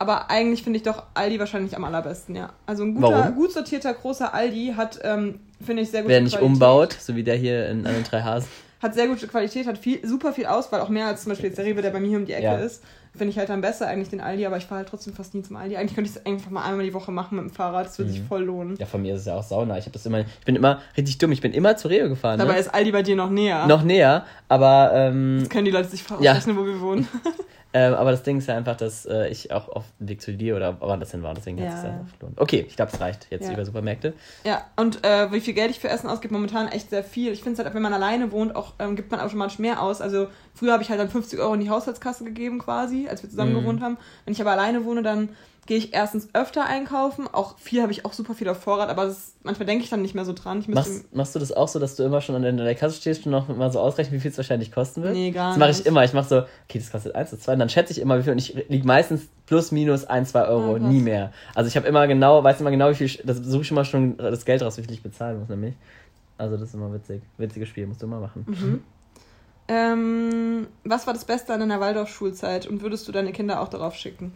Aber 0.03 0.29
eigentlich 0.29 0.63
finde 0.63 0.75
ich 0.75 0.83
doch 0.83 1.03
Aldi 1.13 1.39
wahrscheinlich 1.39 1.77
am 1.77 1.85
allerbesten, 1.85 2.35
ja. 2.35 2.49
Also 2.65 2.83
ein 2.83 2.93
guter, 2.93 3.31
gut 3.31 3.53
sortierter, 3.53 3.93
großer 3.93 4.33
Aldi 4.33 4.73
hat, 4.75 4.99
ähm, 5.01 5.39
finde 5.65 5.81
ich, 5.81 5.91
sehr 5.91 6.01
gute 6.01 6.13
Wer 6.13 6.19
nicht 6.19 6.33
Qualität. 6.33 6.53
umbaut, 6.53 6.97
so 6.99 7.15
wie 7.15 7.23
der 7.23 7.37
hier 7.37 7.69
in 7.69 7.87
an 7.87 7.93
den 7.93 8.03
drei 8.03 8.21
Hasen. 8.21 8.49
Hat 8.81 8.93
sehr 8.95 9.07
gute 9.07 9.27
Qualität, 9.27 9.65
hat 9.65 9.77
viel, 9.77 10.05
super 10.05 10.33
viel 10.33 10.45
Auswahl, 10.45 10.81
auch 10.81 10.89
mehr 10.89 11.07
als 11.07 11.23
zum 11.23 11.29
Beispiel 11.29 11.47
jetzt 11.47 11.57
der 11.57 11.63
Rewe, 11.63 11.81
der 11.81 11.91
bei 11.91 12.01
mir 12.01 12.09
hier 12.09 12.17
um 12.17 12.25
die 12.25 12.33
Ecke 12.33 12.43
ja. 12.43 12.57
ist. 12.57 12.83
Finde 13.15 13.31
ich 13.31 13.37
halt 13.37 13.47
dann 13.47 13.61
besser 13.61 13.87
eigentlich 13.87 14.09
den 14.09 14.19
Aldi, 14.19 14.45
aber 14.45 14.57
ich 14.57 14.65
fahre 14.65 14.79
halt 14.79 14.89
trotzdem 14.89 15.13
fast 15.13 15.33
nie 15.35 15.41
zum 15.41 15.55
Aldi. 15.55 15.77
Eigentlich 15.77 15.95
könnte 15.95 16.09
ich 16.09 16.17
es 16.17 16.25
einfach 16.25 16.51
mal 16.51 16.65
einmal 16.65 16.83
die 16.83 16.93
Woche 16.93 17.13
machen 17.13 17.37
mit 17.37 17.45
dem 17.45 17.51
Fahrrad, 17.51 17.85
das 17.85 17.97
würde 17.97 18.11
mhm. 18.11 18.15
sich 18.15 18.23
voll 18.23 18.43
lohnen. 18.43 18.75
Ja, 18.77 18.85
von 18.85 19.01
mir 19.01 19.13
ist 19.13 19.21
es 19.21 19.27
ja 19.27 19.35
auch 19.35 19.43
sauna. 19.43 19.77
Ich 19.77 19.85
habe 19.85 19.93
das 19.93 20.05
immer, 20.05 20.19
ich 20.19 20.45
bin 20.45 20.57
immer 20.57 20.81
richtig 20.97 21.17
dumm, 21.17 21.31
ich 21.31 21.39
bin 21.39 21.53
immer 21.53 21.77
zur 21.77 21.91
Rewe 21.91 22.09
gefahren. 22.09 22.39
Dabei 22.39 22.55
ne? 22.55 22.59
ist 22.59 22.73
Aldi 22.73 22.91
bei 22.91 23.03
dir 23.03 23.15
noch 23.15 23.29
näher. 23.29 23.67
Noch 23.67 23.83
näher, 23.83 24.25
aber 24.49 24.91
ähm, 24.93 25.37
Das 25.39 25.49
können 25.49 25.63
die 25.63 25.71
Leute 25.71 25.87
sich 25.87 26.03
ausrechnen, 26.03 26.57
ja. 26.57 26.61
wo 26.61 26.65
wir 26.65 26.81
wohnen. 26.81 27.07
Ähm, 27.75 27.95
aber 27.95 28.11
das 28.11 28.21
Ding 28.21 28.37
ist 28.37 28.47
ja 28.47 28.55
einfach, 28.55 28.75
dass 28.75 29.05
äh, 29.05 29.29
ich 29.29 29.51
auch 29.51 29.67
auf 29.67 29.85
dem 29.99 30.09
Weg 30.09 30.21
zu 30.21 30.33
dir 30.33 30.55
oder 30.55 30.79
woanders 30.79 31.11
hin 31.11 31.23
war. 31.23 31.33
Deswegen 31.33 31.57
ja. 31.57 31.65
hat 31.65 31.79
es 31.79 31.83
einfach 31.83 32.07
verloren. 32.17 32.35
Okay, 32.37 32.65
ich 32.67 32.75
glaube, 32.75 32.91
es 32.93 33.01
reicht 33.01 33.27
jetzt 33.31 33.47
ja. 33.47 33.53
über 33.53 33.65
Supermärkte. 33.65 34.13
Ja, 34.43 34.65
und 34.75 35.03
äh, 35.03 35.31
wie 35.31 35.39
viel 35.39 35.55
Geld 35.55 35.71
ich 35.71 35.79
für 35.79 35.89
Essen 35.89 36.07
ausgebe, 36.07 36.33
momentan 36.33 36.67
echt 36.67 36.91
sehr 36.91 37.03
viel. 37.03 37.31
Ich 37.31 37.41
finde 37.41 37.59
es 37.59 37.65
halt, 37.65 37.73
wenn 37.73 37.81
man 37.81 37.93
alleine 37.93 38.31
wohnt, 38.31 38.55
auch 38.55 38.73
ähm, 38.77 38.95
gibt 38.95 39.09
man 39.09 39.19
automatisch 39.19 39.57
mehr 39.57 39.81
aus. 39.81 40.01
Also 40.01 40.27
früher 40.53 40.73
habe 40.73 40.83
ich 40.83 40.89
halt 40.89 40.99
dann 40.99 41.09
50 41.09 41.39
Euro 41.39 41.55
in 41.55 41.61
die 41.61 41.69
Haushaltskasse 41.71 42.23
gegeben 42.23 42.59
quasi, 42.59 43.07
als 43.09 43.23
wir 43.23 43.29
zusammen 43.29 43.53
mhm. 43.53 43.61
gewohnt 43.61 43.81
haben. 43.81 43.97
Wenn 44.25 44.33
ich 44.33 44.41
aber 44.41 44.51
alleine 44.51 44.85
wohne, 44.85 45.01
dann 45.01 45.29
gehe 45.65 45.77
ich 45.77 45.93
erstens 45.93 46.29
öfter 46.33 46.65
einkaufen. 46.65 47.27
Auch 47.31 47.57
viel 47.57 47.81
habe 47.81 47.91
ich 47.91 48.05
auch 48.05 48.13
super 48.13 48.33
viel 48.33 48.49
auf 48.49 48.61
Vorrat, 48.61 48.89
aber 48.89 49.05
ist, 49.05 49.35
manchmal 49.43 49.65
denke 49.65 49.83
ich 49.83 49.89
dann 49.89 50.01
nicht 50.01 50.15
mehr 50.15 50.25
so 50.25 50.33
dran. 50.33 50.63
machst, 50.67 51.13
machst 51.15 51.35
du 51.35 51.39
das 51.39 51.51
auch 51.51 51.67
so, 51.67 51.79
dass 51.79 51.95
du 51.95 52.03
immer 52.03 52.21
schon 52.21 52.35
an 52.35 52.57
der 52.57 52.75
Kasse 52.75 52.95
stehst 52.97 53.25
und 53.25 53.31
noch 53.31 53.47
mal 53.47 53.71
so 53.71 53.79
ausrechnen, 53.79 54.15
wie 54.15 54.19
viel 54.19 54.31
es 54.31 54.37
wahrscheinlich 54.37 54.71
kosten 54.71 55.03
wird? 55.03 55.13
Nee, 55.13 55.31
gar 55.31 55.49
nicht. 55.49 55.61
Das 55.61 55.67
mache 55.67 55.81
ich 55.81 55.85
immer. 55.85 56.03
Ich 56.03 56.13
mache 56.13 56.27
so, 56.27 56.37
okay, 56.37 56.79
das 56.79 56.91
kostet 56.91 57.15
1, 57.15 57.31
das 57.31 57.39
2, 57.41 57.53
und 57.53 57.59
dann 57.59 57.69
schätze 57.69 57.93
ich 57.93 57.99
immer, 57.99 58.19
wie 58.19 58.23
viel. 58.23 58.33
Und 58.33 58.39
ich 58.39 58.53
liege 58.69 58.85
meistens 58.85 59.27
plus, 59.45 59.71
minus 59.71 60.05
1, 60.05 60.31
2 60.31 60.47
Euro, 60.47 60.73
oh, 60.73 60.77
nie 60.77 60.99
mehr. 60.99 61.31
Also 61.55 61.67
ich 61.67 61.77
habe 61.77 61.87
immer 61.87 62.07
genau, 62.07 62.43
weiß 62.43 62.59
immer 62.59 62.71
genau, 62.71 62.89
wie 62.89 62.95
viel, 62.95 63.09
das 63.23 63.37
suche 63.37 63.61
ich 63.61 63.71
immer 63.71 63.85
schon 63.85 64.17
das 64.17 64.45
Geld 64.45 64.61
raus, 64.61 64.77
wie 64.77 64.83
viel 64.83 64.93
ich 64.93 65.03
bezahlen 65.03 65.39
muss, 65.39 65.49
nämlich. 65.49 65.75
Also 66.37 66.57
das 66.57 66.69
ist 66.69 66.73
immer 66.73 66.93
witzig. 66.93 67.21
Witziges 67.37 67.69
Spiel, 67.69 67.87
musst 67.87 68.01
du 68.01 68.05
immer 68.05 68.19
machen. 68.19 68.45
Mhm. 68.47 68.83
Ähm, 69.67 70.67
was 70.83 71.07
war 71.07 71.13
das 71.13 71.23
Beste 71.25 71.53
an 71.53 71.61
deiner 71.61 71.79
Waldorf-Schulzeit 71.79 72.67
und 72.67 72.81
würdest 72.81 73.07
du 73.07 73.11
deine 73.11 73.31
Kinder 73.31 73.61
auch 73.61 73.69
darauf 73.69 73.95
schicken? 73.95 74.33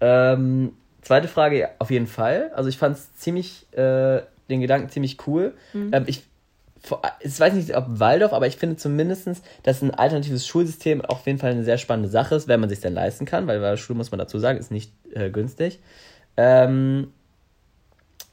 Ähm, 0.00 0.72
Zweite 1.02 1.28
Frage, 1.28 1.70
auf 1.78 1.90
jeden 1.90 2.06
Fall. 2.06 2.50
Also 2.54 2.68
ich 2.68 2.76
fand 2.76 2.96
es 2.96 3.14
ziemlich, 3.14 3.66
äh, 3.72 4.20
den 4.50 4.60
Gedanken 4.60 4.90
ziemlich 4.90 5.26
cool. 5.26 5.54
Mhm. 5.72 5.90
Ähm, 5.92 6.04
ich, 6.06 6.24
ich 7.20 7.40
weiß 7.40 7.54
nicht, 7.54 7.76
ob 7.76 7.86
Waldorf, 7.88 8.32
aber 8.32 8.46
ich 8.46 8.56
finde 8.56 8.76
zumindest, 8.76 9.28
dass 9.62 9.82
ein 9.82 9.92
alternatives 9.92 10.46
Schulsystem 10.46 11.04
auf 11.04 11.26
jeden 11.26 11.38
Fall 11.38 11.52
eine 11.52 11.64
sehr 11.64 11.78
spannende 11.78 12.08
Sache 12.08 12.34
ist, 12.34 12.48
wenn 12.48 12.60
man 12.60 12.68
sich 12.68 12.80
denn 12.80 12.94
leisten 12.94 13.24
kann, 13.24 13.46
weil 13.46 13.60
bei 13.60 13.70
der 13.70 13.76
Schule 13.76 13.96
muss 13.96 14.10
man 14.10 14.18
dazu 14.18 14.38
sagen, 14.38 14.58
ist 14.58 14.70
nicht 14.70 14.92
äh, 15.14 15.30
günstig. 15.30 15.80
Ähm, 16.36 17.12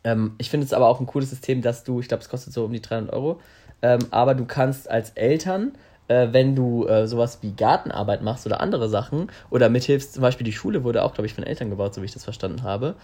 ähm, 0.04 0.36
ich 0.38 0.50
finde 0.50 0.66
es 0.66 0.74
aber 0.74 0.88
auch 0.88 1.00
ein 1.00 1.08
cooles 1.08 1.30
System, 1.30 1.62
dass 1.62 1.84
du, 1.84 2.00
ich 2.00 2.08
glaube, 2.08 2.24
es 2.24 2.30
kostet 2.30 2.54
so 2.54 2.66
um 2.66 2.74
die 2.74 2.82
300 2.82 3.14
Euro, 3.14 3.40
ähm, 3.82 4.00
aber 4.12 4.36
du 4.36 4.46
kannst 4.46 4.90
als 4.90 5.12
Eltern 5.12 5.72
äh, 6.08 6.28
wenn 6.32 6.56
du 6.56 6.88
äh, 6.88 7.08
sowas 7.08 7.40
wie 7.42 7.52
Gartenarbeit 7.52 8.22
machst 8.22 8.46
oder 8.46 8.62
andere 8.62 8.90
Sachen 8.90 9.30
oder 9.50 9.70
mithilfst, 9.70 10.14
zum 10.14 10.22
Beispiel 10.22 10.46
die 10.46 10.54
Schule 10.54 10.84
wurde 10.84 11.04
auch, 11.04 11.14
glaube 11.14 11.28
ich, 11.28 11.34
von 11.34 11.44
Eltern 11.44 11.70
gebaut, 11.70 11.94
so 11.94 12.02
wie 12.02 12.06
ich 12.06 12.14
das 12.14 12.24
verstanden 12.24 12.64
habe, 12.64 12.96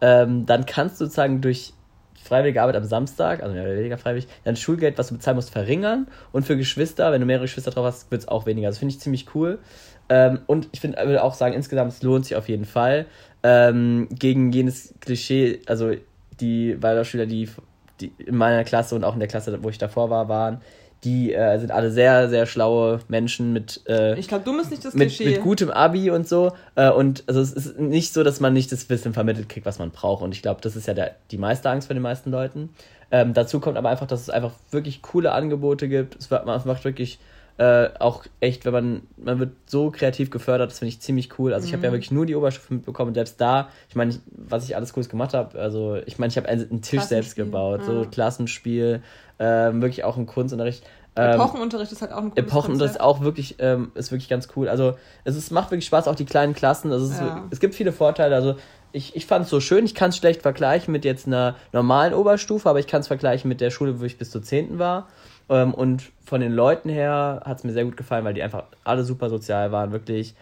ähm, 0.00 0.46
dann 0.46 0.66
kannst 0.66 1.00
du 1.00 1.04
sozusagen 1.04 1.40
durch 1.40 1.74
freiwillige 2.22 2.62
Arbeit 2.62 2.76
am 2.76 2.84
Samstag, 2.84 3.42
also 3.42 3.54
mehr 3.54 3.64
oder 3.64 3.76
weniger 3.76 3.98
freiwillig, 3.98 4.28
dein 4.44 4.56
Schulgeld, 4.56 4.96
was 4.96 5.08
du 5.08 5.14
bezahlen 5.14 5.36
musst, 5.36 5.50
verringern. 5.50 6.06
Und 6.30 6.46
für 6.46 6.56
Geschwister, 6.56 7.10
wenn 7.10 7.20
du 7.20 7.26
mehrere 7.26 7.44
Geschwister 7.44 7.72
drauf 7.72 7.84
hast, 7.84 8.10
wird 8.10 8.22
es 8.22 8.28
auch 8.28 8.46
weniger. 8.46 8.68
Das 8.68 8.78
finde 8.78 8.94
ich 8.94 9.00
ziemlich 9.00 9.34
cool. 9.34 9.58
Ähm, 10.08 10.40
und 10.46 10.68
ich 10.72 10.82
würde 10.82 11.22
auch 11.22 11.34
sagen, 11.34 11.54
insgesamt, 11.54 11.92
es 11.92 12.02
lohnt 12.02 12.26
sich 12.26 12.36
auf 12.36 12.48
jeden 12.48 12.64
Fall. 12.64 13.06
Ähm, 13.42 14.08
gegen 14.12 14.52
jenes 14.52 14.94
Klischee, 15.00 15.60
also 15.66 15.92
die 16.40 16.80
Waldorfschüler, 16.80 17.26
die, 17.26 17.48
die 18.00 18.12
in 18.18 18.36
meiner 18.36 18.62
Klasse 18.64 18.94
und 18.94 19.04
auch 19.04 19.14
in 19.14 19.20
der 19.20 19.28
Klasse, 19.28 19.62
wo 19.62 19.68
ich 19.68 19.78
davor 19.78 20.10
war, 20.10 20.28
waren, 20.28 20.60
die 21.04 21.32
äh, 21.32 21.58
sind 21.58 21.72
alle 21.72 21.90
sehr, 21.90 22.28
sehr 22.28 22.46
schlaue 22.46 23.00
Menschen 23.08 23.52
mit. 23.52 23.80
Äh, 23.88 24.18
ich 24.18 24.28
glaube, 24.28 24.44
dumm 24.44 24.60
ist 24.60 24.70
nicht 24.70 24.84
das 24.84 24.94
mit, 24.94 25.08
Klischee. 25.08 25.30
Mit 25.30 25.42
gutem 25.42 25.70
Abi 25.70 26.10
und 26.10 26.28
so. 26.28 26.52
Äh, 26.76 26.90
und 26.90 27.24
also 27.26 27.40
es 27.40 27.52
ist 27.52 27.78
nicht 27.78 28.12
so, 28.12 28.22
dass 28.22 28.38
man 28.38 28.52
nicht 28.52 28.70
das 28.70 28.88
Wissen 28.88 29.12
vermittelt 29.12 29.48
kriegt, 29.48 29.66
was 29.66 29.78
man 29.78 29.90
braucht. 29.90 30.22
Und 30.22 30.32
ich 30.32 30.42
glaube, 30.42 30.60
das 30.60 30.76
ist 30.76 30.86
ja 30.86 30.94
der, 30.94 31.16
die 31.30 31.38
meiste 31.38 31.70
Angst 31.70 31.88
von 31.88 31.96
den 31.96 32.02
meisten 32.02 32.30
Leuten. 32.30 32.70
Ähm, 33.10 33.34
dazu 33.34 33.58
kommt 33.58 33.76
aber 33.76 33.88
einfach, 33.88 34.06
dass 34.06 34.22
es 34.22 34.30
einfach 34.30 34.52
wirklich 34.70 35.02
coole 35.02 35.32
Angebote 35.32 35.88
gibt. 35.88 36.16
Es 36.16 36.30
macht 36.30 36.84
wirklich 36.84 37.18
äh, 37.58 37.90
auch 37.98 38.24
echt, 38.40 38.64
wenn 38.64 38.72
man, 38.72 39.02
man 39.16 39.38
wird 39.38 39.52
so 39.66 39.90
kreativ 39.90 40.30
gefördert, 40.30 40.70
das 40.70 40.78
finde 40.78 40.90
ich 40.90 41.00
ziemlich 41.00 41.38
cool. 41.38 41.52
Also 41.52 41.66
ich 41.66 41.72
habe 41.72 41.82
ja 41.82 41.90
mhm. 41.90 41.94
wirklich 41.94 42.10
nur 42.10 42.26
die 42.26 42.34
Oberstufe 42.34 42.74
mitbekommen 42.74 43.08
und 43.08 43.14
selbst 43.14 43.40
da, 43.40 43.68
ich 43.88 43.94
meine, 43.94 44.14
was 44.26 44.64
ich 44.64 44.74
alles 44.74 44.92
Cooles 44.92 45.08
gemacht 45.08 45.34
habe, 45.34 45.58
also 45.58 45.96
ich 46.06 46.18
meine, 46.18 46.30
ich 46.30 46.36
habe 46.36 46.48
einen, 46.48 46.82
Tisch 46.82 47.02
selbst 47.02 47.36
gebaut, 47.36 47.80
ja. 47.80 47.86
so 47.86 48.06
Klassenspiel, 48.10 49.02
äh, 49.38 49.44
wirklich 49.44 50.04
auch 50.04 50.16
im 50.16 50.26
Kunstunterricht. 50.26 50.84
Ähm, 51.14 51.34
Epochenunterricht 51.34 51.92
ist 51.92 52.00
halt 52.00 52.12
auch 52.12 52.22
ein 52.22 52.30
cooles 52.30 52.46
Epochenunterricht 52.46 52.94
ist 52.94 53.00
auch 53.00 53.20
wirklich, 53.20 53.56
ähm, 53.58 53.92
ist 53.94 54.10
wirklich 54.12 54.30
ganz 54.30 54.48
cool. 54.56 54.68
Also 54.68 54.94
es 55.24 55.36
ist, 55.36 55.50
macht 55.50 55.70
wirklich 55.70 55.86
Spaß, 55.86 56.08
auch 56.08 56.14
die 56.14 56.24
kleinen 56.24 56.54
Klassen. 56.54 56.90
Also 56.90 57.06
es, 57.06 57.20
ja. 57.20 57.36
ist, 57.36 57.42
es 57.50 57.60
gibt 57.60 57.74
viele 57.74 57.92
Vorteile. 57.92 58.34
Also 58.34 58.56
ich, 58.92 59.14
ich 59.14 59.26
fand 59.26 59.44
es 59.44 59.50
so 59.50 59.60
schön. 59.60 59.84
Ich 59.84 59.94
kann 59.94 60.10
es 60.10 60.16
schlecht 60.16 60.42
vergleichen 60.42 60.90
mit 60.92 61.04
jetzt 61.04 61.26
einer 61.26 61.56
normalen 61.72 62.14
Oberstufe, 62.14 62.68
aber 62.68 62.78
ich 62.78 62.86
kann 62.86 63.00
es 63.00 63.08
vergleichen 63.08 63.48
mit 63.48 63.60
der 63.60 63.70
Schule, 63.70 64.00
wo 64.00 64.04
ich 64.04 64.16
bis 64.16 64.30
zur 64.30 64.42
10. 64.42 64.78
war. 64.78 65.08
Ähm, 65.48 65.74
und 65.74 66.10
von 66.24 66.40
den 66.40 66.52
Leuten 66.52 66.88
her 66.88 67.42
hat 67.44 67.58
es 67.58 67.64
mir 67.64 67.72
sehr 67.72 67.84
gut 67.84 67.96
gefallen, 67.96 68.24
weil 68.24 68.34
die 68.34 68.42
einfach 68.42 68.64
alle 68.84 69.04
super 69.04 69.28
sozial 69.28 69.72
waren. 69.72 69.92
Wirklich 69.92 70.34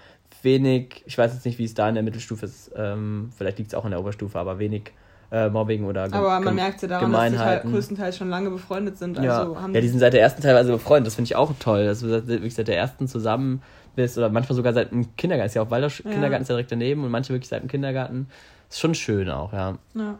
wenig, 0.43 1.03
ich 1.07 1.19
weiß 1.19 1.33
jetzt 1.35 1.45
nicht, 1.45 1.59
wie 1.59 1.65
es 1.65 1.75
da 1.75 1.89
in 1.89 1.95
der 1.95 2.05
Mittelstufe 2.05 2.47
ist. 2.47 2.71
Ähm, 2.77 3.31
vielleicht 3.37 3.59
liegt 3.59 3.73
es 3.73 3.75
auch 3.75 3.85
in 3.85 3.91
der 3.91 4.01
Oberstufe, 4.01 4.39
aber 4.39 4.59
wenig 4.59 4.93
äh, 5.31 5.49
Mobbing 5.49 5.85
oder 5.85 6.09
Ge 6.09 6.19
Aber 6.19 6.41
man 6.41 6.55
merkt 6.55 6.83
ja 6.83 6.89
daran, 6.89 7.13
dass 7.13 7.31
die 7.31 7.39
halt 7.39 7.63
größtenteils 7.65 8.17
schon 8.17 8.31
lange 8.31 8.51
befreundet 8.51 8.99
sind. 8.99 9.19
Also 9.19 9.55
ja. 9.55 9.69
ja, 9.73 9.81
die 9.81 9.89
sind 9.89 10.01
seit 10.01 10.13
der 10.13 10.21
ersten 10.21 10.43
teilweise 10.43 10.73
befreundet. 10.73 11.09
Das 11.09 11.15
finde 11.15 11.27
ich 11.27 11.37
auch 11.37 11.53
toll, 11.59 11.87
dass 11.87 12.01
du 12.01 12.09
wirklich 12.27 12.55
seit 12.55 12.69
der 12.69 12.77
ersten 12.77 13.07
zusammen 13.07 13.63
bist 13.97 14.19
oder 14.19 14.29
manchmal 14.29 14.57
sogar 14.57 14.73
seit 14.73 14.91
dem 14.91 15.15
Kindergarten. 15.17 15.49
Ist 15.49 15.55
ja 15.55 15.63
auch 15.63 15.71
Waldorf 15.71 16.03
ja. 16.05 16.11
Kindergarten 16.11 16.43
ist 16.43 16.49
ja 16.49 16.55
direkt 16.55 16.73
daneben 16.73 17.05
und 17.05 17.11
manche 17.11 17.33
wirklich 17.33 17.49
seit 17.49 17.63
dem 17.63 17.69
Kindergarten. 17.69 18.29
Ist 18.69 18.81
schon 18.81 18.95
schön 18.95 19.31
auch, 19.31 19.53
ja. 19.53 19.79
ja. 19.95 20.19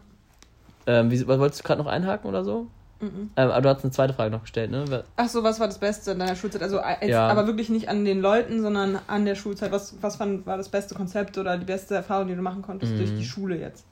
Ähm, 0.87 1.11
wie, 1.11 1.27
wolltest 1.27 1.61
du 1.61 1.63
gerade 1.63 1.81
noch 1.81 1.89
einhaken 1.89 2.29
oder 2.29 2.43
so? 2.43 2.67
Mhm. 3.01 3.31
Ähm, 3.35 3.51
aber 3.51 3.61
du 3.61 3.69
hast 3.69 3.83
eine 3.83 3.91
zweite 3.91 4.13
Frage 4.13 4.31
noch 4.31 4.41
gestellt, 4.41 4.71
ne? 4.71 5.03
Ach 5.15 5.27
so, 5.27 5.43
was 5.43 5.59
war 5.59 5.67
das 5.67 5.79
Beste 5.79 6.11
in 6.11 6.19
deiner 6.19 6.35
Schulzeit? 6.35 6.61
Also 6.61 6.77
äh, 6.77 6.97
jetzt, 7.01 7.09
ja. 7.09 7.27
aber 7.27 7.47
wirklich 7.47 7.69
nicht 7.69 7.89
an 7.89 8.05
den 8.05 8.21
Leuten, 8.21 8.61
sondern 8.61 8.99
an 9.07 9.25
der 9.25 9.35
Schulzeit. 9.35 9.71
Was, 9.71 9.95
was 10.01 10.17
fand, 10.17 10.45
war 10.45 10.57
das 10.57 10.69
beste 10.69 10.95
Konzept 10.95 11.37
oder 11.37 11.57
die 11.57 11.65
beste 11.65 11.95
Erfahrung, 11.95 12.27
die 12.27 12.35
du 12.35 12.41
machen 12.41 12.61
konntest 12.61 12.93
mhm. 12.93 12.97
durch 12.97 13.09
die 13.15 13.25
Schule 13.25 13.59
jetzt? 13.59 13.85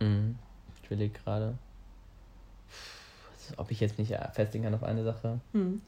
Mhm 0.00 0.36
überlege 0.92 1.18
gerade, 1.18 1.54
ob 3.56 3.70
ich 3.70 3.80
jetzt 3.80 3.98
nicht 3.98 4.14
festlegen 4.32 4.64
kann 4.64 4.74
auf 4.74 4.82
eine 4.82 5.04
Sache. 5.04 5.40
Hm. 5.52 5.80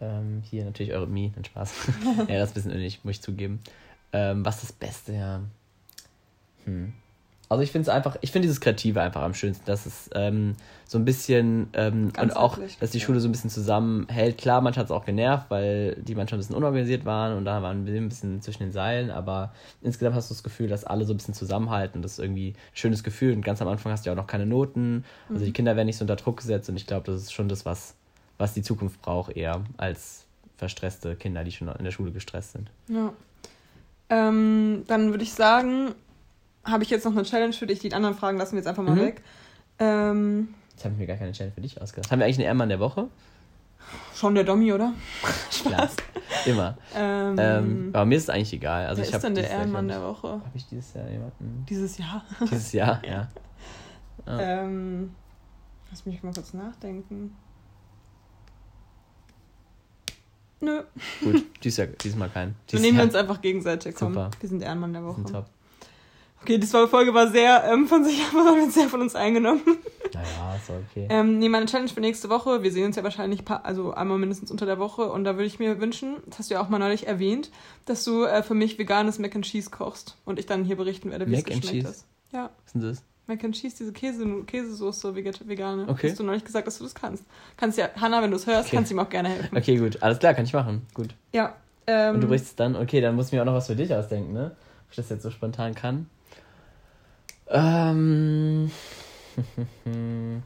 Ähm, 0.00 0.42
hier 0.48 0.64
natürlich 0.64 0.92
Eurythmie, 0.92 1.32
dann 1.34 1.44
Spaß. 1.44 1.72
ja, 2.28 2.38
das 2.38 2.50
ist 2.50 2.50
ein 2.50 2.54
bisschen 2.54 2.72
unnötig, 2.72 3.04
muss 3.04 3.16
ich 3.16 3.22
zugeben. 3.22 3.60
Ähm, 4.12 4.44
was 4.44 4.56
ist 4.56 4.70
das 4.70 4.72
Beste, 4.72 5.12
ja? 5.14 5.40
Hm. 6.64 6.92
Also 7.54 7.62
ich 7.62 7.70
finde 7.70 7.88
es 7.88 7.88
einfach, 7.88 8.16
ich 8.20 8.32
finde 8.32 8.46
dieses 8.46 8.60
Kreative 8.60 9.00
einfach 9.00 9.22
am 9.22 9.32
schönsten, 9.32 9.64
dass 9.64 9.86
es 9.86 10.10
ähm, 10.14 10.56
so 10.86 10.98
ein 10.98 11.04
bisschen 11.04 11.68
ähm, 11.72 12.12
und 12.20 12.36
auch, 12.36 12.58
dass 12.80 12.90
die 12.90 13.00
Schule 13.00 13.20
so 13.20 13.28
ein 13.28 13.32
bisschen 13.32 13.50
zusammenhält. 13.50 14.38
Klar, 14.38 14.60
manchmal 14.60 14.82
hat 14.82 14.90
es 14.90 14.96
auch 14.96 15.04
genervt, 15.04 15.46
weil 15.50 15.94
die 15.96 16.14
manchmal 16.14 16.38
ein 16.38 16.40
bisschen 16.40 16.56
unorganisiert 16.56 17.04
waren 17.04 17.36
und 17.36 17.44
da 17.44 17.62
waren 17.62 17.86
wir 17.86 17.94
ein 17.94 18.08
bisschen 18.08 18.42
zwischen 18.42 18.64
den 18.64 18.72
Seilen, 18.72 19.10
aber 19.10 19.52
insgesamt 19.82 20.16
hast 20.16 20.30
du 20.30 20.34
das 20.34 20.42
Gefühl, 20.42 20.68
dass 20.68 20.84
alle 20.84 21.04
so 21.04 21.14
ein 21.14 21.16
bisschen 21.16 21.34
zusammenhalten 21.34 22.02
das 22.02 22.12
ist 22.12 22.18
irgendwie 22.18 22.50
ein 22.50 22.56
schönes 22.74 23.04
Gefühl. 23.04 23.32
Und 23.34 23.44
ganz 23.44 23.62
am 23.62 23.68
Anfang 23.68 23.92
hast 23.92 24.04
du 24.04 24.10
ja 24.10 24.14
auch 24.14 24.20
noch 24.20 24.26
keine 24.26 24.46
Noten, 24.46 25.04
also 25.28 25.40
mhm. 25.40 25.46
die 25.46 25.52
Kinder 25.52 25.76
werden 25.76 25.86
nicht 25.86 25.98
so 25.98 26.02
unter 26.02 26.16
Druck 26.16 26.38
gesetzt 26.38 26.68
und 26.68 26.76
ich 26.76 26.86
glaube, 26.86 27.06
das 27.06 27.22
ist 27.22 27.32
schon 27.32 27.48
das, 27.48 27.64
was, 27.64 27.94
was 28.36 28.52
die 28.52 28.62
Zukunft 28.62 29.00
braucht, 29.00 29.36
eher 29.36 29.62
als 29.76 30.26
verstresste 30.56 31.14
Kinder, 31.16 31.44
die 31.44 31.52
schon 31.52 31.68
in 31.68 31.84
der 31.84 31.92
Schule 31.92 32.10
gestresst 32.10 32.52
sind. 32.52 32.70
Ja. 32.88 33.12
Ähm, 34.10 34.84
dann 34.86 35.10
würde 35.10 35.24
ich 35.24 35.32
sagen, 35.32 35.94
habe 36.64 36.84
ich 36.84 36.90
jetzt 36.90 37.04
noch 37.04 37.12
eine 37.12 37.22
Challenge 37.22 37.52
für 37.52 37.66
dich. 37.66 37.78
Die 37.78 37.92
anderen 37.92 38.14
Fragen 38.14 38.38
lassen 38.38 38.52
wir 38.52 38.58
jetzt 38.58 38.66
einfach 38.66 38.82
mal 38.82 38.94
mhm. 38.94 39.00
weg. 39.00 39.22
Ähm, 39.78 40.54
jetzt 40.72 40.84
habe 40.84 40.94
ich 40.94 41.00
mir 41.00 41.06
gar 41.06 41.16
keine 41.16 41.32
Challenge 41.32 41.54
für 41.54 41.60
dich 41.60 41.80
ausgedacht. 41.80 42.10
Haben 42.10 42.18
wir 42.18 42.26
eigentlich 42.26 42.38
einen 42.38 42.46
Ehrmann 42.46 42.68
der 42.68 42.80
Woche? 42.80 43.08
Schon 44.14 44.34
der 44.34 44.44
Dommi, 44.44 44.72
oder? 44.72 44.94
Spaß. 45.50 45.96
Immer. 46.46 46.76
Ähm, 46.94 47.36
ähm, 47.38 47.90
aber 47.92 48.04
mir 48.04 48.16
ist 48.16 48.24
es 48.24 48.30
eigentlich 48.30 48.52
egal. 48.52 48.86
Also 48.86 49.02
wer 49.02 49.08
ich 49.08 49.14
ist 49.14 49.22
denn 49.22 49.34
der 49.34 49.50
Ehrenmann 49.50 49.88
der 49.88 50.02
Woche? 50.02 50.28
Habe 50.28 50.50
ich 50.54 50.66
dieses 50.66 50.94
Jahr 50.94 51.08
jemanden? 51.08 51.66
Dieses 51.68 51.98
Jahr? 51.98 52.24
Dieses 52.40 52.72
Jahr, 52.72 53.02
ja. 53.06 53.28
ja. 54.26 54.40
Ähm, 54.40 55.14
lass 55.90 56.06
mich 56.06 56.22
mal 56.22 56.32
kurz 56.32 56.54
nachdenken. 56.54 57.36
Nö. 60.60 60.82
Gut, 61.22 61.44
dieses 61.62 61.76
Jahr, 61.76 61.86
diesmal 61.88 62.30
kein. 62.30 62.54
Dieses 62.66 62.82
wir 62.82 62.88
nehmen 62.88 62.98
Jahr. 62.98 63.06
uns 63.06 63.14
einfach 63.14 63.40
gegenseitig. 63.40 63.94
Komm, 63.94 64.14
Super. 64.14 64.30
Wir 64.40 64.48
sind 64.48 64.62
Ehrenmann 64.62 64.92
der 64.92 65.04
Woche. 65.04 65.22
Top. 65.24 65.46
Okay, 66.44 66.58
die 66.58 66.66
Folge 66.66 67.14
war 67.14 67.28
sehr 67.28 67.64
ähm, 67.72 67.88
von 67.88 68.04
sich, 68.04 68.20
aber 68.34 68.70
sehr 68.70 68.90
von 68.90 69.00
uns 69.00 69.14
eingenommen. 69.14 69.62
Naja, 70.12 70.56
ist 70.56 70.68
okay. 70.68 71.06
Ähm, 71.08 71.38
nee, 71.38 71.48
meine 71.48 71.64
Challenge 71.64 71.88
für 71.88 72.02
nächste 72.02 72.28
Woche, 72.28 72.62
wir 72.62 72.70
sehen 72.70 72.84
uns 72.84 72.96
ja 72.96 73.02
wahrscheinlich 73.02 73.46
paar, 73.46 73.64
also 73.64 73.94
einmal 73.94 74.18
mindestens 74.18 74.50
unter 74.50 74.66
der 74.66 74.78
Woche 74.78 75.10
und 75.10 75.24
da 75.24 75.36
würde 75.36 75.46
ich 75.46 75.58
mir 75.58 75.80
wünschen, 75.80 76.16
das 76.26 76.40
hast 76.40 76.50
du 76.50 76.54
ja 76.54 76.60
auch 76.60 76.68
mal 76.68 76.78
neulich 76.78 77.06
erwähnt, 77.06 77.50
dass 77.86 78.04
du 78.04 78.24
äh, 78.24 78.42
für 78.42 78.52
mich 78.52 78.78
veganes 78.78 79.18
Mac 79.18 79.34
and 79.34 79.46
Cheese 79.46 79.70
kochst 79.70 80.18
und 80.26 80.38
ich 80.38 80.44
dann 80.44 80.64
hier 80.64 80.76
berichten 80.76 81.10
werde, 81.10 81.26
wie 81.26 81.34
es 81.34 81.44
geschmeckt 81.44 81.70
Cheese? 81.70 81.88
ist. 81.88 82.06
Ja. 82.30 82.50
Was 82.50 82.66
ist 82.66 82.74
denn 82.74 82.82
das? 82.82 83.02
Mac 83.26 83.42
and 83.42 83.54
Cheese, 83.54 83.76
diese 83.78 83.92
Käse, 83.94 84.44
Käsesoße, 84.46 85.14
vegane. 85.14 85.88
Okay. 85.88 86.10
Hast 86.10 86.20
du 86.20 86.24
neulich 86.24 86.44
gesagt, 86.44 86.66
dass 86.66 86.76
du 86.76 86.84
das 86.84 86.94
kannst. 86.94 87.24
Kannst 87.56 87.78
ja, 87.78 87.88
Hanna, 87.96 88.22
wenn 88.22 88.30
du 88.30 88.36
es 88.36 88.46
hörst, 88.46 88.66
okay. 88.66 88.76
kannst 88.76 88.90
du 88.90 88.96
ihm 88.96 89.00
auch 89.00 89.08
gerne 89.08 89.30
helfen. 89.30 89.56
Okay, 89.56 89.78
gut. 89.78 90.02
Alles 90.02 90.18
klar, 90.18 90.34
kann 90.34 90.44
ich 90.44 90.52
machen. 90.52 90.82
Gut. 90.92 91.14
Ja. 91.32 91.54
Ähm, 91.86 92.16
und 92.16 92.20
du 92.20 92.28
brichst 92.28 92.60
dann, 92.60 92.76
okay, 92.76 93.00
dann 93.00 93.14
muss 93.14 93.28
ich 93.28 93.32
mir 93.32 93.40
auch 93.40 93.46
noch 93.46 93.54
was 93.54 93.68
für 93.68 93.76
dich 93.76 93.94
ausdenken, 93.94 94.34
ne? 94.34 94.54
Ob 94.84 94.90
ich 94.90 94.96
das 94.96 95.08
jetzt 95.08 95.22
so 95.22 95.30
spontan 95.30 95.74
kann. 95.74 96.10
Ähm. 97.48 98.70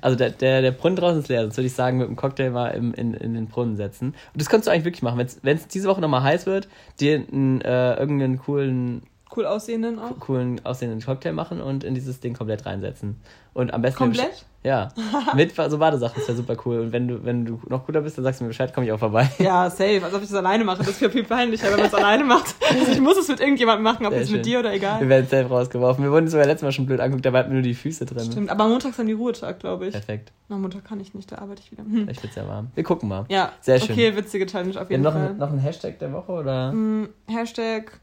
Also 0.00 0.16
der, 0.16 0.30
der, 0.30 0.62
der 0.62 0.70
Brunnen 0.70 0.96
draußen 0.96 1.20
ist 1.20 1.28
leer, 1.28 1.42
sonst 1.42 1.56
würde 1.56 1.66
ich 1.66 1.72
sagen, 1.72 1.98
mit 1.98 2.06
dem 2.06 2.16
Cocktail 2.16 2.50
mal 2.50 2.68
im, 2.68 2.94
in, 2.94 3.14
in 3.14 3.34
den 3.34 3.48
Brunnen 3.48 3.76
setzen. 3.76 4.08
Und 4.08 4.40
das 4.40 4.48
kannst 4.48 4.66
du 4.66 4.70
eigentlich 4.70 4.84
wirklich 4.84 5.02
machen. 5.02 5.18
Wenn 5.42 5.56
es 5.56 5.66
diese 5.66 5.88
Woche 5.88 6.00
nochmal 6.00 6.22
heiß 6.22 6.46
wird, 6.46 6.68
dir 7.00 7.16
einen, 7.16 7.60
äh, 7.60 7.94
irgendeinen 7.96 8.38
coolen 8.38 9.02
cool 9.36 9.46
aussehenden 9.46 9.98
auch. 9.98 10.18
coolen 10.18 10.64
aussehenden 10.64 11.00
Cocktail 11.00 11.32
machen 11.32 11.60
und 11.60 11.84
in 11.84 11.94
dieses 11.94 12.20
Ding 12.20 12.34
komplett 12.34 12.66
reinsetzen. 12.66 13.16
Und 13.52 13.74
am 13.74 13.82
besten. 13.82 13.98
Komplett? 13.98 14.44
Ja. 14.62 14.88
Mit 15.34 15.54
so 15.56 15.78
Badesachen 15.78 16.20
ist 16.20 16.28
ja 16.28 16.34
super 16.34 16.56
cool. 16.64 16.80
Und 16.80 16.92
wenn 16.92 17.08
du, 17.08 17.24
wenn 17.24 17.44
du 17.46 17.60
noch 17.68 17.86
cooler 17.86 18.02
bist, 18.02 18.18
dann 18.18 18.24
sagst 18.24 18.40
du 18.40 18.44
mir 18.44 18.48
Bescheid, 18.48 18.74
komme 18.74 18.86
ich 18.86 18.92
auch 18.92 18.98
vorbei. 18.98 19.28
Ja, 19.38 19.70
safe. 19.70 20.02
Als 20.04 20.12
ob 20.12 20.22
ich 20.22 20.28
das 20.28 20.36
alleine 20.36 20.64
mache. 20.64 20.78
Das 20.78 20.88
ist 20.88 20.98
viel, 20.98 21.10
viel 21.10 21.24
peinlicher, 21.24 21.70
wenn 21.70 21.78
man 21.78 21.86
es 21.86 21.94
alleine 22.02 22.24
macht. 22.24 22.54
Also 22.68 22.92
ich 22.92 23.00
muss 23.00 23.16
es 23.16 23.26
mit 23.28 23.40
irgendjemandem 23.40 23.82
machen, 23.82 24.06
ob 24.06 24.12
jetzt 24.12 24.30
mit 24.30 24.44
dir 24.44 24.60
oder 24.60 24.72
egal. 24.72 25.00
Wir 25.00 25.08
werden 25.08 25.26
safe 25.26 25.46
rausgeworfen. 25.46 26.04
Wir 26.04 26.12
wurden 26.12 26.28
sogar 26.28 26.46
letztes 26.46 26.62
Mal 26.62 26.72
schon 26.72 26.86
blöd 26.86 27.00
angeguckt, 27.00 27.24
da 27.24 27.32
hatten 27.32 27.52
nur 27.52 27.62
die 27.62 27.74
Füße 27.74 28.04
drin. 28.04 28.30
Stimmt, 28.30 28.50
aber 28.50 28.68
montags 28.68 28.98
haben 28.98 29.06
die 29.06 29.14
Ruhetag, 29.14 29.58
glaube 29.60 29.86
ich. 29.86 29.92
Perfekt. 29.92 30.32
Na, 30.48 30.58
Montag 30.58 30.84
kann 30.84 31.00
ich 31.00 31.14
nicht, 31.14 31.32
da 31.32 31.38
arbeite 31.38 31.62
ich 31.64 31.72
wieder. 31.72 31.82
Hm. 31.82 32.08
Ich 32.10 32.22
wird's 32.22 32.36
ja 32.36 32.46
warm. 32.46 32.68
Wir 32.74 32.84
gucken 32.84 33.08
mal. 33.08 33.24
Ja, 33.28 33.52
sehr 33.60 33.80
schön. 33.80 33.92
Okay, 33.92 34.14
witzige 34.14 34.46
Challenge 34.46 34.80
auf 34.80 34.90
jeden 34.90 35.02
noch 35.02 35.12
Fall. 35.12 35.28
Ein, 35.28 35.38
noch 35.38 35.50
ein 35.50 35.58
Hashtag 35.58 35.98
der 35.98 36.12
Woche 36.12 36.32
oder? 36.32 36.70
Hm, 36.72 37.08
Hashtag 37.28 37.98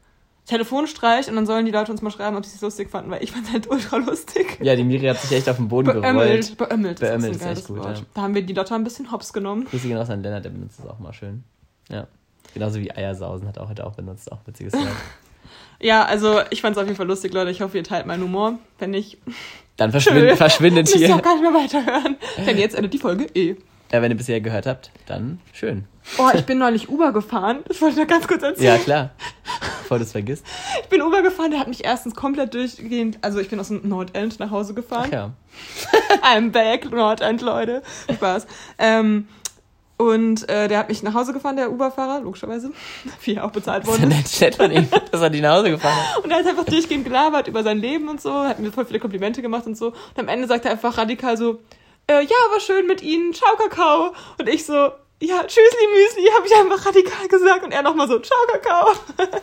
Telefonstreich 0.48 1.28
und 1.28 1.36
dann 1.36 1.44
sollen 1.46 1.66
die 1.66 1.72
Leute 1.72 1.92
uns 1.92 2.00
mal 2.00 2.10
schreiben, 2.10 2.36
ob 2.36 2.44
sie 2.44 2.56
es 2.56 2.62
lustig 2.62 2.90
fanden, 2.90 3.10
weil 3.10 3.22
ich 3.22 3.32
fand 3.32 3.46
es 3.46 3.52
halt 3.52 3.70
ultra 3.70 3.98
lustig. 3.98 4.58
Ja, 4.62 4.74
die 4.74 4.82
Miri 4.82 5.06
hat 5.06 5.20
sich 5.20 5.30
echt 5.32 5.48
auf 5.48 5.56
den 5.56 5.68
Boden 5.68 5.88
beömmelt, 5.88 6.14
gerollt. 6.14 6.56
Beömmelt, 6.56 7.00
beömmelt 7.00 7.36
ist, 7.36 7.42
ist 7.42 7.46
echt 7.46 7.66
gut. 7.68 7.84
Ja. 7.84 7.94
Da 8.14 8.22
haben 8.22 8.34
wir 8.34 8.42
die 8.42 8.54
Lotte 8.54 8.74
ein 8.74 8.82
bisschen 8.82 9.12
hops 9.12 9.32
genommen. 9.34 9.66
Grüße 9.66 9.86
gehen 9.86 9.98
raus 9.98 10.08
an 10.08 10.22
Lennart, 10.22 10.44
der 10.46 10.50
benutzt 10.50 10.78
das 10.78 10.86
auch 10.88 10.98
mal 10.98 11.12
schön. 11.12 11.44
Ja. 11.90 12.06
Genauso 12.54 12.80
wie 12.80 12.90
Eiersausen 12.90 13.46
hat 13.46 13.58
auch 13.58 13.68
heute 13.68 13.86
auch 13.86 13.94
benutzt, 13.94 14.32
auch 14.32 14.38
witziges 14.46 14.72
Wort. 14.74 14.86
ja, 15.80 16.04
also 16.06 16.40
ich 16.48 16.62
fand 16.62 16.76
es 16.76 16.80
auf 16.80 16.86
jeden 16.86 16.96
Fall 16.96 17.06
lustig, 17.06 17.34
Leute. 17.34 17.50
Ich 17.50 17.60
hoffe, 17.60 17.76
ihr 17.76 17.84
teilt 17.84 18.06
meinen 18.06 18.22
Humor. 18.22 18.58
Wenn 18.78 18.90
nicht. 18.90 19.18
Dann 19.76 19.90
verschwind, 19.92 20.38
verschwindet 20.38 20.88
hier. 20.88 21.08
Ich 21.08 21.12
auch 21.12 21.22
gar 21.22 21.34
nicht 21.34 21.42
mehr 21.42 21.52
weiterhören. 21.54 22.16
Denn 22.46 22.56
jetzt 22.56 22.74
endet 22.74 22.94
die 22.94 22.98
Folge 22.98 23.26
eh. 23.34 23.56
Ja, 23.92 24.02
wenn 24.02 24.10
ihr 24.10 24.16
bisher 24.16 24.40
gehört 24.40 24.66
habt, 24.66 24.90
dann 25.06 25.40
schön. 25.52 25.84
Oh, 26.18 26.28
ich 26.34 26.44
bin 26.44 26.58
neulich 26.58 26.88
Uber 26.88 27.12
gefahren. 27.12 27.60
Das 27.66 27.80
wollte 27.80 27.94
ich 27.94 28.00
noch 28.00 28.08
ganz 28.08 28.26
kurz 28.28 28.42
erzählen. 28.42 28.76
Ja, 28.76 28.78
klar. 28.78 29.10
Bevor 29.80 29.98
du 29.98 30.04
es 30.04 30.12
vergisst. 30.12 30.44
Ich 30.82 30.88
bin 30.88 31.00
Uber 31.00 31.22
gefahren, 31.22 31.50
der 31.50 31.60
hat 31.60 31.68
mich 31.68 31.84
erstens 31.84 32.14
komplett 32.14 32.52
durchgehend. 32.52 33.18
Also, 33.22 33.38
ich 33.38 33.48
bin 33.48 33.58
aus 33.58 33.68
dem 33.68 33.88
Nordend 33.88 34.38
nach 34.40 34.50
Hause 34.50 34.74
gefahren. 34.74 35.06
Ach 35.08 35.12
ja. 35.12 35.32
I'm 36.22 36.50
back, 36.50 36.90
Nordend, 36.90 37.40
Leute. 37.40 37.82
Spaß. 38.12 38.46
Ähm, 38.78 39.28
und 39.98 40.48
äh, 40.48 40.68
der 40.68 40.78
hat 40.78 40.88
mich 40.88 41.02
nach 41.02 41.14
Hause 41.14 41.32
gefahren, 41.32 41.56
der 41.56 41.72
Uber-Fahrer, 41.72 42.20
logischerweise, 42.20 42.70
wie 43.22 43.34
er 43.34 43.44
auch 43.44 43.50
bezahlt 43.50 43.86
wurde. 43.86 44.06
Das 44.08 44.32
ist 44.32 44.40
nett 44.40 44.54
von 44.54 44.70
ihm, 44.70 44.86
dass 45.10 45.20
er 45.20 45.28
die 45.28 45.40
nach 45.40 45.56
Hause 45.56 45.70
gefahren 45.70 45.96
hat. 45.96 46.24
Und 46.24 46.30
er 46.30 46.38
hat 46.38 46.46
einfach 46.46 46.64
durchgehend 46.64 47.04
gelabert 47.04 47.48
über 47.48 47.64
sein 47.64 47.78
Leben 47.78 48.08
und 48.08 48.20
so, 48.20 48.32
hat 48.32 48.60
mir 48.60 48.70
voll 48.70 48.84
viele 48.84 49.00
Komplimente 49.00 49.42
gemacht 49.42 49.66
und 49.66 49.76
so. 49.76 49.88
Und 49.88 50.18
am 50.18 50.28
Ende 50.28 50.46
sagt 50.46 50.66
er 50.66 50.70
einfach 50.70 50.96
radikal 50.96 51.36
so, 51.36 51.58
äh, 52.08 52.22
ja, 52.22 52.36
war 52.50 52.60
schön 52.60 52.86
mit 52.86 53.02
Ihnen, 53.02 53.32
ciao 53.32 53.56
Kakao. 53.56 54.14
Und 54.38 54.48
ich 54.48 54.64
so, 54.64 54.74
ja, 55.20 55.42
tschüssli 55.44 55.86
Müsli, 55.92 56.30
habe 56.34 56.46
ich 56.46 56.54
einfach 56.54 56.86
radikal 56.86 57.28
gesagt. 57.28 57.64
Und 57.64 57.72
er 57.72 57.82
nochmal 57.82 58.08
so, 58.08 58.18
ciao 58.18 58.38
Kakao. 58.52 58.92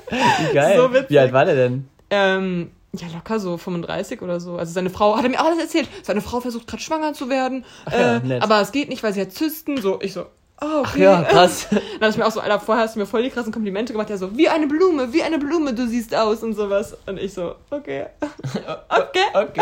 Wie 0.09 0.53
geil. 0.53 0.78
So 0.93 1.09
Wie 1.09 1.20
alt 1.20 1.34
war 1.34 1.45
der 1.45 1.55
denn? 1.55 1.89
Ähm, 2.09 2.72
ja, 2.93 3.07
locker 3.13 3.39
so 3.39 3.57
35 3.57 4.22
oder 4.22 4.39
so. 4.39 4.57
Also 4.57 4.74
seine 4.74 4.89
Frau, 4.89 5.18
hat 5.18 5.24
er 5.24 5.30
mir 5.30 5.39
alles 5.39 5.59
erzählt. 5.59 5.89
Seine 6.03 6.22
Frau 6.22 6.39
versucht 6.39 6.68
gerade 6.68 6.82
schwanger 6.82 7.13
zu 7.13 7.30
werden. 7.30 7.66
Ach 7.86 7.93
ja, 7.93 8.18
äh, 8.18 8.39
aber 8.39 8.61
es 8.61 8.72
geht 8.72 8.89
nicht, 8.89 9.03
weil 9.03 9.13
sie 9.13 9.22
hat 9.22 9.32
Zysten. 9.32 9.82
So, 9.82 9.99
ich 10.01 10.13
so, 10.13 10.26
Oh, 10.62 10.80
okay. 10.80 10.86
Ach 10.86 10.95
ja, 10.97 11.24
krass. 11.30 11.68
Dann 11.70 11.82
habe 12.01 12.10
ich 12.10 12.18
mir 12.18 12.26
auch 12.26 12.32
so, 12.32 12.39
Alter, 12.39 12.60
vorher 12.60 12.86
hast 12.86 12.95
du 12.95 12.99
mir 12.99 13.06
voll 13.06 13.24
die 13.24 13.30
krassen 13.30 13.51
Komplimente 13.51 13.93
gemacht. 13.93 14.10
Ja, 14.10 14.18
so, 14.18 14.36
wie 14.38 14.47
eine 14.47 14.68
Blume, 14.68 15.12
wie 15.12 15.22
eine 15.22 15.38
Blume, 15.38 15.74
du 15.74 15.88
siehst 15.88 16.16
aus 16.16 16.43
und 16.43 16.53
sowas. 16.53 16.95
Und 17.06 17.20
ich 17.20 17.34
so, 17.34 17.56
okay. 17.70 18.06
okay. 18.89 19.26
Okay. 19.34 19.62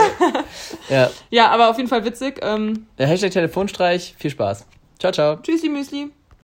Ja. 0.89 1.09
Ja, 1.29 1.49
aber 1.49 1.69
auf 1.69 1.77
jeden 1.77 1.89
Fall 1.89 2.05
witzig. 2.05 2.39
Ähm, 2.41 2.87
Der 2.97 3.07
Hashtag 3.07 3.31
Telefonstreich, 3.31 4.15
viel 4.17 4.31
Spaß. 4.31 4.65
Ciao, 4.99 5.11
ciao. 5.11 5.37
Tschüssi, 5.37 5.69
Müsli. 5.69 6.11